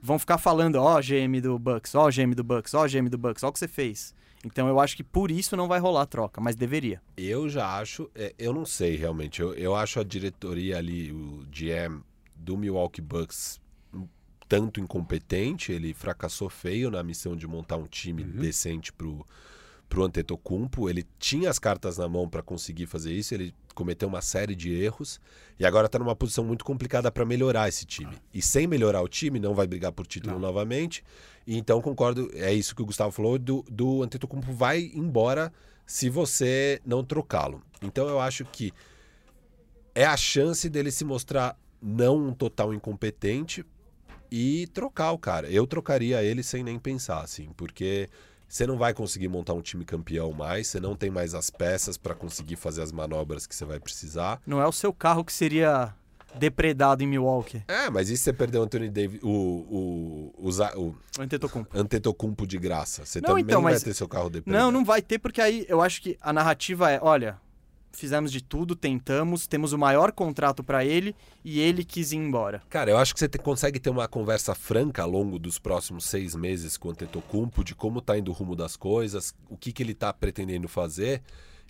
Vão 0.00 0.18
ficar 0.18 0.38
falando, 0.38 0.76
ó, 0.76 1.00
GM 1.00 1.40
do 1.40 1.58
Bucks, 1.58 1.94
ó, 1.94 2.08
GM 2.08 2.34
do 2.34 2.44
Bucks, 2.44 2.72
ó, 2.74 2.86
GM 2.86 3.08
do 3.08 3.18
Bucks, 3.18 3.42
ó 3.42 3.48
o 3.48 3.52
que 3.52 3.58
você 3.58 3.68
fez. 3.68 4.14
Então 4.44 4.68
eu 4.68 4.78
acho 4.78 4.96
que 4.96 5.02
por 5.02 5.30
isso 5.30 5.56
não 5.56 5.66
vai 5.66 5.80
rolar 5.80 6.02
a 6.02 6.06
troca, 6.06 6.40
mas 6.40 6.54
deveria. 6.54 7.02
Eu 7.16 7.48
já 7.48 7.78
acho, 7.78 8.08
é, 8.14 8.32
eu 8.38 8.52
não 8.52 8.64
sei 8.64 8.96
realmente, 8.96 9.42
eu, 9.42 9.52
eu 9.54 9.74
acho 9.74 9.98
a 9.98 10.04
diretoria 10.04 10.78
ali, 10.78 11.10
o 11.10 11.44
GM 11.50 12.00
do 12.36 12.56
Milwaukee 12.56 13.00
Bucks 13.00 13.60
tanto 14.48 14.80
incompetente, 14.80 15.70
ele 15.72 15.92
fracassou 15.92 16.48
feio 16.48 16.90
na 16.90 17.02
missão 17.02 17.36
de 17.36 17.46
montar 17.46 17.76
um 17.76 17.86
time 17.86 18.24
decente 18.24 18.92
pro, 18.92 19.26
pro 19.88 20.04
Antetokounmpo, 20.04 20.88
ele 20.88 21.04
tinha 21.18 21.50
as 21.50 21.58
cartas 21.58 21.98
na 21.98 22.08
mão 22.08 22.28
para 22.28 22.42
conseguir 22.42 22.86
fazer 22.86 23.12
isso, 23.12 23.34
ele 23.34 23.54
cometeu 23.74 24.08
uma 24.08 24.22
série 24.22 24.54
de 24.54 24.72
erros 24.72 25.20
e 25.58 25.66
agora 25.66 25.86
está 25.86 25.98
numa 25.98 26.16
posição 26.16 26.44
muito 26.44 26.64
complicada 26.64 27.12
para 27.12 27.24
melhorar 27.24 27.68
esse 27.68 27.84
time. 27.84 28.16
E 28.32 28.42
sem 28.42 28.66
melhorar 28.66 29.02
o 29.02 29.08
time, 29.08 29.38
não 29.38 29.54
vai 29.54 29.66
brigar 29.66 29.92
por 29.92 30.06
título 30.06 30.34
Não. 30.34 30.40
novamente. 30.40 31.04
E 31.46 31.56
então 31.56 31.80
concordo, 31.80 32.30
é 32.34 32.52
isso 32.52 32.74
que 32.74 32.82
o 32.82 32.86
Gustavo 32.86 33.12
falou, 33.12 33.38
do, 33.38 33.64
do 33.70 34.02
Antetokounmpo 34.02 34.52
vai 34.52 34.90
embora 34.94 35.52
se 35.86 36.08
você 36.08 36.80
não 36.84 37.04
trocá-lo. 37.04 37.62
Então 37.82 38.08
eu 38.08 38.20
acho 38.20 38.44
que 38.44 38.72
é 39.94 40.04
a 40.04 40.16
chance 40.16 40.68
dele 40.68 40.90
se 40.90 41.04
mostrar 41.04 41.58
não 41.80 42.28
um 42.28 42.32
total 42.32 42.74
incompetente 42.74 43.64
e 44.30 44.66
trocar 44.68 45.12
o 45.12 45.18
cara. 45.18 45.48
Eu 45.50 45.66
trocaria 45.66 46.22
ele 46.22 46.42
sem 46.42 46.62
nem 46.62 46.78
pensar, 46.78 47.20
assim, 47.22 47.50
porque 47.56 48.08
você 48.48 48.66
não 48.66 48.78
vai 48.78 48.94
conseguir 48.94 49.28
montar 49.28 49.52
um 49.54 49.60
time 49.60 49.84
campeão 49.84 50.32
mais, 50.32 50.66
você 50.68 50.80
não 50.80 50.96
tem 50.96 51.10
mais 51.10 51.34
as 51.34 51.50
peças 51.50 51.96
para 51.98 52.14
conseguir 52.14 52.56
fazer 52.56 52.82
as 52.82 52.90
manobras 52.92 53.46
que 53.46 53.54
você 53.54 53.64
vai 53.64 53.78
precisar. 53.78 54.40
Não 54.46 54.60
é 54.60 54.66
o 54.66 54.72
seu 54.72 54.92
carro 54.92 55.24
que 55.24 55.32
seria 55.32 55.94
depredado 56.34 57.02
em 57.02 57.06
Milwaukee, 57.06 57.62
É, 57.66 57.88
mas 57.88 58.10
e 58.10 58.16
se 58.16 58.24
você 58.24 58.32
perder 58.34 58.58
o 58.58 58.62
Anthony 58.62 58.90
Davis, 58.90 59.18
o, 59.22 59.28
o, 59.28 60.32
o, 60.38 60.48
o 60.48 60.88
o 60.88 61.22
Antetokounmpo. 61.22 61.78
Antetokounmpo 61.78 62.46
de 62.46 62.58
graça? 62.58 63.04
Você 63.04 63.20
Não, 63.20 63.28
também 63.30 63.44
então, 63.44 63.62
vai 63.62 63.72
mas- 63.72 63.82
ter 63.82 63.94
seu 63.94 64.06
carro 64.06 64.28
depredado. 64.28 64.64
Não, 64.64 64.70
não 64.70 64.84
vai 64.84 65.00
ter, 65.00 65.18
porque 65.18 65.40
aí 65.40 65.64
eu 65.68 65.80
acho 65.80 66.02
que 66.02 66.18
a 66.20 66.32
narrativa 66.32 66.90
é, 66.90 66.98
olha, 67.02 67.38
fizemos 67.98 68.30
de 68.32 68.42
tudo, 68.42 68.74
tentamos, 68.76 69.46
temos 69.46 69.72
o 69.72 69.78
maior 69.78 70.12
contrato 70.12 70.62
pra 70.64 70.84
ele 70.84 71.14
e 71.44 71.60
ele 71.60 71.84
quis 71.84 72.12
ir 72.12 72.16
embora. 72.16 72.62
Cara, 72.70 72.90
eu 72.90 72.96
acho 72.98 73.12
que 73.12 73.20
você 73.20 73.28
te- 73.28 73.38
consegue 73.38 73.78
ter 73.78 73.90
uma 73.90 74.06
conversa 74.08 74.54
franca 74.54 75.02
ao 75.02 75.10
longo 75.10 75.38
dos 75.38 75.58
próximos 75.58 76.04
seis 76.06 76.34
meses 76.34 76.76
com 76.76 76.88
o 76.88 76.90
Antetokounmpo 76.92 77.62
de 77.64 77.74
como 77.74 78.00
tá 78.00 78.16
indo 78.18 78.30
o 78.30 78.34
rumo 78.34 78.54
das 78.56 78.76
coisas, 78.76 79.34
o 79.48 79.56
que, 79.56 79.72
que 79.72 79.82
ele 79.82 79.94
tá 79.94 80.12
pretendendo 80.12 80.68
fazer. 80.68 81.22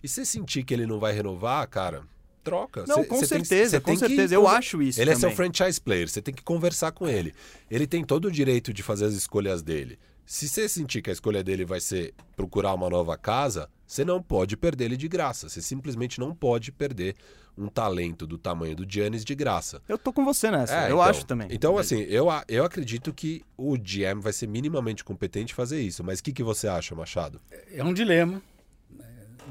E 0.02 0.08
se 0.08 0.24
sentir 0.24 0.62
que 0.64 0.72
ele 0.72 0.86
não 0.86 1.00
vai 1.00 1.12
renovar, 1.12 1.66
cara, 1.68 2.02
troca. 2.44 2.84
Não, 2.86 2.96
Cê- 3.02 3.04
com 3.04 3.16
cê 3.16 3.20
tem- 3.26 3.44
certeza, 3.44 3.70
cê 3.70 3.80
com 3.80 3.86
tem 3.86 3.94
que 3.98 4.06
certeza. 4.06 4.34
Eu 4.34 4.46
acho 4.46 4.80
isso 4.80 5.00
Ele 5.00 5.10
é 5.10 5.14
seu 5.14 5.30
também. 5.30 5.36
franchise 5.52 5.80
player, 5.80 6.08
você 6.08 6.22
tem 6.22 6.32
que 6.34 6.42
conversar 6.42 6.92
com 6.92 7.08
ele. 7.08 7.34
Ele 7.70 7.86
tem 7.86 8.04
todo 8.04 8.26
o 8.26 8.30
direito 8.30 8.72
de 8.72 8.82
fazer 8.82 9.06
as 9.06 9.14
escolhas 9.14 9.60
dele. 9.62 9.98
Se 10.24 10.46
você 10.48 10.68
sentir 10.68 11.00
que 11.02 11.10
a 11.10 11.12
escolha 11.12 11.42
dele 11.42 11.64
vai 11.64 11.80
ser 11.80 12.12
procurar 12.36 12.74
uma 12.74 12.88
nova 12.90 13.16
casa, 13.16 13.68
você 13.88 14.04
não 14.04 14.22
pode 14.22 14.54
perder 14.54 14.84
ele 14.84 14.96
de 14.98 15.08
graça. 15.08 15.48
Você 15.48 15.62
simplesmente 15.62 16.20
não 16.20 16.34
pode 16.34 16.70
perder 16.70 17.16
um 17.56 17.66
talento 17.68 18.26
do 18.26 18.36
tamanho 18.36 18.76
do 18.76 18.86
Giannis 18.88 19.24
de 19.24 19.34
graça. 19.34 19.82
Eu 19.88 19.96
tô 19.96 20.12
com 20.12 20.24
você 20.24 20.50
nessa, 20.50 20.74
É, 20.74 20.82
eu 20.84 20.86
então. 20.96 21.02
acho 21.02 21.24
também. 21.26 21.48
Então, 21.50 21.76
assim, 21.78 22.00
eu, 22.02 22.28
eu 22.46 22.64
acredito 22.64 23.12
que 23.12 23.42
o 23.56 23.76
GM 23.76 24.20
vai 24.20 24.32
ser 24.32 24.46
minimamente 24.46 25.02
competente 25.02 25.52
em 25.54 25.56
fazer 25.56 25.80
isso. 25.80 26.04
Mas 26.04 26.20
o 26.20 26.22
que, 26.22 26.32
que 26.32 26.42
você 26.42 26.68
acha, 26.68 26.94
Machado? 26.94 27.40
É 27.72 27.82
um 27.82 27.92
dilema. 27.94 28.40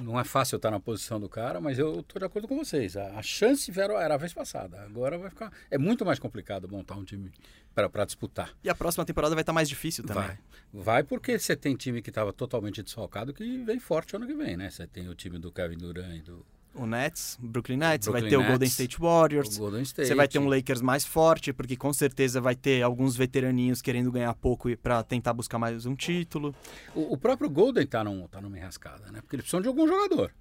Não 0.03 0.19
é 0.19 0.23
fácil 0.23 0.57
estar 0.57 0.71
na 0.71 0.79
posição 0.79 1.19
do 1.19 1.27
cara, 1.27 1.59
mas 1.59 1.79
eu 1.79 1.99
estou 1.99 2.19
de 2.19 2.25
acordo 2.25 2.47
com 2.47 2.57
vocês. 2.57 2.95
A, 2.95 3.17
a 3.17 3.21
chance 3.21 3.71
era, 3.79 3.93
era 4.01 4.13
a 4.15 4.17
vez 4.17 4.33
passada. 4.33 4.81
Agora 4.81 5.17
vai 5.17 5.29
ficar. 5.29 5.51
É 5.69 5.77
muito 5.77 6.05
mais 6.05 6.19
complicado 6.19 6.67
montar 6.69 6.95
um 6.95 7.03
time 7.03 7.31
para 7.73 8.05
disputar. 8.05 8.53
E 8.63 8.69
a 8.69 8.75
próxima 8.75 9.05
temporada 9.05 9.35
vai 9.35 9.43
estar 9.43 9.53
mais 9.53 9.69
difícil 9.69 10.03
também. 10.03 10.23
Vai. 10.23 10.37
Vai 10.73 11.03
porque 11.03 11.37
você 11.37 11.55
tem 11.55 11.75
time 11.75 12.01
que 12.01 12.09
estava 12.09 12.33
totalmente 12.33 12.81
desfalcado 12.81 13.33
que 13.33 13.63
vem 13.63 13.79
forte 13.79 14.15
ano 14.15 14.25
que 14.25 14.33
vem, 14.33 14.57
né? 14.57 14.69
Você 14.69 14.87
tem 14.87 15.07
o 15.07 15.15
time 15.15 15.37
do 15.37 15.51
Kevin 15.51 15.77
Durant 15.77 16.17
e 16.17 16.21
do 16.21 16.45
O 16.77 16.85
Nets, 16.85 17.37
Brooklyn 17.41 17.77
Nets, 17.77 18.07
Brooklyn 18.07 18.21
vai 18.21 18.29
ter 18.29 18.35
o 18.37 18.39
Nets, 18.39 18.49
Golden 18.51 18.67
State 18.67 18.99
Warriors. 18.99 19.55
o 19.57 19.59
Golden 19.59 19.81
State. 19.81 20.07
Você 20.07 20.15
vai 20.15 20.27
ter 20.27 20.39
um 20.39 20.47
Lakers 20.47 20.81
mais 20.81 21.03
forte, 21.05 21.51
porque 21.51 21.75
com 21.75 21.91
certeza 21.91 22.39
vai 22.39 22.55
ter 22.55 22.81
alguns 22.83 23.15
veteraninhos 23.15 23.81
querendo 23.81 24.11
ganhar 24.11 24.33
pouco 24.35 24.75
para 24.77 25.01
tentar 25.03 25.33
buscar 25.33 25.57
mais 25.57 25.85
um 25.85 25.95
título. 25.95 26.53
O, 26.93 27.13
o 27.13 27.17
próprio 27.17 27.49
Golden 27.49 27.85
tá, 27.87 28.03
num, 28.03 28.27
tá 28.27 28.39
numa 28.39 28.57
enrascada, 28.57 29.11
né? 29.11 29.21
Porque 29.21 29.35
eles 29.35 29.43
precisam 29.43 29.61
de 29.61 29.67
algum 29.67 29.87
jogador. 29.87 30.31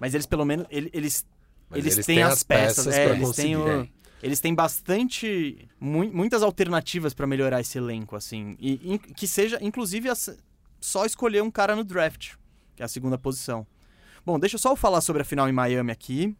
Mas 0.00 0.14
eles 0.14 0.26
pelo 0.26 0.44
menos 0.44 0.66
ele- 0.70 0.90
eles 0.94 1.26
Mas 1.68 1.80
eles, 1.80 1.94
eles 1.94 2.06
têm, 2.06 2.22
as 2.22 2.32
as 2.34 2.42
peças, 2.42 2.84
peças 2.86 2.94
é, 2.94 3.10
eles 3.14 3.30
têm 3.36 3.56
o- 3.56 3.64
conseguir. 3.64 3.92
eles 4.22 4.40
têm 4.40 4.54
bastante 4.54 5.68
mui- 5.78 6.10
muitas 6.10 6.42
alternativas 6.42 7.12
para 7.14 7.26
melhorar 7.26 7.60
esse 7.60 7.78
elenco 7.78 8.16
assim, 8.16 8.56
e, 8.58 8.98
que 9.16 9.26
seja 9.26 9.58
inclusive 9.60 10.08
as- 10.08 10.36
só 10.80 11.04
escolher 11.04 11.42
um 11.42 11.50
cara 11.50 11.76
no 11.76 11.84
draft, 11.84 12.34
que 12.74 12.82
é 12.82 12.84
a 12.84 12.88
segunda 12.88 13.18
posição. 13.18 13.66
Bom, 14.24 14.38
deixa 14.38 14.56
eu 14.56 14.60
só 14.60 14.76
falar 14.76 15.00
sobre 15.00 15.22
a 15.22 15.24
final 15.24 15.48
em 15.48 15.52
Miami 15.52 15.90
aqui, 15.90 16.36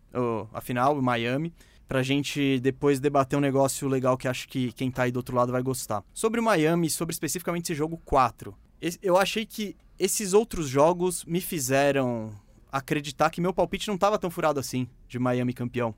a 0.53 0.61
final 0.61 0.99
em 0.99 1.03
Miami, 1.03 1.53
pra 1.89 2.03
gente 2.03 2.61
depois 2.61 3.01
debater 3.01 3.37
um 3.39 3.43
negócio 3.43 3.89
legal 3.89 4.17
que 4.17 4.29
acho 4.29 4.49
que 4.49 4.71
quem 4.73 4.91
tá 4.91 5.05
aí 5.05 5.11
do 5.13 5.17
outro 5.17 5.35
lado 5.35 5.51
vai 5.53 5.63
gostar. 5.63 6.05
Sobre 6.13 6.41
o 6.41 6.43
Miami, 6.43 6.89
sobre 6.91 7.13
especificamente 7.13 7.65
esse 7.65 7.75
jogo 7.75 7.97
4. 8.05 8.55
Esse- 8.81 8.99
Eu 9.03 9.17
achei 9.17 9.45
que 9.45 9.77
esses 9.99 10.33
outros 10.33 10.69
jogos 10.69 11.25
me 11.25 11.41
fizeram 11.41 12.31
acreditar 12.71 13.31
que 13.31 13.41
meu 13.41 13.53
palpite 13.53 13.89
não 13.89 13.99
tava 13.99 14.19
tão 14.19 14.31
furado 14.31 14.61
assim, 14.61 14.87
de 15.09 15.19
Miami 15.19 15.53
campeão. 15.53 15.95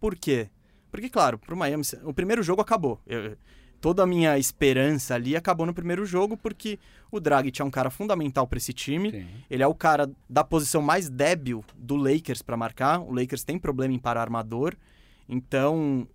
Por 0.00 0.16
quê? 0.16 0.48
Porque, 0.90 1.08
claro, 1.08 1.38
pro 1.38 1.56
Miami, 1.56 1.84
o 2.04 2.12
primeiro 2.12 2.42
jogo 2.42 2.60
acabou. 2.60 3.00
Eu- 3.06 3.36
toda 3.82 4.04
a 4.04 4.06
minha 4.06 4.38
esperança 4.38 5.14
ali 5.16 5.36
acabou 5.36 5.66
no 5.66 5.74
primeiro 5.74 6.06
jogo, 6.06 6.36
porque 6.36 6.78
o 7.10 7.18
Dragic 7.20 7.60
é 7.60 7.64
um 7.64 7.70
cara 7.70 7.90
fundamental 7.90 8.46
para 8.46 8.56
esse 8.56 8.72
time. 8.72 9.10
Sim. 9.10 9.26
Ele 9.50 9.62
é 9.62 9.66
o 9.66 9.74
cara 9.74 10.08
da 10.30 10.42
posição 10.44 10.80
mais 10.80 11.10
débil 11.10 11.62
do 11.76 11.96
Lakers 11.96 12.40
para 12.40 12.56
marcar. 12.56 13.00
O 13.00 13.12
Lakers 13.12 13.42
tem 13.44 13.58
problema 13.58 13.92
em 13.92 13.98
parar 13.98 14.20
armador. 14.22 14.74
Então, 15.28 16.06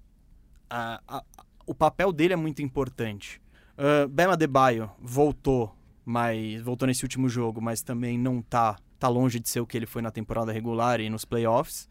a- 0.70 1.02
a- 1.08 1.24
o 1.66 1.76
papel 1.76 2.12
dele 2.14 2.34
é 2.34 2.38
muito 2.38 2.62
importante. 2.62 3.42
Uh, 3.78 4.08
Bema 4.08 4.34
Adebayo 4.34 4.90
voltou, 5.00 5.76
mas 6.06 6.62
voltou 6.62 6.88
nesse 6.88 7.04
último 7.04 7.28
jogo, 7.30 7.62
mas 7.62 7.82
também 7.82 8.18
não 8.18 8.42
tá, 8.42 8.78
tá 8.98 9.08
longe 9.10 9.40
de 9.40 9.50
ser 9.50 9.60
o 9.60 9.68
que 9.68 9.78
ele 9.78 9.86
foi 9.86 10.02
na 10.02 10.10
temporada 10.10 10.52
regular 10.54 11.00
e 11.02 11.10
nos 11.10 11.26
playoffs. 11.26 11.88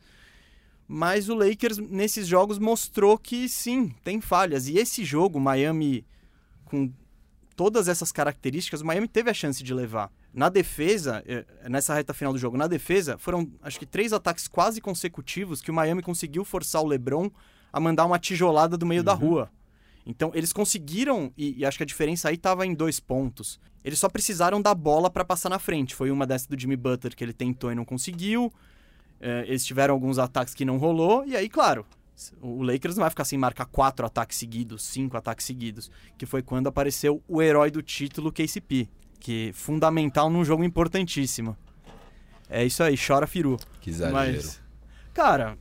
Mas 0.88 1.28
o 1.28 1.34
Lakers, 1.34 1.78
nesses 1.78 2.26
jogos, 2.28 2.58
mostrou 2.58 3.18
que 3.18 3.48
sim, 3.48 3.92
tem 4.04 4.20
falhas. 4.20 4.68
E 4.68 4.78
esse 4.78 5.04
jogo, 5.04 5.40
Miami, 5.40 6.04
com 6.64 6.92
todas 7.56 7.88
essas 7.88 8.12
características, 8.12 8.80
o 8.80 8.86
Miami 8.86 9.08
teve 9.08 9.30
a 9.30 9.34
chance 9.34 9.62
de 9.62 9.74
levar. 9.74 10.12
Na 10.32 10.48
defesa, 10.48 11.24
eh, 11.26 11.44
nessa 11.68 11.94
reta 11.94 12.12
final 12.12 12.32
do 12.32 12.38
jogo, 12.38 12.56
na 12.56 12.66
defesa, 12.66 13.16
foram 13.18 13.50
acho 13.62 13.78
que 13.78 13.86
três 13.86 14.12
ataques 14.12 14.46
quase 14.46 14.80
consecutivos 14.80 15.62
que 15.62 15.70
o 15.70 15.74
Miami 15.74 16.02
conseguiu 16.02 16.44
forçar 16.44 16.82
o 16.82 16.86
LeBron 16.86 17.30
a 17.72 17.80
mandar 17.80 18.04
uma 18.04 18.18
tijolada 18.18 18.76
do 18.76 18.86
meio 18.86 19.02
da 19.02 19.14
rua. 19.14 19.50
Então, 20.06 20.30
eles 20.34 20.52
conseguiram, 20.52 21.32
e, 21.36 21.58
e 21.58 21.64
acho 21.64 21.78
que 21.78 21.82
a 21.82 21.86
diferença 21.86 22.28
aí 22.28 22.36
estava 22.36 22.64
em 22.64 22.74
dois 22.74 23.00
pontos. 23.00 23.58
Eles 23.82 23.98
só 23.98 24.08
precisaram 24.08 24.62
da 24.62 24.74
bola 24.74 25.10
para 25.10 25.24
passar 25.24 25.48
na 25.48 25.58
frente. 25.58 25.94
Foi 25.94 26.10
uma 26.10 26.26
dessa 26.26 26.48
do 26.48 26.58
Jimmy 26.58 26.76
Butler 26.76 27.16
que 27.16 27.24
ele 27.24 27.32
tentou 27.32 27.72
e 27.72 27.74
não 27.74 27.84
conseguiu. 27.84 28.52
Eh, 29.20 29.44
eles 29.48 29.64
tiveram 29.64 29.94
alguns 29.94 30.18
ataques 30.18 30.54
que 30.54 30.64
não 30.64 30.78
rolou. 30.78 31.24
E 31.26 31.36
aí, 31.36 31.48
claro, 31.48 31.86
o 32.40 32.62
Lakers 32.62 32.96
não 32.96 33.02
vai 33.02 33.10
ficar 33.10 33.24
sem 33.24 33.38
marcar 33.38 33.66
quatro 33.66 34.06
ataques 34.06 34.38
seguidos, 34.38 34.82
cinco 34.84 35.16
ataques 35.16 35.46
seguidos. 35.46 35.90
Que 36.16 36.26
foi 36.26 36.42
quando 36.42 36.66
apareceu 36.66 37.22
o 37.28 37.42
herói 37.42 37.70
do 37.70 37.82
título, 37.82 38.32
KCP. 38.32 38.88
Que 39.18 39.48
é 39.48 39.52
fundamental 39.52 40.30
num 40.30 40.44
jogo 40.44 40.64
importantíssimo. 40.64 41.56
É 42.48 42.64
isso 42.64 42.82
aí, 42.82 42.96
chora 42.96 43.26
Firu. 43.26 43.58
Que 43.80 43.90
exagero. 43.90 44.14
Mas, 44.14 44.62
cara, 45.12 45.58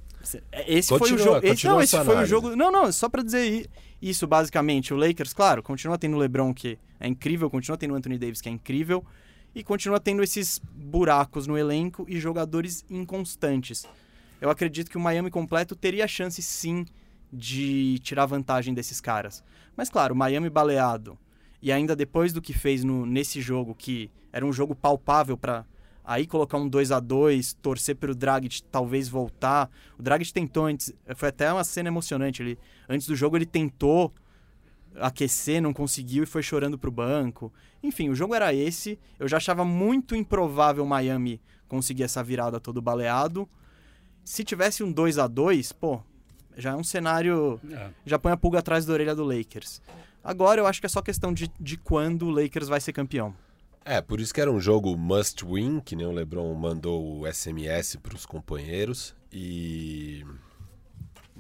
é, 0.51 0.74
esse 0.74 0.89
foi 0.89 0.97
o 0.97 0.99
Continua, 0.99 1.24
jogo. 1.24 1.38
Esse, 1.38 1.47
continua 1.47 1.74
não, 1.74 1.82
esse 1.82 2.03
foi 2.03 2.16
o 2.16 2.26
jogo. 2.26 2.56
Não, 2.56 2.72
não, 2.72 2.91
só 2.91 3.10
pra 3.10 3.22
dizer 3.22 3.70
isso, 4.01 4.28
basicamente. 4.28 4.93
O 4.93 4.97
Lakers, 4.97 5.34
claro, 5.34 5.62
continua 5.62 5.97
tendo 5.97 6.16
o 6.16 6.20
LeBron, 6.20 6.53
que 6.53 6.78
é 6.99 7.08
incrível, 7.08 7.49
continua 7.49 7.78
tendo 7.78 7.93
o 7.93 7.95
Anthony 7.95 8.18
Davis, 8.18 8.41
que 8.41 8.49
é 8.49 8.51
incrível, 8.51 9.03
e 9.56 9.64
continua 9.64 9.99
tendo 9.99 10.22
esses 10.22 10.60
buracos 10.60 11.47
no 11.47 11.58
elenco 11.58 12.06
e 12.10 12.20
jogadores 12.20 12.86
inconstantes. 12.89 13.88
Eu 14.41 14.49
acredito 14.49 14.91
que 14.91 14.97
o 14.97 15.01
Miami 15.01 15.32
completo 15.32 15.76
teria 15.76 16.08
chance, 16.08 16.41
sim, 16.43 16.86
de 17.32 17.97
tirar 17.99 18.26
vantagem 18.26 18.74
desses 18.74 18.99
caras. 18.99 19.41
Mas, 19.76 19.89
claro, 19.89 20.14
o 20.14 20.18
Miami 20.18 20.49
baleado, 20.49 21.18
e 21.62 21.72
ainda 21.72 21.95
depois 21.95 22.34
do 22.34 22.41
que 22.41 22.53
fez 22.53 22.84
no, 22.84 23.06
nesse 23.06 23.41
jogo, 23.41 23.74
que 23.74 24.12
era 24.32 24.45
um 24.45 24.51
jogo 24.51 24.76
palpável 24.76 25.38
pra 25.38 25.66
aí 26.03 26.28
colocar 26.28 26.58
um 26.58 26.70
2 26.70 26.91
a 26.91 26.99
2 26.99 27.53
torcer 27.56 27.95
pelo 27.95 28.14
Dragic 28.14 28.62
talvez 28.64 29.10
voltar. 29.10 29.72
O 29.97 30.03
Dragic 30.03 30.32
tentou 30.32 30.66
antes, 30.66 30.93
foi 31.16 31.30
até 31.30 31.51
uma 31.51 31.64
cena 31.64 31.89
emocionante. 31.89 32.43
Ele, 32.43 32.60
antes 32.88 33.08
do 33.08 33.16
jogo 33.16 33.38
ele 33.38 33.45
tentou 33.45 34.14
aquecer, 35.00 35.62
não 35.62 35.74
conseguiu 35.74 36.24
e 36.24 36.28
foi 36.28 36.41
chorando 36.43 36.78
pro 36.78 36.91
banco. 36.91 37.52
Enfim, 37.84 38.10
o 38.10 38.16
jogo 38.16 38.34
era 38.36 38.54
esse. 38.54 39.00
Eu 39.20 39.28
já 39.28 39.38
achava 39.38 39.64
muito 39.66 40.16
improvável 40.16 40.84
o 40.84 40.88
Miami 40.88 41.41
conseguir 41.68 42.04
essa 42.04 42.24
virada 42.24 42.60
todo 42.60 42.82
baleado. 42.82 43.48
Se 44.24 44.43
tivesse 44.43 44.84
um 44.84 44.91
2 44.91 45.18
a 45.20 45.28
2 45.28 45.72
pô, 45.74 46.02
já 46.58 46.72
é 46.72 46.76
um 46.76 46.84
cenário 46.84 47.60
É. 47.72 47.89
já 48.06 48.18
põe 48.18 48.32
a 48.32 48.38
pulga 48.38 48.60
atrás 48.60 48.86
da 48.86 48.93
orelha 48.93 49.16
do 49.16 49.24
Lakers. 49.24 49.82
Agora 50.24 50.60
eu 50.62 50.66
acho 50.68 50.80
que 50.80 50.86
é 50.88 50.89
só 50.89 51.02
questão 51.02 51.32
de, 51.34 51.52
de 51.60 51.78
quando 51.78 52.26
o 52.28 52.32
Lakers 52.32 52.68
vai 52.68 52.82
ser 52.82 52.93
campeão. 52.93 53.36
É, 53.88 54.02
por 54.02 54.20
isso 54.20 54.34
que 54.34 54.41
era 54.41 54.52
um 54.52 54.60
jogo 54.60 54.98
must 54.98 55.46
win, 55.46 55.80
que 55.80 55.96
nem 55.96 56.08
o 56.08 56.12
LeBron 56.12 56.52
mandou 56.56 57.20
o 57.22 57.32
SMS 57.32 57.98
para 57.98 58.16
os 58.16 58.26
companheiros. 58.26 59.16
E. 59.32 60.26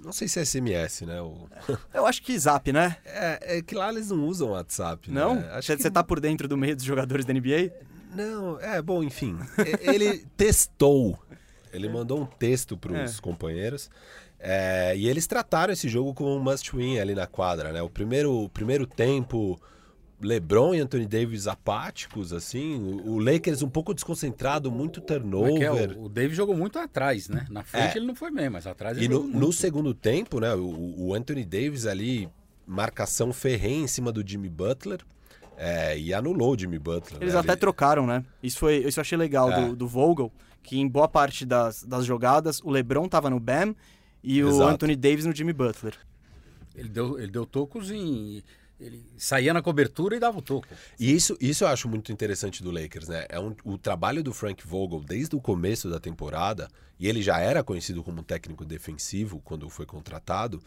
Não 0.05 0.13
sei 0.13 0.27
se 0.27 0.39
é 0.39 0.45
SMS, 0.45 1.01
né? 1.01 1.19
O... 1.21 1.49
Eu 1.93 2.05
acho 2.05 2.21
que 2.21 2.37
zap, 2.37 2.71
né? 2.71 2.95
É, 3.05 3.57
é 3.57 3.61
que 3.61 3.73
lá 3.75 3.89
eles 3.91 4.09
não 4.11 4.25
usam 4.27 4.49
WhatsApp. 4.51 5.09
né? 5.11 5.19
Não? 5.19 5.39
Acho 5.51 5.67
Você 5.75 5.77
que- 5.77 5.89
tá 5.91 6.03
por 6.03 6.19
dentro 6.19 6.47
do 6.47 6.55
meio 6.55 6.75
dos 6.75 6.85
jogadores 6.85 7.25
da 7.25 7.33
NBA? 7.33 7.71
Não, 8.15 8.59
é, 8.61 8.81
bom, 8.81 9.03
enfim. 9.03 9.37
Ele 9.81 10.25
testou. 10.37 11.19
Ele 11.73 11.89
mandou 11.89 12.21
um 12.21 12.25
texto 12.25 12.77
para 12.77 12.93
os 13.03 13.17
É. 13.17 13.21
companheiros. 13.21 13.89
é, 14.39 14.95
e 14.95 15.07
eles 15.07 15.25
trataram 15.25 15.73
esse 15.73 15.89
jogo 15.89 16.13
como 16.13 16.35
um 16.35 16.39
must 16.39 16.73
win 16.75 16.99
ali 16.99 17.15
na 17.15 17.25
quadra, 17.25 17.71
né? 17.73 17.81
O 17.81 17.89
primeiro, 17.89 18.31
o 18.43 18.47
primeiro 18.49 18.85
tempo, 18.85 19.59
LeBron 20.25 20.73
e 20.75 20.79
Anthony 20.79 21.05
Davis 21.05 21.47
apáticos, 21.47 22.33
assim. 22.33 22.75
O, 22.75 23.11
o 23.13 23.19
Lakers 23.19 23.61
um 23.61 23.69
pouco 23.69 23.93
desconcentrado, 23.93 24.71
muito 24.71 25.01
Como 25.01 25.13
é 25.13 25.19
turnover. 25.19 25.91
é? 25.91 25.93
O, 25.95 26.05
o 26.05 26.09
Davis 26.09 26.35
jogou 26.35 26.55
muito 26.55 26.77
atrás, 26.79 27.29
né? 27.29 27.45
Na 27.49 27.63
frente 27.63 27.95
É. 27.95 27.97
ele 27.97 28.05
não 28.07 28.15
foi 28.15 28.31
bem, 28.31 28.49
mas 28.49 28.65
atrás 28.67 28.97
ele 28.97 29.05
E 29.05 29.09
no, 29.09 29.15
jogou 29.23 29.39
no 29.41 29.53
segundo 29.53 29.93
tempo, 29.93 30.39
né, 30.39 30.53
o, 30.55 30.95
o 30.97 31.13
Anthony 31.13 31.45
Davis 31.45 31.85
ali, 31.85 32.27
marcação 32.67 33.31
ferrenha 33.31 33.83
em 33.83 33.87
cima 33.87 34.11
do 34.11 34.27
Jimmy 34.27 34.49
Butler, 34.49 34.99
é, 35.57 35.97
e 35.97 36.13
anulou 36.13 36.53
o 36.53 36.59
Jimmy 36.59 36.79
Butler. 36.79 37.21
Eles 37.21 37.33
né? 37.33 37.39
até 37.39 37.51
Ele- 37.53 37.59
trocaram, 37.61 38.05
né? 38.05 38.25
Isso, 38.43 38.57
foi, 38.59 38.77
isso 38.77 38.99
eu 38.99 39.01
achei 39.01 39.17
legal 39.17 39.51
É. 39.51 39.67
do, 39.67 39.75
do 39.75 39.87
Vogel, 39.87 40.31
que 40.63 40.77
em 40.79 40.87
boa 40.87 41.07
parte 41.07 41.45
das, 41.45 41.83
das 41.83 42.03
jogadas 42.05 42.59
o 42.63 42.71
LeBron 42.71 43.07
tava 43.07 43.29
no 43.29 43.39
Bam 43.39 43.75
e 44.23 44.43
o 44.43 44.49
Exato. 44.49 44.63
Anthony 44.69 44.95
Davis 44.95 45.25
no 45.25 45.33
Jimmy 45.35 45.53
Butler. 45.53 45.93
Ele 46.75 46.89
deu, 46.89 47.17
ele 47.19 47.31
deu 47.31 47.45
tocos 47.45 47.89
em. 47.91 48.43
Ele 48.79 49.05
saía 49.17 49.53
na 49.53 49.61
cobertura 49.61 50.15
e 50.15 50.19
dava 50.19 50.39
o 50.39 50.41
toco. 50.41 50.67
E 50.99 51.11
isso, 51.11 51.37
isso 51.39 51.63
eu 51.63 51.67
acho 51.69 51.87
muito 51.87 52.11
interessante 52.11 52.61
do 52.61 52.71
Lakers, 52.71 53.07
né? 53.07 53.25
É 53.29 53.39
um, 53.39 53.55
o 53.63 53.77
trabalho 53.77 54.21
do 54.21 54.33
Frank 54.33 54.65
Vogel 54.67 54.99
desde 54.99 55.35
o 55.35 55.41
começo 55.41 55.89
da 55.89 55.99
temporada, 55.99 56.67
e 56.99 57.07
ele 57.07 57.21
já 57.21 57.39
era 57.39 57.63
conhecido 57.63 58.03
como 58.03 58.21
técnico 58.21 58.65
defensivo 58.65 59.41
quando 59.45 59.69
foi 59.69 59.85
contratado, 59.85 60.61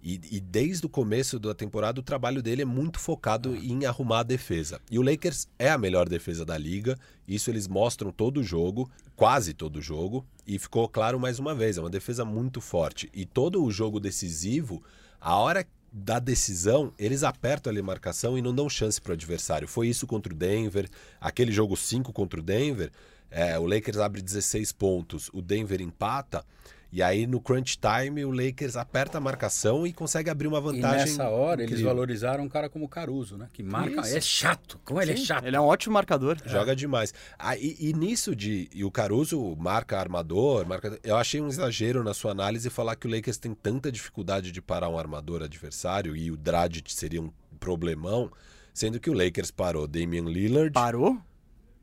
e, 0.00 0.20
e 0.30 0.40
desde 0.40 0.86
o 0.86 0.88
começo 0.88 1.38
da 1.40 1.54
temporada 1.54 1.98
o 1.98 2.02
trabalho 2.04 2.40
dele 2.40 2.62
é 2.62 2.64
muito 2.64 3.00
focado 3.00 3.56
em 3.56 3.84
arrumar 3.84 4.20
a 4.20 4.22
defesa. 4.22 4.80
E 4.90 4.98
o 4.98 5.02
Lakers 5.02 5.48
é 5.58 5.70
a 5.70 5.78
melhor 5.78 6.08
defesa 6.08 6.44
da 6.44 6.56
liga, 6.56 6.96
isso 7.26 7.50
eles 7.50 7.66
mostram 7.66 8.12
todo 8.12 8.38
o 8.38 8.44
jogo, 8.44 8.88
quase 9.16 9.52
todo 9.52 9.76
o 9.76 9.82
jogo, 9.82 10.24
e 10.46 10.58
ficou 10.58 10.88
claro 10.88 11.18
mais 11.18 11.40
uma 11.40 11.54
vez, 11.54 11.76
é 11.76 11.80
uma 11.80 11.90
defesa 11.90 12.24
muito 12.24 12.60
forte. 12.60 13.10
E 13.12 13.26
todo 13.26 13.62
o 13.64 13.70
jogo 13.70 13.98
decisivo, 13.98 14.82
a 15.20 15.36
hora 15.36 15.66
da 15.92 16.18
decisão, 16.18 16.92
eles 16.98 17.22
apertam 17.22 17.70
ali 17.70 17.80
a 17.80 17.84
marcação 17.84 18.36
e 18.36 18.42
não 18.42 18.54
dão 18.54 18.68
chance 18.68 19.00
para 19.00 19.10
o 19.10 19.14
adversário. 19.14 19.66
Foi 19.66 19.88
isso 19.88 20.06
contra 20.06 20.32
o 20.32 20.36
Denver, 20.36 20.88
aquele 21.20 21.50
jogo 21.50 21.76
5 21.76 22.12
contra 22.12 22.40
o 22.40 22.42
Denver, 22.42 22.90
é, 23.30 23.58
o 23.58 23.66
Lakers 23.66 23.98
abre 23.98 24.22
16 24.22 24.72
pontos, 24.72 25.30
o 25.32 25.42
Denver 25.42 25.80
empata, 25.80 26.44
e 26.90 27.02
aí 27.02 27.26
no 27.26 27.40
crunch 27.40 27.78
time 27.78 28.24
o 28.24 28.30
Lakers 28.30 28.74
aperta 28.76 29.18
a 29.18 29.20
marcação 29.20 29.86
e 29.86 29.92
consegue 29.92 30.30
abrir 30.30 30.46
uma 30.46 30.58
E 30.58 30.62
vantagem. 30.62 30.98
nessa 31.00 31.28
hora 31.28 31.60
eles 31.62 31.72
incrível. 31.72 31.90
valorizaram 31.94 32.44
um 32.44 32.48
cara 32.48 32.68
como 32.68 32.86
o 32.86 32.88
Caruso, 32.88 33.36
né? 33.36 33.48
Que 33.52 33.62
marca. 33.62 34.00
Isso. 34.00 34.16
É 34.16 34.20
chato. 34.20 34.80
Como 34.84 35.00
ele 35.00 35.12
é 35.12 35.16
Sim, 35.16 35.24
chato. 35.26 35.44
Ele 35.46 35.56
é 35.56 35.60
um 35.60 35.64
ótimo 35.66 35.92
marcador. 35.94 36.38
Joga 36.46 36.74
demais. 36.74 37.12
Ah, 37.38 37.56
e, 37.56 37.76
e 37.78 37.92
nisso 37.92 38.34
de. 38.34 38.70
E 38.74 38.84
o 38.84 38.90
Caruso 38.90 39.54
marca 39.58 39.98
armador, 39.98 40.66
marca. 40.66 40.98
Eu 41.02 41.16
achei 41.16 41.40
um 41.40 41.48
exagero 41.48 42.02
na 42.02 42.14
sua 42.14 42.30
análise 42.32 42.70
falar 42.70 42.96
que 42.96 43.06
o 43.06 43.10
Lakers 43.10 43.36
tem 43.36 43.52
tanta 43.54 43.92
dificuldade 43.92 44.50
de 44.50 44.62
parar 44.62 44.88
um 44.88 44.98
armador 44.98 45.42
adversário 45.42 46.16
e 46.16 46.30
o 46.30 46.36
Dragic 46.36 46.92
seria 46.92 47.20
um 47.20 47.30
problemão, 47.60 48.30
sendo 48.72 48.98
que 48.98 49.10
o 49.10 49.12
Lakers 49.12 49.50
parou 49.50 49.86
Damian 49.86 50.24
Lillard. 50.24 50.72
Parou? 50.72 51.18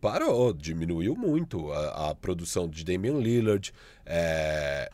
Parou, 0.02 0.54
diminuiu 0.54 1.16
muito 1.16 1.72
a, 1.72 2.10
a 2.12 2.16
produção 2.16 2.70
de 2.70 2.84
Damian 2.84 3.18
Lillard. 3.18 3.74
É, 4.06 4.90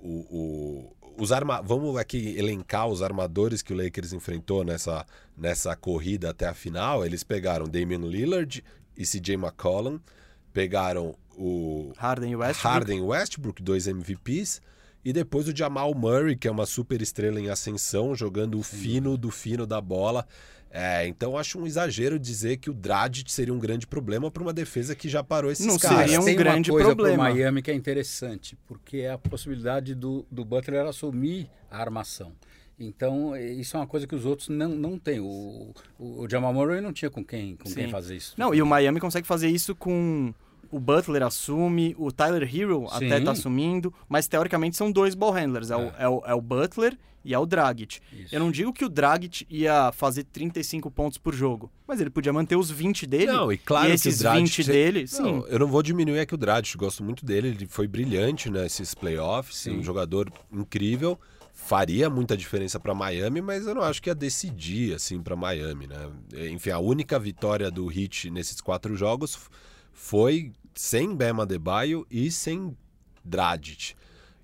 o, 0.00 0.08
o- 0.08 0.96
os 1.16 1.30
arma... 1.32 1.62
Vamos 1.62 1.96
aqui 1.96 2.36
elencar 2.38 2.86
os 2.88 3.02
armadores 3.02 3.62
que 3.62 3.72
o 3.72 3.76
Lakers 3.76 4.12
enfrentou 4.12 4.64
nessa, 4.64 5.06
nessa 5.36 5.74
corrida 5.76 6.30
até 6.30 6.46
a 6.46 6.54
final. 6.54 7.04
Eles 7.04 7.22
pegaram 7.22 7.66
Damian 7.68 7.98
Lillard 8.06 8.64
e 8.96 9.02
CJ 9.04 9.34
McCollum, 9.34 9.98
pegaram 10.52 11.14
o 11.36 11.92
Harden 11.96 12.32
e 12.32 12.36
Westbrook. 12.36 12.74
Harden 12.74 13.00
Westbrook, 13.02 13.62
dois 13.62 13.86
MVPs, 13.86 14.60
e 15.04 15.12
depois 15.12 15.46
o 15.48 15.56
Jamal 15.56 15.94
Murray, 15.94 16.36
que 16.36 16.48
é 16.48 16.50
uma 16.50 16.64
super 16.66 17.02
estrela 17.02 17.40
em 17.40 17.48
ascensão, 17.50 18.14
jogando 18.14 18.58
o 18.58 18.62
fino 18.62 19.16
do 19.18 19.30
fino 19.30 19.66
da 19.66 19.80
bola. 19.80 20.26
É, 20.76 21.06
então 21.06 21.38
acho 21.38 21.56
um 21.56 21.64
exagero 21.64 22.18
dizer 22.18 22.56
que 22.56 22.68
o 22.68 22.74
Dragic 22.74 23.30
seria 23.30 23.54
um 23.54 23.60
grande 23.60 23.86
problema 23.86 24.28
para 24.28 24.42
uma 24.42 24.52
defesa 24.52 24.92
que 24.92 25.08
já 25.08 25.22
parou 25.22 25.48
esses 25.48 25.64
Não 25.64 25.78
caras. 25.78 26.00
seria 26.00 26.20
um 26.20 26.24
Tem 26.24 26.34
grande 26.34 26.68
uma 26.68 26.80
coisa 26.80 26.96
problema. 26.96 27.24
Pro 27.26 27.34
Miami 27.34 27.62
que 27.62 27.70
é 27.70 27.74
interessante, 27.74 28.58
porque 28.66 28.96
é 28.96 29.12
a 29.12 29.16
possibilidade 29.18 29.94
do, 29.94 30.26
do 30.28 30.44
Butler 30.44 30.84
assumir 30.84 31.48
a 31.70 31.78
armação. 31.80 32.32
Então, 32.76 33.36
eh, 33.36 33.52
isso 33.52 33.76
é 33.76 33.80
uma 33.80 33.86
coisa 33.86 34.04
que 34.04 34.16
os 34.16 34.26
outros 34.26 34.48
não, 34.48 34.70
não 34.70 34.98
têm. 34.98 35.20
O, 35.20 35.72
o, 35.96 36.22
o 36.22 36.28
Jamal 36.28 36.52
Murray 36.52 36.80
não 36.80 36.92
tinha 36.92 37.08
com 37.08 37.24
quem, 37.24 37.54
com 37.54 37.72
quem 37.72 37.88
fazer 37.88 38.16
isso. 38.16 38.34
Não, 38.36 38.52
e 38.52 38.60
o 38.60 38.66
Miami 38.66 38.98
consegue 38.98 39.28
fazer 39.28 39.48
isso 39.48 39.76
com 39.76 40.34
o 40.72 40.80
Butler 40.80 41.22
assume, 41.22 41.94
o 41.96 42.10
Tyler 42.10 42.42
Hero 42.52 42.88
até 42.90 43.18
Sim. 43.18 43.24
tá 43.24 43.30
assumindo, 43.30 43.94
mas 44.08 44.26
teoricamente 44.26 44.76
são 44.76 44.90
dois 44.90 45.14
ball 45.14 45.30
handlers, 45.30 45.70
é, 45.70 45.76
O, 45.76 45.92
é, 45.96 46.08
o, 46.08 46.22
é 46.26 46.34
o 46.34 46.40
Butler 46.40 46.98
e 47.24 47.32
é 47.32 47.38
o 47.38 47.46
Dragic. 47.46 48.00
Isso. 48.12 48.34
Eu 48.34 48.40
não 48.40 48.50
digo 48.50 48.72
que 48.72 48.84
o 48.84 48.88
Dragic 48.88 49.46
ia 49.48 49.90
fazer 49.92 50.24
35 50.24 50.90
pontos 50.90 51.18
por 51.18 51.34
jogo, 51.34 51.70
mas 51.86 52.00
ele 52.00 52.10
podia 52.10 52.32
manter 52.32 52.56
os 52.56 52.70
20 52.70 53.06
dele. 53.06 53.26
Não, 53.26 53.50
e 53.50 53.56
claro 53.56 53.86
que 53.86 53.92
o 53.92 53.94
esses 53.94 54.18
Dragic 54.18 54.62
20 54.62 54.64
dele, 54.66 55.06
sim. 55.06 55.22
Não, 55.22 55.46
eu 55.46 55.58
não 55.58 55.66
vou 55.66 55.82
diminuir 55.82 56.20
aqui 56.20 56.34
o 56.34 56.38
Dragic, 56.38 56.76
gosto 56.76 57.02
muito 57.02 57.24
dele, 57.24 57.48
ele 57.48 57.66
foi 57.66 57.88
brilhante 57.88 58.50
nesses 58.50 58.94
playoffs, 58.94 59.56
Sim. 59.56 59.78
um 59.78 59.82
jogador 59.82 60.30
incrível, 60.52 61.18
faria 61.52 62.10
muita 62.10 62.36
diferença 62.36 62.78
para 62.78 62.94
Miami, 62.94 63.40
mas 63.40 63.66
eu 63.66 63.74
não 63.74 63.82
acho 63.82 64.02
que 64.02 64.10
ia 64.10 64.14
decidir 64.14 64.94
assim 64.94 65.22
para 65.22 65.34
Miami, 65.34 65.86
né? 65.86 66.10
Enfim, 66.50 66.70
a 66.70 66.78
única 66.78 67.18
vitória 67.18 67.70
do 67.70 67.90
Heat 67.90 68.30
nesses 68.30 68.60
quatro 68.60 68.94
jogos 68.96 69.38
foi 69.92 70.52
sem 70.74 71.14
Bema 71.14 71.44
Adebayo 71.44 72.06
e 72.10 72.30
sem 72.30 72.76
Dragic. 73.24 73.94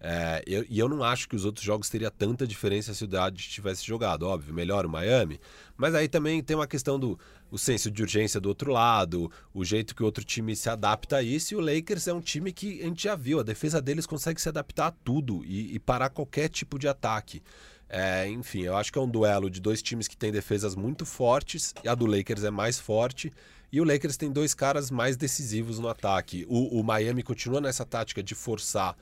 É, 0.02 0.42
eu- 0.46 0.64
e 0.68 0.78
eu 0.78 0.88
não 0.88 1.04
acho 1.04 1.28
que 1.28 1.36
os 1.36 1.44
outros 1.44 1.62
jogos 1.64 1.90
teria 1.90 2.10
tanta 2.10 2.46
diferença 2.46 2.94
se 2.94 3.04
o 3.04 3.06
Dragic 3.06 3.50
tivesse 3.50 3.84
jogado, 3.86 4.22
óbvio, 4.22 4.54
melhor 4.54 4.86
o 4.86 4.88
Miami, 4.88 5.38
mas 5.76 5.94
aí 5.94 6.08
também 6.08 6.42
tem 6.42 6.56
uma 6.56 6.66
questão 6.66 6.98
do 6.98 7.18
o 7.50 7.58
senso 7.58 7.90
de 7.90 8.00
urgência 8.00 8.40
do 8.40 8.48
outro 8.48 8.72
lado, 8.72 9.30
o 9.52 9.62
jeito 9.64 9.94
que 9.94 10.02
o 10.02 10.06
outro 10.06 10.24
time 10.24 10.54
se 10.56 10.70
adapta 10.70 11.16
a 11.16 11.22
isso, 11.22 11.52
e 11.52 11.56
o 11.56 11.60
Lakers 11.60 12.06
é 12.06 12.14
um 12.14 12.20
time 12.20 12.50
que 12.52 12.80
a 12.80 12.84
gente 12.84 13.02
já 13.02 13.14
viu, 13.16 13.40
a 13.40 13.42
defesa 13.42 13.82
deles 13.82 14.06
consegue 14.06 14.40
se 14.40 14.48
adaptar 14.48 14.86
a 14.86 14.90
tudo 14.92 15.44
e, 15.44 15.74
e 15.74 15.78
parar 15.78 16.08
qualquer 16.10 16.48
tipo 16.48 16.78
de 16.78 16.86
ataque. 16.88 17.42
É, 17.88 18.28
enfim, 18.28 18.62
eu 18.62 18.76
acho 18.76 18.92
que 18.92 18.98
é 18.98 19.02
um 19.02 19.08
duelo 19.10 19.50
de 19.50 19.60
dois 19.60 19.82
times 19.82 20.06
que 20.06 20.16
têm 20.16 20.30
defesas 20.30 20.76
muito 20.76 21.04
fortes, 21.04 21.74
e 21.82 21.88
a 21.88 21.94
do 21.94 22.06
Lakers 22.06 22.44
é 22.44 22.50
mais 22.50 22.78
forte, 22.78 23.32
e 23.72 23.80
o 23.80 23.84
Lakers 23.84 24.16
tem 24.16 24.30
dois 24.30 24.54
caras 24.54 24.90
mais 24.90 25.16
decisivos 25.16 25.78
no 25.80 25.88
ataque. 25.88 26.46
O, 26.48 26.80
o 26.80 26.84
Miami 26.84 27.22
continua 27.22 27.60
nessa 27.60 27.84
tática 27.84 28.22
de 28.22 28.34
forçar 28.34 28.96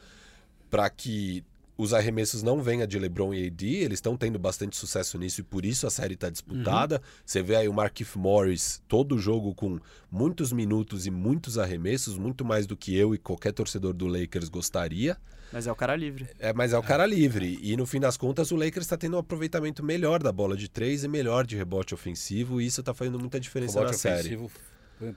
para 0.71 0.89
que 0.91 1.45
os 1.79 1.95
arremessos 1.95 2.43
não 2.43 2.61
venham 2.61 2.85
de 2.89 2.99
LeBron 2.99 3.33
e 3.33 3.47
AD, 3.47 3.66
eles 3.66 3.99
estão 3.99 4.16
tendo 4.16 4.37
bastante 4.37 4.77
sucesso 4.77 5.16
nisso 5.16 5.41
e 5.41 5.45
por 5.45 5.64
isso 5.64 5.87
a 5.87 5.91
série 5.91 6.14
está 6.14 6.29
disputada. 6.29 7.01
Você 7.25 7.41
vê 7.41 7.55
aí 7.55 7.69
o 7.69 7.73
Markif 7.73 8.19
Morris 8.19 8.83
todo 8.89 9.16
jogo 9.16 9.55
com 9.55 9.79
muitos 10.11 10.53
minutos 10.53 11.07
e 11.07 11.11
muitos 11.11 11.57
arremessos, 11.57 12.19
muito 12.19 12.45
mais 12.45 12.66
do 12.66 12.77
que 12.77 12.97
eu 12.97 13.14
e 13.14 13.19
qualquer 13.19 13.53
torcedor 13.53 13.93
do 13.93 14.09
Lakers 14.09 14.49
gostaria. 14.49 15.16
Mas 15.53 15.69
é 15.69 15.73
o 15.73 15.77
cara 15.77 15.95
livre. 15.95 16.29
É, 16.41 16.53
mas 16.53 16.73
é 16.73 16.79
o 16.79 16.83
cara 16.83 17.07
livre. 17.07 17.59
E 17.62 17.77
no 17.77 17.87
fim 17.87 18.01
das 18.01 18.16
contas, 18.16 18.51
o 18.51 18.57
Lakers 18.57 18.85
está 18.85 18.97
tendo 18.97 19.14
um 19.14 19.21
aproveitamento 19.21 19.83
melhor 19.83 20.21
da 20.21 20.33
bola 20.33 20.57
de 20.57 20.69
três 20.69 21.05
e 21.05 21.09
melhor 21.09 21.47
de 21.47 21.57
rebote 21.57 21.95
ofensivo, 21.95 22.61
e 22.61 22.66
isso 22.66 22.81
está 22.81 22.93
fazendo 22.93 23.21
muita 23.21 23.39
diferença 23.39 23.79
Rebote 23.79 23.93
na 23.93 23.99
série. 23.99 24.37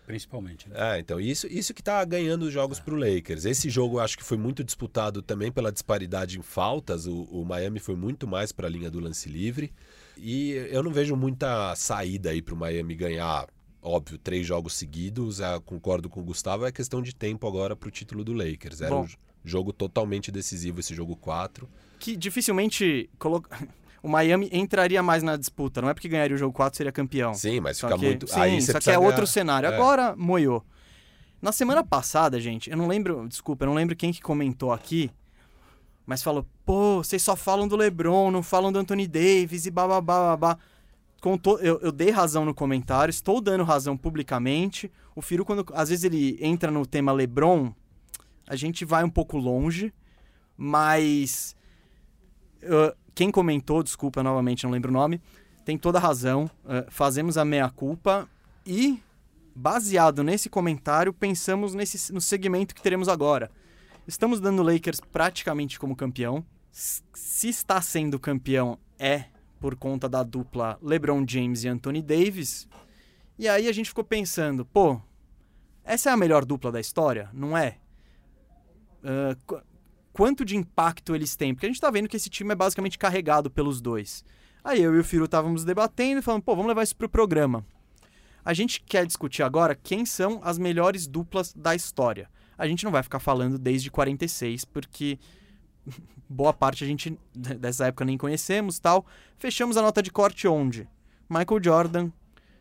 Principalmente. 0.05 0.69
né? 0.69 0.95
É, 0.95 0.99
então 0.99 1.19
isso, 1.19 1.47
isso 1.47 1.73
que 1.73 1.83
tá 1.83 2.03
ganhando 2.05 2.43
os 2.43 2.53
jogos 2.53 2.79
pro 2.79 2.95
Lakers. 2.95 3.45
Esse 3.45 3.69
jogo 3.69 3.97
eu 3.97 3.99
acho 4.01 4.17
que 4.17 4.23
foi 4.23 4.37
muito 4.37 4.63
disputado 4.63 5.21
também 5.21 5.51
pela 5.51 5.71
disparidade 5.71 6.37
em 6.37 6.41
faltas. 6.41 7.07
O, 7.07 7.23
o 7.23 7.45
Miami 7.45 7.79
foi 7.79 7.95
muito 7.95 8.27
mais 8.27 8.51
para 8.51 8.67
a 8.67 8.69
linha 8.69 8.89
do 8.89 8.99
lance 8.99 9.29
livre. 9.29 9.73
E 10.17 10.51
eu 10.69 10.83
não 10.83 10.91
vejo 10.91 11.15
muita 11.15 11.75
saída 11.75 12.29
aí 12.29 12.41
pro 12.41 12.55
Miami 12.55 12.95
ganhar, 12.95 13.47
óbvio, 13.81 14.17
três 14.17 14.45
jogos 14.45 14.73
seguidos. 14.73 15.39
É, 15.39 15.59
concordo 15.59 16.09
com 16.09 16.21
o 16.21 16.23
Gustavo, 16.23 16.65
é 16.65 16.71
questão 16.71 17.01
de 17.01 17.15
tempo 17.15 17.47
agora 17.47 17.75
pro 17.75 17.89
título 17.89 18.23
do 18.23 18.33
Lakers. 18.33 18.81
Era 18.81 18.91
Bom. 18.91 19.03
um 19.03 19.07
jogo 19.43 19.73
totalmente 19.73 20.31
decisivo 20.31 20.79
esse 20.79 20.93
jogo 20.93 21.15
4. 21.15 21.67
Que 21.99 22.15
dificilmente 22.15 23.09
colo... 23.17 23.43
o 24.03 24.07
Miami 24.09 24.49
entraria 24.51 25.01
mais 25.03 25.21
na 25.23 25.37
disputa. 25.37 25.81
Não 25.81 25.89
é 25.89 25.93
porque 25.93 26.07
ganharia 26.09 26.35
o 26.35 26.39
jogo 26.39 26.53
4 26.53 26.75
seria 26.77 26.91
campeão. 26.91 27.33
Sim, 27.33 27.59
mas 27.59 27.77
Só 27.77 27.87
fica 27.87 27.99
que, 27.99 28.05
muito. 28.05 28.27
sim, 28.27 28.39
aí 28.39 28.61
só 28.61 28.79
que 28.79 28.89
é 28.91 28.97
outro 28.97 29.15
ganhar- 29.17 29.27
cenário. 29.27 29.69
É. 29.69 29.73
Agora, 29.75 30.15
moiou. 30.15 30.63
Na 31.41 31.51
semana 31.51 31.83
passada, 31.83 32.39
gente, 32.39 32.69
eu 32.69 32.77
não 32.77 32.87
lembro, 32.87 33.27
desculpa, 33.27 33.63
eu 33.63 33.67
não 33.67 33.73
lembro 33.73 33.95
quem 33.95 34.11
que 34.11 34.21
comentou 34.21 34.71
aqui, 34.71 35.09
mas 36.05 36.21
falou, 36.21 36.45
pô, 36.65 36.97
vocês 37.03 37.21
só 37.21 37.35
falam 37.35 37.67
do 37.67 37.75
LeBron, 37.75 38.29
não 38.29 38.43
falam 38.43 38.71
do 38.71 38.77
Anthony 38.77 39.07
Davis 39.07 39.65
e 39.65 39.71
bababá, 39.71 40.35
babá. 40.35 40.57
Contou, 41.19 41.59
eu, 41.59 41.79
eu 41.81 41.91
dei 41.91 42.09
razão 42.11 42.45
no 42.45 42.53
comentário, 42.53 43.09
estou 43.11 43.39
dando 43.41 43.63
razão 43.63 43.95
publicamente. 43.97 44.91
O 45.15 45.21
Firu, 45.21 45.45
quando 45.45 45.65
às 45.73 45.89
vezes 45.89 46.03
ele 46.03 46.37
entra 46.41 46.71
no 46.71 46.85
tema 46.85 47.11
LeBron, 47.11 47.71
a 48.47 48.55
gente 48.55 48.83
vai 48.85 49.03
um 49.03 49.09
pouco 49.09 49.37
longe, 49.37 49.93
mas 50.57 51.55
uh, 52.63 52.95
quem 53.13 53.31
comentou, 53.31 53.83
desculpa 53.83 54.23
novamente, 54.23 54.63
não 54.63 54.71
lembro 54.71 54.89
o 54.89 54.93
nome, 54.93 55.21
tem 55.65 55.77
toda 55.77 55.97
a 55.97 56.01
razão. 56.01 56.49
Uh, 56.63 56.89
fazemos 56.89 57.37
a 57.37 57.45
meia-culpa 57.45 58.29
e, 58.65 59.01
baseado 59.55 60.23
nesse 60.23 60.49
comentário, 60.49 61.13
pensamos 61.13 61.73
nesse, 61.73 62.11
no 62.13 62.21
segmento 62.21 62.73
que 62.73 62.81
teremos 62.81 63.07
agora. 63.07 63.51
Estamos 64.07 64.39
dando 64.39 64.63
Lakers 64.63 64.99
praticamente 64.99 65.79
como 65.79 65.95
campeão. 65.95 66.45
Se 66.71 67.49
está 67.49 67.81
sendo 67.81 68.19
campeão, 68.19 68.79
é 68.97 69.25
por 69.59 69.75
conta 69.75 70.09
da 70.09 70.23
dupla 70.23 70.79
LeBron 70.81 71.23
James 71.27 71.63
e 71.63 71.67
Anthony 71.67 72.01
Davis. 72.01 72.67
E 73.37 73.47
aí 73.47 73.67
a 73.67 73.71
gente 73.71 73.89
ficou 73.89 74.03
pensando, 74.03 74.65
pô, 74.65 74.99
essa 75.83 76.09
é 76.09 76.13
a 76.13 76.17
melhor 76.17 76.45
dupla 76.45 76.71
da 76.71 76.79
história? 76.79 77.29
Não 77.33 77.55
é? 77.57 77.77
Qu- 79.45 79.61
quanto 80.11 80.45
de 80.45 80.55
impacto 80.55 81.15
eles 81.15 81.35
têm? 81.35 81.53
Porque 81.53 81.65
a 81.65 81.69
gente 81.69 81.81
tá 81.81 81.89
vendo 81.89 82.07
que 82.07 82.17
esse 82.17 82.29
time 82.29 82.51
é 82.51 82.55
basicamente 82.55 82.97
carregado 82.97 83.49
pelos 83.49 83.81
dois. 83.81 84.23
Aí 84.63 84.81
eu 84.81 84.95
e 84.95 84.99
o 84.99 85.03
Firu 85.03 85.25
estávamos 85.25 85.63
debatendo 85.63 86.21
falando, 86.21 86.43
pô, 86.43 86.55
vamos 86.55 86.69
levar 86.69 86.83
isso 86.83 86.95
pro 86.95 87.09
programa. 87.09 87.65
A 88.43 88.53
gente 88.53 88.81
quer 88.81 89.05
discutir 89.05 89.43
agora 89.43 89.75
quem 89.75 90.05
são 90.05 90.39
as 90.43 90.57
melhores 90.57 91.07
duplas 91.07 91.53
da 91.53 91.75
história. 91.75 92.29
A 92.57 92.67
gente 92.67 92.83
não 92.83 92.91
vai 92.91 93.03
ficar 93.03 93.19
falando 93.19 93.57
desde 93.57 93.89
46, 93.89 94.65
porque 94.65 95.19
boa 96.29 96.53
parte 96.53 96.83
a 96.83 96.87
gente 96.87 97.17
dessa 97.33 97.87
época 97.87 98.05
nem 98.05 98.17
conhecemos 98.17 98.79
tal. 98.79 99.05
Fechamos 99.37 99.77
a 99.77 99.81
nota 99.81 100.01
de 100.01 100.11
corte 100.11 100.47
onde? 100.47 100.87
Michael 101.29 101.63
Jordan, 101.63 102.11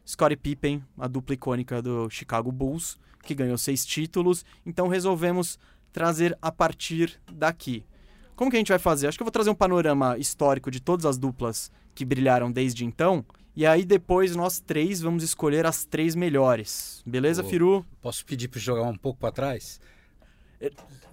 Scottie 0.06 0.36
Pippen, 0.36 0.84
a 0.98 1.06
dupla 1.06 1.34
icônica 1.34 1.82
do 1.82 2.08
Chicago 2.08 2.50
Bulls, 2.50 2.98
que 3.22 3.34
ganhou 3.34 3.58
seis 3.58 3.84
títulos. 3.84 4.44
Então 4.64 4.88
resolvemos 4.88 5.58
trazer 5.92 6.36
a 6.40 6.50
partir 6.52 7.20
daqui. 7.32 7.84
Como 8.36 8.50
que 8.50 8.56
a 8.56 8.60
gente 8.60 8.68
vai 8.70 8.78
fazer? 8.78 9.06
Acho 9.06 9.18
que 9.18 9.22
eu 9.22 9.26
vou 9.26 9.32
trazer 9.32 9.50
um 9.50 9.54
panorama 9.54 10.16
histórico 10.16 10.70
de 10.70 10.80
todas 10.80 11.04
as 11.04 11.18
duplas 11.18 11.70
que 11.94 12.04
brilharam 12.04 12.50
desde 12.50 12.84
então. 12.84 13.24
E 13.54 13.66
aí 13.66 13.84
depois 13.84 14.34
nós 14.34 14.60
três 14.60 15.00
vamos 15.00 15.22
escolher 15.22 15.66
as 15.66 15.84
três 15.84 16.14
melhores. 16.14 17.02
Beleza. 17.04 17.42
Firu? 17.44 17.84
Posso 18.00 18.24
pedir 18.24 18.48
para 18.48 18.60
jogar 18.60 18.82
um 18.84 18.96
pouco 18.96 19.18
para 19.18 19.32
trás? 19.32 19.80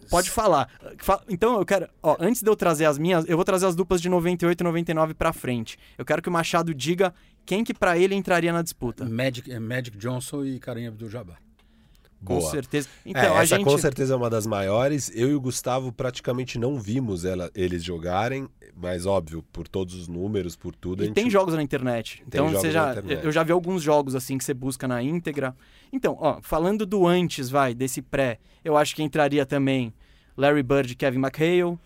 Pode 0.10 0.30
falar. 0.30 0.70
Fa- 1.00 1.22
Então 1.28 1.58
eu 1.58 1.66
quero, 1.66 1.90
ó, 2.02 2.16
antes 2.20 2.42
de 2.42 2.50
eu 2.50 2.56
trazer 2.56 2.86
as 2.86 2.98
minhas, 2.98 3.26
eu 3.28 3.36
vou 3.36 3.44
trazer 3.44 3.66
as 3.66 3.76
duplas 3.76 4.00
de 4.02 4.08
98 4.08 4.62
e 4.62 4.64
99 4.64 5.14
pra 5.14 5.34
frente. 5.34 5.78
Eu 5.98 6.06
quero 6.06 6.22
que 6.22 6.30
o 6.30 6.32
Machado 6.32 6.74
diga 6.74 7.14
quem 7.46 7.64
que 7.64 7.74
pra 7.74 7.98
ele 7.98 8.16
entraria 8.16 8.54
na 8.54 8.62
disputa. 8.62 9.04
Magic, 9.06 9.52
eh, 9.52 9.60
Magic 9.60 9.98
Johnson 9.98 10.46
e 10.46 10.60
Kareem 10.60 10.88
Abdul-Jabbar. 10.88 11.40
Com 12.24 12.40
Boa. 12.40 12.50
certeza. 12.52 12.88
É, 13.06 13.10
Então, 13.12 13.38
a 13.38 13.44
essa 13.44 13.56
gente 13.58 13.64
com 13.66 13.78
certeza 13.78 14.14
é 14.14 14.18
uma 14.18 14.30
das 14.30 14.46
maiores. 14.48 15.12
Eu 15.16 15.30
e 15.30 15.36
o 15.36 15.40
Gustavo 15.42 15.92
praticamente 15.92 16.58
não 16.58 16.80
vimos 16.80 17.24
ela- 17.24 17.50
eles 17.54 17.84
jogarem, 17.84 18.48
mas 18.76 19.06
óbvio, 19.06 19.44
por 19.54 19.68
todos 19.68 19.94
os 19.94 20.08
números, 20.08 20.56
por 20.56 20.76
tudo. 20.76 21.04
E 21.04 21.06
gente- 21.06 21.16
tem 21.16 21.30
jogos 21.30 21.54
na 21.54 21.62
internet. 21.62 22.24
Então 22.28 22.50
você 22.50 22.72
já, 22.72 22.92
internet. 22.92 23.24
eu 23.24 23.32
já 23.32 23.44
vi 23.44 23.52
alguns 23.52 23.84
jogos 23.84 24.16
assim 24.16 24.38
que 24.38 24.44
você 24.44 24.54
busca 24.54 24.88
na 24.88 25.02
íntegra. 25.02 25.56
Então, 25.94 26.18
ó, 26.20 26.40
falando 26.42 26.86
do 26.86 27.06
antes, 27.06 27.50
vai, 27.50 27.74
desse 27.76 28.02
pré, 28.02 28.40
eu 28.66 28.76
acho 28.76 28.96
que 28.96 29.04
entraria 29.04 29.46
também 29.46 29.94
Larry 30.36 30.64
Bird 30.64 30.92
e 30.92 30.96
Kevin 30.96 31.20
McHale. 31.20 31.78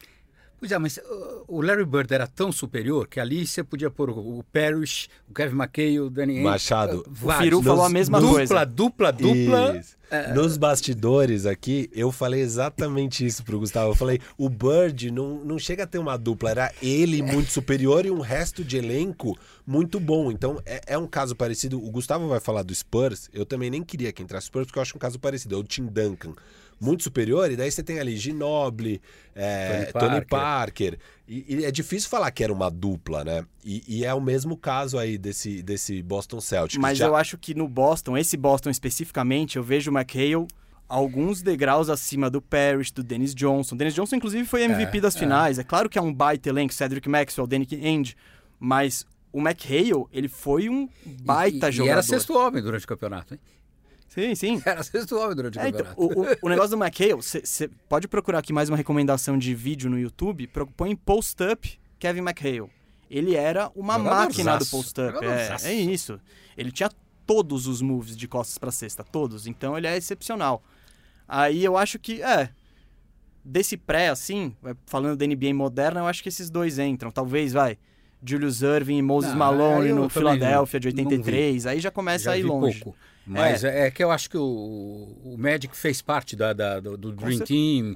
Pois 0.61 0.71
é, 0.71 0.77
mas 0.77 0.97
uh, 0.97 1.43
o 1.47 1.59
Larry 1.59 1.83
Bird 1.83 2.13
era 2.13 2.27
tão 2.27 2.51
superior 2.51 3.07
que 3.07 3.19
ali 3.19 3.47
você 3.47 3.63
podia 3.63 3.89
pôr 3.89 4.11
o, 4.11 4.37
o 4.37 4.43
Parrish, 4.43 5.09
o 5.27 5.33
Kevin 5.33 5.55
McKay, 5.55 5.99
o 5.99 6.07
Danny 6.07 6.33
Ainge, 6.33 6.43
Machado, 6.43 6.97
uh, 6.99 7.09
O 7.09 7.13
vários. 7.13 7.45
Firu 7.45 7.63
falou 7.63 7.83
a 7.83 7.89
mesma 7.89 8.21
dupla, 8.21 8.35
coisa. 8.35 8.65
Dupla, 8.65 9.11
dupla, 9.11 9.77
Isso. 9.79 9.97
Nos 10.35 10.57
bastidores 10.57 11.47
aqui, 11.47 11.89
eu 11.91 12.11
falei 12.11 12.41
exatamente 12.41 13.25
isso 13.25 13.43
pro 13.43 13.57
Gustavo. 13.57 13.91
Eu 13.91 13.95
falei, 13.95 14.19
o 14.37 14.49
Bird 14.49 15.09
não, 15.09 15.43
não 15.43 15.57
chega 15.57 15.85
a 15.85 15.87
ter 15.87 15.97
uma 15.97 16.15
dupla, 16.15 16.51
era 16.51 16.71
ele 16.79 17.23
muito 17.23 17.49
superior 17.49 18.05
e 18.05 18.11
um 18.11 18.19
resto 18.19 18.63
de 18.63 18.77
elenco 18.77 19.35
muito 19.65 19.99
bom. 19.99 20.31
Então 20.31 20.61
é, 20.63 20.81
é 20.85 20.97
um 20.97 21.07
caso 21.07 21.35
parecido. 21.35 21.83
O 21.83 21.89
Gustavo 21.89 22.27
vai 22.27 22.39
falar 22.39 22.61
do 22.61 22.75
Spurs, 22.75 23.31
eu 23.33 23.47
também 23.47 23.71
nem 23.71 23.81
queria 23.81 24.11
que 24.11 24.21
entrasse 24.21 24.45
Spurs, 24.45 24.67
porque 24.67 24.77
eu 24.77 24.83
acho 24.83 24.95
um 24.95 24.99
caso 24.99 25.17
parecido. 25.17 25.55
É 25.55 25.57
o 25.57 25.63
Tim 25.63 25.87
Duncan. 25.87 26.33
Muito 26.81 27.03
superior, 27.03 27.51
e 27.51 27.55
daí 27.55 27.71
você 27.71 27.83
tem 27.83 27.99
ali 27.99 28.17
Ginoble, 28.17 28.99
é, 29.35 29.91
Tony 29.93 30.07
Tony 30.07 30.25
Parker. 30.25 30.97
E, 31.27 31.57
e 31.59 31.65
é 31.65 31.71
difícil 31.71 32.09
falar 32.09 32.31
que 32.31 32.43
era 32.43 32.51
uma 32.51 32.71
dupla, 32.71 33.23
né? 33.23 33.45
E, 33.63 33.83
e 33.87 34.03
é 34.03 34.11
o 34.13 34.19
mesmo 34.19 34.57
caso 34.57 34.97
aí 34.97 35.15
desse, 35.15 35.61
desse 35.61 36.01
Boston 36.01 36.41
Celtics. 36.41 36.81
Mas 36.81 36.97
Já- 36.97 37.05
eu 37.05 37.15
acho 37.15 37.37
que 37.37 37.53
no 37.53 37.67
Boston, 37.67 38.17
esse 38.17 38.35
Boston 38.35 38.71
especificamente, 38.71 39.57
eu 39.57 39.63
vejo 39.63 39.91
o 39.91 39.93
McHale 39.95 40.47
alguns 40.89 41.41
degraus 41.41 41.87
acima 41.87 42.29
do 42.29 42.41
Parrish, 42.41 42.91
do 42.91 43.03
Dennis 43.03 43.33
Johnson. 43.33 43.77
Dennis 43.77 43.93
Johnson, 43.93 44.15
inclusive, 44.15 44.43
foi 44.45 44.63
MVP 44.63 44.99
das 44.99 45.15
finais. 45.15 45.59
É. 45.59 45.63
claro 45.63 45.87
que 45.87 45.97
é 45.97 46.01
um 46.01 46.13
baita 46.13 46.49
elenco, 46.49 46.73
Cedric 46.73 47.07
Maxwell, 47.07 47.47
Danny 47.47 47.67
Ainge, 47.83 48.15
mas 48.59 49.05
o 49.31 49.39
McHale, 49.39 50.05
ele 50.11 50.27
foi 50.27 50.67
um 50.67 50.89
baita 51.21 51.67
e, 51.67 51.69
e 51.69 51.71
jogador. 51.71 51.91
era 51.93 52.03
sexto 52.03 52.33
homem 52.35 52.61
durante 52.61 52.83
o 52.83 52.87
campeonato, 52.87 53.35
hein? 53.35 53.39
Sim, 54.13 54.35
sim. 54.35 54.61
Era 54.65 54.83
sexto 54.83 55.17
homem 55.17 55.33
durante 55.35 55.57
o 55.57 55.61
É, 55.61 55.69
então, 55.69 55.85
campeonato. 55.85 56.19
o, 56.19 56.23
o- 56.23 56.37
o 56.41 56.49
negócio 56.49 56.75
do 56.77 56.83
McHale, 56.83 57.13
você 57.13 57.69
pode 57.87 58.09
procurar 58.09 58.39
aqui 58.39 58.51
mais 58.51 58.67
uma 58.67 58.75
recomendação 58.75 59.37
de 59.37 59.55
vídeo 59.55 59.89
no 59.89 59.97
YouTube, 59.97 60.47
põe 60.75 60.93
post-up 60.97 61.79
Kevin 61.97 62.19
McHale. 62.19 62.69
Ele 63.09 63.35
era 63.35 63.71
uma 63.73 63.93
Jogadorzaço, 63.97 64.27
máquina 64.27 64.57
do 64.57 64.65
post-up. 64.65 65.17
É, 65.25 65.55
é 65.69 65.73
isso. 65.73 66.19
Ele 66.57 66.71
tinha 66.73 66.89
todos 67.25 67.67
os 67.67 67.81
moves 67.81 68.17
de 68.17 68.27
costas 68.27 68.57
pra 68.57 68.69
cesta, 68.71 69.01
todos. 69.03 69.47
Então 69.47 69.77
ele 69.77 69.87
é 69.87 69.95
excepcional. 69.95 70.61
Aí 71.27 71.63
eu 71.63 71.77
acho 71.77 71.97
que, 71.97 72.21
é, 72.21 72.49
desse 73.45 73.77
pré, 73.77 74.09
assim, 74.09 74.53
falando 74.85 75.15
da 75.17 75.25
NBA 75.25 75.53
moderna, 75.53 76.01
eu 76.01 76.07
acho 76.07 76.21
que 76.21 76.27
esses 76.29 76.49
dois 76.49 76.77
entram. 76.79 77.11
Talvez, 77.11 77.53
vai, 77.53 77.77
Julius 78.23 78.61
Irving 78.61 78.97
e 78.97 79.01
Moses 79.01 79.31
Não, 79.31 79.37
Malone 79.39 79.93
no 79.93 80.09
Philadelphia 80.09 80.79
de 80.81 80.87
não 80.89 80.95
vi. 80.95 81.01
83. 81.15 81.65
Aí 81.65 81.79
já 81.79 81.89
começa 81.91 82.25
Já 82.25 82.31
a 82.33 82.37
ir 82.37 82.43
longe. 82.43 82.81
pouco. 82.83 82.97
Mas 83.25 83.63
é. 83.63 83.91
que 83.91 84.03
eu 84.03 84.11
acho 84.11 84.29
que 84.29 84.37
o, 84.37 84.41
o 85.23 85.35
Magic 85.37 85.75
fez 85.75 86.01
parte 86.01 86.35
da, 86.35 86.53
da- 86.53 86.79
do, 86.79 86.97
do 86.97 87.11
Dream 87.11 87.39
Team, 87.39 87.95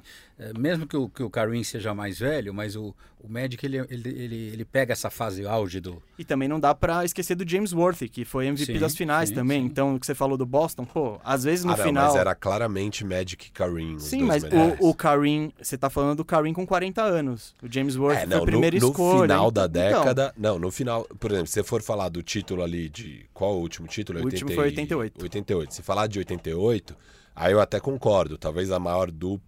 mesmo 0.58 0.86
que 0.86 0.96
o, 0.96 1.08
que 1.08 1.22
o 1.22 1.30
Kareem 1.30 1.64
seja 1.64 1.94
mais 1.94 2.18
velho, 2.18 2.52
mas 2.52 2.76
o, 2.76 2.94
o 3.18 3.28
Magic 3.28 3.64
ele, 3.64 3.78
ele, 3.78 4.08
ele, 4.08 4.50
ele 4.52 4.64
pega 4.64 4.92
essa 4.92 5.08
fase 5.08 5.46
auge 5.46 5.80
do. 5.80 6.02
E 6.18 6.24
também 6.24 6.46
não 6.46 6.60
dá 6.60 6.74
pra 6.74 7.04
esquecer 7.04 7.34
do 7.34 7.48
James 7.48 7.72
Worthy, 7.72 8.08
que 8.08 8.24
foi 8.24 8.46
MVP 8.46 8.74
Sim, 8.74 8.78
das 8.78 8.94
finais 8.94 9.30
sim, 9.30 9.34
também. 9.34 9.60
sim. 9.62 9.66
Então, 9.66 9.94
o 9.94 10.00
que 10.00 10.04
você 10.06 10.14
falou 10.14 10.36
do 10.36 10.44
Boston, 10.44 10.84
pô, 10.84 11.18
às 11.24 11.44
vezes 11.44 11.64
no 11.64 11.72
Ah, 11.72 11.76
não, 11.78 11.84
final. 11.84 12.06
mas 12.08 12.16
era 12.16 12.34
claramente 12.34 13.04
Magic 13.04 13.46
e 13.46 13.50
Kareem. 13.50 13.96
os 13.96 14.02
Sim, 14.04 14.18
dois 14.26 14.28
mas 14.28 14.42
melhores. 14.44 14.78
o, 14.80 14.88
o 14.90 14.94
Kareem, 14.94 15.52
você 15.60 15.78
tá 15.78 15.88
falando 15.88 16.16
do 16.18 16.24
Kareem 16.24 16.52
com 16.52 16.66
40 16.66 17.02
anos. 17.02 17.54
O 17.62 17.72
James 17.72 17.96
Worthy 17.96 18.18
É, 18.22 18.26
foi 18.26 18.34
não, 18.36 18.42
a 18.42 18.46
primeira 18.46 18.78
no, 18.78 18.86
escolha. 18.88 19.16
no 19.16 19.22
final 19.22 19.50
da 19.50 19.64
Então, 19.64 19.72
década. 19.72 20.34
não, 20.36 20.58
no 20.58 20.70
final. 20.70 21.04
Por 21.18 21.30
exemplo, 21.30 21.46
se 21.46 21.54
você 21.54 21.62
for 21.64 21.82
falar 21.82 22.10
do 22.10 22.22
título 22.22 22.62
ali 22.62 22.88
de. 22.90 23.24
Qual 23.32 23.56
o 23.56 23.60
último 23.60 23.86
título? 23.88 24.20
O 24.20 24.24
último 24.24 24.50
foi 24.52 24.64
88. 24.66 25.22
88. 25.22 25.74
Se 25.74 25.82
falar 25.82 26.06
de 26.06 26.18
88, 26.18 26.94
aí 27.34 27.52
eu 27.52 27.60
até 27.60 27.80
concordo. 27.80 28.36
Talvez 28.36 28.70
a 28.70 28.78
maior 28.78 29.10
do. 29.10 29.40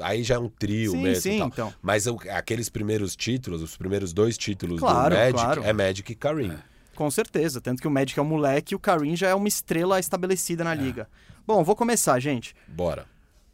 Aí 0.00 0.22
já 0.22 0.36
é 0.36 0.38
um 0.38 0.48
trio 0.48 0.92
Sim, 0.92 1.02
mesmo. 1.02 1.22
sim, 1.22 1.40
então. 1.42 1.72
Mas 1.82 2.06
aqueles 2.06 2.68
primeiros 2.68 3.16
títulos, 3.16 3.62
os 3.62 3.76
primeiros 3.76 4.12
dois 4.12 4.36
títulos 4.38 4.78
Claro, 4.80 5.14
do 5.14 5.18
Magic, 5.18 5.32
claro. 5.34 5.62
é 5.64 5.72
Magic 5.72 6.12
e 6.12 6.14
Kareem. 6.14 6.56
Com 6.94 7.10
certeza. 7.10 7.60
Tanto 7.60 7.82
que 7.82 7.88
o 7.88 7.90
Magic 7.90 8.18
é 8.18 8.22
um 8.22 8.26
moleque 8.26 8.72
e 8.74 8.76
o 8.76 8.78
Kareem 8.78 9.14
já 9.16 9.28
é 9.28 9.34
uma 9.34 9.48
estrela 9.48 9.98
estabelecida 10.00 10.62
É. 10.62 10.64
na 10.64 10.74
liga. 10.74 11.08
Bom, 11.46 11.62
vou 11.62 11.76
começar, 11.76 12.18
gente. 12.20 12.54
Bora. 12.68 13.06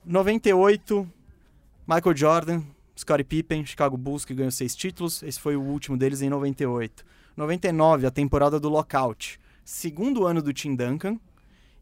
98, 0.05 1.09
Michael 1.87 2.17
Jordan, 2.17 2.63
Scottie 2.97 3.25
Pippen, 3.25 3.65
Chicago 3.67 3.97
Bulls, 3.97 4.25
que 4.25 4.35
ganhou 4.35 4.51
seis 4.51 4.75
títulos. 4.77 5.23
Esse 5.23 5.41
foi 5.41 5.57
o 5.57 5.63
último 5.63 5.97
deles 5.97 6.23
em 6.23 6.29
98. 6.29 7.05
99, 7.37 8.07
a 8.07 8.11
temporada 8.11 8.61
do 8.61 8.69
lockout. 8.69 9.41
Segundo 9.65 10.27
ano 10.27 10.43
do 10.43 10.53
Tim 10.53 10.75
Duncan. 10.77 11.19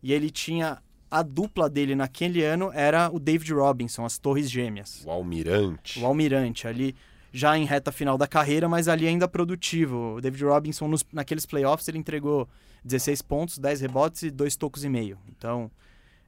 E 0.03 0.13
ele 0.13 0.31
tinha. 0.31 0.79
A 1.11 1.23
dupla 1.23 1.69
dele 1.69 1.95
naquele 1.95 2.45
ano 2.45 2.71
era 2.73 3.11
o 3.13 3.19
David 3.19 3.53
Robinson, 3.53 4.05
as 4.05 4.17
Torres 4.19 4.49
Gêmeas. 4.51 5.03
O 5.05 5.11
Almirante. 5.11 5.99
O 5.99 6.07
Almirante, 6.07 6.69
ali 6.69 6.95
já 7.33 7.57
em 7.59 7.65
reta 7.65 7.91
final 7.91 8.17
da 8.17 8.27
carreira, 8.29 8.69
mas 8.69 8.87
ali 8.89 9.07
ainda 9.07 9.27
produtivo. 9.27 10.15
O 10.17 10.21
David 10.21 10.45
Robinson, 10.45 10.87
nos- 10.89 11.05
naqueles 11.13 11.47
playoffs, 11.47 11.89
ele 11.89 11.99
entregou 11.99 12.49
16 12.85 13.23
pontos, 13.23 13.59
10 13.59 13.81
rebotes 13.81 14.23
e 14.23 14.31
2 14.31 14.57
tocos 14.57 14.85
e 14.85 14.89
meio. 14.89 15.19
Então, 15.29 15.71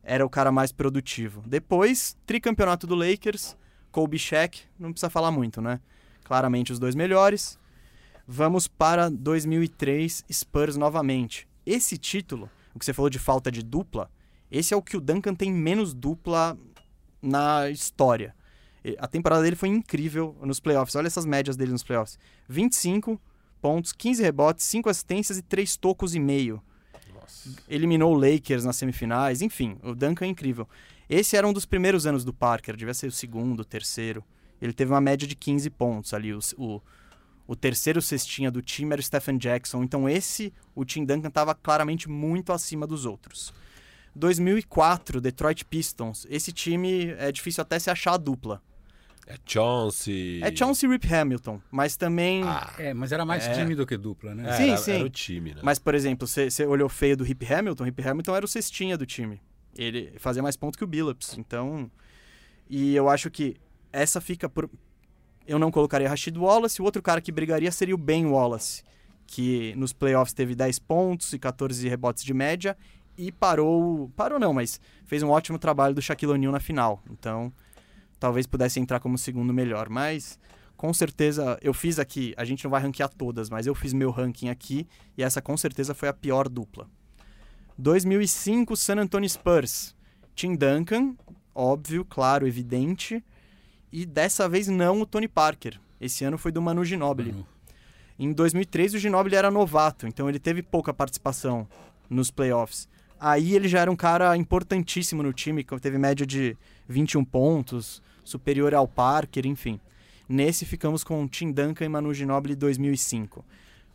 era 0.03 0.27
o 0.27 0.31
cara 0.31 0.51
mais 0.51 0.73
produtivo. 0.73 1.43
Depois, 1.47 2.17
tricampeonato 2.27 2.87
do 2.87 2.95
Lakers, 2.97 3.57
Kobe 3.93 4.19
Shaq, 4.19 4.63
não 4.79 4.91
precisa 4.93 5.11
falar 5.11 5.31
muito, 5.31 5.61
né? 5.61 5.81
Claramente 6.25 6.73
os 6.73 6.79
dois 6.81 6.95
melhores. 6.97 7.59
Vamos 8.27 8.67
para 8.67 9.09
2003, 9.11 10.25
Spurs 10.33 10.77
novamente. 10.77 11.47
Esse 11.65 11.97
título, 11.97 12.49
o 12.75 12.79
que 12.79 12.85
você 12.85 12.93
falou 12.93 13.11
de 13.11 13.19
falta 13.19 13.51
de 13.51 13.63
dupla, 13.63 14.11
esse 14.53 14.75
é 14.75 14.77
o 14.77 14.83
que 14.83 14.99
o 14.99 15.01
Duncan 15.01 15.35
tem 15.35 15.51
menos 15.51 15.95
dupla 15.95 16.59
na 17.23 17.71
história. 17.71 18.35
A 18.99 19.07
temporada 19.09 19.43
dele 19.43 19.57
foi 19.57 19.71
incrível 19.71 20.37
nos 20.43 20.61
playoffs. 20.61 20.95
Olha 20.95 21.07
essas 21.07 21.25
médias 21.25 21.57
dele 21.57 21.73
nos 21.73 21.83
playoffs. 21.83 22.19
25 22.49 23.19
pontos, 23.63 23.93
15 23.93 24.23
rebotes, 24.23 24.67
5 24.67 24.91
assistências 24.91 25.39
e 25.39 25.43
3 25.43 25.77
tocos 25.77 26.15
e 26.15 26.21
meio. 26.21 26.63
Eliminou 27.67 28.15
o 28.15 28.19
Lakers 28.19 28.65
nas 28.65 28.77
semifinais, 28.77 29.41
enfim, 29.41 29.79
o 29.83 29.95
Duncan 29.95 30.27
é 30.27 30.29
incrível. 30.29 30.69
Esse 31.09 31.37
era 31.37 31.47
um 31.47 31.53
dos 31.53 31.65
primeiros 31.65 32.07
anos 32.07 32.25
do 32.25 32.35
Parker, 32.35 32.77
devia 32.77 32.93
ser 32.93 33.07
o 33.07 33.13
segundo, 33.13 33.61
o 33.61 33.65
terceiro. 33.65 34.23
Ele 34.61 34.73
teve 34.73 34.93
uma 34.93 35.01
média 35.01 35.27
de 35.27 35.35
15 35.35 35.71
pontos 35.71 36.13
ali. 36.13 36.35
O, 36.35 36.41
o, 36.59 36.83
o 37.47 37.57
terceiro 37.57 38.03
cestinha 38.03 38.51
do 38.51 38.61
time 38.61 38.93
era 38.93 39.01
o 39.01 39.03
Stephen 39.03 39.39
Jackson. 39.39 39.83
Então 39.83 40.09
esse, 40.09 40.53
o 40.75 40.85
Tim 40.85 41.05
Duncan 41.05 41.29
estava 41.29 41.55
claramente 41.55 42.09
muito 42.09 42.53
acima 42.53 42.87
dos 42.87 43.07
outros. 43.07 43.53
2004, 44.15 45.21
Detroit 45.21 45.65
Pistons. 45.65 46.27
Esse 46.29 46.53
time 46.53 47.15
é 47.19 47.31
difícil 47.33 47.63
até 47.63 47.79
se 47.79 47.91
achar 47.91 48.15
a 48.15 48.17
dupla. 48.17 48.63
É 49.27 49.37
Chauncey. 49.47 50.41
É 50.43 50.55
Chauncey 50.55 50.89
Rip 50.89 51.07
Hamilton, 51.15 51.61
mas 51.71 51.97
também. 51.97 52.43
Ah, 52.45 52.73
É, 52.79 52.93
mas 52.93 53.13
era 53.13 53.25
mais 53.25 53.47
É. 53.47 53.55
time 53.55 53.75
do 53.75 53.87
que 53.87 53.97
dupla, 53.97 54.35
né? 54.35 54.51
é, 54.51 54.57
Sim, 54.57 54.69
era, 54.71 54.77
sim. 54.79 54.93
era 54.93 55.05
o 55.05 55.11
time, 55.11 55.55
né? 55.55 55.61
Mas, 55.63 55.79
por 55.79 55.95
exemplo, 55.95 56.27
você 56.27 56.67
olhou 56.67 56.89
feio 56.89 57.17
do 57.17 57.23
Rip 57.25 57.45
Hamilton, 57.53 57.85
Rip 57.85 58.03
Hamilton 58.07 58.35
era 58.37 58.45
o 58.45 58.49
cestinha 58.49 58.99
do 58.99 59.07
time. 59.07 59.41
Ele 59.77 60.13
fazia 60.19 60.43
mais 60.43 60.57
pontos 60.57 60.77
que 60.77 60.85
o 60.85 60.87
Billups. 60.87 61.39
Então. 61.39 61.91
E 62.69 62.95
eu 62.95 63.09
acho 63.09 63.31
que 63.31 63.57
essa 63.93 64.21
fica 64.21 64.49
por. 64.49 64.69
Eu 65.47 65.59
não 65.59 65.71
colocaria 65.71 66.09
Rashid 66.09 66.37
Wallace, 66.37 66.81
o 66.83 66.85
outro 66.85 67.01
cara 67.01 67.21
que 67.21 67.33
brigaria 67.33 67.71
seria 67.73 67.95
o 67.95 67.99
Ben 67.99 68.27
Wallace, 68.27 68.83
que 69.27 69.75
nos 69.77 69.93
playoffs 69.93 70.33
teve 70.35 70.55
10 70.55 70.79
pontos 70.81 71.33
e 71.33 71.39
14 71.39 71.89
rebotes 71.89 72.23
de 72.25 72.33
média 72.35 72.77
e 73.17 73.31
parou. 73.31 74.11
Parou 74.17 74.39
não, 74.39 74.53
mas 74.53 74.81
fez 75.05 75.23
um 75.23 75.31
ótimo 75.31 75.59
trabalho 75.59 75.95
do 75.95 76.03
Shaquille 76.03 76.33
O'Neal 76.33 76.53
na 76.53 76.61
final. 76.61 77.03
Então, 77.11 77.53
talvez 78.19 78.47
pudesse 78.47 78.81
entrar 78.81 79.01
como 79.01 79.19
segundo 79.19 79.53
melhor. 79.53 79.89
Mas, 79.89 80.39
com 80.77 80.93
certeza, 80.93 81.59
eu 81.63 81.73
fiz 81.75 81.99
aqui. 81.99 82.35
A 82.37 82.45
gente 82.45 82.65
não 82.65 82.71
vai 82.71 82.83
ranquear 82.83 83.09
todas, 83.09 83.51
mas 83.51 83.67
eu 83.67 83.75
fiz 83.75 83.93
meu 83.93 84.11
ranking 84.11 84.49
aqui 84.49 84.87
e 85.17 85.23
essa 85.23 85.41
com 85.43 85.57
certeza 85.57 85.95
foi 85.95 86.09
a 86.09 86.13
pior 86.13 86.49
dupla. 86.49 86.89
2005, 87.79 88.77
San 88.77 88.97
Antonio 88.97 89.29
Spurs. 89.29 89.95
Tim 90.35 90.55
Duncan, 90.55 91.15
óbvio, 91.55 92.05
claro, 92.05 92.47
evidente. 92.47 93.23
E 93.93 94.07
dessa 94.07 94.49
vez 94.49 94.69
não 94.69 95.03
o 95.03 95.07
Tony 95.07 95.29
Parker. 95.29 95.79
Esse 96.01 96.25
ano 96.25 96.39
foi 96.39 96.51
do 96.51 96.63
Manu 96.63 96.85
Ginobili. 96.85 97.33
Manu. 97.33 97.47
Em 98.19 98.33
2003 98.33 98.95
o 98.95 98.99
Ginobili 98.99 99.37
era 99.37 99.51
novato, 99.51 100.07
então 100.07 100.29
ele 100.29 100.39
teve 100.39 100.63
pouca 100.63 100.95
participação 100.95 101.67
nos 102.09 102.31
playoffs. 102.31 102.89
Aí 103.25 103.55
ele 103.55 103.69
já 103.69 103.79
era 103.79 103.89
um 103.89 103.95
cara 103.95 104.37
importantíssimo 104.37 105.23
no 105.23 105.33
time, 105.33 105.63
que 105.63 105.79
teve 105.79 105.97
média 105.97 106.27
de 106.27 106.57
21 106.89 107.25
pontos, 107.25 108.03
superior 108.25 108.75
ao 108.75 108.89
Parker, 108.89 109.47
enfim. 109.47 109.79
Nesse 110.29 110.67
ficamos 110.67 111.05
com 111.05 111.29
Tim 111.29 111.53
Duncan 111.53 111.85
e 111.85 111.89
Manu 111.89 112.13
Ginobili 112.13 112.57
2005. 112.57 113.45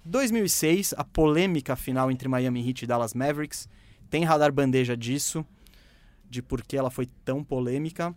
2006, 0.06 0.94
a 0.96 1.04
polêmica 1.04 1.76
final 1.76 2.10
entre 2.10 2.30
Miami 2.30 2.66
Heat 2.66 2.84
e 2.84 2.88
Dallas 2.88 3.14
Mavericks. 3.14 3.68
Tem 4.10 4.24
radar 4.24 4.50
bandeja 4.50 4.96
disso, 4.96 5.46
de 6.30 6.42
por 6.42 6.62
que 6.62 6.78
ela 6.78 6.90
foi 6.90 7.10
tão 7.26 7.44
polêmica. 7.44 8.16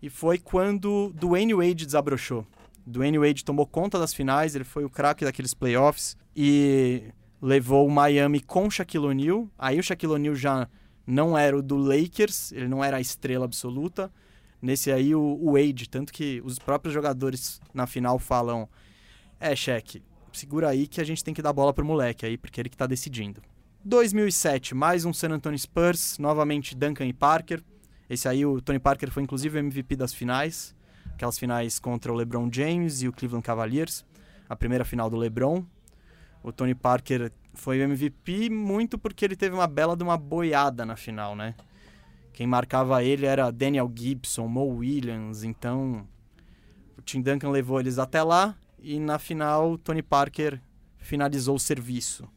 E 0.00 0.08
foi 0.08 0.38
quando 0.38 1.12
Dwayne 1.16 1.54
Wade 1.54 1.86
desabrochou. 1.86 2.46
Dwayne 2.86 3.18
Wade 3.18 3.44
tomou 3.44 3.66
conta 3.66 3.98
das 3.98 4.14
finais, 4.14 4.54
ele 4.54 4.62
foi 4.62 4.84
o 4.84 4.90
craque 4.90 5.24
daqueles 5.24 5.54
playoffs 5.54 6.16
e 6.36 7.02
levou 7.42 7.84
o 7.84 7.90
Miami 7.90 8.40
com 8.40 8.70
Shaquille 8.70 9.06
O'Neal. 9.06 9.50
Aí 9.58 9.80
o 9.80 9.82
Shaquille 9.82 10.12
O'Neal 10.12 10.36
já 10.36 10.68
não 11.04 11.36
era 11.36 11.58
o 11.58 11.60
do 11.60 11.76
Lakers, 11.76 12.52
ele 12.52 12.68
não 12.68 12.84
era 12.84 12.98
a 12.98 13.00
estrela 13.00 13.44
absoluta. 13.44 14.12
Nesse 14.60 14.92
aí 14.92 15.12
o, 15.12 15.20
o 15.20 15.54
Wade, 15.54 15.88
tanto 15.88 16.12
que 16.12 16.40
os 16.44 16.56
próprios 16.60 16.94
jogadores 16.94 17.60
na 17.74 17.84
final 17.84 18.16
falam: 18.20 18.68
"É, 19.40 19.56
Shaq, 19.56 20.00
segura 20.32 20.68
aí 20.68 20.86
que 20.86 21.00
a 21.00 21.04
gente 21.04 21.24
tem 21.24 21.34
que 21.34 21.42
dar 21.42 21.52
bola 21.52 21.74
pro 21.74 21.84
moleque 21.84 22.24
aí, 22.24 22.38
porque 22.38 22.60
é 22.60 22.62
ele 22.62 22.68
que 22.68 22.76
tá 22.76 22.86
decidindo". 22.86 23.42
2007, 23.84 24.76
mais 24.76 25.04
um 25.04 25.12
San 25.12 25.30
Antonio 25.30 25.58
Spurs, 25.58 26.16
novamente 26.18 26.76
Duncan 26.76 27.06
e 27.06 27.12
Parker. 27.12 27.60
Esse 28.08 28.28
aí 28.28 28.46
o 28.46 28.60
Tony 28.60 28.78
Parker 28.78 29.10
foi 29.10 29.24
inclusive 29.24 29.58
MVP 29.58 29.96
das 29.96 30.14
finais, 30.14 30.76
aquelas 31.06 31.36
finais 31.36 31.80
contra 31.80 32.12
o 32.12 32.14
LeBron 32.14 32.48
James 32.52 33.02
e 33.02 33.08
o 33.08 33.12
Cleveland 33.12 33.44
Cavaliers, 33.44 34.04
a 34.48 34.54
primeira 34.54 34.84
final 34.84 35.10
do 35.10 35.16
LeBron. 35.16 35.64
O 36.42 36.52
Tony 36.52 36.74
Parker 36.74 37.30
foi 37.54 37.80
MVP 37.80 38.50
muito 38.50 38.98
porque 38.98 39.24
ele 39.24 39.36
teve 39.36 39.54
uma 39.54 39.66
bela 39.66 39.96
de 39.96 40.02
uma 40.02 40.16
boiada 40.16 40.84
na 40.84 40.96
final, 40.96 41.36
né? 41.36 41.54
Quem 42.32 42.46
marcava 42.46 43.04
ele 43.04 43.26
era 43.26 43.50
Daniel 43.50 43.90
Gibson, 43.94 44.48
Mo 44.48 44.66
Williams, 44.78 45.44
então 45.44 46.06
o 46.96 47.02
Tim 47.02 47.20
Duncan 47.20 47.50
levou 47.50 47.78
eles 47.78 47.98
até 47.98 48.22
lá 48.22 48.56
e 48.80 48.98
na 48.98 49.18
final 49.18 49.76
Tony 49.78 50.02
Parker 50.02 50.60
finalizou 50.98 51.56
o 51.56 51.60
serviço. 51.60 52.28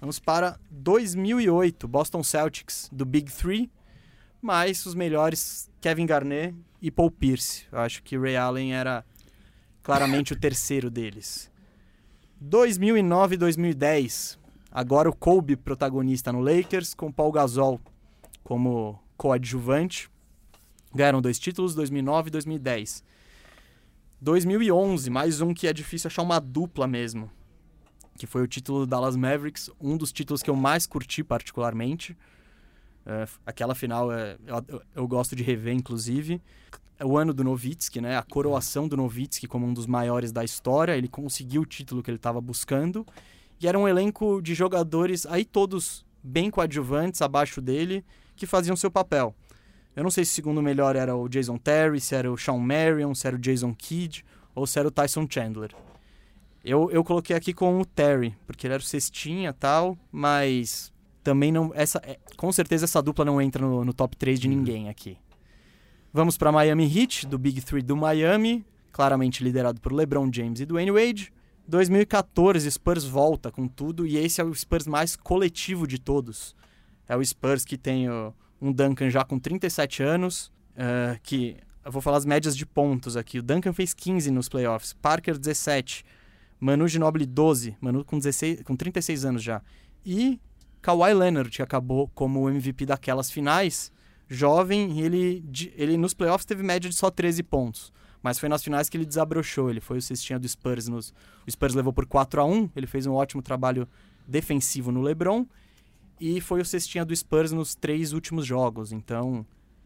Vamos 0.00 0.18
para 0.18 0.58
2008, 0.70 1.88
Boston 1.88 2.22
Celtics 2.22 2.88
do 2.92 3.04
Big 3.04 3.32
Three, 3.32 3.70
mais 4.40 4.84
os 4.86 4.94
melhores 4.94 5.70
Kevin 5.80 6.06
Garnett 6.06 6.54
e 6.80 6.90
Paul 6.90 7.10
Pierce. 7.10 7.64
Eu 7.70 7.80
acho 7.80 8.02
que 8.02 8.16
Ray 8.16 8.36
Allen 8.36 8.74
era 8.74 9.04
claramente 9.82 10.32
o 10.32 10.38
terceiro 10.38 10.90
deles. 10.90 11.50
2009 12.40 13.34
e 13.34 13.38
2010, 13.38 14.38
agora 14.70 15.10
o 15.10 15.14
Kobe 15.14 15.56
protagonista 15.56 16.32
no 16.32 16.40
Lakers 16.40 16.94
com 16.94 17.12
Paul 17.12 17.32
Gasol 17.32 17.80
como 18.42 18.98
coadjuvante. 19.16 20.10
Ganharam 20.94 21.20
dois 21.20 21.38
títulos, 21.38 21.74
2009 21.74 22.28
e 22.28 22.30
2010. 22.30 23.04
2011, 24.20 25.10
mais 25.10 25.40
um 25.40 25.52
que 25.52 25.68
é 25.68 25.72
difícil 25.72 26.08
achar 26.08 26.22
uma 26.22 26.40
dupla 26.40 26.86
mesmo 26.86 27.30
que 28.20 28.26
foi 28.26 28.42
o 28.42 28.46
título 28.46 28.80
do 28.80 28.86
Dallas 28.86 29.16
Mavericks, 29.16 29.70
um 29.80 29.96
dos 29.96 30.12
títulos 30.12 30.42
que 30.42 30.50
eu 30.50 30.54
mais 30.54 30.86
curti 30.86 31.24
particularmente. 31.24 32.14
É, 33.06 33.26
aquela 33.46 33.74
final 33.74 34.12
é, 34.12 34.36
eu, 34.68 34.82
eu, 34.94 35.08
gosto 35.08 35.34
de 35.34 35.42
rever, 35.42 35.74
inclusive. 35.74 36.38
É 37.00 37.04
o 37.04 37.16
ano 37.16 37.32
do 37.32 37.42
Nowitzki, 37.42 37.98
né? 37.98 38.18
A 38.18 38.22
coroação 38.22 38.86
do 38.86 38.94
Nowitzki 38.94 39.48
como 39.48 39.66
um 39.66 39.72
dos 39.72 39.86
maiores 39.86 40.30
da 40.30 40.44
história. 40.44 40.94
Ele 40.94 41.08
conseguiu 41.08 41.62
o 41.62 41.66
título 41.66 42.02
que 42.02 42.10
ele 42.10 42.18
estava 42.18 42.42
buscando. 42.42 43.06
E 43.58 43.66
era 43.66 43.78
um 43.78 43.88
elenco 43.88 44.42
de 44.42 44.54
jogadores, 44.54 45.24
aí 45.24 45.42
todos 45.42 46.04
bem 46.22 46.50
coadjuvantes, 46.50 47.22
abaixo 47.22 47.62
dele, 47.62 48.04
que 48.36 48.46
faziam 48.46 48.76
seu 48.76 48.90
papel. 48.90 49.34
Eu 49.96 50.02
não 50.02 50.10
sei 50.10 50.26
se 50.26 50.32
o 50.32 50.34
segundo 50.34 50.62
melhor 50.62 50.94
era 50.94 51.16
o 51.16 51.26
Jason 51.26 51.56
Terry, 51.56 52.00
se 52.00 52.14
era 52.14 52.30
o 52.30 52.36
Sean 52.36 52.58
Marion, 52.58 53.14
se 53.14 53.26
era 53.26 53.34
o 53.34 53.38
Jason 53.38 53.74
Kidd 53.74 54.22
ou 54.54 54.66
se 54.66 54.78
era 54.78 54.86
o 54.86 54.90
Tyson 54.90 55.26
Chandler. 55.28 55.74
Eu, 56.62 56.90
eu 56.90 57.02
coloquei 57.02 57.34
aqui 57.34 57.54
com 57.54 57.80
o 57.80 57.84
Terry, 57.86 58.36
porque 58.46 58.66
ele 58.66 58.74
era 58.74 58.82
o 58.82 58.86
cestinha 58.86 59.50
e 59.50 59.54
tal, 59.54 59.96
mas 60.12 60.92
também 61.24 61.50
não. 61.50 61.72
Essa, 61.74 62.00
é, 62.04 62.18
com 62.36 62.52
certeza 62.52 62.84
essa 62.84 63.00
dupla 63.02 63.24
não 63.24 63.40
entra 63.40 63.66
no, 63.66 63.84
no 63.84 63.94
top 63.94 64.16
3 64.16 64.38
de 64.38 64.48
uhum. 64.48 64.56
ninguém 64.56 64.88
aqui. 64.88 65.16
Vamos 66.12 66.36
para 66.36 66.50
Miami 66.50 66.84
Heat, 66.92 67.24
do 67.28 67.38
Big 67.38 67.60
Three 67.60 67.82
do 67.82 67.96
Miami, 67.96 68.66
claramente 68.90 69.44
liderado 69.44 69.80
por 69.80 69.92
LeBron 69.92 70.28
James 70.32 70.58
e 70.58 70.66
Dwayne 70.66 70.90
Wade. 70.90 71.32
2014, 71.68 72.68
Spurs 72.68 73.04
volta 73.04 73.52
com 73.52 73.68
tudo 73.68 74.04
e 74.04 74.16
esse 74.16 74.40
é 74.40 74.44
o 74.44 74.52
Spurs 74.52 74.88
mais 74.88 75.14
coletivo 75.14 75.86
de 75.86 76.00
todos. 76.00 76.56
É 77.08 77.16
o 77.16 77.24
Spurs 77.24 77.64
que 77.64 77.78
tem 77.78 78.08
um 78.60 78.72
Duncan 78.72 79.08
já 79.08 79.24
com 79.24 79.38
37 79.38 80.02
anos, 80.02 80.50
uh, 80.72 81.16
que 81.22 81.56
eu 81.84 81.92
vou 81.92 82.02
falar 82.02 82.16
as 82.16 82.24
médias 82.24 82.56
de 82.56 82.66
pontos 82.66 83.16
aqui. 83.16 83.38
O 83.38 83.42
Duncan 83.42 83.72
fez 83.72 83.94
15 83.94 84.32
nos 84.32 84.48
playoffs, 84.48 84.92
Parker 84.92 85.38
17, 85.38 86.04
Manu 86.58 86.88
Ginobili 86.88 87.24
12, 87.24 87.76
Manu 87.80 88.04
com, 88.04 88.18
16, 88.18 88.62
com 88.64 88.74
36 88.74 89.24
anos 89.24 89.44
já. 89.44 89.62
E 90.04 90.40
Kawhi 90.82 91.14
Leonard, 91.14 91.50
que 91.50 91.62
acabou 91.62 92.10
como 92.16 92.40
o 92.40 92.50
MVP 92.50 92.84
daquelas 92.84 93.30
finais, 93.30 93.92
jovem, 94.30 95.00
ele, 95.00 95.44
ele 95.74 95.96
nos 95.96 96.14
playoffs 96.14 96.46
teve 96.46 96.62
média 96.62 96.88
de 96.88 96.94
só 96.94 97.10
13 97.10 97.42
pontos. 97.42 97.92
Mas 98.22 98.38
foi 98.38 98.48
nas 98.48 98.62
finais 98.62 98.88
que 98.88 98.96
ele 98.96 99.04
desabrochou. 99.04 99.68
Ele 99.68 99.80
foi 99.80 99.98
o 99.98 100.02
cestinha 100.02 100.38
do 100.38 100.48
Spurs. 100.48 100.86
Nos, 100.86 101.12
o 101.46 101.50
Spurs 101.50 101.74
levou 101.74 101.92
por 101.92 102.06
4 102.06 102.40
a 102.40 102.44
1 102.44 102.70
Ele 102.76 102.86
fez 102.86 103.06
um 103.06 103.14
ótimo 103.14 103.42
trabalho 103.42 103.88
defensivo 104.26 104.92
no 104.92 105.00
LeBron. 105.00 105.44
E 106.20 106.40
foi 106.40 106.60
o 106.60 106.64
cestinha 106.64 107.04
do 107.04 107.16
Spurs 107.16 107.50
nos 107.50 107.74
três 107.74 108.12
últimos 108.12 108.46
jogos. 108.46 108.92
Então, 108.92 109.44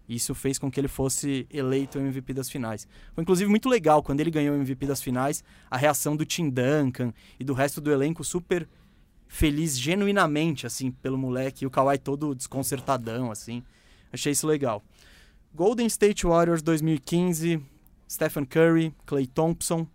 isso 0.08 0.34
fez 0.34 0.58
com 0.58 0.70
que 0.70 0.78
ele 0.78 0.88
fosse 0.88 1.46
eleito 1.50 1.98
MVP 1.98 2.34
das 2.34 2.50
finais. 2.50 2.86
Foi 3.14 3.22
inclusive 3.22 3.48
muito 3.48 3.68
legal 3.68 4.02
quando 4.02 4.20
ele 4.20 4.32
ganhou 4.32 4.54
o 4.54 4.58
MVP 4.58 4.84
das 4.84 5.00
finais, 5.00 5.42
a 5.70 5.76
reação 5.76 6.16
do 6.16 6.26
Tim 6.26 6.50
Duncan 6.50 7.14
e 7.38 7.44
do 7.44 7.54
resto 7.54 7.80
do 7.80 7.90
elenco 7.90 8.24
super 8.24 8.68
feliz 9.28 9.78
genuinamente 9.78 10.66
assim 10.66 10.90
pelo 10.90 11.16
moleque 11.16 11.64
e 11.64 11.66
o 11.66 11.70
Kawhi 11.70 11.98
todo 11.98 12.34
desconcertadão 12.34 13.30
assim. 13.30 13.62
Achei 14.14 14.30
isso 14.30 14.46
legal. 14.46 14.80
Golden 15.52 15.86
State 15.86 16.24
Warriors 16.24 16.62
2015, 16.62 17.60
Stephen 18.08 18.44
Curry, 18.44 18.94
Clay 19.04 19.26
Thompson 19.26 19.88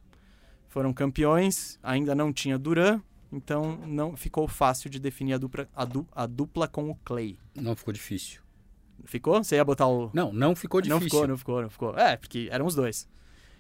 foram 0.68 0.94
campeões, 0.94 1.80
ainda 1.82 2.14
não 2.14 2.34
tinha 2.34 2.60
Duran, 2.60 3.02
então 3.32 3.78
não 3.88 4.18
ficou 4.18 4.46
fácil 4.46 4.90
de 4.90 5.00
definir 5.00 5.34
a 5.34 5.38
dupla, 5.38 5.70
a, 5.74 5.86
du, 5.86 6.06
a 6.12 6.26
dupla 6.26 6.68
com 6.68 6.90
o 6.90 6.96
Clay. 6.96 7.40
Não 7.56 7.78
ficou 7.78 7.94
difícil. 7.94 8.42
Ficou? 9.06 9.42
Você 9.42 9.56
ia 9.56 9.64
botar 9.64 9.88
o. 9.88 10.12
Não, 10.14 10.34
não 10.34 10.54
ficou 10.54 10.82
difícil. 10.82 11.00
Não 11.00 11.10
ficou, 11.10 11.28
não 11.28 11.38
ficou, 11.38 11.62
não 11.62 11.70
ficou. 11.70 11.98
É, 11.98 12.18
porque 12.18 12.50
eram 12.52 12.66
os 12.66 12.76
dois. 12.76 13.08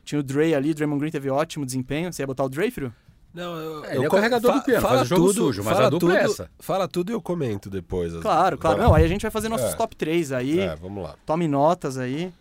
Tinha 0.03 0.19
o 0.19 0.23
Dre 0.23 0.53
ali, 0.53 0.73
Draymond 0.73 0.99
Green 0.99 1.11
teve 1.11 1.29
ótimo 1.29 1.65
desempenho. 1.65 2.11
Você 2.11 2.21
ia 2.21 2.27
botar 2.27 2.43
o 2.43 2.49
Dre, 2.49 2.69
Frio? 2.69 2.93
Não, 3.33 3.55
eu, 3.57 3.85
é, 3.85 3.89
ele 3.89 3.97
eu, 3.99 4.03
é 4.03 4.07
o 4.07 4.11
carregador 4.11 4.53
do 4.53 4.61
piano, 4.63 4.81
faz 4.81 5.01
o 5.01 5.05
jogo 5.05 5.27
tudo, 5.27 5.33
sujo, 5.35 5.63
mas 5.63 5.79
a 5.79 5.89
dupla 5.89 5.99
tudo, 5.99 6.11
é 6.13 6.23
essa. 6.23 6.51
Fala 6.59 6.87
tudo 6.87 7.11
e 7.11 7.13
eu 7.13 7.21
comento 7.21 7.69
depois. 7.69 8.13
Claro, 8.17 8.57
claro. 8.57 8.81
Não, 8.81 8.93
aí 8.93 9.03
a 9.03 9.07
gente 9.07 9.21
vai 9.21 9.31
fazer 9.31 9.49
nossos 9.49 9.73
é. 9.73 9.75
top 9.75 9.95
3 9.95 10.31
aí. 10.31 10.59
É, 10.59 10.75
vamos 10.75 11.03
lá. 11.03 11.15
Tome 11.25 11.47
notas 11.47 11.97
aí. 11.97 12.33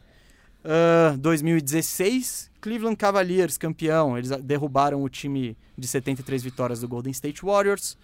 Uh, 0.64 1.16
2016, 1.18 2.50
Cleveland 2.60 2.96
Cavaliers 2.96 3.58
campeão. 3.58 4.16
Eles 4.16 4.30
derrubaram 4.42 5.02
o 5.02 5.08
time 5.08 5.56
de 5.76 5.86
73 5.86 6.42
vitórias 6.42 6.80
do 6.80 6.88
Golden 6.88 7.12
State 7.12 7.44
Warriors, 7.44 7.96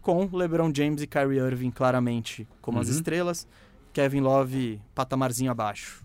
com 0.00 0.28
LeBron 0.32 0.72
James 0.74 1.02
e 1.02 1.06
Kyrie 1.06 1.38
Irving 1.38 1.70
claramente 1.70 2.46
como 2.62 2.78
uhum. 2.78 2.82
as 2.82 2.88
estrelas. 2.88 3.46
Kevin 3.92 4.20
Love 4.20 4.80
patamarzinho 4.94 5.50
abaixo. 5.50 6.04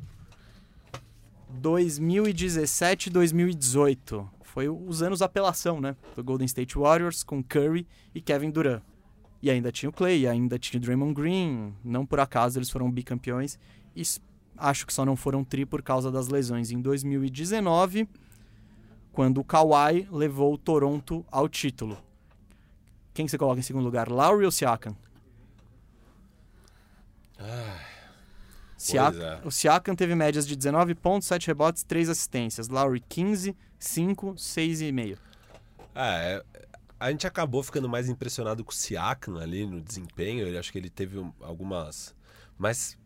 2017 1.49 3.07
e 3.07 3.09
2018 3.11 4.27
foi 4.53 4.69
os 4.69 5.01
anos 5.01 5.23
apelação, 5.23 5.81
né? 5.81 5.95
Do 6.15 6.23
Golden 6.23 6.45
State 6.45 6.77
Warriors 6.77 7.23
com 7.23 7.43
Curry 7.43 7.87
e 8.13 8.21
Kevin 8.21 8.51
Durant. 8.51 8.83
E 9.41 9.49
ainda 9.49 9.71
tinha 9.71 9.89
o 9.89 9.91
Clay, 9.91 10.27
ainda 10.27 10.59
tinha 10.59 10.79
o 10.79 10.83
Draymond 10.83 11.15
Green. 11.15 11.73
Não 11.83 12.05
por 12.05 12.19
acaso 12.19 12.59
eles 12.59 12.69
foram 12.69 12.91
bicampeões. 12.91 13.57
E 13.95 14.03
acho 14.55 14.85
que 14.85 14.93
só 14.93 15.03
não 15.03 15.15
foram 15.15 15.43
tri 15.43 15.65
por 15.65 15.81
causa 15.81 16.11
das 16.11 16.27
lesões. 16.27 16.69
Em 16.69 16.79
2019, 16.79 18.07
quando 19.11 19.39
o 19.39 19.43
Kawhi 19.43 20.07
levou 20.11 20.53
o 20.53 20.57
Toronto 20.57 21.25
ao 21.31 21.49
título. 21.49 21.97
Quem 23.11 23.27
você 23.27 23.39
coloca 23.39 23.59
em 23.59 23.63
segundo 23.63 23.85
lugar, 23.85 24.07
Lowry 24.07 24.45
ou 24.45 24.51
Siakam? 24.51 24.95
Siak 28.77 29.19
é. 29.19 29.39
O 29.43 29.51
Siakam 29.51 29.95
teve 29.95 30.15
médias 30.15 30.47
de 30.47 30.55
19 30.55 30.95
pontos, 30.95 31.27
7 31.27 31.47
rebotes, 31.47 31.83
3 31.83 32.09
assistências. 32.09 32.67
Lowry 32.69 33.01
15, 33.07 33.55
5, 33.79 34.33
6,5. 34.35 35.17
É, 35.95 36.43
a 36.99 37.11
gente 37.11 37.27
acabou 37.27 37.61
ficando 37.61 37.87
mais 37.87 38.09
impressionado 38.09 38.63
com 38.63 38.71
o 38.71 38.75
Siakam 38.75 39.37
ali 39.37 39.65
no 39.65 39.81
desempenho. 39.81 40.47
Eu 40.47 40.59
acho 40.59 40.71
que 40.71 40.77
ele 40.77 40.89
teve 40.89 41.23
algumas. 41.41 42.15
Mas 42.57 42.97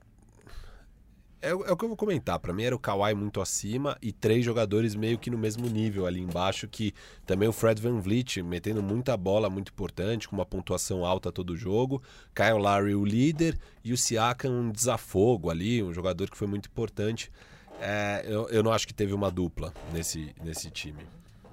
é, 1.42 1.50
é, 1.50 1.54
o 1.54 1.78
que 1.78 1.84
eu 1.84 1.88
vou 1.88 1.98
comentar. 1.98 2.40
Para 2.40 2.54
mim 2.54 2.64
era 2.64 2.76
o 2.76 2.80
Kawhi 2.80 3.14
muito 3.14 3.42
acima 3.42 3.98
e 4.02 4.12
três 4.12 4.44
jogadores 4.44 4.96
meio 4.96 5.18
que 5.18 5.30
no 5.30 5.38
mesmo 5.38 5.68
nível 5.68 6.06
ali 6.06 6.20
embaixo, 6.20 6.68
que 6.68 6.94
também 7.26 7.48
o 7.48 7.54
Fred 7.54 7.82
Van 7.82 8.00
Vliet 8.00 8.42
metendo 8.42 8.82
muita 8.82 9.16
bola, 9.16 9.50
muito 9.50 9.72
importante, 9.72 10.28
com 10.28 10.36
uma 10.36 10.46
pontuação 10.46 11.06
alta 11.06 11.32
todo 11.32 11.56
jogo. 11.56 12.02
Kyle 12.34 12.60
Lowry 12.60 12.96
o 12.96 13.06
líder 13.06 13.58
e 13.84 13.94
o 13.94 13.98
Siakam 13.98 14.52
um 14.52 14.72
desafogo 14.72 15.50
ali, 15.50 15.84
um 15.84 15.94
jogador 15.94 16.30
que 16.30 16.38
foi 16.38 16.48
muito 16.48 16.68
importante. 16.68 17.32
É, 17.80 18.24
eu, 18.26 18.50
eu 18.50 18.64
não 18.64 18.72
acho 18.72 18.88
que 18.88 18.94
teve 18.94 19.14
uma 19.14 19.30
dupla 19.30 19.74
nesse, 19.94 20.34
nesse 20.44 20.72
time. 20.72 21.06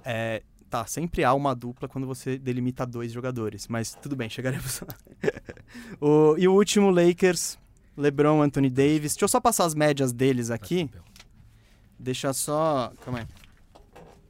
É, 0.03 0.41
tá, 0.69 0.85
sempre 0.85 1.23
há 1.23 1.33
uma 1.33 1.53
dupla 1.53 1.87
quando 1.87 2.07
você 2.07 2.37
delimita 2.37 2.85
dois 2.85 3.11
jogadores, 3.11 3.67
mas 3.67 3.93
tudo 3.93 4.15
bem, 4.15 4.29
chegaremos 4.29 4.81
lá. 4.81 4.95
o, 6.01 6.35
e 6.37 6.47
o 6.47 6.53
último, 6.53 6.89
Lakers, 6.89 7.57
LeBron, 7.97 8.41
Anthony 8.41 8.69
Davis. 8.69 9.13
Deixa 9.13 9.25
eu 9.25 9.29
só 9.29 9.39
passar 9.39 9.65
as 9.65 9.73
médias 9.73 10.11
deles 10.11 10.51
aqui. 10.51 10.89
Deixa 11.97 12.33
só. 12.33 12.91
Calma 13.03 13.19
aí. 13.19 13.27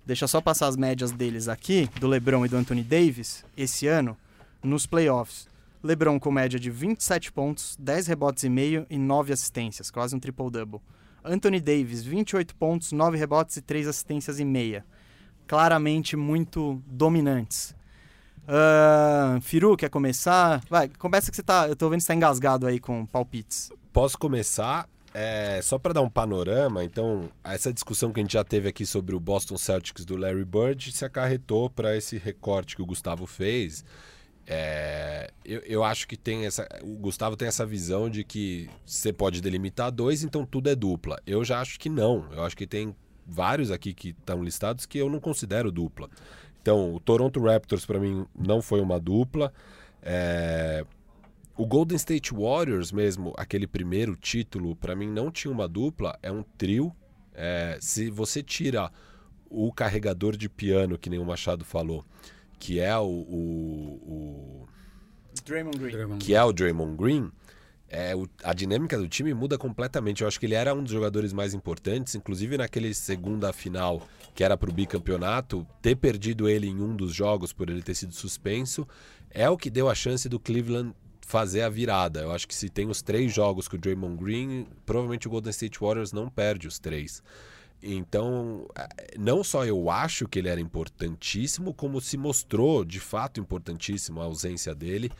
Deixa 0.05 0.27
só 0.27 0.39
passar 0.39 0.67
as 0.67 0.77
médias 0.77 1.11
deles 1.11 1.47
aqui, 1.47 1.89
do 1.99 2.07
LeBron 2.07 2.45
e 2.45 2.49
do 2.49 2.57
Anthony 2.57 2.83
Davis, 2.83 3.43
esse 3.57 3.87
ano, 3.87 4.15
nos 4.63 4.85
playoffs. 4.85 5.47
LeBron 5.83 6.19
com 6.19 6.31
média 6.31 6.59
de 6.59 6.69
27 6.69 7.31
pontos, 7.31 7.75
10 7.79 8.07
rebotes 8.07 8.43
e 8.43 8.49
meio 8.49 8.85
e 8.87 8.99
9 8.99 9.33
assistências, 9.33 9.89
quase 9.89 10.15
um 10.15 10.19
triple-double. 10.19 10.79
Anthony 11.23 11.59
Davis, 11.59 12.03
28 12.03 12.55
pontos, 12.55 12.91
9 12.91 13.17
rebotes 13.17 13.57
e 13.57 13.61
3 13.61 13.87
assistências 13.87 14.39
e 14.39 14.45
meia. 14.45 14.85
Claramente 15.47 16.15
muito 16.15 16.81
dominantes. 16.85 17.74
Uh, 18.47 19.41
Firu, 19.41 19.75
quer 19.75 19.89
começar? 19.89 20.61
Vai, 20.69 20.87
começa 20.87 21.29
que 21.29 21.35
você 21.35 21.43
tá. 21.43 21.67
Eu 21.67 21.75
tô 21.75 21.89
vendo 21.89 21.99
que 21.99 22.03
você 22.03 22.07
tá 22.07 22.15
engasgado 22.15 22.67
aí 22.67 22.79
com 22.79 23.05
palpites. 23.05 23.71
Posso 23.91 24.17
começar? 24.17 24.87
É, 25.17 25.61
só 25.61 25.79
para 25.79 25.93
dar 25.93 26.01
um 26.01 26.09
panorama, 26.09 26.83
então, 26.83 27.29
essa 27.41 27.71
discussão 27.71 28.11
que 28.11 28.19
a 28.19 28.23
gente 28.23 28.33
já 28.33 28.43
teve 28.43 28.67
aqui 28.67 28.85
sobre 28.85 29.15
o 29.15 29.19
Boston 29.19 29.57
Celtics 29.57 30.03
do 30.03 30.17
Larry 30.17 30.43
Bird 30.43 30.91
se 30.91 31.05
acarretou 31.05 31.69
para 31.69 31.95
esse 31.95 32.17
recorte 32.17 32.75
que 32.75 32.81
o 32.81 32.85
Gustavo 32.85 33.25
fez. 33.25 33.85
É, 34.45 35.31
eu, 35.45 35.61
eu, 35.61 35.83
acho 35.85 36.05
que 36.05 36.17
tem 36.17 36.45
essa. 36.45 36.67
O 36.83 36.97
Gustavo 36.97 37.37
tem 37.37 37.47
essa 37.47 37.65
visão 37.65 38.09
de 38.09 38.25
que 38.25 38.69
você 38.85 39.13
pode 39.13 39.41
delimitar 39.41 39.89
dois, 39.89 40.21
então 40.21 40.45
tudo 40.45 40.69
é 40.69 40.75
dupla. 40.75 41.17
Eu 41.25 41.45
já 41.45 41.61
acho 41.61 41.79
que 41.79 41.87
não. 41.87 42.27
Eu 42.33 42.43
acho 42.43 42.57
que 42.57 42.67
tem 42.67 42.93
vários 43.25 43.71
aqui 43.71 43.93
que 43.93 44.09
estão 44.09 44.43
listados 44.43 44.85
que 44.85 44.97
eu 44.97 45.09
não 45.09 45.21
considero 45.21 45.71
dupla. 45.71 46.09
Então, 46.65 46.95
o 46.95 46.99
Toronto 46.99 47.39
Raptors, 47.43 47.85
para 47.85 47.99
mim, 47.99 48.25
não 48.35 48.59
foi 48.59 48.81
uma 48.81 48.99
dupla. 48.99 49.53
É, 50.01 50.83
O 51.55 51.63
Golden 51.63 51.95
State 51.95 52.33
Warriors 52.33 52.91
mesmo, 52.91 53.35
aquele 53.37 53.67
primeiro 53.67 54.15
título, 54.15 54.75
para 54.75 54.95
mim 54.95 55.07
não 55.07 55.29
tinha 55.29 55.51
uma 55.51 55.67
dupla, 55.67 56.17
é 56.23 56.31
um 56.31 56.41
trio. 56.57 56.91
É, 57.35 57.77
se 57.79 58.09
você 58.09 58.41
tira 58.41 58.91
o 59.47 59.71
carregador 59.71 60.35
de 60.35 60.49
piano, 60.49 60.97
que 60.97 61.07
nem 61.07 61.19
o 61.19 61.23
Machado 61.25 61.63
falou, 61.63 62.03
que 62.57 62.79
é 62.79 62.97
o, 62.97 63.03
o- 63.05 64.67
o 65.31 65.41
Draymond 65.45 65.77
Green. 65.77 66.17
Que 66.17 66.33
é 66.33 66.43
o 66.43 66.51
Draymond 66.51 66.97
Green, 66.97 67.31
é, 67.95 68.15
o- 68.15 68.27
a 68.43 68.53
dinâmica 68.53 68.97
do 68.97 69.07
time 69.07 69.33
muda 69.33 69.57
completamente. 69.57 70.21
Eu 70.21 70.27
acho 70.27 70.39
que 70.39 70.45
ele 70.45 70.55
era 70.55 70.73
um 70.73 70.83
dos 70.83 70.91
jogadores 70.91 71.31
mais 71.31 71.53
importantes, 71.53 72.13
inclusive 72.15 72.57
naquele 72.57 72.93
segunda 72.93 73.53
final, 73.53 74.01
que 74.33 74.43
era 74.43 74.57
pro 74.57 74.71
bicampeonato, 74.71 75.65
ter 75.81 75.95
perdido 75.95 76.49
ele 76.49 76.67
em 76.67 76.81
um 76.81 76.95
dos 76.95 77.13
jogos 77.13 77.53
por 77.53 77.69
ele 77.69 77.81
ter 77.81 77.95
sido 77.95 78.13
suspenso, 78.13 78.87
é 79.29 79.49
o 79.49 79.57
que 79.57 79.69
deu 79.69 79.89
a 79.89 79.95
chance 79.95 80.27
do 80.27 80.39
Cleveland 80.39 80.93
fazer 81.21 81.61
a 81.61 81.69
virada. 81.69 82.19
Eu 82.21 82.31
acho 82.31 82.47
que 82.47 82.53
se 82.53 82.69
tem 82.69 82.87
os 82.87 83.01
três 83.01 83.33
jogos 83.33 83.67
com 83.67 83.75
o 83.77 83.79
Draymond 83.79 84.17
Green, 84.23 84.67
provavelmente 84.85 85.27
o 85.27 85.31
Golden 85.31 85.49
State 85.51 85.79
Warriors 85.79 86.11
não 86.11 86.29
perde 86.29 86.67
os 86.67 86.77
três. 86.77 87.23
Então, 87.81 88.67
eh, 88.75 89.15
não 89.17 89.43
só 89.43 89.65
eu 89.65 89.89
acho 89.89 90.27
que 90.27 90.39
ele 90.39 90.49
era 90.49 90.59
importantíssimo, 90.59 91.73
como 91.73 92.01
se 92.01 92.17
mostrou 92.17 92.83
de 92.83 92.99
fato 92.99 93.39
importantíssimo 93.39 94.21
a 94.21 94.25
ausência 94.25 94.73
dele. 94.73 95.11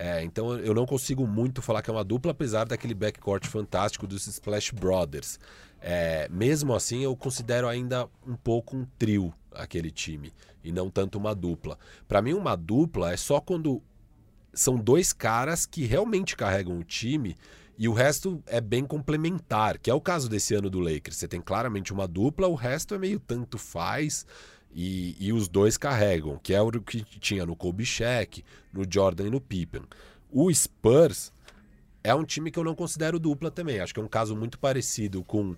É, 0.00 0.22
então 0.22 0.56
eu 0.56 0.72
não 0.72 0.86
consigo 0.86 1.26
muito 1.26 1.60
falar 1.60 1.82
que 1.82 1.90
é 1.90 1.92
uma 1.92 2.04
dupla, 2.04 2.30
apesar 2.30 2.64
daquele 2.64 2.94
backcourt 2.94 3.44
fantástico 3.48 4.06
dos 4.06 4.28
Splash 4.28 4.70
Brothers. 4.70 5.40
É, 5.80 6.28
mesmo 6.30 6.72
assim, 6.72 7.02
eu 7.02 7.16
considero 7.16 7.66
ainda 7.66 8.08
um 8.24 8.36
pouco 8.36 8.76
um 8.76 8.86
trio 8.96 9.34
aquele 9.50 9.90
time, 9.90 10.32
e 10.62 10.70
não 10.70 10.88
tanto 10.88 11.18
uma 11.18 11.34
dupla. 11.34 11.76
Para 12.06 12.22
mim, 12.22 12.32
uma 12.32 12.54
dupla 12.54 13.12
é 13.12 13.16
só 13.16 13.40
quando 13.40 13.82
são 14.54 14.76
dois 14.76 15.12
caras 15.12 15.66
que 15.66 15.84
realmente 15.84 16.36
carregam 16.36 16.78
o 16.78 16.84
time 16.84 17.36
e 17.76 17.88
o 17.88 17.92
resto 17.92 18.40
é 18.46 18.60
bem 18.60 18.84
complementar, 18.84 19.78
que 19.78 19.90
é 19.90 19.94
o 19.94 20.00
caso 20.00 20.28
desse 20.28 20.54
ano 20.54 20.70
do 20.70 20.78
Lakers. 20.78 21.16
Você 21.16 21.26
tem 21.26 21.40
claramente 21.40 21.92
uma 21.92 22.06
dupla, 22.06 22.46
o 22.46 22.54
resto 22.54 22.94
é 22.94 22.98
meio 22.98 23.18
tanto 23.18 23.58
faz 23.58 24.24
e, 24.74 25.16
e 25.18 25.32
os 25.32 25.48
dois 25.48 25.76
carregam, 25.76 26.38
que 26.42 26.54
é 26.54 26.60
o 26.60 26.70
que 26.70 27.02
tinha 27.18 27.44
no 27.46 27.56
Shaq, 27.84 28.44
no 28.72 28.84
Jordan 28.88 29.26
e 29.26 29.30
no 29.30 29.40
Pippen. 29.40 29.82
O 30.30 30.52
Spurs 30.52 31.32
é 32.02 32.14
um 32.14 32.24
time 32.24 32.50
que 32.50 32.58
eu 32.58 32.64
não 32.64 32.74
considero 32.74 33.18
dupla 33.18 33.50
também. 33.50 33.80
Acho 33.80 33.94
que 33.94 34.00
é 34.00 34.02
um 34.02 34.08
caso 34.08 34.36
muito 34.36 34.58
parecido 34.58 35.24
com, 35.24 35.56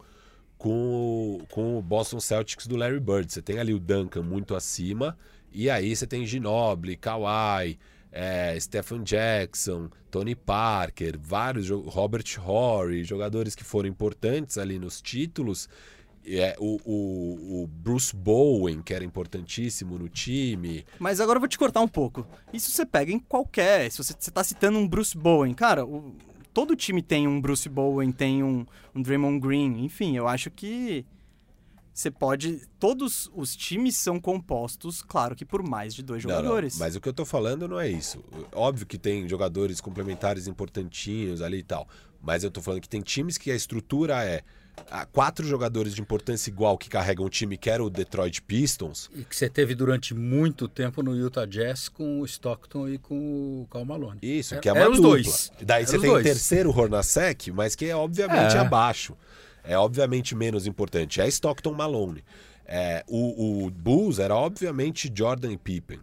com, 0.58 1.38
o- 1.40 1.46
com 1.50 1.78
o 1.78 1.82
Boston 1.82 2.20
Celtics 2.20 2.66
do 2.66 2.76
Larry 2.76 3.00
Bird. 3.00 3.32
Você 3.32 3.42
tem 3.42 3.58
ali 3.58 3.74
o 3.74 3.80
Duncan 3.80 4.22
muito 4.22 4.54
acima, 4.54 5.16
e 5.52 5.68
aí 5.68 5.94
você 5.94 6.06
tem 6.06 6.24
Ginobili, 6.26 6.96
Kawhi, 6.96 7.78
é, 8.12 8.58
Stephen 8.58 9.02
Jackson, 9.02 9.88
Tony 10.10 10.34
Parker, 10.34 11.18
vários, 11.18 11.68
Robert 11.70 12.24
Horry, 12.44 13.04
jogadores 13.04 13.54
que 13.54 13.64
foram 13.64 13.88
importantes 13.88 14.58
ali 14.58 14.78
nos 14.78 15.00
títulos. 15.00 15.68
É, 16.26 16.54
o, 16.58 16.78
o, 16.84 17.62
o 17.62 17.66
Bruce 17.66 18.14
Bowen, 18.14 18.82
que 18.82 18.92
era 18.92 19.04
importantíssimo 19.04 19.98
no 19.98 20.08
time. 20.08 20.84
Mas 20.98 21.18
agora 21.20 21.38
eu 21.38 21.40
vou 21.40 21.48
te 21.48 21.58
cortar 21.58 21.80
um 21.80 21.88
pouco. 21.88 22.26
Isso 22.52 22.70
você 22.70 22.84
pega 22.84 23.10
em 23.10 23.18
qualquer. 23.18 23.90
Se 23.90 23.98
você, 23.98 24.14
você 24.18 24.30
tá 24.30 24.44
citando 24.44 24.78
um 24.78 24.86
Bruce 24.86 25.16
Bowen, 25.16 25.54
cara, 25.54 25.84
o- 25.84 26.14
todo 26.52 26.76
time 26.76 27.00
tem 27.02 27.26
um 27.26 27.40
Bruce 27.40 27.68
Bowen, 27.68 28.12
tem 28.12 28.42
um, 28.42 28.66
um 28.94 29.00
Draymond 29.00 29.40
Green. 29.40 29.82
Enfim, 29.82 30.14
eu 30.16 30.28
acho 30.28 30.50
que 30.50 31.06
você 31.92 32.10
pode. 32.10 32.62
Todos 32.78 33.30
os 33.34 33.56
times 33.56 33.96
são 33.96 34.20
compostos, 34.20 35.02
claro 35.02 35.34
que 35.34 35.44
por 35.44 35.62
mais 35.66 35.94
de 35.94 36.02
dois 36.02 36.22
Não, 36.24 36.30
não, 36.30 36.36
jogadores. 36.42 36.78
mas 36.78 36.94
o 36.96 37.00
que 37.00 37.08
eu 37.08 37.12
tô 37.14 37.24
falando 37.24 37.66
não 37.66 37.80
é 37.80 37.88
isso. 37.88 38.22
Óbvio 38.52 38.86
que 38.86 38.98
tem 38.98 39.28
jogadores 39.28 39.80
complementares 39.80 40.46
importantinhos 40.46 41.40
ali 41.42 41.58
e 41.58 41.62
tal. 41.64 41.88
Mas 42.22 42.44
eu 42.44 42.50
tô 42.50 42.60
falando 42.60 42.82
que 42.82 42.88
tem 42.88 43.00
times 43.00 43.38
que 43.38 43.50
a 43.50 43.56
estrutura 43.56 44.22
é 44.24 44.42
ah, 44.90 45.04
quatro 45.06 45.46
jogadores 45.46 45.94
de 45.94 46.00
importância 46.00 46.50
igual 46.50 46.78
que 46.78 46.88
carregam 46.88 47.24
o 47.26 47.30
time, 47.30 47.56
que 47.56 47.68
era 47.68 47.82
o 47.82 47.90
Detroit 47.90 48.40
Pistons. 48.42 49.10
E 49.14 49.24
que 49.24 49.34
você 49.34 49.48
teve 49.48 49.74
durante 49.74 50.14
muito 50.14 50.68
tempo 50.68 51.02
no 51.02 51.16
Utah 51.16 51.46
Jazz 51.46 51.88
com 51.88 52.20
o 52.20 52.24
Stockton 52.24 52.88
e 52.88 52.98
com 52.98 53.62
o 53.62 53.66
Cal 53.70 53.84
Malone. 53.84 54.18
Isso, 54.22 54.54
É- 54.54 54.58
que 54.58 54.68
é 54.68 54.72
uma 54.72 54.80
eram 54.82 54.92
os 54.92 55.00
dois. 55.00 55.52
Daí 55.60 55.82
Eram 55.82 55.90
você 55.92 55.98
tem 55.98 56.10
o 56.10 56.12
dois. 56.14 56.24
terceiro 56.24 56.70
Hornacek, 56.70 57.50
mas 57.52 57.74
que 57.74 57.86
é 57.86 57.96
obviamente 57.96 58.56
É. 58.56 58.58
abaixo. 58.58 59.16
É 59.64 59.76
obviamente 59.76 60.34
menos 60.34 60.66
importante. 60.66 61.20
É 61.20 61.28
Stockton 61.28 61.72
Malone. 61.72 62.24
É, 62.66 63.04
o, 63.08 63.64
o 63.66 63.70
Bulls 63.70 64.18
era 64.18 64.34
obviamente 64.34 65.12
Jordan 65.14 65.52
e 65.52 65.56
Pippen. 65.56 65.98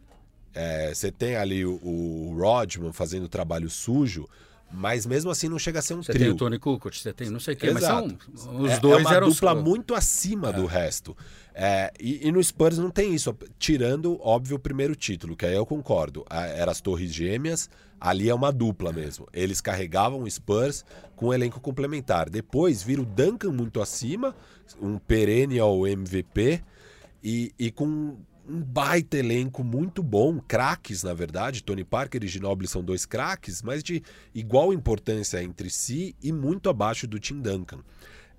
É, 0.53 0.93
você 0.93 1.11
tem 1.11 1.35
ali 1.35 1.65
o, 1.65 1.73
o 1.83 2.35
Rodman 2.37 2.91
fazendo 2.91 3.23
o 3.25 3.29
trabalho 3.29 3.69
sujo, 3.69 4.27
mas 4.71 5.05
mesmo 5.05 5.31
assim 5.31 5.47
não 5.47 5.57
chega 5.57 5.79
a 5.79 5.81
ser 5.81 5.93
um 5.95 6.03
Você 6.03 6.11
tem 6.11 6.21
trio. 6.21 6.33
o 6.33 6.37
Tony 6.37 6.59
Kukoc, 6.59 6.95
você 6.97 7.13
tem 7.13 7.29
não 7.29 7.39
sei 7.39 7.55
quem, 7.55 7.73
mas 7.73 7.83
são, 7.83 8.05
Exato. 8.05 8.31
os 8.59 8.71
É- 8.71 8.79
dois 8.79 8.99
é 8.99 9.07
uma 9.07 9.15
eram 9.15 9.29
dupla 9.29 9.55
muito 9.55 9.95
acima 9.95 10.51
do 10.51 10.65
resto. 10.65 11.15
É, 11.53 11.91
e, 11.99 12.27
e 12.27 12.31
no 12.31 12.43
Spurs 12.43 12.77
não 12.77 12.91
tem 12.91 13.15
isso, 13.15 13.35
tirando, 13.57 14.19
óbvio, 14.21 14.57
o 14.57 14.59
primeiro 14.59 14.95
título, 14.95 15.35
que 15.35 15.45
aí 15.45 15.55
eu 15.55 15.65
concordo. 15.65 16.23
Era 16.29 16.69
as 16.71 16.79
Torres 16.81 17.11
Gêmeas, 17.11 17.67
ali 17.99 18.29
é 18.29 18.35
uma 18.35 18.51
dupla 18.51 18.93
mesmo. 18.93 19.27
Eles 19.33 19.59
carregavam 19.59 20.21
o 20.21 20.29
Spurs 20.29 20.85
com 21.15 21.27
um 21.29 21.33
elenco 21.33 21.59
complementar. 21.59 22.29
Depois 22.29 22.83
vira 22.83 23.01
o 23.01 23.05
Duncan 23.05 23.51
muito 23.51 23.81
acima, 23.81 24.35
um 24.79 24.99
perennial 24.99 25.87
MVP, 25.87 26.61
e, 27.23 27.51
e 27.57 27.71
com 27.71 28.17
um 28.47 28.61
baita 28.61 29.17
elenco 29.17 29.63
muito 29.63 30.01
bom, 30.01 30.39
craques, 30.39 31.03
na 31.03 31.13
verdade. 31.13 31.63
Tony 31.63 31.83
Parker 31.83 32.23
e 32.23 32.27
Ginobili 32.27 32.67
são 32.67 32.83
dois 32.83 33.05
craques, 33.05 33.61
mas 33.61 33.83
de 33.83 34.01
igual 34.33 34.71
importância 34.71 35.43
entre 35.43 35.69
si 35.69 36.15
e 36.23 36.31
muito 36.31 36.69
abaixo 36.69 37.07
do 37.07 37.19
Tim 37.19 37.41
Duncan. 37.41 37.79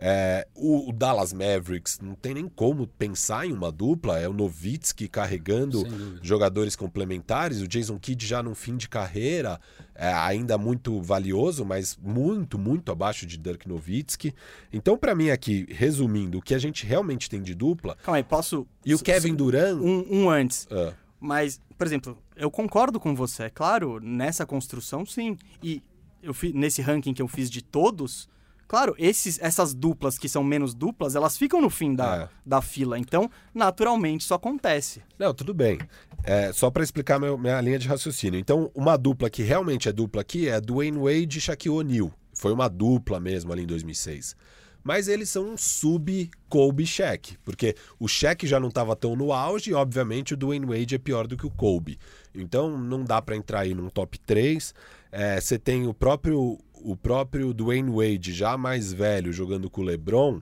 É, 0.01 0.47
o, 0.55 0.91
o 0.91 0.93
Dallas 0.93 1.33
Mavericks 1.33 1.99
não 2.01 2.15
tem 2.15 2.35
nem 2.35 2.49
como 2.49 2.87
pensar 2.87 3.47
em 3.47 3.53
uma 3.53 3.73
dupla, 3.73 4.21
é 4.21 4.29
o 4.29 4.33
Nowitzki 4.33 5.09
carregando 5.09 5.83
jogadores 6.23 6.77
complementares, 6.77 7.61
o 7.61 7.67
Jason 7.67 7.99
Kidd 7.99 8.25
já 8.25 8.41
num 8.41 8.55
fim 8.55 8.77
de 8.77 8.89
carreira, 8.89 9.61
é, 9.97 10.13
ainda 10.13 10.57
muito 10.57 11.03
valioso, 11.03 11.65
mas 11.65 11.99
muito, 12.01 12.57
muito 12.57 12.93
abaixo 12.93 13.27
de 13.27 13.37
Dirk 13.37 13.69
Nowitzki. 13.69 14.33
Então, 14.73 14.97
pra 14.97 15.17
mim 15.17 15.31
aqui, 15.31 15.67
resumindo, 15.69 16.39
o 16.39 16.43
que 16.43 16.55
a 16.55 16.59
gente 16.59 16.87
realmente 16.87 17.29
tem 17.29 17.43
de 17.43 17.55
dupla, 17.55 17.97
Calma 18.05 18.19
aí, 18.19 18.23
posso. 18.23 18.67
e 18.87 18.95
o 18.95 18.99
Kevin 19.01 19.35
Durant... 19.35 19.81
Um, 19.81 20.07
um 20.09 20.31
antes. 20.31 20.69
Ah, 20.71 20.93
Mas, 21.19 21.61
por 21.77 21.87
exemplo, 21.87 22.17
eu 22.37 22.53
concordo 22.53 23.01
com 23.01 23.17
você, 23.17 23.45
é 23.45 23.51
claro, 23.51 23.99
nessa 24.01 24.47
construção, 24.47 25.05
sim. 25.05 25.37
E 25.61 25.83
eu 26.23 26.33
fi, 26.33 26.53
nesse 26.53 26.81
ranking 26.81 27.13
que 27.13 27.23
eu 27.23 27.27
fiz 27.27 27.51
de 27.51 27.63
todos, 27.63 28.29
claro, 28.69 28.95
esses, 28.99 29.39
essas 29.43 29.75
duplas 29.75 30.19
que 30.19 30.29
são 30.29 30.45
menos 30.45 30.75
duplas, 30.75 31.17
elas 31.17 31.37
ficam 31.37 31.61
no 31.61 31.71
fim 31.71 31.95
da, 31.95 32.17
É. 32.17 32.29
da 32.47 32.61
fila. 32.63 32.99
Então, 32.99 33.29
naturalmente, 33.55 34.21
isso 34.21 34.35
acontece. 34.35 35.03
Não, 35.19 35.33
tudo 35.35 35.53
bem. 35.55 35.79
É, 36.23 36.53
só 36.53 36.71
pra 36.71 36.85
explicar 36.85 37.19
meu- 37.19 37.39
minha 37.39 37.61
linha 37.61 37.79
de 37.79 37.89
raciocínio. 37.89 38.39
Então, 38.39 38.71
uma 38.75 38.97
dupla 38.97 39.31
que 39.31 39.43
realmente 39.43 39.89
é 39.89 39.93
dupla 39.93 40.21
aqui 40.21 40.49
é 40.49 40.61
Dwayne 40.61 40.99
Wade 40.99 41.39
e 41.39 41.41
Shaquille 41.41 41.75
O'Neal. 41.75 42.13
Foi 42.35 42.53
uma 42.53 42.69
dupla 42.69 43.19
mesmo 43.19 43.53
ali 43.53 43.63
em 43.63 43.67
2006. 43.67 44.37
Mas 44.85 45.09
eles 45.09 45.29
são 45.29 45.45
um 45.51 45.57
sub-Kobe 45.57 46.87
Shaq, 46.87 47.37
porque 47.45 47.75
o 47.99 48.07
Shaq 48.09 48.47
já 48.47 48.59
não 48.61 48.69
estava 48.69 48.95
tão 48.97 49.17
no 49.17 49.33
auge 49.33 49.71
e, 49.71 49.75
obviamente, 49.75 50.35
o 50.35 50.37
Dwayne 50.37 50.65
Wade 50.67 50.95
é 50.95 50.99
pior 50.99 51.27
do 51.27 51.37
que 51.37 51.45
o 51.47 51.51
Kobe. 51.51 51.99
Então, 52.35 52.79
não 52.79 53.03
dá 53.05 53.21
pra 53.21 53.37
entrar 53.37 53.61
aí 53.61 53.75
num 53.75 53.89
top 53.91 54.19
3. 54.21 54.73
É, 55.11 55.41
Você 55.41 55.59
tem 55.59 55.87
o 55.87 55.93
próprio, 55.95 56.59
o 56.83 56.97
próprio 56.97 57.53
Dwayne 57.55 57.91
Wade, 57.91 58.33
já 58.33 58.57
mais 58.57 58.93
velho, 58.93 59.33
jogando 59.33 59.69
com 59.71 59.81
o 59.81 59.85
LeBron, 59.85 60.41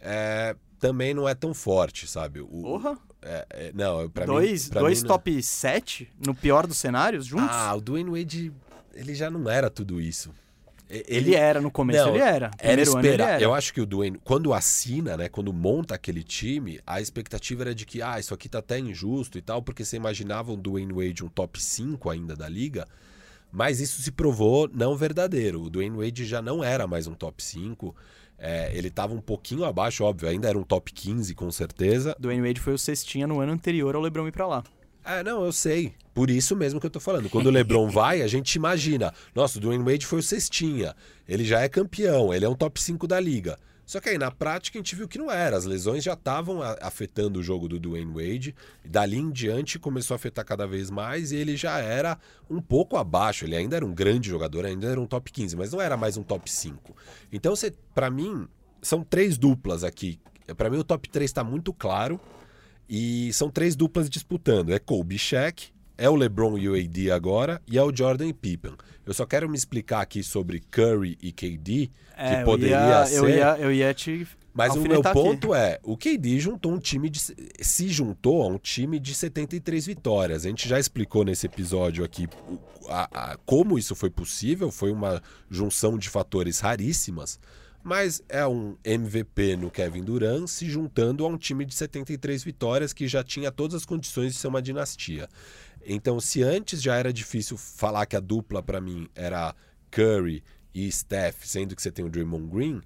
é, 0.00 0.54
também 0.78 1.14
não 1.14 1.28
é 1.28 1.34
tão 1.34 1.54
forte, 1.54 2.06
sabe? 2.06 2.40
O, 2.40 2.46
Porra, 2.46 2.98
é, 3.22 3.46
é, 3.50 3.72
não, 3.74 4.08
pra 4.10 4.26
dois, 4.26 4.64
mim, 4.64 4.70
pra 4.70 4.80
dois 4.80 5.02
mim 5.02 5.08
não- 5.08 5.14
top 5.16 5.42
7 5.42 6.10
no 6.24 6.34
pior 6.34 6.66
dos 6.66 6.76
cenários 6.78 7.26
juntos? 7.26 7.48
Ah, 7.56 7.74
o 7.74 7.80
Dwayne 7.80 8.10
Wade, 8.10 8.52
ele 8.94 9.14
já 9.14 9.30
não 9.30 9.48
era 9.48 9.70
tudo 9.70 10.00
isso. 10.00 10.30
E- 10.90 11.02
ele, 11.08 11.34
era, 11.34 11.60
no 11.62 11.70
começo 11.70 12.04
Não, 12.04 12.14
ele 12.14 12.22
era. 12.22 12.50
Era 12.58 12.82
Primeiro 12.82 12.82
ele 12.82 12.98
esperar. 13.08 13.28
era. 13.30 13.42
Eu 13.42 13.54
acho 13.54 13.72
que 13.72 13.80
o 13.80 13.86
Dwayne, 13.86 14.20
quando 14.22 14.52
assina, 14.52 15.16
né, 15.16 15.28
quando 15.30 15.50
monta 15.52 15.94
aquele 15.94 16.22
time, 16.22 16.78
a 16.86 17.00
expectativa 17.00 17.62
era 17.62 17.74
de 17.74 17.86
que, 17.86 18.02
ah, 18.02 18.20
isso 18.20 18.34
aqui 18.34 18.48
tá 18.50 18.58
até 18.58 18.78
injusto 18.78 19.38
e 19.38 19.40
tal, 19.42 19.62
porque 19.62 19.82
você 19.84 19.96
imaginava 19.96 20.52
um 20.52 20.58
Dwayne 20.58 20.92
Wade 20.92 21.24
um 21.24 21.28
top 21.28 21.60
5 21.60 22.10
ainda 22.10 22.36
da 22.36 22.46
liga, 22.48 22.86
mas 23.54 23.80
isso 23.80 24.02
se 24.02 24.10
provou 24.10 24.68
não 24.74 24.96
verdadeiro. 24.96 25.62
O 25.62 25.70
Dwayne 25.70 25.96
Wade 25.96 26.26
já 26.26 26.42
não 26.42 26.62
era 26.62 26.88
mais 26.88 27.06
um 27.06 27.14
top 27.14 27.42
5, 27.42 27.94
é, 28.36 28.76
ele 28.76 28.90
tava 28.90 29.14
um 29.14 29.20
pouquinho 29.20 29.64
abaixo, 29.64 30.02
óbvio, 30.02 30.28
ainda 30.28 30.48
era 30.48 30.58
um 30.58 30.64
top 30.64 30.92
15 30.92 31.32
com 31.36 31.50
certeza, 31.52 32.16
Dwayne 32.18 32.46
Wade 32.46 32.60
foi 32.60 32.74
o 32.74 32.78
cestinha 32.78 33.28
no 33.28 33.40
ano 33.40 33.52
anterior 33.52 33.94
ao 33.94 34.02
LeBron 34.02 34.26
ir 34.26 34.32
pra 34.32 34.46
lá. 34.46 34.64
É, 35.04 35.22
não, 35.22 35.44
eu 35.44 35.52
sei. 35.52 35.92
Por 36.14 36.30
isso 36.30 36.56
mesmo 36.56 36.80
que 36.80 36.86
eu 36.86 36.90
tô 36.90 37.00
falando. 37.00 37.28
Quando 37.28 37.46
o 37.46 37.50
LeBron 37.50 37.88
vai, 37.90 38.22
a 38.22 38.26
gente 38.26 38.54
imagina, 38.54 39.12
nossa, 39.34 39.58
o 39.58 39.60
Dwayne 39.60 39.84
Wade 39.84 40.06
foi 40.06 40.20
o 40.20 40.22
cestinha. 40.22 40.94
Ele 41.28 41.44
já 41.44 41.60
é 41.60 41.68
campeão, 41.68 42.32
ele 42.32 42.44
é 42.44 42.48
um 42.48 42.54
top 42.54 42.80
5 42.80 43.06
da 43.06 43.20
liga. 43.20 43.58
Só 43.86 44.00
que 44.00 44.08
aí 44.08 44.16
na 44.16 44.30
prática 44.30 44.78
a 44.78 44.80
gente 44.80 44.94
viu 44.94 45.06
que 45.06 45.18
não 45.18 45.30
era. 45.30 45.56
As 45.56 45.66
lesões 45.66 46.02
já 46.02 46.14
estavam 46.14 46.60
afetando 46.80 47.38
o 47.38 47.42
jogo 47.42 47.68
do 47.68 47.78
Dwayne 47.78 48.12
Wade. 48.12 48.54
E 48.82 48.88
dali 48.88 49.18
em 49.18 49.30
diante 49.30 49.78
começou 49.78 50.14
a 50.14 50.16
afetar 50.16 50.44
cada 50.44 50.66
vez 50.66 50.90
mais 50.90 51.32
e 51.32 51.36
ele 51.36 51.54
já 51.56 51.78
era 51.78 52.18
um 52.48 52.62
pouco 52.62 52.96
abaixo. 52.96 53.44
Ele 53.44 53.56
ainda 53.56 53.76
era 53.76 53.84
um 53.84 53.92
grande 53.92 54.30
jogador, 54.30 54.64
ainda 54.64 54.86
era 54.86 55.00
um 55.00 55.06
top 55.06 55.30
15, 55.30 55.56
mas 55.56 55.72
não 55.72 55.82
era 55.82 55.96
mais 55.96 56.16
um 56.16 56.22
top 56.22 56.50
5. 56.50 56.96
Então, 57.30 57.52
para 57.94 58.08
mim, 58.08 58.48
são 58.80 59.04
três 59.04 59.36
duplas 59.36 59.84
aqui. 59.84 60.18
Para 60.56 60.70
mim 60.70 60.78
o 60.78 60.84
top 60.84 61.08
3 61.08 61.30
está 61.30 61.44
muito 61.44 61.72
claro. 61.72 62.20
E 62.88 63.32
são 63.32 63.50
três 63.50 63.74
duplas 63.74 64.08
disputando. 64.10 64.72
É 64.72 64.78
Kobe 64.78 65.18
Shaq, 65.18 65.68
é 65.96 66.08
o 66.08 66.14
LeBron 66.16 66.58
e 66.58 66.68
o 66.68 66.74
AD 66.74 67.10
agora 67.10 67.60
e 67.66 67.78
é 67.78 67.82
o 67.82 67.94
Jordan 67.94 68.26
e 68.26 68.32
Pippen. 68.32 68.74
Eu 69.06 69.12
só 69.14 69.26
quero 69.26 69.48
me 69.48 69.56
explicar 69.56 70.00
aqui 70.00 70.22
sobre 70.22 70.60
Curry 70.70 71.18
e 71.22 71.30
KD, 71.30 71.90
É, 72.16 72.36
que 72.36 72.40
eu 72.40 72.44
poderia 72.44 72.76
ia, 73.00 73.06
ser. 73.06 73.18
Eu 73.18 73.28
ia, 73.28 73.56
eu 73.58 73.72
ia 73.72 73.92
te. 73.94 74.26
Mas 74.56 74.70
o 74.72 74.80
meu 74.80 74.96
alfinetar 74.98 75.12
aqui. 75.12 75.20
ponto 75.20 75.54
é, 75.54 75.80
o 75.82 75.96
KD 75.96 76.38
juntou 76.38 76.72
um 76.72 76.78
time 76.78 77.10
de 77.10 77.20
se 77.60 77.88
juntou 77.88 78.40
a 78.42 78.46
um 78.46 78.56
time 78.56 79.00
de 79.00 79.12
73 79.14 79.84
vitórias. 79.86 80.44
A 80.46 80.48
gente 80.48 80.68
já 80.68 80.78
explicou 80.78 81.24
nesse 81.24 81.44
episódio 81.46 82.04
aqui 82.04 82.28
a- 82.88 83.08
a- 83.32 83.36
como 83.44 83.76
isso 83.78 83.94
foi 83.96 84.10
possível, 84.10 84.70
foi 84.70 84.92
uma 84.92 85.20
junção 85.50 85.98
de 85.98 86.08
fatores 86.08 86.60
raríssimas, 86.60 87.38
mas 87.84 88.22
é 88.30 88.46
um 88.46 88.78
MVP 88.82 89.56
no 89.56 89.70
Kevin 89.70 90.02
Durant 90.02 90.48
se 90.48 90.66
juntando 90.66 91.22
a 91.22 91.28
um 91.28 91.36
time 91.36 91.66
de 91.66 91.74
73 91.74 92.42
vitórias 92.42 92.94
que 92.94 93.06
já 93.06 93.22
tinha 93.22 93.52
todas 93.52 93.74
as 93.74 93.84
condições 93.84 94.32
de 94.32 94.38
ser 94.38 94.48
uma 94.48 94.62
dinastia. 94.62 95.28
Então, 95.84 96.18
se 96.18 96.42
antes 96.42 96.80
já 96.80 96.96
era 96.96 97.12
difícil 97.12 97.58
falar 97.58 98.06
que 98.06 98.16
a 98.16 98.20
dupla 98.20 98.62
para 98.62 98.80
mim 98.80 99.06
era 99.14 99.54
Curry 99.90 100.42
e 100.74 100.90
Steph, 100.90 101.44
sendo 101.44 101.76
que 101.76 101.82
você 101.82 101.92
tem 101.92 102.02
o 102.02 102.08
Draymond 102.08 102.48
Green, 102.48 102.80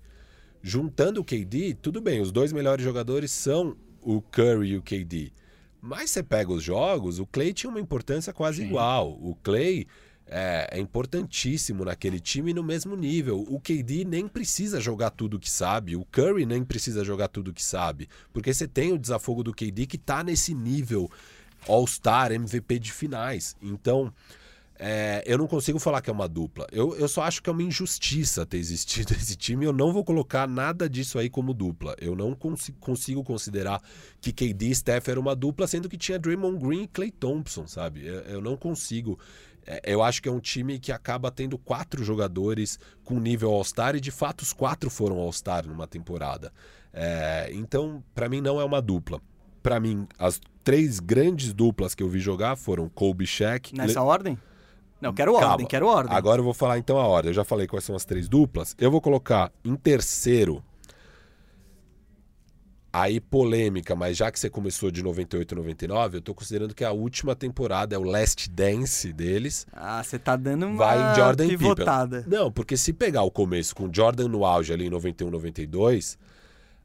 juntando 0.61 1.21
o 1.21 1.25
KD, 1.25 1.75
tudo 1.81 2.01
bem, 2.01 2.21
os 2.21 2.33
dois 2.33 2.53
melhores 2.53 2.85
jogadores 2.85 3.31
são 3.31 3.77
o 4.03 4.21
Curry 4.21 4.71
e 4.71 4.77
o 4.79 4.83
KD. 4.83 5.33
Mas 5.81 6.11
você 6.11 6.25
pega 6.25 6.53
os 6.53 6.65
jogos, 6.65 7.21
o 7.21 7.27
Clay 7.27 7.53
tinha 7.53 7.71
uma 7.71 7.81
importância 7.81 8.33
quase 8.33 8.65
igual. 8.65 9.17
O 9.23 9.37
Clay 9.37 9.87
é, 10.29 10.69
é 10.73 10.79
importantíssimo 10.79 11.85
naquele 11.85 12.21
time 12.21 12.53
no 12.53 12.63
mesmo 12.63 12.95
nível. 12.97 13.45
O 13.49 13.59
KD 13.59 14.05
nem 14.05 14.29
precisa 14.29 14.81
jogar 14.81 15.11
tudo 15.11 15.39
que 15.39 15.51
sabe, 15.51 15.97
o 15.97 16.05
Curry 16.05 16.45
nem 16.47 16.65
precisa 16.65 17.05
jogar 17.05 17.29
tudo 17.29 17.53
que 17.53 17.63
sabe, 17.63 18.09
porque 18.33 18.53
você 18.53 18.69
tem 18.69 18.93
o 18.93 18.99
desafogo 18.99 19.43
do 19.43 19.55
KD 19.55 19.87
que 19.87 19.99
tá 19.99 20.23
nesse 20.23 20.55
nível 20.55 21.11
All-Star, 21.67 22.33
MVP 22.33 22.79
de 22.79 22.93
finais. 22.93 23.57
Então, 23.61 24.13
é, 24.79 25.25
eu 25.27 25.37
não 25.37 25.49
consigo 25.49 25.79
falar 25.81 26.01
que 26.01 26.09
é 26.09 26.13
uma 26.13 26.29
dupla. 26.29 26.65
Eu, 26.71 26.95
eu 26.97 27.09
só 27.09 27.23
acho 27.23 27.43
que 27.43 27.51
é 27.51 27.53
uma 27.53 27.65
injustiça 27.65 28.47
ter 28.47 28.59
existido 28.59 29.13
esse 29.19 29.35
time. 29.35 29.65
Eu 29.65 29.73
não 29.73 29.93
vou 29.93 30.05
colocar 30.05 30.47
nada 30.47 30.89
disso 30.89 31.19
aí 31.19 31.29
como 31.29 31.53
dupla. 31.53 31.97
Eu 32.01 32.15
não 32.15 32.33
consi- 32.33 32.73
consigo 32.79 33.25
considerar 33.25 33.83
que 34.21 34.33
KD 34.33 34.67
e 34.69 34.75
Steph 34.75 35.09
era 35.09 35.19
uma 35.19 35.35
dupla, 35.35 35.67
sendo 35.67 35.89
que 35.89 35.97
tinha 35.99 36.19
Draymond 36.19 36.65
Green 36.65 36.83
e 36.85 36.89
Clay 36.89 37.11
Thompson, 37.11 37.67
sabe? 37.67 38.07
Eu, 38.07 38.21
eu 38.21 38.41
não 38.41 38.57
consigo. 38.57 39.19
É, 39.71 39.83
eu 39.85 40.03
acho 40.03 40.23
que 40.23 40.29
é 40.31 40.33
um 40.33 40.41
time 40.41 40.79
que 40.79 40.91
acaba 40.91 41.31
tendo 41.31 41.59
quatro 41.59 42.03
jogadores 42.03 42.79
com 43.05 43.21
nível 43.21 43.53
All-Star 43.53 43.95
e 43.95 44.01
de 44.01 44.11
fato 44.11 44.41
os 44.41 44.55
quatro 44.55 44.89
foram 44.89 45.19
All-Star 45.19 45.67
numa 45.69 45.87
temporada. 45.87 46.51
É, 46.91 47.51
então, 47.53 48.03
pra 48.15 48.31
mim, 48.31 48.41
não 48.41 48.59
é 48.59 48.65
uma 48.65 48.81
dupla. 48.81 49.21
Pra 49.63 49.79
mim, 49.79 50.09
as 50.19 50.41
três 50.65 50.99
grandes 50.99 51.53
duplas 51.53 51.95
que 51.95 52.03
eu 52.03 52.09
vi 52.09 52.19
jogar 52.19 52.57
foram 52.57 52.89
Kobe 52.89 53.27
Shaq, 53.27 53.77
Nessa 53.77 54.03
ordem? 54.03 54.39
Não, 55.01 55.13
quero 55.13 55.33
Calma. 55.33 55.49
ordem, 55.53 55.67
quero 55.67 55.87
ordem. 55.87 56.17
Agora 56.17 56.41
eu 56.41 56.45
vou 56.45 56.55
falar 56.55 56.79
então 56.79 56.99
a 56.99 57.07
ordem. 57.07 57.31
Eu 57.31 57.35
já 57.35 57.45
falei 57.45 57.67
quais 57.67 57.85
são 57.85 57.95
as 57.95 58.05
três 58.05 58.27
duplas. 58.27 58.75
Eu 58.79 58.91
vou 58.91 59.01
colocar 59.01 59.53
em 59.63 59.77
terceiro. 59.77 60.65
Aí 62.91 63.21
polêmica, 63.21 63.95
mas 63.95 64.17
já 64.17 64.31
que 64.31 64.41
você 64.41 64.49
começou 64.49 64.91
de 64.91 65.03
98 65.03 65.53
e 65.53 65.57
99, 65.57 66.17
eu 66.17 66.23
tô 66.23 66.35
considerando 66.35 66.75
que 66.75 66.85
a 66.85 66.91
última 66.91 67.37
temporada 67.37 67.95
é 67.95 67.99
o 67.99 68.03
Last 68.03 68.49
Dance 68.49 69.13
deles. 69.13 69.67
Ah, 69.73 70.03
você 70.03 70.19
tá 70.19 70.37
dando 70.37 70.67
uma 70.67 70.77
Vai 70.79 71.13
em 71.13 71.17
Jordan 71.17 71.49
pivotada. 71.49 72.23
Pippen. 72.23 72.39
Não, 72.39 72.51
porque 72.51 72.79
se 72.79 72.95
pegar 72.95 73.23
o 73.23 73.31
começo 73.31 73.75
com 73.75 73.93
Jordan 73.93 74.29
no 74.29 74.45
auge 74.45 74.73
ali 74.73 74.87
em 74.87 74.91
91, 74.91 75.31
92, 75.31 76.19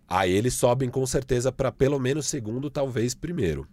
aí 0.06 0.32
eles 0.32 0.54
sobem 0.56 0.90
com 0.90 1.06
certeza 1.06 1.54
para 1.54 1.72
pelo 1.72 1.98
menos 2.00 2.28
segundo, 2.28 2.70
talvez 2.70 3.16
primeiro. 3.16 3.66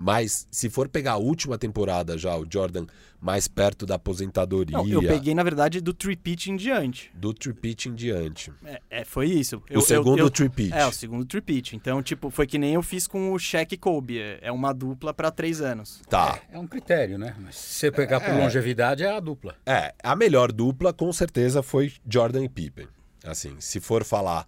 Mas 0.00 0.46
se 0.50 0.70
for 0.70 0.88
pegar 0.88 1.12
a 1.12 1.16
última 1.16 1.58
temporada 1.58 2.16
já, 2.16 2.36
o 2.36 2.46
Jordan 2.50 2.86
mais 3.20 3.48
perto 3.48 3.84
da 3.84 3.96
aposentadoria, 3.96 4.76
Não, 4.78 4.86
eu 4.88 5.02
peguei, 5.02 5.34
na 5.34 5.42
verdade, 5.42 5.80
do 5.80 5.92
tripit 5.92 6.52
em 6.52 6.56
diante. 6.56 7.10
do 7.14 7.34
tripit 7.34 7.88
em 7.88 7.94
diante. 7.94 8.52
É, 8.64 8.80
é, 8.88 9.04
foi 9.04 9.26
isso. 9.26 9.60
Eu- 9.68 9.80
o 9.80 9.82
segundo 9.82 10.18
eu, 10.20 10.26
eu, 10.26 10.30
tripit. 10.30 10.72
É, 10.72 10.86
o 10.86 10.92
segundo 10.92 11.24
tripit. 11.24 11.74
Então, 11.74 12.00
tipo, 12.00 12.30
foi 12.30 12.46
que 12.46 12.58
nem 12.58 12.74
eu 12.74 12.82
fiz 12.82 13.08
com 13.08 13.32
o 13.32 13.38
Shaq 13.38 13.74
e 13.74 13.78
Kobe. 13.78 14.18
É 14.20 14.38
é 14.42 14.52
uma 14.52 14.72
dupla 14.72 15.12
pra 15.12 15.30
três 15.32 15.60
anos. 15.60 16.00
Tá. 16.08 16.38
É 16.50 16.56
um 16.58 16.66
critério, 16.66 17.18
né? 17.18 17.34
Mas 17.40 17.56
se 17.56 17.74
você 17.80 17.90
pegar 17.90 18.20
por 18.20 18.32
longevidade, 18.34 19.02
é 19.02 19.10
a 19.10 19.18
dupla. 19.20 19.56
É, 19.66 19.92
a 20.02 20.14
melhor 20.14 20.52
dupla 20.52 20.92
com 20.92 21.12
certeza 21.12 21.60
foi 21.62 21.92
Jordan 22.08 22.44
e 22.44 22.48
Pippen. 22.48 22.86
Assim, 23.24 23.56
se 23.58 23.80
for 23.80 24.04
falar 24.04 24.46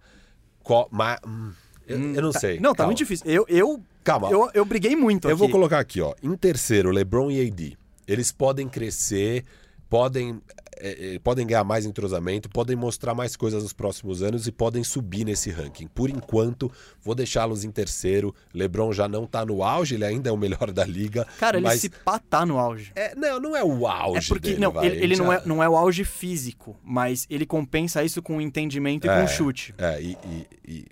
qual, 0.63 0.87
ma- 0.91 1.19
hum, 1.27 1.51
eu, 1.85 1.97
eu 2.15 2.21
não 2.21 2.31
Tá- 2.31 2.39
sei. 2.39 2.59
Não, 2.59 2.71
tá 2.71 2.77
calma. 2.77 2.87
muito 2.87 2.99
difícil. 2.99 3.25
Eu, 3.29 3.45
eu, 3.49 3.83
Calma. 4.03 4.29
eu, 4.31 4.49
eu 4.53 4.65
briguei 4.65 4.95
muito 4.95 5.27
Eu 5.27 5.31
aqui. 5.31 5.39
vou 5.39 5.49
colocar 5.49 5.79
aqui, 5.79 6.01
ó. 6.01 6.13
Em 6.23 6.35
terceiro, 6.35 6.89
LeBron 6.91 7.29
e 7.31 7.47
AD. 7.47 7.77
Eles 8.07 8.31
podem 8.31 8.67
crescer, 8.67 9.45
podem, 9.89 10.41
é, 10.79 11.15
é, 11.15 11.19
podem 11.19 11.45
ganhar 11.45 11.63
mais 11.63 11.85
entrosamento, 11.85 12.49
podem 12.49 12.75
mostrar 12.75 13.13
mais 13.13 13.35
coisas 13.35 13.61
nos 13.63 13.73
próximos 13.73 14.23
anos 14.23 14.47
e 14.47 14.51
podem 14.51 14.83
subir 14.83 15.23
nesse 15.23 15.49
ranking. 15.51 15.87
Por 15.87 16.09
enquanto, 16.09 16.71
vou 17.01 17.13
deixá-los 17.13 17.63
em 17.63 17.71
terceiro. 17.71 18.33
LeBron 18.53 18.91
já 18.91 19.07
não 19.07 19.25
tá 19.27 19.45
no 19.45 19.63
auge, 19.63 19.95
ele 19.95 20.05
ainda 20.05 20.29
é 20.29 20.31
o 20.33 20.37
melhor 20.37 20.71
da 20.71 20.83
liga. 20.83 21.25
Cara, 21.39 21.57
ele 21.57 21.65
mas 21.67 21.79
se 21.81 21.89
patar 21.89 22.45
no 22.45 22.57
auge. 22.57 22.91
é, 22.95 23.13
não, 23.15 23.39
não 23.39 23.55
é 23.55 23.63
o 23.63 23.85
É 23.87 23.91
auge 23.91 24.27
porque, 24.27 24.49
dele, 24.49 24.61
não, 24.61 24.71
vai. 24.71 24.87
ele, 24.87 24.95
ele 24.97 25.15
gente 25.15 25.19
não, 25.19 25.27
já- 25.31 25.37
é, 25.39 25.41
não 25.45 25.63
é 25.63 25.69
o 25.69 25.77
auge 25.77 26.03
físico, 26.03 26.75
mas 26.83 27.27
ele 27.29 27.45
compensa 27.45 28.03
isso 28.03 28.21
com 28.21 28.41
entendimento 28.41 29.05
e 29.05 29.09
É, 29.09 29.21
com 29.21 29.27
chute. 29.27 29.75
É, 29.77 30.01
e, 30.01 30.17
e- 30.25 30.47
e- 30.67 30.85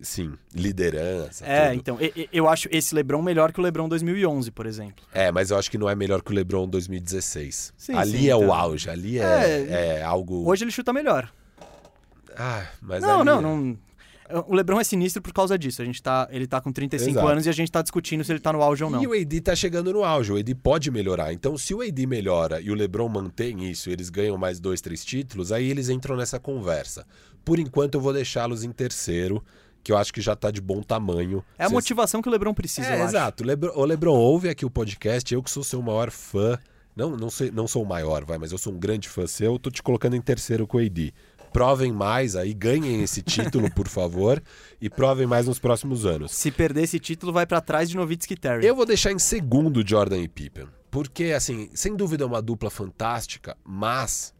sim, 0.00 0.32
liderança. 0.54 1.44
É, 1.44 1.70
tudo. 1.70 1.76
então, 1.76 1.98
eu 2.32 2.48
acho 2.48 2.68
esse 2.70 2.94
LeBron 2.94 3.22
melhor 3.22 3.52
que 3.52 3.60
o 3.60 3.62
LeBron 3.62 3.88
2011, 3.88 4.50
por 4.50 4.66
exemplo. 4.66 5.04
É, 5.12 5.30
mas 5.30 5.50
eu 5.50 5.58
acho 5.58 5.70
que 5.70 5.78
não 5.78 5.88
é 5.88 5.94
melhor 5.94 6.22
que 6.22 6.30
o 6.30 6.34
LeBron 6.34 6.68
2016. 6.68 7.74
Sim, 7.76 7.94
ali 7.94 8.18
sim, 8.18 8.28
é 8.28 8.36
o 8.36 8.44
então. 8.44 8.54
auge, 8.54 8.90
ali 8.90 9.18
é, 9.18 9.98
é 9.98 10.02
algo. 10.02 10.48
Hoje 10.48 10.64
ele 10.64 10.70
chuta 10.70 10.92
melhor. 10.92 11.32
Ah, 12.36 12.66
mas 12.80 13.02
não, 13.02 13.24
não, 13.24 13.38
é- 13.38 13.42
não. 13.42 13.78
O 14.46 14.54
LeBron 14.54 14.80
é 14.80 14.84
sinistro 14.84 15.20
por 15.20 15.32
causa 15.32 15.58
disso. 15.58 15.82
A 15.82 15.84
gente 15.84 16.00
tá, 16.00 16.28
ele 16.30 16.46
tá 16.46 16.60
com 16.60 16.70
35 16.72 17.10
Exato. 17.10 17.26
anos 17.26 17.46
e 17.46 17.48
a 17.48 17.52
gente 17.52 17.70
tá 17.70 17.82
discutindo 17.82 18.22
se 18.22 18.30
ele 18.30 18.38
tá 18.38 18.52
no 18.52 18.62
auge 18.62 18.84
ou 18.84 18.88
não. 18.90 19.02
E 19.02 19.06
o 19.06 19.12
AD 19.12 19.40
tá 19.40 19.56
chegando 19.56 19.92
no 19.92 20.04
auge, 20.04 20.32
o 20.32 20.36
AD 20.36 20.54
pode 20.54 20.88
melhorar. 20.90 21.32
Então, 21.32 21.58
se 21.58 21.74
o 21.74 21.80
AD 21.82 22.06
melhora 22.06 22.60
e 22.60 22.70
o 22.70 22.74
LeBron 22.74 23.08
mantém 23.08 23.68
isso, 23.68 23.90
eles 23.90 24.08
ganham 24.08 24.38
mais 24.38 24.60
dois, 24.60 24.80
três 24.80 25.04
títulos, 25.04 25.50
aí 25.50 25.68
eles 25.68 25.88
entram 25.88 26.16
nessa 26.16 26.38
conversa. 26.38 27.04
Por 27.44 27.58
enquanto, 27.58 27.96
eu 27.96 28.00
vou 28.00 28.12
deixá-los 28.12 28.62
em 28.62 28.70
terceiro, 28.70 29.42
que 29.82 29.90
eu 29.92 29.96
acho 29.96 30.12
que 30.12 30.20
já 30.20 30.34
tá 30.36 30.50
de 30.50 30.60
bom 30.60 30.82
tamanho. 30.82 31.44
É 31.58 31.64
a 31.64 31.66
Vocês- 31.66 31.72
motivação 31.72 32.20
que 32.22 32.28
o 32.28 32.32
LeBron 32.32 32.52
precisa, 32.54 32.88
É, 32.88 33.00
eu 33.00 33.04
exato. 33.04 33.42
O 33.42 33.46
Lebron, 33.46 33.72
o 33.74 33.84
Lebron 33.84 34.14
ouve 34.14 34.48
aqui 34.48 34.64
o 34.64 34.70
podcast, 34.70 35.32
eu 35.32 35.42
que 35.42 35.50
sou 35.50 35.62
seu 35.64 35.80
maior 35.82 36.10
fã. 36.10 36.58
Não, 36.94 37.16
não, 37.16 37.30
sei, 37.30 37.50
não 37.50 37.66
sou 37.68 37.82
o 37.82 37.86
maior, 37.86 38.24
vai, 38.24 38.36
mas 38.36 38.52
eu 38.52 38.58
sou 38.58 38.72
um 38.72 38.78
grande 38.78 39.08
fã 39.08 39.26
seu. 39.26 39.58
Tô 39.58 39.70
te 39.70 39.82
colocando 39.82 40.16
em 40.16 40.20
terceiro 40.20 40.66
com 40.66 40.76
o 40.76 40.80
AD. 40.80 41.14
Provem 41.52 41.90
mais 41.92 42.36
aí, 42.36 42.52
ganhem 42.54 43.02
esse 43.02 43.22
título, 43.22 43.70
por 43.74 43.88
favor, 43.88 44.40
e 44.80 44.88
provem 44.90 45.26
mais 45.26 45.46
nos 45.46 45.58
próximos 45.58 46.04
anos. 46.06 46.30
Se 46.32 46.50
perder 46.50 46.82
esse 46.84 47.00
título, 47.00 47.32
vai 47.32 47.46
pra 47.46 47.60
trás 47.60 47.88
de 47.88 47.96
Nowitzki 47.96 48.34
e 48.34 48.36
Terry. 48.36 48.66
Eu 48.66 48.76
vou 48.76 48.86
deixar 48.86 49.10
em 49.12 49.18
segundo 49.18 49.86
Jordan 49.86 50.18
e 50.18 50.28
Pippen. 50.28 50.66
Porque, 50.90 51.26
assim, 51.36 51.70
sem 51.74 51.96
dúvida 51.96 52.22
é 52.24 52.26
uma 52.26 52.42
dupla 52.42 52.70
fantástica, 52.70 53.56
mas 53.64 54.34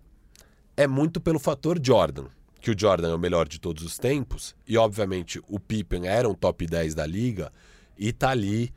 é 0.76 0.86
muito 0.86 1.20
pelo 1.20 1.38
fator 1.38 1.80
Jordan. 1.82 2.26
Que 2.60 2.70
o 2.70 2.78
Jordan 2.78 3.10
é 3.10 3.14
o 3.14 3.18
melhor 3.18 3.48
de 3.48 3.58
todos 3.58 3.82
os 3.82 3.98
tempos, 3.98 4.54
e 4.66 4.76
obviamente 4.76 5.40
o 5.48 5.58
Pippen 5.58 6.06
era 6.06 6.28
um 6.28 6.34
top 6.34 6.66
10 6.66 6.94
da 6.94 7.06
liga, 7.06 7.52
e 7.98 8.12
tá 8.12 8.30
ali 8.30 8.72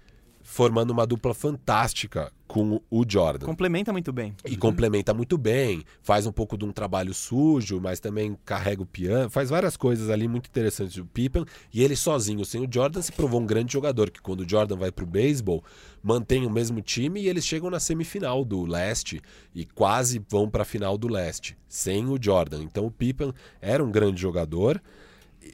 formando 0.53 0.91
uma 0.91 1.07
dupla 1.07 1.33
fantástica 1.33 2.31
com 2.47 2.79
o 2.87 3.03
Jordan. 3.07 3.43
Complementa 3.43 3.91
muito 3.91 4.13
bem. 4.13 4.35
E 4.45 4.55
complementa 4.55 5.11
muito 5.11 5.35
bem, 5.35 5.83
faz 6.03 6.27
um 6.27 6.31
pouco 6.31 6.55
de 6.55 6.63
um 6.63 6.71
trabalho 6.71 7.11
sujo, 7.11 7.81
mas 7.81 7.99
também 7.99 8.37
carrega 8.45 8.83
o 8.83 8.85
piano, 8.85 9.31
faz 9.31 9.49
várias 9.49 9.75
coisas 9.75 10.11
ali 10.11 10.27
muito 10.27 10.45
interessantes 10.45 10.95
o 10.97 11.05
Pippen. 11.07 11.43
E 11.73 11.83
ele 11.83 11.95
sozinho, 11.95 12.45
sem 12.45 12.63
o 12.63 12.69
Jordan, 12.71 13.01
se 13.01 13.11
provou 13.11 13.41
um 13.41 13.47
grande 13.47 13.73
jogador, 13.73 14.11
que 14.11 14.21
quando 14.21 14.41
o 14.41 14.47
Jordan 14.47 14.75
vai 14.75 14.91
pro 14.91 15.07
beisebol, 15.07 15.63
mantém 16.03 16.45
o 16.45 16.51
mesmo 16.51 16.83
time 16.83 17.21
e 17.21 17.27
eles 17.27 17.43
chegam 17.43 17.71
na 17.71 17.79
semifinal 17.79 18.45
do 18.45 18.63
leste 18.63 19.23
e 19.55 19.65
quase 19.65 20.23
vão 20.29 20.47
pra 20.47 20.63
final 20.63 20.99
do 20.99 21.07
leste, 21.07 21.57
sem 21.67 22.07
o 22.07 22.19
Jordan. 22.21 22.61
Então 22.61 22.85
o 22.85 22.91
Pippen 22.91 23.33
era 23.59 23.83
um 23.83 23.89
grande 23.89 24.21
jogador, 24.21 24.79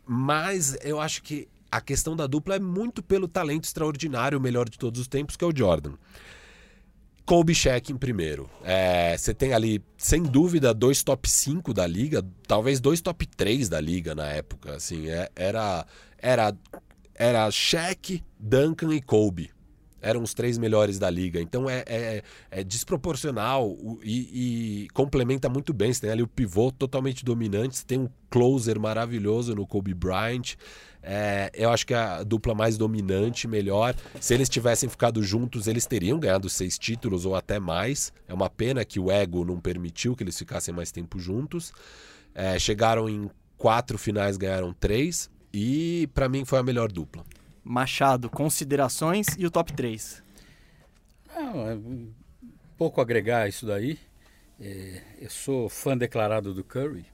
mas 0.06 0.78
eu 0.84 1.00
acho 1.00 1.24
que 1.24 1.48
a 1.72 1.80
questão 1.82 2.16
da 2.16 2.26
dupla 2.28 2.56
é 2.56 2.60
muito 2.60 3.02
pelo 3.04 3.28
talento 3.28 3.66
extraordinário, 3.66 4.38
o 4.38 4.42
melhor 4.42 4.68
de 4.70 4.78
todos 4.78 5.00
os 5.02 5.08
tempos, 5.08 5.36
que 5.36 5.44
é 5.44 5.48
o 5.48 5.56
Jordan. 5.56 5.94
Kobe 7.26 7.54
Shaq 7.54 7.92
em 7.92 7.98
primeiro. 7.98 8.50
É, 8.64 9.16
Você 9.16 9.34
tem 9.34 9.54
ali, 9.54 9.84
sem 9.98 10.24
dúvida, 10.24 10.74
dois 10.74 11.04
top 11.04 11.30
5 11.30 11.74
da 11.74 11.86
liga, 11.86 12.26
talvez 12.48 12.80
dois 12.80 13.02
top 13.02 13.26
3 13.28 13.70
da 13.70 13.80
liga 13.80 14.16
na 14.16 14.26
época. 14.28 14.76
Assim, 14.76 15.08
é- 15.10 15.30
era, 15.36 15.86
era, 16.18 16.56
era 17.14 17.52
Shaq, 17.52 18.24
Duncan 18.40 18.94
e 18.96 19.02
Kobe. 19.02 19.52
Eram 20.02 20.24
os 20.24 20.34
três 20.34 20.58
melhores 20.58 20.98
da 20.98 21.10
liga. 21.10 21.40
Então 21.42 21.70
é, 21.70 21.84
é- 21.86 22.24
é 22.50 22.64
desproporcional 22.64 23.70
o- 23.70 24.00
e, 24.02 24.86
e 24.86 24.88
complementa 24.94 25.48
muito 25.50 25.72
bem. 25.74 25.94
Você 25.94 26.02
tem 26.02 26.10
ali 26.10 26.24
o 26.24 26.28
pivô 26.28 26.72
totalmente 26.72 27.24
dominante, 27.24 27.78
você 27.78 27.86
tem 27.86 28.00
um 28.00 28.10
closer 28.30 28.80
maravilhoso 28.80 29.54
no 29.54 29.68
Kobe 29.68 29.94
Bryant. 29.94 30.56
É, 31.02 31.50
eu 31.54 31.70
acho 31.70 31.88
que 31.88 31.94
é 31.94 31.98
a 31.98 32.24
dupla 32.24 32.54
mais 32.54 32.78
dominante, 32.78 33.48
melhor. 33.48 33.96
Se 34.20 34.34
eles 34.34 34.50
tivessem 34.50 34.90
ficado 34.90 35.24
juntos, 35.24 35.68
eles 35.68 35.86
teriam 35.86 36.20
ganhado 36.20 36.50
seis 36.50 36.78
títulos 36.78 37.26
ou 37.26 37.36
até 37.36 37.60
mais. 37.60 38.12
É 38.28 38.34
uma 38.34 38.50
pena 38.50 38.84
que 38.84 39.00
o 39.00 39.12
ego 39.12 39.46
não 39.46 39.60
permitiu 39.60 40.16
que 40.16 40.24
eles 40.24 40.38
ficassem 40.38 40.74
mais 40.74 40.92
tempo 40.92 41.20
juntos. 41.20 41.72
É, 42.34 42.60
chegaram 42.60 43.10
em 43.10 43.30
quatro 43.58 43.98
finais, 43.98 44.38
ganharam 44.38 44.74
três. 44.74 45.30
E 45.54 46.08
pra 46.14 46.30
mim 46.30 46.46
foi 46.46 46.60
a 46.60 46.64
melhor 46.64 46.92
dupla. 46.92 47.26
Machado, 47.64 48.30
considerações 48.30 49.28
e 49.38 49.46
o 49.46 49.52
top 49.52 49.74
3. 49.74 50.24
Não, 51.36 51.68
é 51.68 51.76
um 51.76 52.12
pouco 52.78 53.02
agregar 53.02 53.48
isso 53.48 53.66
daí. 53.66 53.98
É, 54.60 55.02
eu 55.20 55.30
sou 55.30 55.70
fã 55.70 55.98
declarado 55.98 56.54
do 56.54 56.64
Curry 56.64 57.06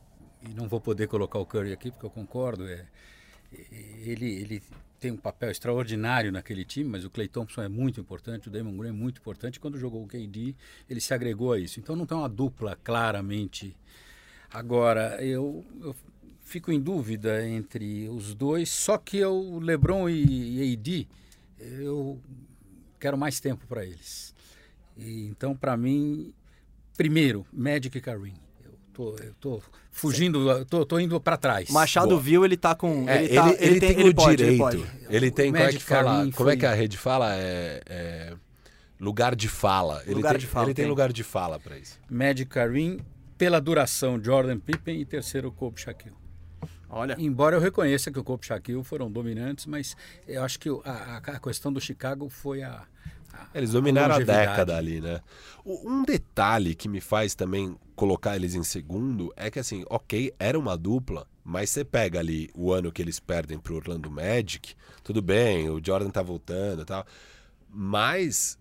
e 0.41 0.53
não 0.53 0.68
vou 0.68 0.82
poder 0.82 1.07
colocar 1.07 1.40
o 1.40 1.45
Curry 1.45 1.72
aqui 1.72 1.91
porque 1.91 2.06
eu 2.06 2.10
concordo. 2.10 2.68
É, 2.68 2.86
ele, 4.06 4.26
ele 4.26 4.64
tem 4.99 5.11
um 5.11 5.18
papel 5.18 5.52
extraordinário 5.52 6.32
naquele 6.32 6.65
time, 6.65 6.90
mas 6.90 7.06
o 7.06 7.10
Clay 7.10 7.27
Thompson 7.27 7.61
é 7.61 7.68
muito 7.68 7.99
importante, 7.99 8.48
o 8.48 8.52
Damon 8.52 8.76
Green 8.77 8.90
é 8.90 8.94
muito 8.94 9.19
importante. 9.19 9.60
Quando 9.60 9.77
jogou 9.77 10.03
o 10.03 10.07
KD, 10.07 10.56
ele 10.90 10.99
se 10.99 11.14
agregou 11.14 11.53
a 11.53 11.60
isso. 11.60 11.80
Então 11.80 11.95
não 11.95 12.06
tem 12.06 12.18
uma 12.18 12.30
dupla 12.30 12.77
claramente. 12.84 13.76
Agora, 14.52 15.23
eu, 15.23 15.64
eu 15.82 15.95
fico 16.44 16.72
em 16.72 16.80
dúvida 16.80 17.45
entre 17.48 18.07
os 18.10 18.34
dois, 18.34 18.69
só 18.69 18.98
que 18.98 19.23
o 19.23 19.60
LeBron 19.60 20.10
e, 20.10 20.72
e 20.72 20.73
AD, 20.73 21.07
eu 21.60 22.19
quero 22.99 23.18
mais 23.18 23.40
tempo 23.40 23.65
para 23.68 23.86
eles. 23.86 24.34
E, 24.98 25.26
então, 25.27 25.56
para 25.56 25.76
mim, 25.76 26.34
primeiro, 26.95 27.45
Magic 27.52 27.98
e 27.98 28.02
Kareem. 28.02 28.45
Tô, 28.96 29.14
eu 29.18 29.34
tô 29.42 29.62
fugindo, 29.92 30.50
eu 30.50 30.66
tô, 30.66 30.86
tô 30.86 30.98
indo 31.00 31.20
para 31.20 31.36
trás. 31.36 31.70
Machado 31.70 32.10
Boa. 32.10 32.22
viu, 32.22 32.46
ele 32.46 32.56
tá 32.56 32.74
com. 32.74 33.10
É, 33.10 33.26
ele, 33.26 33.36
tá- 33.36 33.56
ele, 33.60 33.80
tem, 33.82 33.90
ele 34.00 34.10
o 34.10 34.16
pode, 34.16 34.38
direito. 34.38 34.52
Ele 34.52 34.58
pode. 34.58 34.86
Ele 35.10 35.32
tem, 35.32 35.50
O 35.50 35.54
como 35.54 35.64
é 35.66 35.72
que 35.74 35.80
fala? 35.80 36.12
Kareem 36.16 36.32
Como 36.32 36.50
é 36.50 36.54
foi- 36.54 36.58
que 36.60 36.66
a 36.66 36.74
rede 36.74 36.98
fala? 36.98 37.36
É, 37.36 37.82
é 37.88 38.34
lugar 38.98 39.36
de 39.36 39.50
fala. 39.50 40.02
Ele 40.06 40.16
Lugar 40.16 40.32
tem, 40.32 40.40
de 40.40 40.48
fala, 40.48 40.66
Ele 40.68 40.74
tem 40.74 40.84
tem. 40.84 40.90
lugar 40.90 41.12
de 41.12 41.24
fala 41.24 41.60
pra 41.60 41.78
isso. 41.78 42.00
Magic 42.10 42.50
Kareem, 42.50 43.00
pela 43.38 43.60
duração, 43.60 44.18
Jordan 44.24 44.58
Pippen 44.60 45.02
e 45.02 45.06
terceiro, 45.06 45.52
Kobe 45.52 45.78
Shaquille. 45.82 46.16
Olha, 46.90 47.18
Embora 47.20 47.58
eu 47.58 47.60
reconheça 47.60 48.10
que 48.10 48.18
o 48.18 48.24
Kobe 48.24 48.46
e 48.46 48.48
Shaquille 48.48 48.82
foram 48.82 49.12
dominantes, 49.12 49.66
mas 49.66 49.98
eu 50.26 50.42
acho 50.42 50.58
que 50.58 50.70
a- 50.86 51.18
a 51.18 51.40
questão 51.40 51.74
do 51.74 51.82
Chicago 51.82 52.30
foi 52.30 52.64
a... 52.64 52.84
a- 53.36 53.48
Eles 53.57 53.72
dominaram 53.72 54.16
a 54.16 54.18
longevidade. 54.18 54.48
década 54.49 54.78
ali, 54.78 55.02
né? 55.02 55.22
Um 55.66 56.03
detalhe 56.03 56.76
que 56.76 56.88
me 56.88 57.02
faz 57.02 57.34
também 57.36 57.76
colocar 57.95 58.36
eles 58.36 58.53
em 58.56 58.64
segundo 58.64 59.34
é 59.36 59.49
que, 59.49 59.57
assim, 59.60 59.84
ok, 59.90 60.34
era 60.38 60.60
uma 60.60 60.78
dupla, 60.78 61.26
mas 61.44 61.70
você 61.70 61.84
pega 61.84 62.20
ali 62.20 62.49
o 62.53 62.72
ano 62.72 62.91
que 62.91 63.02
eles 63.02 63.20
perdem 63.20 63.57
pro 63.57 63.76
Orlando 63.76 64.10
Magic, 64.12 64.76
tudo 65.03 65.22
bem, 65.22 65.70
o 65.70 65.82
Jordan 65.84 66.10
tá 66.12 66.22
voltando 66.22 66.84
e 66.84 66.86
tal, 66.86 67.06
mas 67.70 68.57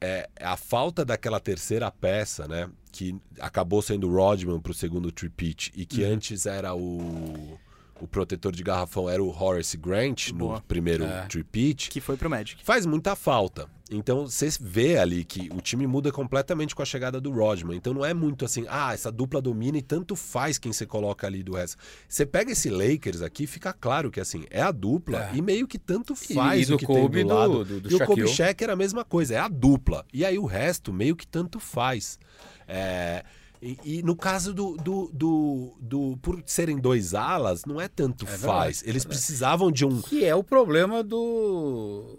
é, 0.00 0.28
a 0.40 0.56
falta 0.56 1.04
daquela 1.04 1.40
terceira 1.40 1.90
peça, 1.90 2.46
né? 2.48 2.68
Que 2.92 3.16
acabou 3.40 3.80
sendo 3.82 4.08
o 4.08 4.14
Rodman 4.14 4.60
pro 4.60 4.74
segundo 4.74 5.10
tripit 5.10 5.72
e 5.74 5.84
que 5.86 6.04
antes 6.04 6.46
era 6.46 6.74
o, 6.74 7.58
o 8.04 8.08
protetor 8.08 8.52
de 8.52 8.62
garrafão, 8.62 9.08
era 9.08 9.22
o 9.22 9.28
Horace 9.30 9.76
Grant 9.76 10.30
Boa. 10.32 10.56
no 10.56 10.62
primeiro 10.62 11.04
É. 11.04 11.26
tripit 11.26 11.88
que 11.90 12.00
foi 12.00 12.16
pro 12.16 12.28
Magic. 12.30 12.62
faz 12.64 12.84
muita 12.86 13.16
falta. 13.16 13.68
Então 13.90 14.26
você 14.26 14.48
vê 14.60 14.96
ali 14.98 15.24
que 15.24 15.50
o 15.54 15.60
time 15.60 15.86
muda 15.86 16.10
completamente 16.10 16.74
com 16.74 16.80
a 16.80 16.86
chegada 16.86 17.20
do 17.20 17.30
Rodman. 17.30 17.76
Então 17.76 17.92
não 17.92 18.02
é 18.04 18.14
muito 18.14 18.44
assim, 18.44 18.64
ah, 18.68 18.94
essa 18.94 19.12
dupla 19.12 19.42
domina 19.42 19.76
e 19.76 19.82
tanto 19.82 20.16
faz 20.16 20.56
quem 20.58 20.72
você 20.72 20.86
coloca 20.86 21.26
ali 21.26 21.42
do 21.42 21.52
resto. 21.54 21.76
Você 22.08 22.24
pega 22.24 22.50
esse 22.52 22.70
Lakers 22.70 23.20
aqui, 23.20 23.46
fica 23.46 23.72
claro 23.74 24.10
que 24.10 24.20
assim, 24.20 24.44
é 24.50 24.62
a 24.62 24.72
dupla 24.72 25.30
É. 25.30 25.36
e 25.36 25.42
meio 25.42 25.68
que 25.68 25.78
tanto 25.78 26.14
E- 26.14 26.34
faz 26.34 26.62
e 26.62 26.72
o 26.72 26.76
do 26.76 26.78
que 26.78 26.86
Kobe 26.86 27.16
tem 27.18 27.24
do 27.24 27.28
do- 27.28 27.34
lado. 27.34 27.64
do- 27.64 27.80
do 27.82 27.90
e 27.92 27.94
o 27.94 28.06
Kobe. 28.06 28.26
Shaq 28.26 28.64
era 28.64 28.72
a 28.72 28.76
mesma 28.76 29.04
coisa, 29.04 29.34
é 29.34 29.38
a 29.38 29.48
dupla. 29.48 30.04
E 30.14 30.24
aí 30.24 30.38
o 30.38 30.46
resto 30.46 30.90
meio 30.92 31.14
que 31.14 31.26
tanto 31.26 31.60
faz. 31.60 32.18
É, 32.66 33.22
E, 33.64 33.78
e 33.82 34.02
no 34.02 34.14
caso 34.14 34.52
do, 34.52 34.76
do, 34.76 35.10
do, 35.10 35.74
do- 35.80 36.18
Por 36.20 36.42
serem 36.44 36.76
dois 36.76 37.14
alas, 37.14 37.64
não 37.64 37.80
é 37.80 37.88
tanto 37.88 38.26
verdade, 38.26 38.44
faz. 38.44 38.82
é 38.84 38.90
Eles 38.90 39.06
precisavam 39.06 39.72
de 39.72 39.86
um. 39.86 40.02
Que 40.02 40.22
é 40.22 40.34
o 40.34 40.44
problema 40.44 41.02
do. 41.02 42.18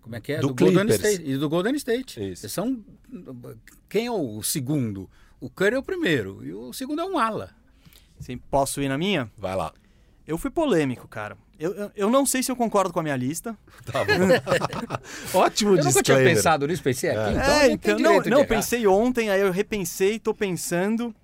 Como 0.00 0.16
é 0.16 0.20
que 0.22 0.32
é? 0.32 0.38
Do 0.40 0.54
Golden 0.54 0.86
Clippers. 0.86 1.04
State. 1.04 1.30
E 1.30 1.36
do 1.36 1.48
Golden 1.50 1.74
State. 1.76 2.32
Isso. 2.32 2.46
Eles 2.46 2.52
São... 2.52 2.82
Quem 3.90 4.06
é 4.06 4.10
o 4.10 4.42
segundo? 4.42 5.08
O 5.38 5.50
Curry 5.50 5.74
é 5.74 5.78
o 5.78 5.82
primeiro. 5.82 6.42
E 6.42 6.52
o 6.54 6.72
segundo 6.72 7.02
é 7.02 7.04
um 7.04 7.18
ala. 7.18 7.50
Sim, 8.18 8.38
posso 8.38 8.80
ir 8.80 8.88
na 8.88 8.96
minha? 8.96 9.30
Vai 9.36 9.54
lá. 9.54 9.74
Eu 10.26 10.38
fui 10.38 10.50
polêmico, 10.50 11.08
cara. 11.08 11.36
Eu, 11.58 11.74
eu, 11.74 11.90
eu 11.94 12.10
não 12.10 12.24
sei 12.24 12.42
se 12.42 12.50
eu 12.50 12.56
concordo 12.56 12.92
com 12.92 13.00
a 13.00 13.02
minha 13.02 13.16
lista. 13.16 13.56
Tá 13.84 14.04
bom. 14.04 14.12
Ótimo 15.38 15.76
Eu 15.76 15.84
nunca 15.84 16.02
tinha 16.02 16.16
pensado 16.18 16.66
nisso, 16.66 16.82
pensei 16.82 17.10
aqui. 17.10 17.32
Então, 17.32 17.42
a 17.42 17.64
é, 17.64 17.72
então, 17.72 17.98
não, 17.98 18.20
não 18.20 18.46
pensei 18.46 18.86
ontem, 18.86 19.28
aí 19.28 19.40
eu 19.40 19.50
repensei, 19.50 20.18
tô 20.18 20.32
pensando. 20.32 21.14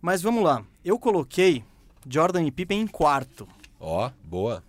Mas 0.00 0.20
vamos 0.20 0.42
lá. 0.42 0.64
Eu 0.84 0.98
coloquei 0.98 1.64
Jordan 2.08 2.42
e 2.42 2.50
Pippen 2.50 2.80
em 2.80 2.86
quarto. 2.86 3.48
Ó, 3.78 4.10
boa. 4.22 4.62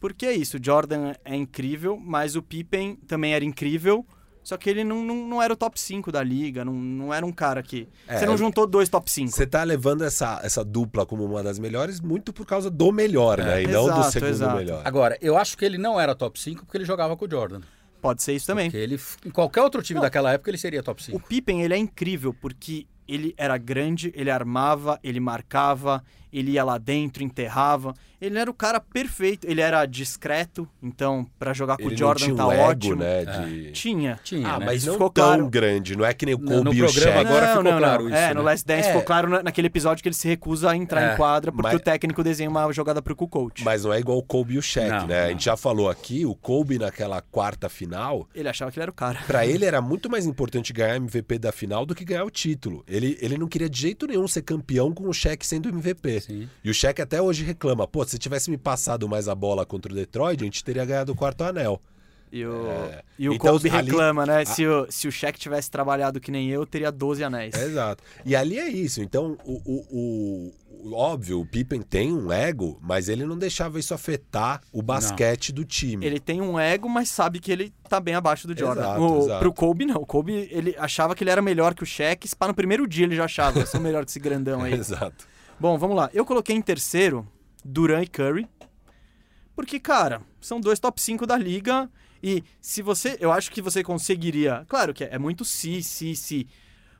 Porque 0.00 0.26
é 0.26 0.32
isso, 0.32 0.56
o 0.56 0.60
Jordan 0.60 1.12
é 1.24 1.36
incrível, 1.36 1.96
mas 1.96 2.34
o 2.34 2.42
Pippen 2.42 2.96
também 3.06 3.34
era 3.34 3.44
incrível. 3.44 4.04
Só 4.42 4.56
que 4.56 4.68
ele 4.68 4.82
não, 4.82 5.02
não, 5.04 5.14
não 5.28 5.42
era 5.42 5.52
o 5.52 5.56
top 5.56 5.80
5 5.80 6.10
da 6.10 6.22
liga, 6.22 6.64
não, 6.64 6.74
não 6.74 7.14
era 7.14 7.24
um 7.24 7.32
cara 7.32 7.62
que. 7.62 7.88
É, 8.08 8.18
você 8.18 8.26
não 8.26 8.36
juntou 8.36 8.66
dois 8.66 8.88
top 8.88 9.10
5. 9.10 9.30
Você 9.30 9.46
tá 9.46 9.62
levando 9.62 10.02
essa, 10.02 10.40
essa 10.42 10.64
dupla 10.64 11.06
como 11.06 11.24
uma 11.24 11.42
das 11.42 11.58
melhores 11.58 12.00
muito 12.00 12.32
por 12.32 12.44
causa 12.44 12.68
do 12.68 12.90
melhor, 12.90 13.38
né? 13.38 13.62
E 13.62 13.66
não 13.68 13.84
do 13.84 13.90
Exato, 13.92 14.10
segundo 14.10 14.30
exato. 14.30 14.56
melhor. 14.56 14.82
Agora, 14.84 15.16
eu 15.20 15.36
acho 15.36 15.56
que 15.56 15.64
ele 15.64 15.78
não 15.78 16.00
era 16.00 16.14
top 16.14 16.40
5 16.40 16.64
porque 16.64 16.76
ele 16.76 16.84
jogava 16.84 17.16
com 17.16 17.24
o 17.24 17.30
Jordan. 17.30 17.60
Pode 18.00 18.20
ser 18.20 18.32
isso 18.32 18.46
também. 18.46 18.68
Porque 18.68 18.82
ele, 18.82 19.00
em 19.24 19.30
qualquer 19.30 19.62
outro 19.62 19.80
time 19.80 20.00
daquela 20.00 20.32
época, 20.32 20.50
ele 20.50 20.58
seria 20.58 20.82
top 20.82 21.00
O 21.00 21.04
5. 21.04 21.20
Pippen, 21.20 21.62
ele 21.62 21.74
é 21.74 21.78
incrível 21.78 22.34
porque 22.34 22.86
ele 23.06 23.32
era 23.36 23.56
grande, 23.56 24.12
ele 24.16 24.30
armava, 24.30 24.98
ele 25.04 25.20
marcava, 25.20 26.02
ele 26.32 26.52
ia 26.52 26.64
lá 26.64 26.78
dentro, 26.78 27.22
enterrava. 27.22 27.94
Ele 28.20 28.38
era 28.38 28.48
o 28.48 28.54
cara 28.54 28.78
perfeito, 28.78 29.48
ele 29.50 29.60
era 29.60 29.84
discreto, 29.84 30.68
então 30.80 31.26
pra 31.40 31.52
jogar 31.52 31.76
com 31.76 31.82
Ele 31.82 31.88
o 31.88 31.90
não 31.92 31.98
Jordan 31.98 32.24
tinha 32.24 32.34
um 32.34 32.36
tá 32.36 32.54
ego, 32.54 32.62
ótimo. 32.62 32.94
né? 32.96 33.24
De... 33.24 33.72
Tinha. 33.72 34.20
Tinha, 34.22 34.48
Ah, 34.48 34.58
né? 34.60 34.66
mas 34.66 34.76
Isso 34.76 34.86
não 34.86 34.92
ficou 34.94 35.10
tão 35.10 35.24
claro. 35.26 35.48
grande. 35.50 35.96
Não 35.96 36.04
é 36.04 36.14
que 36.14 36.24
nem 36.24 36.34
o 36.36 36.38
No- 36.38 36.46
Kobe 36.46 36.64
no 36.64 36.72
e 36.74 36.82
o 36.82 36.84
programa 36.86 37.12
Shaq. 37.16 37.26
agora 37.26 37.48
ficou 37.48 37.78
claro 37.78 38.06
isso, 38.08 38.16
É, 38.16 38.28
né? 38.28 38.34
no 38.34 38.42
Last 38.42 38.64
Dance 38.66 38.80
É. 38.80 38.92
ficou 38.92 39.02
claro 39.02 39.28
na- 39.28 39.42
naquele 39.42 39.66
episódio 39.66 40.02
que 40.02 40.08
ele 40.08 40.14
se 40.14 40.28
recusa 40.28 40.70
a 40.70 40.76
entrar 40.76 41.02
É, 41.02 41.14
em 41.14 41.16
quadra 41.16 41.50
porque 41.50 41.66
mas- 41.72 41.76
o 41.76 41.80
técnico 41.82 42.22
desenha 42.22 42.48
uma 42.48 42.72
jogada 42.72 43.02
pro 43.02 43.16
coach. 43.16 43.64
Mas 43.64 43.84
não 43.84 43.92
é 43.92 43.98
igual 43.98 44.18
o 44.18 44.22
Kobe 44.22 44.54
e 44.54 44.58
o 44.58 44.62
Shaq, 44.62 44.88
Não, 44.88 45.06
né? 45.08 45.18
A 45.18 45.22
não. 45.24 45.28
gente 45.30 45.44
já 45.44 45.56
falou 45.56 45.90
aqui, 45.90 46.24
o 46.24 46.34
Kobe 46.36 46.78
naquela 46.78 47.20
quarta 47.20 47.68
final, 47.68 48.28
Ele 48.32 48.48
achava 48.48 48.70
que 48.70 48.78
ele 48.78 48.82
era 48.84 48.90
o 48.90 48.94
cara. 48.94 49.18
Pra 49.26 49.44
ele 49.44 49.64
era 49.66 49.80
muito 49.82 50.08
mais 50.08 50.26
importante 50.26 50.72
ganhar 50.72 50.94
MVP 50.94 51.38
da 51.40 51.50
final 51.50 51.84
do 51.84 51.92
que 51.92 52.04
ganhar 52.04 52.24
o 52.24 52.30
título. 52.30 52.84
Ele, 52.86 53.18
ele 53.20 53.36
não 53.36 53.48
queria 53.48 53.68
de 53.68 53.80
jeito 53.80 54.06
nenhum 54.06 54.28
ser 54.28 54.42
campeão 54.42 54.92
com 54.92 55.08
o 55.08 55.12
Shaq 55.12 55.44
sendo 55.44 55.68
MVP. 55.68 56.21
Sim. 56.22 56.48
E 56.64 56.70
o 56.70 56.74
Shaq 56.74 57.00
até 57.02 57.20
hoje 57.20 57.44
reclama, 57.44 57.86
pô, 57.86 58.04
se 58.04 58.18
tivesse 58.18 58.50
me 58.50 58.56
passado 58.58 59.08
mais 59.08 59.28
a 59.28 59.34
bola 59.34 59.64
contra 59.66 59.92
o 59.92 59.94
Detroit, 59.94 60.40
a 60.40 60.44
gente 60.44 60.64
teria 60.64 60.84
ganhado 60.84 61.12
o 61.12 61.14
quarto 61.16 61.42
anel. 61.44 61.80
E 62.34 62.46
o, 62.46 62.66
É. 62.66 63.02
e 63.18 63.28
o 63.28 63.34
Então, 63.34 63.52
Kobe 63.52 63.68
ali- 63.68 63.90
reclama, 63.90 64.24
né? 64.24 64.42
Se, 64.46 64.66
o, 64.66 64.86
se 64.90 65.06
o 65.06 65.12
Shaq 65.12 65.38
tivesse 65.38 65.70
trabalhado 65.70 66.18
que 66.18 66.30
nem 66.30 66.48
eu, 66.48 66.64
teria 66.64 66.90
12 66.90 67.22
anéis. 67.22 67.54
É, 67.54 67.64
exato. 67.66 68.02
E 68.24 68.34
ali 68.34 68.58
é 68.58 68.68
isso. 68.70 69.02
Então, 69.02 69.36
o, 69.44 69.52
o- 69.66 69.86
o- 69.90 70.52
o- 70.90 70.94
óbvio, 70.96 71.40
o 71.40 71.44
Pippen 71.46 71.82
tem 71.82 72.10
um 72.10 72.32
ego, 72.32 72.78
mas 72.80 73.10
ele 73.10 73.26
não 73.26 73.36
deixava 73.36 73.78
isso 73.78 73.92
afetar 73.92 74.62
o 74.72 74.80
basquete 74.80 75.52
do 75.52 75.62
time. 75.62 76.06
Ele 76.06 76.18
tem 76.18 76.40
um 76.40 76.58
ego, 76.58 76.88
mas 76.88 77.10
sabe 77.10 77.38
que 77.38 77.52
ele 77.52 77.70
tá 77.86 78.00
bem 78.00 78.14
abaixo 78.14 78.46
do 78.48 78.58
Jordan. 78.58 78.80
Exato, 78.80 79.00
o, 79.02 79.24
exato. 79.24 79.38
Pro 79.40 79.52
Kobe, 79.52 79.84
não. 79.84 79.96
O 80.00 80.06
Kobe, 80.06 80.48
ele 80.50 80.74
achava 80.78 81.14
que 81.14 81.22
ele 81.22 81.30
era 81.30 81.42
melhor 81.42 81.74
que 81.74 81.82
o 81.82 81.86
Shaq. 81.86 82.34
Pá, 82.36 82.48
no 82.48 82.54
primeiro 82.54 82.88
dia 82.88 83.04
ele 83.04 83.14
já 83.14 83.26
achava, 83.26 83.58
eu 83.60 83.66
sou 83.66 83.78
melhor 83.78 84.06
que 84.06 84.10
esse 84.10 84.18
grandão 84.18 84.62
aí. 84.62 84.72
Exato. 84.80 85.30
Bom, 85.62 85.78
vamos 85.78 85.96
lá. 85.96 86.10
Eu 86.12 86.24
coloquei 86.24 86.56
em 86.56 86.60
terceiro 86.60 87.24
Duran 87.64 88.02
e 88.02 88.06
Curry. 88.08 88.48
Porque, 89.54 89.78
cara, 89.78 90.20
são 90.40 90.60
dois 90.60 90.80
top 90.80 91.00
5 91.00 91.24
da 91.24 91.36
liga. 91.38 91.88
E 92.20 92.42
se 92.60 92.82
você. 92.82 93.16
Eu 93.20 93.30
acho 93.30 93.48
que 93.52 93.62
você 93.62 93.80
conseguiria. 93.84 94.64
Claro 94.68 94.92
que 94.92 95.04
é, 95.04 95.10
é 95.14 95.18
muito 95.20 95.44
si, 95.44 95.80
si, 95.80 96.16
si. 96.16 96.48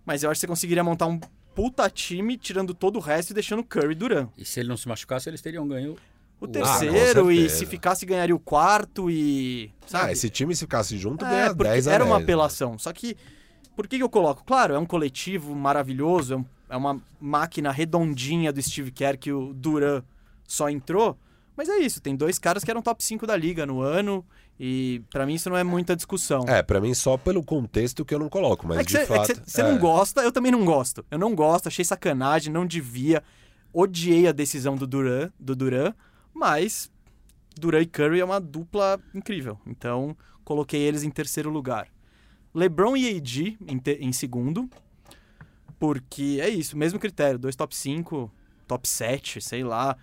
Mas 0.07 0.23
eu 0.23 0.31
acho 0.31 0.39
que 0.39 0.43
você 0.43 0.47
conseguiria 0.47 0.85
montar 0.85 1.07
um 1.07 1.19
puta 1.57 1.91
time, 1.91 2.37
tirando 2.39 2.73
todo 2.73 2.97
o 2.97 3.01
resto 3.01 3.31
e 3.31 3.35
deixando 3.35 3.65
Curry 3.65 3.93
e 3.93 3.95
Duran. 3.97 4.29
E 4.39 4.45
se 4.45 4.61
ele 4.61 4.69
não 4.69 4.77
se 4.77 4.87
machucasse, 4.87 5.29
eles 5.29 5.43
teriam 5.43 5.67
ganho. 5.67 5.97
O 6.41 6.45
Ah, 6.45 6.49
terceiro, 6.49 7.25
com 7.25 7.31
e 7.33 7.49
se 7.51 7.67
ficasse, 7.67 8.07
ganharia 8.07 8.35
o 8.35 8.39
quarto 8.39 9.11
e. 9.11 9.73
Sabe? 9.89 10.05
Ah, 10.11 10.13
esse 10.13 10.31
time 10.31 10.55
se 10.55 10.61
ficasse 10.61 10.97
junto 10.97 11.25
É, 11.25 11.29
ganha 11.29 11.47
porque 11.55 11.65
10 11.65 11.89
era 11.89 12.05
uma 12.05 12.15
anéis, 12.15 12.19
né? 12.29 12.33
apelação. 12.33 12.79
Só 12.79 12.93
que 12.93 13.17
por 13.75 13.89
que, 13.89 13.97
que 13.97 14.03
eu 14.05 14.09
coloco? 14.09 14.45
Claro, 14.45 14.73
é 14.75 14.79
um 14.79 14.87
coletivo 14.87 15.53
maravilhoso, 15.57 16.35
é, 16.35 16.37
um- 16.37 16.45
é 16.73 16.77
uma 16.77 17.01
máquina 17.21 17.71
redondinha 17.71 18.53
do 18.53 18.63
Steve 18.63 18.91
Kerr 18.91 19.19
que 19.19 19.31
o 19.33 19.53
Duran 19.55 20.03
só 20.47 20.69
entrou. 20.71 21.17
Mas 21.57 21.69
é 21.69 21.77
isso, 21.79 22.01
tem 22.01 22.17
dois 22.17 22.39
caras 22.39 22.65
que 22.65 22.71
eram 22.71 22.81
top 22.81 23.05
5 23.05 23.27
da 23.27 23.37
liga 23.37 23.67
no 23.67 23.81
ano. 23.83 24.25
E 24.59 25.03
pra 25.11 25.27
mim 25.27 25.35
isso 25.35 25.51
não 25.51 25.57
é 25.57 25.65
muita 25.65 25.95
discussão. 25.97 26.45
É, 26.49 26.63
pra 26.63 26.81
mim 26.81 26.95
só 26.95 27.17
pelo 27.17 27.43
contexto 27.43 28.05
que 28.05 28.15
eu 28.15 28.19
não 28.19 28.29
coloco, 28.29 28.67
mas 28.67 28.79
É 28.79 28.83
de 28.85 28.93
você 28.93 29.07
fato. 29.07 29.33
é. 29.61 29.63
não 29.63 29.79
gosta, 29.79 30.23
eu 30.23 30.33
também 30.33 30.51
não 30.53 30.65
gosto. 30.65 31.05
Eu 31.11 31.19
não 31.19 31.35
gosto, 31.35 31.67
achei 31.69 31.85
sacanagem, 31.85 32.53
não 32.53 32.65
devia. 32.67 33.23
Odiei 33.73 34.27
a 34.29 34.33
decisão 34.33 34.77
do 34.77 34.87
Duran, 34.87 35.31
do 35.39 35.57
Duran, 35.57 35.93
mas 36.33 36.91
Duran 37.59 37.81
e 37.81 37.87
Curry 37.87 38.21
é 38.21 38.25
uma 38.25 38.41
dupla 38.41 39.01
incrível. 39.15 39.59
Então, 39.67 40.17
coloquei 40.45 40.81
eles 40.81 41.03
em 41.03 41.11
terceiro 41.11 41.51
lugar. 41.51 41.89
LeBron 42.55 42.97
e 42.97 43.17
AD 43.17 43.57
em, 43.67 43.79
te- 43.79 43.99
em 44.01 44.13
segundo, 44.13 44.69
porque 45.83 46.39
é 46.41 46.49
isso, 46.49 46.77
mesmo 46.77 46.97
critério, 46.97 47.41
dois 47.41 47.57
top 47.57 47.75
5, 47.75 48.31
top 48.69 48.87
7, 48.87 49.41
sei 49.41 49.65
lá. 49.65 49.97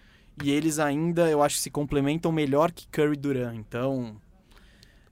E 0.44 0.52
eles 0.52 0.78
ainda, 0.78 1.30
eu 1.30 1.42
acho, 1.42 1.56
se 1.56 1.70
complementam 1.70 2.34
melhor 2.34 2.70
que 2.70 2.86
Curry 2.90 3.14
e 3.14 3.16
Duran. 3.16 3.56
Então, 3.56 4.20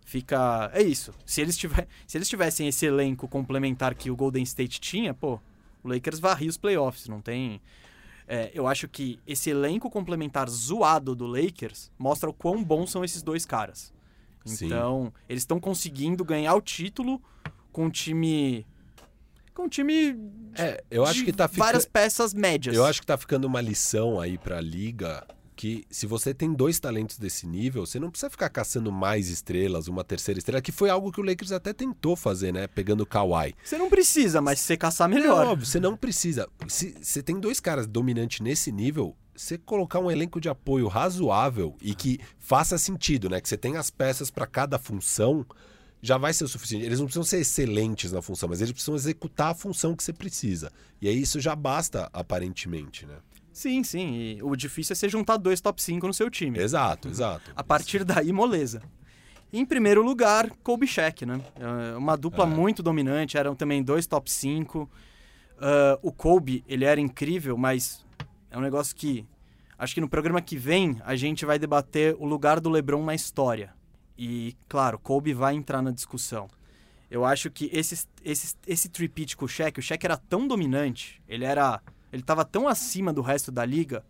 fica. 0.04 0.70
É 0.74 0.84
isso. 0.84 1.14
Se 1.26 1.40
eles, 1.40 1.56
tiver... 1.56 1.88
Se 2.06 2.18
eles 2.18 2.28
tivessem 2.28 2.68
esse 2.68 2.86
elenco 2.86 3.30
complementar 3.30 3.96
que 3.96 4.12
o 4.12 4.16
Golden 4.18 4.44
State 4.44 4.82
tinha, 4.82 5.14
pô, 5.14 5.40
o 5.82 5.88
Lakers 5.88 6.20
varria 6.20 6.50
os 6.50 6.58
playoffs. 6.58 7.08
Não 7.08 7.22
tem. 7.22 7.62
É, 8.28 8.52
eu 8.54 8.68
acho 8.68 8.90
que 8.90 9.22
esse 9.26 9.50
elenco 9.50 9.90
complementar 9.90 10.50
zoado 10.50 11.16
do 11.16 11.26
Lakers 11.26 11.90
mostra 11.98 12.30
o 12.30 12.34
quão 12.34 12.62
bons 12.62 12.92
são 12.92 13.06
esses 13.06 13.22
dois 13.22 13.46
caras. 13.46 13.94
Sim. 14.44 14.66
Então, 14.66 15.14
eles 15.30 15.44
estão 15.44 15.62
conseguindo 15.62 16.26
ganhar 16.26 16.56
o 16.56 16.62
título 16.62 17.22
com 17.72 17.86
um 17.86 17.90
time. 17.90 18.66
Com 19.58 19.64
um 19.64 19.68
time. 19.68 20.16
É, 20.56 20.84
eu 20.92 21.04
acho 21.04 21.26
que 21.26 21.34
tá 21.34 21.48
ficando. 21.48 21.66
Várias 21.66 21.84
peças 21.84 22.32
médias. 22.32 22.76
Eu 22.76 22.86
acho 22.86 23.02
que 23.02 23.08
tá 23.08 23.18
ficando 23.18 23.46
uma 23.46 23.60
lição 23.60 24.20
aí 24.20 24.38
pra 24.38 24.62
liga 24.62 25.26
que 25.56 25.84
se 25.90 26.06
você 26.06 26.32
tem 26.32 26.54
dois 26.54 26.80
talentos 26.80 27.18
desse 27.18 27.48
nível, 27.48 27.84
você 27.84 28.00
não 28.00 28.12
precisa 28.12 28.30
ficar 28.30 28.50
caçando 28.50 28.92
mais 28.92 29.30
estrelas, 29.30 29.88
uma 29.88 30.04
terceira 30.04 30.38
estrela, 30.38 30.62
que 30.62 30.72
foi 30.72 30.92
algo 30.92 31.12
que 31.12 31.20
o 31.20 31.24
Lakers 31.24 31.52
até 31.52 31.74
tentou 31.74 32.16
fazer, 32.16 32.54
né? 32.54 32.68
Pegando 32.68 33.02
o 33.02 33.06
Kawhi. 33.08 33.56
Você 33.64 33.80
não 33.80 33.90
precisa, 33.90 34.40
mas 34.40 34.60
se 34.60 34.66
você 34.68 34.78
caçar 34.78 35.10
É 35.10 35.16
melhor. 35.16 35.48
óbvio, 35.48 35.66
você 35.66 35.80
não 35.80 35.98
precisa. 35.98 36.48
Se 36.68 36.94
você 37.02 37.24
tem 37.24 37.40
dois 37.40 37.60
caras 37.60 37.88
dominantes 37.88 38.40
nesse 38.42 38.72
nível, 38.72 39.16
você 39.36 39.58
colocar 39.58 39.98
um 39.98 40.12
elenco 40.12 40.40
de 40.40 40.50
apoio 40.50 40.88
razoável 40.88 41.76
e 41.82 41.96
que 41.96 42.20
faça 42.38 42.78
sentido, 42.78 43.28
né? 43.28 43.42
Que 43.42 43.50
você 43.50 43.58
tem 43.58 43.76
as 43.76 43.90
peças 43.90 44.30
pra 44.30 44.46
cada 44.46 44.78
função, 44.78 45.44
já 46.02 46.18
vai 46.18 46.34
ser 46.34 46.44
o 46.44 46.48
suficiente. 46.48 46.86
Eles 46.86 47.00
não 47.00 47.06
precisam 47.06 47.24
ser 47.24 47.40
excelentes 47.40 48.12
na 48.12 48.22
função, 48.22 48.48
mas 48.50 48.62
eles 48.62 48.72
precisam 48.72 48.96
executar 48.96 49.52
a 49.52 49.56
função 49.56 49.96
que 49.96 50.04
você 50.04 50.14
precisa. 50.14 50.72
E 51.02 51.08
aí 51.08 51.22
isso 51.22 51.40
já 51.40 51.56
basta, 51.56 52.10
aparentemente, 52.14 53.06
né? 53.06 53.16
Sim, 53.52 53.84
sim. 53.84 54.16
E 54.38 54.44
o 54.44 54.56
difícil 54.56 54.94
é 54.94 54.96
você 54.96 55.10
juntar 55.10 55.38
dois 55.38 55.60
top 55.60 55.82
5 55.82 56.06
no 56.06 56.14
seu 56.14 56.30
time. 56.30 56.60
Exato, 56.60 57.08
exato. 57.08 57.52
A 57.56 57.64
partir 57.64 58.04
daí, 58.04 58.32
moleza. 58.32 58.82
Em 59.52 59.66
primeiro 59.66 60.04
lugar, 60.04 60.50
Kobe 60.62 60.86
Shaq, 60.86 61.26
né? 61.26 61.42
É 61.56 61.98
Uma 61.98 62.16
dupla 62.16 62.44
É. 62.44 62.48
muito 62.48 62.84
dominante, 62.84 63.38
eram 63.38 63.56
também 63.56 63.82
dois 63.82 64.06
top 64.06 64.30
5. 64.32 64.88
Ah, 65.60 65.98
o 66.04 66.12
Kobe, 66.12 66.64
ele 66.68 66.86
era 66.86 67.00
incrível, 67.02 67.58
mas 67.58 68.06
é 68.52 68.58
um 68.58 68.62
negócio 68.62 68.96
que 68.96 69.26
acho 69.80 69.96
que 69.96 70.02
no 70.02 70.10
programa 70.10 70.42
que 70.42 70.56
vem 70.58 70.98
a 71.04 71.16
gente 71.16 71.46
vai 71.46 71.58
debater 71.58 72.16
o 72.20 72.26
lugar 72.26 72.60
do 72.60 72.70
LeBron 72.70 73.04
na 73.04 73.16
história. 73.16 73.74
E, 74.18 74.56
claro, 74.68 74.98
Kobe 74.98 75.34
vai 75.34 75.56
entrar 75.56 75.82
na 75.82 75.92
discussão. 75.92 76.48
Eu 77.10 77.24
acho 77.24 77.50
que 77.50 77.70
esse, 77.72 78.06
esse, 78.24 78.56
esse 78.66 78.90
tripit 78.90 79.38
com 79.38 79.46
o 79.46 79.48
Shaq, 79.48 79.80
o 79.80 79.84
Shaq 79.84 80.06
era 80.06 80.18
tão 80.18 80.48
dominante, 80.48 81.22
ele 81.28 81.46
era. 81.46 81.82
Ele 82.12 82.24
tava 82.24 82.44
tão 82.44 82.68
acima 82.68 83.14
do 83.14 83.22
resto 83.22 83.52
da 83.52 83.66
liga 83.66 84.04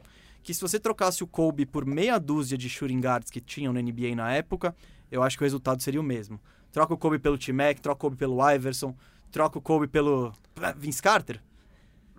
que 0.44 0.54
se 0.54 0.62
você 0.62 0.80
trocasse 0.80 1.24
o 1.24 1.28
Kobe 1.28 1.66
por 1.66 1.86
meia 1.86 2.18
dúzia 2.20 2.58
de 2.58 2.70
shooting 2.70 3.02
guards 3.02 3.30
que 3.30 3.42
tinham 3.42 3.74
na 3.74 3.82
NBA 3.82 4.16
na 4.16 4.32
época, 4.32 4.74
eu 5.12 5.22
acho 5.22 5.38
que 5.38 5.44
o 5.44 5.46
resultado 5.46 5.82
seria 5.82 6.00
o 6.00 6.04
mesmo. 6.04 6.40
Troca 6.72 6.94
o 6.94 6.98
Kobe 6.98 7.20
pelo 7.20 7.38
T-Mac, 7.38 7.80
troca 7.80 7.98
o 7.98 8.00
Kobe 8.00 8.16
pelo 8.16 8.50
Iverson, 8.52 8.96
troca 9.32 9.58
o 9.58 9.62
Kobe 9.62 9.88
pelo 9.88 10.32
ah, 10.62 10.72
Vince 10.72 11.02
Carter, 11.02 11.42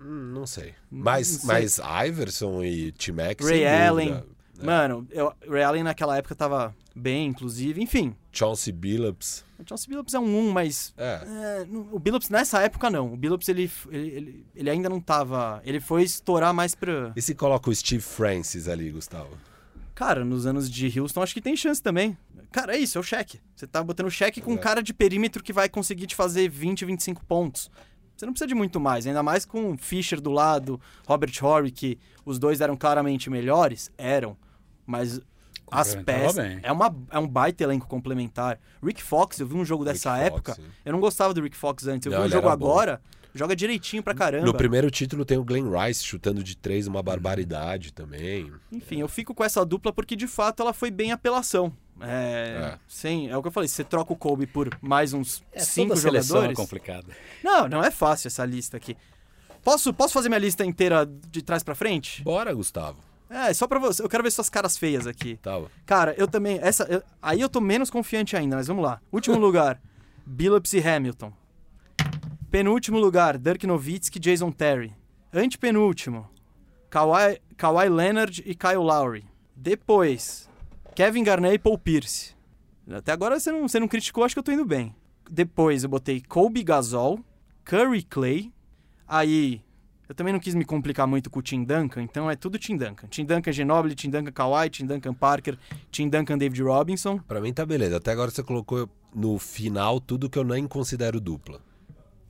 Hum, 0.01 0.32
Não 0.32 0.47
sei. 0.47 0.74
Mas, 0.90 1.32
Não 1.32 1.40
sei. 1.40 1.48
mas 1.48 1.81
Iverson 2.09 2.62
e 2.62 2.93
T-Mac, 2.93 3.40
Ray 3.40 3.66
Allen. 3.66 4.09
dúvida. 4.09 4.27
É. 4.60 4.65
Mano, 4.65 5.06
eu, 5.10 5.32
Ray 5.48 5.62
Allen 5.62 5.82
naquela 5.85 6.16
época 6.16 6.35
tava 6.35 6.74
bem, 6.98 7.28
inclusive. 7.28 7.80
Enfim, 7.82 8.14
Chauncey 8.32 8.72
Billups. 8.72 9.44
o 9.58 9.64
Chauncey 9.66 9.88
Billups 9.88 10.14
é 10.14 10.18
um 10.18 10.48
1, 10.48 10.52
mas 10.52 10.92
É. 10.96 11.22
É, 11.62 11.66
o 11.92 11.98
Billups 11.98 12.28
nessa 12.28 12.60
época 12.60 12.90
não. 12.90 13.12
O 13.12 13.16
Billups 13.16 13.48
ele, 13.48 13.70
ele, 13.90 14.44
ele, 14.54 14.68
ainda 14.70 14.88
não 14.88 15.00
tava. 15.00 15.62
Ele 15.64 15.80
foi 15.80 16.02
estourar 16.02 16.52
mais 16.52 16.74
pra. 16.74 17.12
E 17.16 17.22
se 17.22 17.34
coloca 17.34 17.70
o 17.70 17.74
Steve 17.74 18.02
Francis 18.02 18.68
ali, 18.68 18.90
Gustavo? 18.90 19.30
Cara, 19.94 20.24
nos 20.24 20.46
anos 20.46 20.70
de 20.70 21.00
Houston 21.00 21.22
acho 21.22 21.34
que 21.34 21.40
tem 21.40 21.56
chance 21.56 21.82
também. 21.82 22.16
Cara, 22.52 22.76
é 22.76 22.78
isso, 22.78 22.96
é 22.96 23.00
o 23.00 23.04
cheque. 23.04 23.40
Você 23.54 23.66
tá 23.66 23.82
botando 23.82 24.10
cheque 24.10 24.40
com 24.40 24.52
um 24.52 24.56
É. 24.56 24.58
cara 24.58 24.82
de 24.82 24.94
perímetro 24.94 25.42
que 25.42 25.52
vai 25.52 25.68
conseguir 25.68 26.06
te 26.06 26.14
fazer 26.14 26.48
20, 26.48 26.84
25 26.84 27.24
pontos. 27.24 27.70
Você 28.16 28.24
não 28.26 28.32
precisa 28.32 28.48
de 28.48 28.54
muito 28.54 28.80
mais, 28.80 29.06
ainda 29.06 29.22
mais 29.22 29.44
com 29.44 29.72
o 29.72 29.76
Fischer 29.78 30.20
do 30.20 30.30
lado, 30.32 30.80
Robert 31.06 31.32
Horry, 31.40 31.70
que 31.70 31.98
os 32.24 32.38
dois 32.38 32.60
eram 32.60 32.76
claramente 32.76 33.28
melhores, 33.30 33.92
eram. 33.98 34.36
Mas 34.86 35.20
as 35.70 35.95
peças. 35.95 36.35
bem. 36.36 36.61
É, 36.62 36.70
uma, 36.73 36.95
é 37.11 37.19
um 37.19 37.27
baita 37.28 37.62
elenco 37.65 37.86
complementar. 37.86 38.59
Rick 38.82 39.03
Fox, 39.03 39.39
eu 39.40 39.47
vi 39.47 39.55
um 39.55 39.65
jogo 39.65 39.85
dessa 39.85 40.15
Rick 40.15 40.27
época. 40.27 40.55
Fox, 40.55 40.69
eu 40.85 40.93
não 40.93 41.01
gostava 41.01 41.32
do 41.35 41.43
Rick 41.43 41.57
Fox 41.57 41.86
antes. 41.86 42.07
Eu 42.07 42.12
Não, 42.12 42.20
vi 42.23 42.27
um 42.28 42.31
jogo 42.31 42.47
era 42.49 42.57
bom. 42.57 42.66
agora, 42.70 43.01
joga 43.35 43.55
direitinho 43.55 44.03
pra 44.03 44.15
caramba. 44.15 44.47
No 44.47 44.55
primeiro 44.55 44.90
título 44.90 45.24
tem 45.24 45.39
o 45.39 45.45
Glenn 45.45 45.70
Rice 45.70 46.05
chutando 46.05 46.43
de 46.43 46.57
três, 46.57 46.86
uma 46.86 47.03
barbaridade 47.03 47.93
também. 47.93 48.53
Enfim, 48.73 49.01
eu 49.01 49.09
fico 49.09 49.35
com 49.35 49.45
essa 49.45 49.65
dupla 49.65 49.93
porque 49.93 50.16
de 50.16 50.27
fato 50.27 50.62
ela 50.62 50.73
foi 50.73 50.90
bem 50.90 51.12
apelação. 51.12 51.73
É, 52.01 52.74
É. 52.74 52.78
Sim, 52.86 53.28
é 53.28 53.36
o 53.36 53.43
que 53.43 53.49
eu 53.49 53.53
falei. 53.53 53.69
Você 53.69 53.82
troca 53.82 54.12
o 54.12 54.16
Kobe 54.16 54.47
por 54.47 54.70
mais 54.81 55.12
uns 55.12 55.43
É, 55.53 55.61
cinco 55.61 55.89
toda 55.89 56.01
seleção 56.01 56.36
é 56.36 56.40
jogadores. 56.43 56.57
complicada. 56.57 57.07
não, 57.43 57.69
não 57.69 57.82
é 57.85 57.90
fácil 57.90 58.28
essa 58.28 58.45
lista 58.45 58.77
aqui. 58.77 58.97
Posso, 59.65 59.93
posso 59.93 60.15
fazer 60.15 60.28
minha 60.28 60.39
lista 60.39 60.65
inteira 60.65 61.05
de 61.05 61.43
trás 61.43 61.62
pra 61.65 61.74
frente? 61.74 62.23
Bora, 62.23 62.55
Gustavo. 62.55 62.99
É, 63.30 63.52
só 63.52 63.66
pra 63.66 63.78
você. 63.78 64.02
Eu 64.02 64.09
quero 64.09 64.22
ver 64.22 64.30
suas 64.30 64.48
caras 64.48 64.76
feias 64.78 65.06
aqui. 65.06 65.36
Tá. 65.42 65.60
Cara, 65.84 66.14
eu 66.16 66.26
também. 66.26 66.59
Essa, 66.62 66.84
eu- 66.84 67.02
aí 67.20 67.40
eu 67.40 67.48
tô 67.48 67.60
menos 67.60 67.90
confiante 67.90 68.36
ainda, 68.36 68.56
mas 68.56 68.66
vamos 68.66 68.82
lá. 68.84 69.00
Último 69.12 69.36
lugar: 69.40 69.80
Billups 70.26 70.72
e 70.72 70.80
Hamilton. 70.80 71.32
Penúltimo 72.50 72.98
lugar: 72.98 73.36
Dirk 73.38 73.66
Nowitzki 73.66 74.18
e 74.18 74.20
Jason 74.20 74.50
Terry. 74.50 74.94
Antepenúltimo: 75.32 76.28
Kawhi, 76.88 77.38
Kawhi 77.56 77.88
Leonard 77.88 78.42
e 78.46 78.55
Kyle 78.55 78.76
Lowry. 78.76 79.24
Depois: 79.55 80.48
Kevin 80.94 81.22
Garnett 81.24 81.56
e 81.56 81.59
Paul 81.59 81.78
Pierce. 81.78 82.34
Até 82.90 83.12
agora 83.12 83.38
você 83.38 83.52
não, 83.52 83.68
você 83.68 83.78
não 83.78 83.86
criticou, 83.88 84.24
acho 84.24 84.34
que 84.34 84.38
eu 84.38 84.42
tô 84.42 84.52
indo 84.52 84.64
bem. 84.64 84.94
Depois 85.30 85.82
eu 85.84 85.90
botei 85.90 86.22
Kobe 86.22 86.62
Gasol, 86.62 87.20
Curry 87.64 88.02
Clay. 88.02 88.50
Aí 89.06 89.62
eu 90.09 90.14
também 90.14 90.32
não 90.32 90.40
quis 90.40 90.55
me 90.55 90.64
complicar 90.64 91.06
muito 91.06 91.28
com 91.28 91.39
o 91.39 91.43
Tim 91.43 91.62
Duncan, 91.62 92.02
então 92.02 92.30
é 92.30 92.36
tudo 92.36 92.59
Tim 92.59 92.76
Duncan. 92.76 93.06
Tim 93.09 93.24
Duncan 93.24 93.52
Ginobili, 93.52 93.94
Tim 93.94 94.09
Duncan 94.09 94.32
Kawhi, 94.32 94.70
Tim 94.70 94.86
Duncan 94.86 95.12
Parker, 95.12 95.59
Tim 95.90 96.09
Duncan 96.09 96.39
David 96.39 96.62
Robinson. 96.62 97.18
Pra 97.18 97.40
mim 97.40 97.52
tá 97.52 97.66
beleza. 97.66 97.98
Até 97.98 98.12
agora 98.12 98.30
você 98.30 98.43
colocou 98.43 98.89
no 99.14 99.39
final 99.39 100.01
tudo 100.01 100.30
que 100.30 100.39
eu 100.39 100.44
nem 100.44 100.66
considero 100.66 101.20
dupla. 101.20 101.60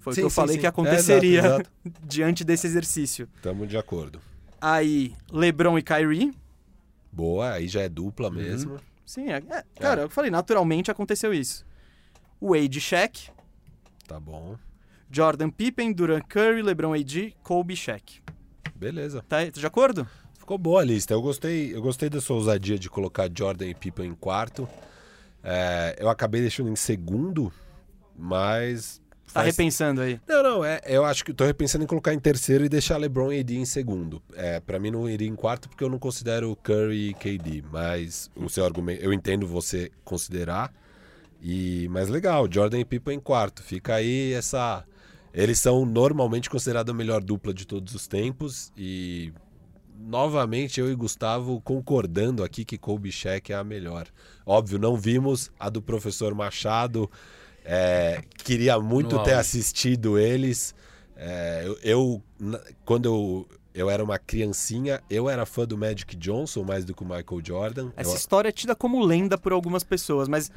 Foi 0.00 0.12
o 0.12 0.16
que 0.16 0.22
eu 0.22 0.30
sim, 0.30 0.34
falei 0.34 0.54
sim. 0.54 0.60
que 0.60 0.66
aconteceria 0.66 1.40
É, 1.40 1.44
exato, 1.46 1.70
diante 2.02 2.44
desse 2.44 2.66
exercício. 2.66 3.28
Tamo 3.42 3.66
de 3.66 3.76
acordo. 3.76 4.20
Aí, 4.60 5.14
LeBron 5.30 5.78
e 5.78 5.82
Kyrie. 5.82 6.32
Boa, 7.12 7.52
aí 7.52 7.68
já 7.68 7.82
é 7.82 7.88
dupla 7.88 8.30
mesmo. 8.30 8.78
Sim, 9.06 9.30
é, 9.30 9.36
é, 9.36 9.64
cara, 9.80 10.02
eu 10.02 10.10
falei, 10.10 10.30
naturalmente 10.30 10.90
aconteceu 10.90 11.32
isso. 11.32 11.64
Wade 12.40 12.78
e 12.78 12.80
Shaq, 12.80 13.30
Tá 14.08 14.18
bom. 14.18 14.56
Jordan 15.10 15.50
Pippen, 15.50 15.92
Durant 15.92 16.24
Curry, 16.28 16.62
LeBron 16.62 16.92
AD, 16.94 17.34
Kobe 17.42 17.74
Shaq. 17.76 18.20
Beleza. 18.74 19.24
Tá, 19.28 19.38
tá 19.44 19.50
de 19.60 19.66
acordo? 19.66 20.06
Ficou 20.38 20.56
boa 20.58 20.80
a 20.80 20.84
lista. 20.84 21.12
Eu 21.14 21.20
gostei, 21.22 21.74
eu 21.74 21.82
gostei 21.82 22.08
da 22.08 22.20
sua 22.20 22.36
ousadia 22.36 22.78
de 22.78 22.88
colocar 22.88 23.28
Jordan 23.34 23.66
e 23.66 23.74
Pippen 23.74 24.06
em 24.10 24.14
quarto. 24.14 24.68
É, 25.42 25.96
eu 25.98 26.08
acabei 26.08 26.40
deixando 26.40 26.70
em 26.70 26.76
segundo, 26.76 27.52
mas. 28.16 29.00
Tá 29.26 29.40
faz- 29.42 29.46
repensando 29.56 30.00
aí. 30.00 30.18
Não, 30.26 30.42
não, 30.42 30.64
é, 30.64 30.80
eu 30.86 31.04
acho 31.04 31.22
que 31.24 31.34
tô 31.34 31.44
repensando 31.44 31.84
em 31.84 31.86
colocar 31.86 32.14
em 32.14 32.18
terceiro 32.18 32.64
e 32.64 32.68
deixar 32.68 32.96
LeBron 32.96 33.30
e 33.32 33.40
AD 33.40 33.56
em 33.56 33.64
segundo. 33.66 34.22
É, 34.34 34.58
para 34.58 34.78
mim 34.78 34.90
não 34.90 35.08
iria 35.08 35.28
em 35.28 35.34
quarto 35.36 35.68
porque 35.68 35.84
eu 35.84 35.90
não 35.90 35.98
considero 35.98 36.56
Curry 36.62 37.10
e 37.10 37.14
KD, 37.14 37.62
mas 37.70 38.30
o 38.34 38.48
seu 38.48 38.64
argumento, 38.64 39.02
eu 39.02 39.12
entendo 39.12 39.46
você 39.46 39.90
considerar. 40.02 40.72
E 41.42 41.86
mas 41.90 42.08
legal, 42.08 42.48
Jordan 42.50 42.78
e 42.80 42.84
Pippen 42.86 43.16
em 43.16 43.20
quarto. 43.20 43.62
Fica 43.62 43.96
aí 43.96 44.32
essa 44.32 44.82
eles 45.32 45.60
são 45.60 45.84
normalmente 45.86 46.48
considerados 46.50 46.92
a 46.92 46.96
melhor 46.96 47.22
dupla 47.22 47.52
de 47.54 47.66
todos 47.66 47.94
os 47.94 48.06
tempos 48.06 48.72
e 48.76 49.32
novamente 50.00 50.80
eu 50.80 50.90
e 50.90 50.94
Gustavo 50.94 51.60
concordando 51.60 52.42
aqui 52.44 52.64
que 52.64 52.78
Kobe 52.78 53.10
Shaq 53.10 53.52
é 53.52 53.56
a 53.56 53.64
melhor. 53.64 54.06
Óbvio, 54.46 54.78
não 54.78 54.96
vimos 54.96 55.50
a 55.58 55.68
do 55.68 55.82
professor 55.82 56.34
Machado 56.34 57.10
É, 57.70 58.22
queria 58.44 58.78
muito 58.80 59.16
No 59.16 59.22
ter 59.22 59.34
assistido 59.34 60.18
eles. 60.18 60.74
É, 61.14 61.64
eu, 61.66 61.78
eu- 61.82 62.22
quando 62.82 63.04
eu, 63.04 63.48
eu 63.74 63.90
era 63.90 64.02
uma 64.02 64.18
criancinha, 64.18 65.02
eu 65.10 65.28
era 65.28 65.44
fã 65.44 65.66
do 65.66 65.76
Magic 65.76 66.16
Johnson 66.16 66.62
mais 66.62 66.86
do 66.86 66.94
que 66.94 67.02
o 67.02 67.04
Michael 67.04 67.42
Jordan. 67.44 67.90
Essa 67.94 68.12
Eu- 68.12 68.16
história 68.16 68.48
é 68.48 68.52
tida 68.52 68.74
como 68.74 69.04
lenda 69.04 69.36
por 69.36 69.52
algumas 69.52 69.84
pessoas, 69.84 70.28
mas 70.28 70.50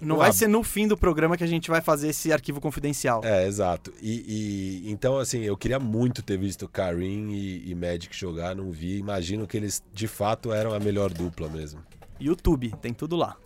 não 0.00 0.16
vai 0.16 0.32
ser 0.32 0.48
no 0.48 0.62
fim 0.62 0.86
do 0.86 0.96
programa 0.96 1.36
que 1.36 1.44
a 1.44 1.46
gente 1.46 1.70
vai 1.70 1.80
fazer 1.80 2.08
esse 2.08 2.32
arquivo 2.32 2.60
confidencial. 2.60 3.22
É, 3.24 3.46
exato. 3.46 3.92
E, 4.00 4.82
e- 4.86 4.90
então, 4.90 5.18
assim, 5.18 5.40
eu 5.42 5.56
queria 5.56 5.78
muito 5.78 6.22
ter 6.22 6.36
visto 6.38 6.68
Karim 6.68 7.30
e, 7.32 7.70
e 7.70 7.74
Magic 7.74 8.14
jogar, 8.16 8.54
não 8.54 8.70
vi. 8.70 8.98
Imagino 8.98 9.46
que 9.46 9.56
eles 9.56 9.82
de 9.92 10.06
fato 10.06 10.52
eram 10.52 10.72
a 10.72 10.78
melhor 10.78 11.12
dupla 11.12 11.48
mesmo. 11.48 11.80
YouTube, 12.20 12.72
tem 12.82 12.92
tudo 12.92 13.16
lá. 13.16 13.36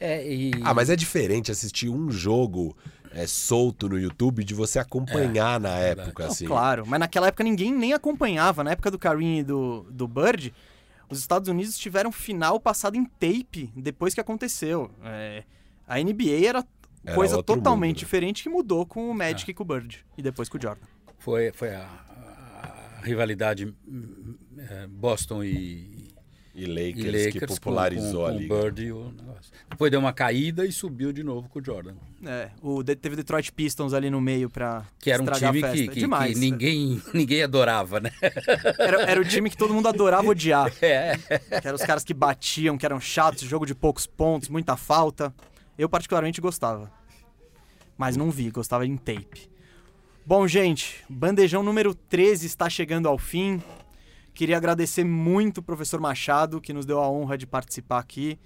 É, 0.00 0.26
e... 0.26 0.52
Ah, 0.64 0.72
mas 0.72 0.88
é 0.90 0.96
diferente 0.96 1.50
assistir 1.50 1.88
um 1.88 2.10
jogo 2.10 2.76
é, 3.12 3.26
solto 3.26 3.88
no 3.88 3.98
YouTube 3.98 4.44
de 4.44 4.54
você 4.54 4.78
acompanhar 4.78 5.58
na 5.60 5.76
verdade. 5.78 6.00
época, 6.08 6.24
Não, 6.24 6.30
assim. 6.30 6.46
Claro, 6.46 6.84
mas 6.86 7.00
naquela 7.00 7.26
época 7.28 7.44
ninguém 7.44 7.72
nem 7.74 7.92
acompanhava. 7.92 8.62
Na 8.64 8.70
época 8.72 8.90
do 8.90 8.98
Kareem 8.98 9.40
e 9.40 9.42
do, 9.42 9.86
do 9.90 10.06
Bird, 10.06 10.54
os 11.10 11.18
Estados 11.18 11.48
Unidos 11.48 11.76
tiveram 11.76 12.12
final 12.12 12.60
passado 12.60 12.96
em 12.96 13.04
tape 13.04 13.70
depois 13.76 14.14
que 14.14 14.20
aconteceu. 14.20 14.90
É, 15.04 15.42
a 15.88 15.98
NBA 16.02 16.46
era 16.46 16.64
Era 17.04 17.14
coisa 17.14 17.42
totalmente 17.42 17.88
mundo, 17.88 17.96
né? 17.96 17.98
diferente 18.00 18.42
que 18.42 18.48
mudou 18.48 18.84
com 18.86 19.10
o 19.10 19.14
Magic 19.14 19.50
e 19.50 19.54
com 19.54 19.62
o 19.62 19.66
Bird. 19.66 20.04
E 20.16 20.22
depois 20.22 20.48
com 20.48 20.58
o 20.58 20.60
Jordan. 20.60 20.86
Foi, 21.18 21.50
foi 21.52 21.74
a, 21.74 21.80
a- 21.82 23.00
rivalidade 23.02 23.74
é, 24.58 24.86
Boston 24.86 25.42
e, 25.42 26.08
E 26.54 26.66
Lakers, 26.66 27.04
e 27.04 27.10
Lakers 27.10 27.32
que 27.34 27.46
popularizou 27.46 28.22
com, 28.22 28.26
a 28.26 28.32
com 28.32 28.38
liga. 28.38 28.54
o 28.54 28.62
Bird 28.62 28.84
e 28.84 28.92
o 28.92 29.12
negócio. 29.12 29.52
Depois 29.70 29.90
deu 29.90 30.00
uma 30.00 30.12
caída 30.12 30.64
e 30.66 30.72
subiu 30.72 31.12
de 31.12 31.22
novo 31.22 31.48
com 31.48 31.60
o 31.60 31.64
Jordan. 31.64 31.94
É, 32.24 32.50
o, 32.62 32.82
teve 32.82 33.12
o 33.12 33.16
Detroit 33.16 33.52
Pistons 33.52 33.92
ali 33.94 34.10
no 34.10 34.20
meio 34.20 34.50
pra 34.50 34.84
Que 34.98 35.10
era 35.12 35.22
um 35.22 35.26
time 35.26 35.62
que, 35.62 35.88
que- 35.88 36.00
Demais. 36.00 36.34
que 36.34 36.40
ninguém, 36.40 37.00
ninguém 37.14 37.42
adorava, 37.44 38.00
né? 38.00 38.10
Era, 38.78 39.02
era 39.02 39.20
o 39.20 39.24
time 39.24 39.48
que 39.50 39.56
todo 39.56 39.72
mundo 39.72 39.86
adorava 39.88 40.26
odiar. 40.28 40.72
É. 40.82 41.16
Que 41.60 41.68
eram 41.68 41.76
os 41.76 41.82
caras 41.82 42.02
que 42.02 42.12
batiam, 42.14 42.76
que 42.76 42.84
eram 42.86 42.98
chatos, 43.00 43.42
jogo 43.42 43.64
de 43.66 43.74
poucos 43.74 44.06
pontos, 44.06 44.48
muita 44.48 44.76
falta. 44.76 45.32
Eu 45.78 45.88
particularmente 45.88 46.40
gostava. 46.40 46.92
Mas 47.96 48.16
não 48.16 48.30
vi, 48.32 48.50
gostava 48.50 48.84
em 48.84 48.96
tape. 48.96 49.48
Bom, 50.26 50.46
gente, 50.46 51.04
bandejão 51.08 51.62
número 51.62 51.94
13 51.94 52.46
está 52.46 52.68
chegando 52.68 53.08
ao 53.08 53.16
fim. 53.16 53.62
Queria 54.34 54.56
agradecer 54.56 55.04
muito 55.04 55.58
o 55.58 55.62
professor 55.62 56.00
Machado, 56.00 56.60
que 56.60 56.72
nos 56.72 56.84
deu 56.84 57.00
a 57.00 57.08
honra 57.08 57.38
de 57.38 57.46
participar 57.46 57.98
aqui. 57.98 58.38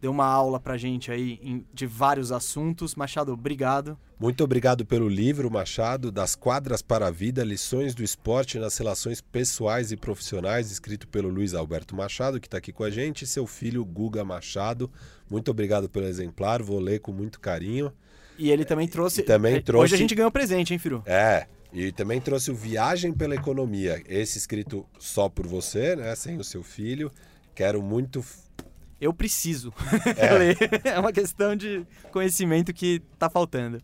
Deu 0.00 0.10
uma 0.10 0.24
aula 0.24 0.58
pra 0.58 0.78
gente 0.78 1.10
aí 1.12 1.38
em- 1.42 1.64
de 1.74 1.86
vários 1.86 2.32
assuntos. 2.32 2.94
Machado, 2.94 3.32
obrigado. 3.32 3.98
Muito 4.18 4.42
obrigado 4.42 4.84
pelo 4.86 5.08
livro, 5.08 5.50
Machado, 5.50 6.10
Das 6.10 6.34
Quadras 6.34 6.80
para 6.80 7.08
a 7.08 7.10
Vida, 7.10 7.44
Lições 7.44 7.94
do 7.94 8.02
Esporte 8.02 8.58
nas 8.58 8.76
Relações 8.78 9.20
Pessoais 9.20 9.92
e 9.92 9.96
Profissionais, 9.96 10.70
escrito 10.70 11.06
pelo 11.08 11.28
Luiz 11.28 11.52
Alberto 11.54 11.94
Machado, 11.94 12.40
que 12.40 12.46
está 12.46 12.56
aqui 12.58 12.72
com 12.72 12.82
a 12.84 12.90
gente, 12.90 13.22
e 13.22 13.26
seu 13.26 13.46
filho 13.46 13.84
Guga 13.84 14.24
Machado. 14.24 14.90
Muito 15.30 15.50
obrigado 15.50 15.88
pelo 15.88 16.06
exemplar, 16.06 16.62
vou 16.62 16.78
ler 16.80 17.00
com 17.00 17.12
muito 17.12 17.38
carinho. 17.38 17.92
E 18.38 18.50
ele 18.50 18.64
também 18.64 18.88
trouxe. 18.88 19.20
E 19.20 19.24
também 19.24 19.60
trouxe- 19.60 19.84
Hoje 19.84 19.94
a 19.96 19.98
gente 19.98 20.14
ganhou 20.14 20.30
presente, 20.30 20.72
hein, 20.72 20.78
Firu? 20.78 21.02
É, 21.04 21.46
e 21.74 21.92
também 21.92 22.20
trouxe 22.22 22.50
o 22.50 22.54
Viagem 22.54 23.12
pela 23.12 23.34
Economia, 23.34 24.02
esse 24.08 24.38
escrito 24.38 24.86
só 24.98 25.28
por 25.28 25.46
você, 25.46 25.94
né, 25.94 26.14
sem 26.14 26.38
o 26.38 26.44
seu 26.44 26.62
filho. 26.62 27.10
Quero 27.54 27.82
muito 27.82 28.24
Eu 29.00 29.14
preciso 29.14 29.72
ler. 30.38 30.56
É 30.84 30.98
uma 30.98 31.12
questão 31.12 31.56
de 31.56 31.86
conhecimento 32.12 32.72
que 32.72 33.00
tá 33.18 33.30
faltando. 33.30 33.80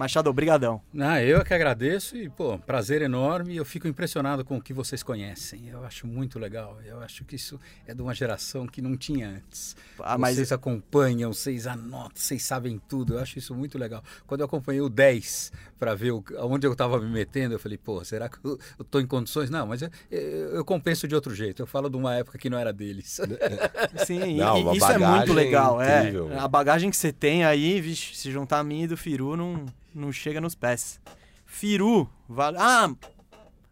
Machado, 0.00 0.30
obrigadão. 0.30 0.80
Não, 0.94 1.18
eu 1.18 1.40
é 1.40 1.44
que 1.44 1.52
agradeço 1.52 2.16
e, 2.16 2.30
pô, 2.30 2.58
prazer 2.58 3.02
enorme. 3.02 3.54
Eu 3.54 3.66
fico 3.66 3.86
impressionado 3.86 4.42
com 4.42 4.56
o 4.56 4.62
que 4.62 4.72
vocês 4.72 5.02
conhecem. 5.02 5.68
Eu 5.68 5.84
acho 5.84 6.06
muito 6.06 6.38
legal. 6.38 6.78
Eu 6.86 7.02
acho 7.02 7.22
que 7.22 7.36
isso 7.36 7.60
é 7.86 7.92
de 7.92 8.00
uma 8.00 8.14
geração 8.14 8.66
que 8.66 8.80
não 8.80 8.96
tinha 8.96 9.28
antes. 9.28 9.76
Ah, 9.98 10.16
mas 10.16 10.36
Vocês 10.36 10.52
acompanham, 10.52 11.30
vocês 11.34 11.66
anotam, 11.66 12.12
vocês 12.14 12.42
sabem 12.42 12.80
tudo. 12.88 13.12
Eu 13.12 13.18
acho 13.18 13.38
isso 13.38 13.54
muito 13.54 13.76
legal. 13.76 14.02
Quando 14.26 14.40
eu 14.40 14.46
acompanhei 14.46 14.80
o 14.80 14.88
10 14.88 15.52
para 15.78 15.94
ver 15.94 16.12
o, 16.12 16.24
onde 16.38 16.66
eu 16.66 16.72
estava 16.72 16.98
me 16.98 17.10
metendo, 17.10 17.54
eu 17.54 17.58
falei, 17.58 17.76
pô, 17.76 18.02
será 18.02 18.26
que 18.30 18.38
eu 18.42 18.58
estou 18.80 19.02
em 19.02 19.06
condições? 19.06 19.50
Não, 19.50 19.66
mas 19.66 19.82
eu, 19.82 19.90
eu, 20.10 20.20
eu 20.56 20.64
compenso 20.64 21.06
de 21.06 21.14
outro 21.14 21.34
jeito. 21.34 21.60
Eu 21.60 21.66
falo 21.66 21.90
de 21.90 21.98
uma 21.98 22.14
época 22.14 22.38
que 22.38 22.48
não 22.48 22.56
era 22.58 22.72
deles. 22.72 23.20
sim, 24.06 24.38
Não, 24.38 24.72
e- 24.72 24.78
isso 24.78 24.90
é 24.90 24.96
muito 24.96 25.34
legal. 25.34 25.78
É, 25.82 26.10
a 26.38 26.48
bagagem 26.48 26.88
que 26.88 26.96
você 26.96 27.12
tem 27.12 27.44
aí, 27.44 27.82
vixe, 27.82 28.16
se 28.16 28.32
juntar 28.32 28.60
a 28.60 28.64
mim 28.64 28.84
e 28.84 28.86
do 28.86 28.96
Firu, 28.96 29.36
não, 29.36 29.66
não 29.94 30.12
chega 30.12 30.40
nos 30.40 30.54
pés. 30.54 31.00
Firu, 31.44 32.08
vale. 32.28 32.56
Ah, 32.58 32.94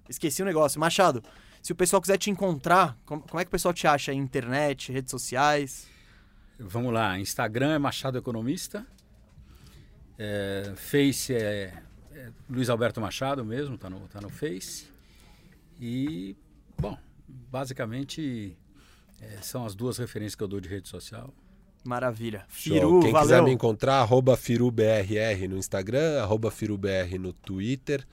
esqueci 0.09 0.43
um 0.43 0.47
negócio. 0.47 0.81
Machado, 0.81 1.23
se 1.63 1.73
o 1.73 1.77
pessoal 1.77 2.01
quiser 2.01 2.19
te 2.19 2.31
encontrar, 2.31 2.97
como, 3.05 3.23
como 3.23 3.41
é 3.41 3.45
que 3.45 3.49
o 3.49 3.53
pessoal 3.53 3.75
te 3.75 3.87
acha? 3.87 4.13
Internet, 4.13 4.91
redes 4.93 5.11
sociais? 5.11 5.89
Vamos 6.59 6.93
lá, 6.93 7.19
Instagram 7.21 7.75
é 7.75 7.79
Machado 7.79 8.19
Economista, 8.19 8.85
é, 10.19 10.73
Face 10.75 11.33
é, 11.33 11.73
é 12.11 12.33
Luiz 12.51 12.69
Alberto 12.69 13.01
Machado 13.01 13.45
mesmo, 13.45 13.79
tá 13.79 13.89
no, 13.89 14.01
tá 14.09 14.21
no 14.21 14.29
Face. 14.29 14.89
E, 15.81 16.37
bom, 16.77 16.99
basicamente 17.29 18.57
é, 19.21 19.41
são 19.41 19.65
as 19.65 19.77
duas 19.77 19.99
referências 19.99 20.35
que 20.35 20.43
eu 20.43 20.49
dou 20.49 20.61
de 20.61 20.69
rede 20.69 20.89
social. 20.89 21.33
Maravilha. 21.85 22.45
Show. 22.49 22.75
Firu, 22.75 23.01
Quem 23.01 23.13
quiser 23.13 23.37
valeu. 23.37 23.45
me 23.45 23.53
encontrar, 23.53 24.01
arroba 24.01 24.37
FiruBRR 24.37 25.49
no 25.49 25.57
Instagram, 25.57 26.21
arroba 26.23 26.51
FiruBR 26.51 27.19
no 27.19 27.33
Twitter. 27.33 28.07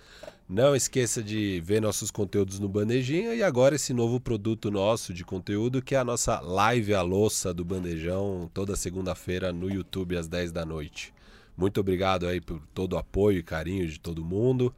Não 0.47 0.75
esqueça 0.75 1.23
de 1.23 1.59
ver 1.65 1.81
nossos 1.81 2.11
conteúdos 2.11 2.59
no 2.59 2.69
Bandejinha 2.69 3.33
e 3.33 3.41
agora 3.41 3.75
esse 3.75 3.93
novo 3.93 4.19
produto 4.19 4.69
nosso 4.69 5.11
de 5.11 5.25
conteúdo 5.25 5.81
que 5.81 5.95
é 5.95 5.97
a 5.97 6.03
nossa 6.03 6.39
live 6.39 6.93
à 6.93 7.01
louça 7.01 7.51
do 7.51 7.65
Bandejão, 7.65 8.49
toda 8.53 8.75
segunda-feira 8.75 9.51
no 9.51 9.69
YouTube 9.71 10.15
às 10.15 10.27
10 10.27 10.51
da 10.51 10.63
noite. 10.63 11.11
Muito 11.57 11.79
obrigado 11.79 12.27
aí 12.27 12.39
por 12.39 12.61
todo 12.75 12.93
o 12.93 12.97
apoio 12.97 13.39
e 13.39 13.43
carinho 13.43 13.87
de 13.87 13.99
todo 13.99 14.23
mundo. 14.23 14.71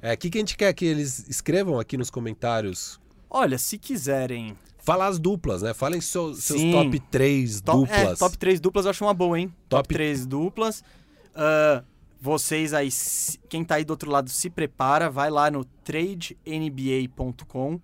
É, 0.00 0.14
o 0.14 0.16
que, 0.16 0.30
que 0.30 0.38
a 0.38 0.40
gente 0.40 0.56
quer 0.56 0.72
que 0.72 0.84
eles 0.84 1.28
escrevam 1.28 1.80
aqui 1.80 1.96
nos 1.96 2.08
comentários? 2.10 3.00
Olha, 3.28 3.58
se 3.58 3.78
quiserem 3.78 4.56
Fala 4.82 5.06
as 5.06 5.18
duplas, 5.18 5.62
né? 5.62 5.74
Falem 5.74 6.00
seu- 6.00 6.34
seus 6.34 6.60
Sim. 6.60 6.72
top 6.72 6.98
3 7.00 7.60
Top, 7.60 7.80
duplas. 7.80 8.12
É, 8.12 8.16
top 8.16 8.38
3 8.38 8.60
duplas 8.60 8.84
eu 8.86 8.90
acho 8.90 9.04
uma 9.04 9.14
boa, 9.14 9.38
hein? 9.38 9.48
Top, 9.68 9.82
Top- 9.82 9.94
3 9.94 10.26
duplas. 10.26 10.82
Ah, 11.34 11.82
vocês 12.20 12.74
aí, 12.74 12.88
quem 13.48 13.64
tá 13.64 13.76
aí 13.76 13.84
do 13.84 13.90
outro 13.90 14.10
lado, 14.10 14.28
se 14.30 14.50
prepara, 14.50 15.08
vai 15.08 15.30
lá 15.30 15.50
no 15.50 15.64
tradenba.com. 15.84 17.80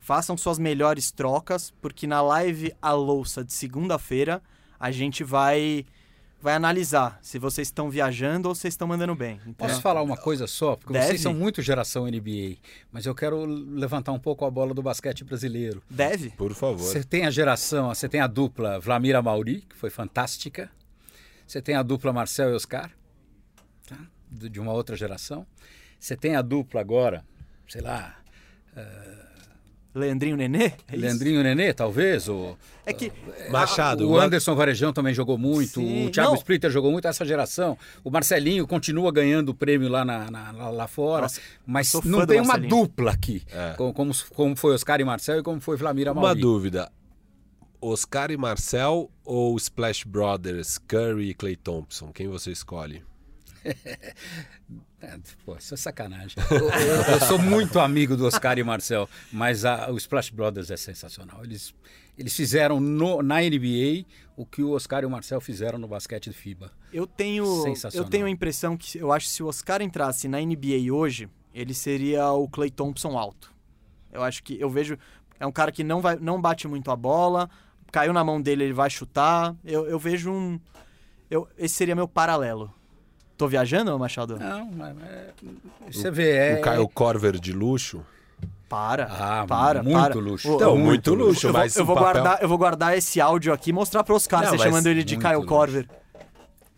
Façam 0.00 0.36
suas 0.36 0.58
melhores 0.58 1.10
trocas, 1.12 1.72
porque 1.80 2.06
na 2.06 2.20
live 2.20 2.72
A 2.82 2.92
Louça 2.92 3.44
de 3.44 3.52
segunda-feira 3.52 4.42
a 4.78 4.90
gente 4.90 5.22
vai 5.22 5.84
vai 6.42 6.54
analisar 6.54 7.18
se 7.22 7.38
vocês 7.38 7.68
estão 7.68 7.88
viajando 7.88 8.48
ou 8.48 8.54
vocês 8.54 8.74
estão 8.74 8.88
mandando 8.88 9.14
bem. 9.14 9.40
Então, 9.46 9.68
Posso 9.68 9.80
falar 9.80 10.02
uma 10.02 10.16
coisa 10.16 10.46
só? 10.48 10.74
Porque 10.74 10.92
Deve. 10.92 11.06
vocês 11.06 11.20
são 11.20 11.32
muito 11.32 11.62
geração 11.62 12.04
NBA, 12.06 12.56
mas 12.90 13.06
eu 13.06 13.14
quero 13.14 13.44
levantar 13.44 14.10
um 14.10 14.18
pouco 14.18 14.44
a 14.44 14.50
bola 14.50 14.74
do 14.74 14.82
basquete 14.82 15.22
brasileiro. 15.22 15.80
deve. 15.88 16.30
Por 16.30 16.52
favor. 16.52 16.82
Você 16.82 17.04
tem 17.04 17.24
a 17.26 17.30
geração, 17.30 17.94
você 17.94 18.08
tem 18.08 18.20
a 18.20 18.26
dupla 18.26 18.80
Vlamir 18.80 19.14
Amauri, 19.14 19.60
que 19.62 19.76
foi 19.76 19.88
fantástica. 19.88 20.68
Você 21.46 21.62
tem 21.62 21.76
a 21.76 21.82
dupla 21.82 22.12
Marcel 22.12 22.50
e 22.50 22.54
Oscar, 22.54 22.90
tá? 23.86 23.98
de 24.30 24.48
de 24.48 24.58
uma 24.58 24.72
outra 24.72 24.96
geração. 24.96 25.46
Você 26.00 26.16
tem 26.16 26.34
a 26.34 26.42
dupla 26.42 26.80
agora, 26.80 27.24
sei 27.68 27.80
lá, 27.82 28.16
Leandrinho 29.94 30.36
Nenê? 30.36 30.58
É 30.64 30.66
isso? 30.66 30.96
Leandrinho 30.96 31.42
Nenê, 31.42 31.72
talvez, 31.74 32.26
ou 32.28 32.56
É 32.86 32.92
que 32.94 33.12
Machado, 33.50 34.06
o 34.08 34.12
uma- 34.12 34.24
Anderson 34.24 34.54
Varejão 34.54 34.90
também 34.92 35.12
jogou 35.12 35.36
muito, 35.36 35.80
Sim, 35.80 36.06
o 36.06 36.10
Thiago 36.10 36.30
não. 36.30 36.36
Splitter 36.36 36.70
jogou 36.70 36.90
muito, 36.90 37.06
essa 37.06 37.24
geração. 37.26 37.76
O 38.02 38.10
Marcelinho 38.10 38.66
continua 38.66 39.12
ganhando 39.12 39.50
o 39.50 39.54
prêmio 39.54 39.88
lá, 39.90 40.02
na, 40.04 40.30
na- 40.30 40.70
lá- 40.70 40.88
fora, 40.88 41.22
Nossa, 41.22 41.40
mas 41.66 41.92
não 42.04 42.26
tem 42.26 42.40
uma 42.40 42.56
dupla 42.58 43.12
aqui, 43.12 43.42
É. 43.52 43.74
como, 43.76 43.92
como, 43.92 44.12
como 44.34 44.56
foi 44.56 44.72
Oscar 44.74 44.98
e 45.00 45.04
Marcel 45.04 45.40
e 45.40 45.42
como 45.42 45.60
foi 45.60 45.76
Vlamir 45.76 46.06
Uma 46.10 46.20
Amauri. 46.22 46.40
dúvida. 46.40 46.90
Oscar 47.80 48.30
e 48.30 48.36
Marcel 48.36 49.10
ou 49.24 49.56
Splash 49.56 50.04
Brothers, 50.04 50.78
Curry 50.78 51.30
e 51.30 51.34
Clay 51.34 51.56
Thompson? 51.56 52.12
Quem 52.12 52.28
você 52.28 52.50
escolhe? 52.52 53.02
É, 55.02 55.18
pô, 55.44 55.56
isso 55.56 55.74
é 55.74 55.76
sacanagem. 55.76 56.36
Eu, 56.50 57.14
eu- 57.14 57.20
sou 57.26 57.36
muito 57.38 57.80
amigo 57.80 58.16
do 58.16 58.24
Oscar 58.24 58.56
e 58.58 58.62
Marcel, 58.62 59.08
mas 59.32 59.64
a- 59.64 59.90
o 59.90 59.96
Splash 59.96 60.30
Brothers 60.30 60.70
é 60.70 60.76
sensacional. 60.76 61.42
Eles, 61.42 61.74
eles 62.16 62.32
fizeram 62.36 62.78
no- 62.78 63.20
na 63.20 63.42
NBA 63.42 64.04
o 64.36 64.46
que 64.46 64.62
o 64.62 64.70
Oscar 64.70 65.02
e 65.02 65.06
o 65.06 65.10
Marcel 65.10 65.40
fizeram 65.40 65.76
no 65.76 65.88
basquete 65.88 66.30
de 66.30 66.36
FIBA. 66.36 66.70
Eu 66.92 67.04
tenho, 67.06 67.44
eu 67.98 68.04
tenho 68.10 68.26
a 68.26 68.30
impressão 68.30 68.76
que 68.76 68.96
eu 68.96 69.10
acho 69.12 69.26
que 69.26 69.32
se 69.32 69.42
o 69.42 69.48
Oscar 69.48 69.82
entrasse 69.82 70.28
na 70.28 70.40
NBA 70.40 70.92
hoje, 70.94 71.28
ele 71.52 71.74
seria 71.74 72.30
o 72.30 72.48
Clay 72.48 72.70
Thompson 72.70 73.18
alto. 73.18 73.52
Eu 74.12 74.22
acho 74.22 74.42
que 74.44 74.60
eu 74.60 74.70
vejo 74.70 74.96
é 75.40 75.46
um 75.46 75.52
cara 75.52 75.72
que 75.72 75.82
não 75.82 76.00
vai 76.00 76.16
não 76.16 76.40
bate 76.40 76.68
muito 76.68 76.90
a 76.92 76.96
bola, 76.96 77.50
caiu 77.90 78.12
na 78.12 78.22
mão 78.22 78.40
dele, 78.40 78.62
ele 78.64 78.72
vai 78.72 78.88
chutar. 78.88 79.56
Eu, 79.64 79.84
eu 79.86 79.98
vejo 79.98 80.30
um 80.30 80.60
eu, 81.28 81.48
esse 81.58 81.74
seria 81.74 81.96
meu 81.96 82.06
paralelo. 82.06 82.72
Tô 83.36 83.48
viajando, 83.48 83.98
Machado? 83.98 84.38
Não, 84.38 84.70
mas, 84.72 84.96
é, 85.02 85.30
você 85.90 86.10
vê, 86.10 86.30
é... 86.36 86.54
O 86.58 86.60
Caio 86.60 86.88
Corver 86.88 87.38
de 87.40 87.52
luxo. 87.52 88.04
Para, 88.68 89.04
Ah, 89.04 89.44
para, 89.46 89.82
muito 89.82 89.98
para. 89.98 90.14
luxo. 90.14 90.50
Ô, 90.50 90.54
Então, 90.56 90.74
ô, 90.74 90.78
muito 90.78 91.14
luxo, 91.14 91.46
eu 91.48 91.52
vou, 91.52 91.60
mas 91.60 91.76
eu 91.76 91.82
o 91.82 91.86
vou 91.86 91.94
papel- 91.96 92.12
guardar, 92.22 92.42
eu 92.42 92.48
vou 92.48 92.56
guardar 92.56 92.96
esse 92.96 93.20
áudio 93.20 93.52
aqui 93.52 93.68
e 93.68 93.72
mostrar 93.72 94.02
para 94.02 94.14
os 94.14 94.26
caras, 94.26 94.48
você 94.50 94.58
chamando 94.58 94.86
ele 94.86 95.04
de 95.04 95.14
muito 95.14 95.22
Caio 95.22 95.38
luxo. 95.40 95.48
Corver. 95.48 95.88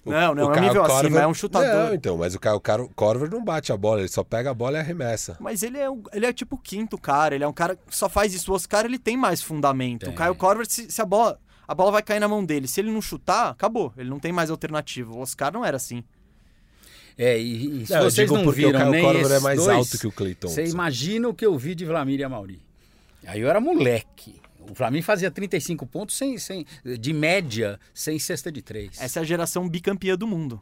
não, 0.04 0.34
não, 0.34 0.52
é 0.52 0.58
um 0.58 0.60
nível 0.60 0.82
assim, 0.82 0.92
Corver- 0.94 1.10
mas 1.12 1.22
é 1.22 1.26
um 1.28 1.34
chutador. 1.34 1.68
Não, 1.88 1.94
então, 1.94 2.16
mas 2.18 2.34
o 2.34 2.40
Caio 2.40 2.60
Corver 2.96 3.30
não 3.30 3.44
bate 3.44 3.72
a 3.72 3.76
bola, 3.76 4.00
ele 4.00 4.08
só 4.08 4.24
pega 4.24 4.50
a 4.50 4.54
bola 4.54 4.76
e 4.78 4.80
arremessa. 4.80 5.36
Mas 5.38 5.62
ele 5.62 5.78
é, 5.78 5.88
o- 5.88 6.02
ele 6.12 6.26
é 6.26 6.32
tipo 6.32 6.56
o 6.56 6.58
quinto 6.58 6.98
cara, 6.98 7.34
ele 7.36 7.44
é 7.44 7.48
um 7.48 7.52
cara 7.52 7.76
que 7.76 7.82
só 7.96 8.08
faz 8.08 8.34
isso. 8.34 8.50
O 8.50 8.54
Oscar, 8.56 8.84
ele 8.84 8.98
tem 8.98 9.16
mais 9.16 9.40
fundamento. 9.40 10.00
Tem. 10.06 10.10
O 10.12 10.16
Caio 10.16 10.34
Corver, 10.34 10.66
se, 10.68 10.90
se 10.90 11.00
a 11.00 11.06
bola... 11.06 11.38
A 11.66 11.74
bola 11.74 11.90
vai 11.92 12.02
cair 12.02 12.20
na 12.20 12.28
mão 12.28 12.44
dele. 12.44 12.68
Se 12.68 12.78
ele 12.78 12.90
não 12.90 13.00
chutar, 13.00 13.48
acabou. 13.48 13.90
Ele 13.96 14.10
não 14.10 14.18
tem 14.20 14.30
mais 14.30 14.50
alternativa. 14.50 15.10
O 15.14 15.20
Oscar 15.20 15.50
não 15.50 15.64
era 15.64 15.78
assim. 15.78 16.04
É, 17.16 17.40
e, 17.40 17.82
e 17.82 17.86
se 17.86 17.92
Não, 17.92 18.00
eu 18.00 18.10
vocês 18.10 18.28
digo 18.28 18.36
não 18.36 18.44
porque 18.44 18.64
o 18.64 18.66
viram 18.66 18.80
Caio 18.80 18.90
nem 18.90 19.20
esses 19.20 19.32
é 19.32 19.40
mais 19.40 19.58
dois, 19.58 19.76
alto 19.76 19.98
que 19.98 20.06
o 20.06 20.12
Thompson. 20.12 20.48
Você 20.48 20.64
imagina 20.64 21.28
o 21.28 21.34
que 21.34 21.46
eu 21.46 21.56
vi 21.56 21.74
de 21.74 21.84
Vlamir 21.84 22.20
e 22.20 22.24
Amauri. 22.24 22.60
Aí 23.26 23.40
eu 23.40 23.48
era 23.48 23.60
moleque. 23.60 24.40
O 24.58 24.74
Vlamir 24.74 25.02
fazia 25.02 25.30
35 25.30 25.86
pontos 25.86 26.16
sem, 26.16 26.38
sem, 26.38 26.66
de 26.98 27.12
média, 27.12 27.78
sem 27.92 28.18
cesta 28.18 28.50
de 28.50 28.62
três. 28.62 29.00
Essa 29.00 29.20
é 29.20 29.22
a 29.22 29.24
geração 29.24 29.68
bicampeã 29.68 30.16
do 30.16 30.26
mundo. 30.26 30.60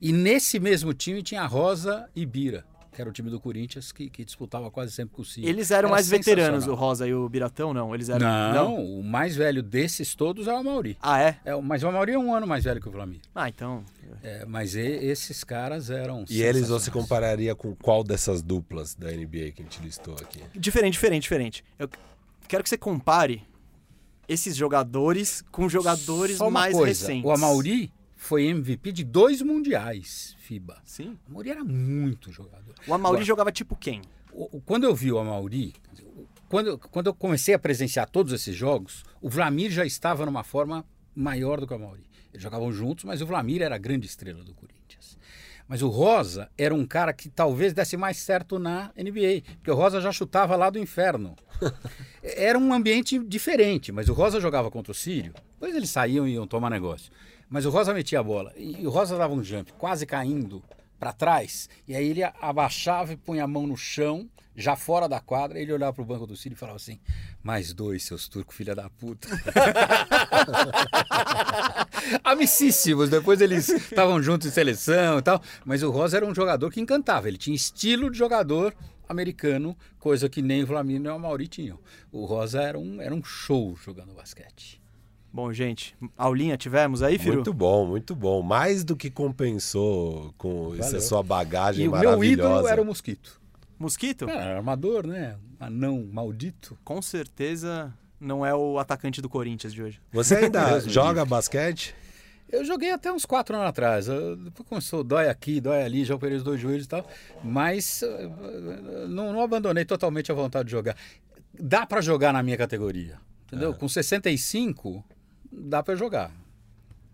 E 0.00 0.12
nesse 0.12 0.58
mesmo 0.58 0.92
time 0.92 1.22
tinha 1.22 1.46
Rosa 1.46 2.08
e 2.14 2.26
Bira, 2.26 2.64
que 2.96 3.02
era 3.02 3.10
o 3.10 3.12
time 3.12 3.28
do 3.28 3.38
Corinthians, 3.38 3.92
que, 3.92 4.08
que 4.08 4.24
disputava 4.24 4.70
quase 4.70 4.90
sempre 4.90 5.14
com 5.14 5.20
o 5.20 5.24
Ciro. 5.24 5.46
Eles 5.46 5.70
eram 5.70 5.88
Era 5.88 5.96
mais 5.96 6.08
veteranos, 6.08 6.66
o. 6.66 6.74
Rosa 6.74 7.06
e 7.06 7.12
o 7.12 7.28
Biratão, 7.28 7.74
não? 7.74 7.94
Eles 7.94 8.08
eram... 8.08 8.26
Não, 8.54 8.82
o 8.82 9.04
mais 9.04 9.36
velho 9.36 9.62
desses 9.62 10.14
todos 10.14 10.48
é 10.48 10.52
o 10.52 10.56
Amauri. 10.56 10.96
Ah, 11.02 11.20
é? 11.20 11.38
É, 11.44 11.54
mas 11.60 11.82
o 11.82 11.88
Amauri 11.88 12.12
é 12.12 12.18
um 12.18 12.34
ano 12.34 12.46
mais 12.46 12.64
velho 12.64 12.80
que 12.80 12.88
o 12.88 12.90
Vlamir. 12.90 13.20
Ah, 13.34 13.50
então... 13.50 13.84
É, 14.22 14.46
mas 14.46 14.74
e- 14.74 14.80
esses 14.80 15.44
caras 15.44 15.90
eram 15.90 16.24
E 16.30 16.40
eles 16.40 16.68
você 16.68 16.90
compararia 16.90 17.54
com 17.54 17.74
qual 17.76 18.02
dessas 18.02 18.40
duplas 18.40 18.94
da 18.94 19.12
NBA 19.12 19.52
que 19.52 19.60
a 19.60 19.64
gente 19.64 19.82
listou 19.82 20.14
aqui? 20.14 20.40
Diferente, 20.58 20.94
diferente, 20.94 21.22
diferente. 21.22 21.64
Eu 21.78 21.90
quero 22.48 22.62
que 22.62 22.70
você 22.70 22.78
compare 22.78 23.42
esses 24.26 24.56
jogadores 24.56 25.44
com 25.52 25.68
jogadores 25.68 26.38
Só 26.38 26.44
uma 26.44 26.60
mais 26.60 26.74
coisa, 26.74 26.88
recentes. 26.88 27.24
O 27.28 27.30
Amauri 27.30 27.92
foi 28.16 28.46
MVP 28.46 28.90
de 28.92 29.04
dois 29.04 29.42
mundiais 29.42 30.35
FIBA. 30.46 30.78
Sim. 30.84 31.18
O 31.26 31.30
Amauri 31.30 31.50
era 31.50 31.64
muito 31.64 32.30
jogador. 32.30 32.74
O 32.86 32.94
Amauri 32.94 33.16
Agora, 33.16 33.24
jogava 33.24 33.52
tipo 33.52 33.74
quem? 33.76 34.02
o- 34.32 34.56
o- 34.58 34.60
Quando 34.60 34.84
eu 34.84 34.94
vi 34.94 35.10
o 35.10 35.18
Amauri, 35.18 35.74
quando, 36.48 36.68
eu- 36.68 36.78
quando 36.78 37.06
eu 37.08 37.14
comecei 37.14 37.54
a 37.54 37.58
presenciar 37.58 38.08
todos 38.08 38.32
esses 38.32 38.54
jogos, 38.54 39.02
o 39.20 39.28
Vlamir 39.28 39.70
já 39.70 39.84
estava 39.84 40.24
numa 40.24 40.44
forma 40.44 40.84
maior 41.14 41.60
do 41.60 41.66
que 41.66 41.72
o 41.72 41.76
Amauri. 41.76 42.04
Eles 42.32 42.42
jogavam 42.42 42.70
juntos, 42.72 43.04
mas 43.04 43.20
o 43.22 43.26
Vlamir 43.26 43.62
era 43.62 43.74
a 43.74 43.78
grande 43.78 44.06
estrela 44.06 44.44
do 44.44 44.54
Corinthians. 44.54 45.18
Mas 45.68 45.82
o 45.82 45.88
Rosa 45.88 46.48
era 46.56 46.72
um 46.72 46.86
cara 46.86 47.12
que 47.12 47.28
talvez 47.28 47.72
desse 47.72 47.96
mais 47.96 48.18
certo 48.18 48.56
na 48.58 48.92
NBA, 48.96 49.42
porque 49.56 49.70
o 49.70 49.74
Rosa 49.74 50.00
já 50.00 50.12
chutava 50.12 50.54
lá 50.54 50.70
do 50.70 50.78
inferno. 50.78 51.34
Era 52.22 52.58
um 52.58 52.72
ambiente 52.72 53.18
diferente, 53.18 53.90
mas 53.90 54.08
o 54.08 54.12
Rosa 54.12 54.40
jogava 54.40 54.70
contra 54.70 54.92
o 54.92 54.94
Sírio, 54.94 55.32
depois 55.54 55.74
eles 55.74 55.88
saíam 55.90 56.28
e 56.28 56.34
iam 56.34 56.46
tomar 56.46 56.70
negócio. 56.70 57.10
Mas 57.48 57.64
o 57.64 57.70
Rosa 57.70 57.94
metia 57.94 58.20
a 58.20 58.22
bola 58.22 58.52
e 58.56 58.86
o 58.86 58.90
Rosa 58.90 59.16
dava 59.16 59.32
um 59.32 59.42
jump, 59.42 59.72
quase 59.74 60.04
caindo 60.04 60.62
para 60.98 61.12
trás, 61.12 61.68
e 61.86 61.94
aí 61.94 62.08
ele 62.08 62.22
abaixava 62.22 63.12
e 63.12 63.16
punha 63.16 63.44
a 63.44 63.46
mão 63.46 63.66
no 63.66 63.76
chão, 63.76 64.28
já 64.56 64.74
fora 64.74 65.06
da 65.06 65.20
quadra, 65.20 65.60
ele 65.60 65.72
olhava 65.72 65.92
pro 65.92 66.04
banco 66.04 66.26
do 66.26 66.34
Sírio 66.34 66.56
e 66.56 66.58
falava 66.58 66.76
assim: 66.76 66.98
mais 67.42 67.74
dois, 67.74 68.04
seus 68.04 68.26
turcos, 68.26 68.56
filha 68.56 68.74
da 68.74 68.88
puta. 68.88 69.28
Amicíssimos, 72.24 73.10
depois 73.10 73.40
eles 73.40 73.68
estavam 73.68 74.22
juntos 74.22 74.48
em 74.48 74.50
seleção 74.50 75.18
e 75.18 75.22
tal, 75.22 75.42
mas 75.64 75.82
o 75.82 75.90
Rosa 75.90 76.16
era 76.16 76.26
um 76.26 76.34
jogador 76.34 76.72
que 76.72 76.80
encantava, 76.80 77.28
ele 77.28 77.36
tinha 77.36 77.54
estilo 77.54 78.10
de 78.10 78.16
jogador 78.16 78.74
americano, 79.08 79.76
coisa 79.98 80.28
que 80.28 80.42
nem 80.42 80.64
o 80.64 80.66
Flamengo 80.66 81.04
nem 81.04 81.12
o 81.12 81.18
Mauri 81.18 81.46
tinham. 81.46 81.78
O 82.10 82.24
Rosa 82.24 82.62
era 82.62 82.78
um, 82.78 83.00
era 83.00 83.14
um 83.14 83.22
show 83.22 83.76
jogando 83.76 84.14
basquete. 84.14 84.80
Bom, 85.36 85.52
gente, 85.52 85.94
aulinha 86.16 86.56
tivemos 86.56 87.02
aí, 87.02 87.18
Firu? 87.18 87.34
Muito 87.34 87.52
bom, 87.52 87.84
muito 87.86 88.14
bom. 88.16 88.40
Mais 88.40 88.82
do 88.82 88.96
que 88.96 89.10
compensou 89.10 90.32
com 90.38 90.74
essa 90.76 90.84
Valeu. 90.92 91.00
sua 91.02 91.22
bagagem 91.22 91.84
E 91.84 91.88
o 91.88 91.90
meu 91.90 92.00
maravilhosa. 92.04 92.50
ídolo 92.54 92.68
era 92.68 92.80
o 92.80 92.84
Mosquito. 92.86 93.38
Mosquito? 93.78 94.26
Era 94.30 94.56
armador, 94.56 95.06
né? 95.06 95.36
Anão 95.60 96.08
maldito. 96.10 96.78
Com 96.82 97.02
certeza 97.02 97.92
não 98.18 98.46
é 98.46 98.54
o 98.54 98.78
atacante 98.78 99.20
do 99.20 99.28
Corinthians 99.28 99.74
de 99.74 99.82
hoje. 99.82 100.00
Você 100.10 100.36
ainda 100.36 100.80
joga 100.88 101.22
basquete? 101.26 101.94
Eu 102.50 102.64
joguei 102.64 102.90
até 102.90 103.12
uns 103.12 103.26
quatro 103.26 103.56
anos 103.56 103.68
atrás. 103.68 104.08
Eu- 104.08 104.36
Depois 104.36 104.66
começou, 104.66 105.04
dói 105.04 105.28
aqui, 105.28 105.60
dói 105.60 105.82
ali, 105.82 106.02
já 106.02 106.14
operei 106.14 106.38
os 106.38 106.42
dois 106.42 106.58
joelhos 106.58 106.86
e 106.86 106.88
tal. 106.88 107.06
Mas 107.44 108.02
eh, 108.02 108.30
não, 109.06 109.34
não 109.34 109.42
abandonei 109.42 109.84
totalmente 109.84 110.32
a 110.32 110.34
vontade 110.34 110.64
de 110.66 110.72
jogar. 110.72 110.96
Dá 111.60 111.84
pra 111.84 112.00
jogar 112.00 112.32
na 112.32 112.42
minha 112.42 112.56
categoria. 112.56 113.18
Entendeu? 113.46 113.74
Com 113.74 113.86
65, 113.88 115.04
dá 115.50 115.82
pra 115.82 115.94
jogar. 115.94 116.30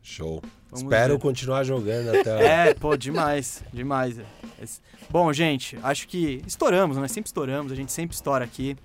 Show. 0.02 0.42
Vamos 0.70 0.84
Espero 0.84 1.14
ver. 1.14 1.20
continuar 1.20 1.64
jogando 1.64 2.16
até. 2.16 2.70
É, 2.70 2.74
pô, 2.74 2.96
demais, 2.96 3.62
demais. 3.72 4.18
Bom, 5.10 5.32
gente, 5.32 5.78
acho 5.82 6.08
que 6.08 6.42
estouramos, 6.46 6.96
né? 6.96 7.06
Sempre 7.08 7.28
estouramos, 7.28 7.70
a 7.70 7.74
gente 7.74 7.92
sempre 7.92 8.14
estoura 8.14 8.44
aqui. 8.44 8.76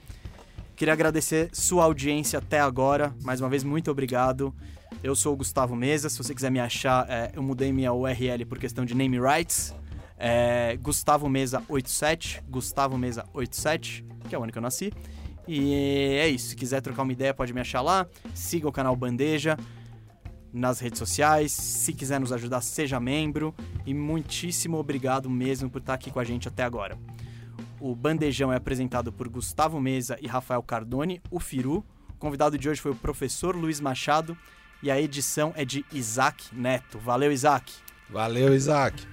Queria 0.75 0.93
agradecer 0.93 1.49
sua 1.53 1.85
audiência 1.85 2.37
até 2.37 2.59
agora. 2.59 3.15
Mais 3.23 3.41
uma 3.41 3.49
vez, 3.49 3.63
muito 3.63 3.89
obrigado. 3.89 4.53
Eu 5.01 5.15
sou 5.15 5.33
o 5.33 5.37
Gustavo 5.37 5.75
Mesa. 5.75 6.09
Se 6.09 6.17
você 6.17 6.35
quiser 6.35 6.51
me 6.51 6.59
achar, 6.59 7.09
é, 7.09 7.31
eu 7.33 7.41
mudei 7.41 7.71
minha 7.71 7.91
URL 7.93 8.45
por 8.45 8.59
questão 8.59 8.85
de 8.85 8.93
name 8.93 9.19
rights. 9.19 9.73
É, 10.19 10.77
Gustavo 10.81 11.29
Mesa 11.29 11.63
87, 11.67 12.43
Gustavo 12.49 12.97
Mesa 12.97 13.25
87, 13.33 14.05
que 14.27 14.35
é 14.35 14.37
o 14.37 14.43
ano 14.43 14.51
que 14.51 14.57
eu 14.57 14.61
nasci. 14.61 14.91
E 15.47 15.73
é 15.73 16.27
isso. 16.27 16.49
Se 16.49 16.55
quiser 16.55 16.81
trocar 16.81 17.03
uma 17.03 17.13
ideia, 17.13 17.33
pode 17.33 17.53
me 17.53 17.61
achar 17.61 17.81
lá. 17.81 18.05
Siga 18.33 18.67
o 18.67 18.71
canal 18.71 18.95
Bandeja 18.95 19.57
nas 20.51 20.79
redes 20.79 20.99
sociais. 20.99 21.51
Se 21.51 21.93
quiser 21.93 22.19
nos 22.19 22.31
ajudar, 22.31 22.61
seja 22.61 22.99
membro. 22.99 23.55
E 23.85 23.93
muitíssimo 23.93 24.77
obrigado 24.77 25.29
mesmo 25.29 25.69
por 25.69 25.79
estar 25.79 25.93
aqui 25.93 26.11
com 26.11 26.19
a 26.19 26.23
gente 26.23 26.47
até 26.47 26.63
agora. 26.63 26.97
O 27.79 27.95
Bandejão 27.95 28.51
é 28.51 28.55
apresentado 28.55 29.11
por 29.11 29.29
Gustavo 29.29 29.79
Mesa 29.79 30.17
e 30.21 30.27
Rafael 30.27 30.63
Cardone, 30.63 31.21
o 31.29 31.39
Firu. 31.39 31.85
O 32.09 32.13
convidado 32.17 32.57
de 32.57 32.67
hoje 32.67 32.81
foi 32.81 32.91
o 32.91 32.95
professor 32.95 33.55
Luiz 33.55 33.79
Machado. 33.79 34.37
E 34.81 34.91
a 34.91 34.99
edição 34.99 35.53
é 35.55 35.63
de 35.63 35.85
Isaac 35.91 36.53
Neto. 36.53 36.99
Valeu, 36.99 37.31
Isaac! 37.31 37.73
Valeu, 38.09 38.53
Isaac. 38.53 39.07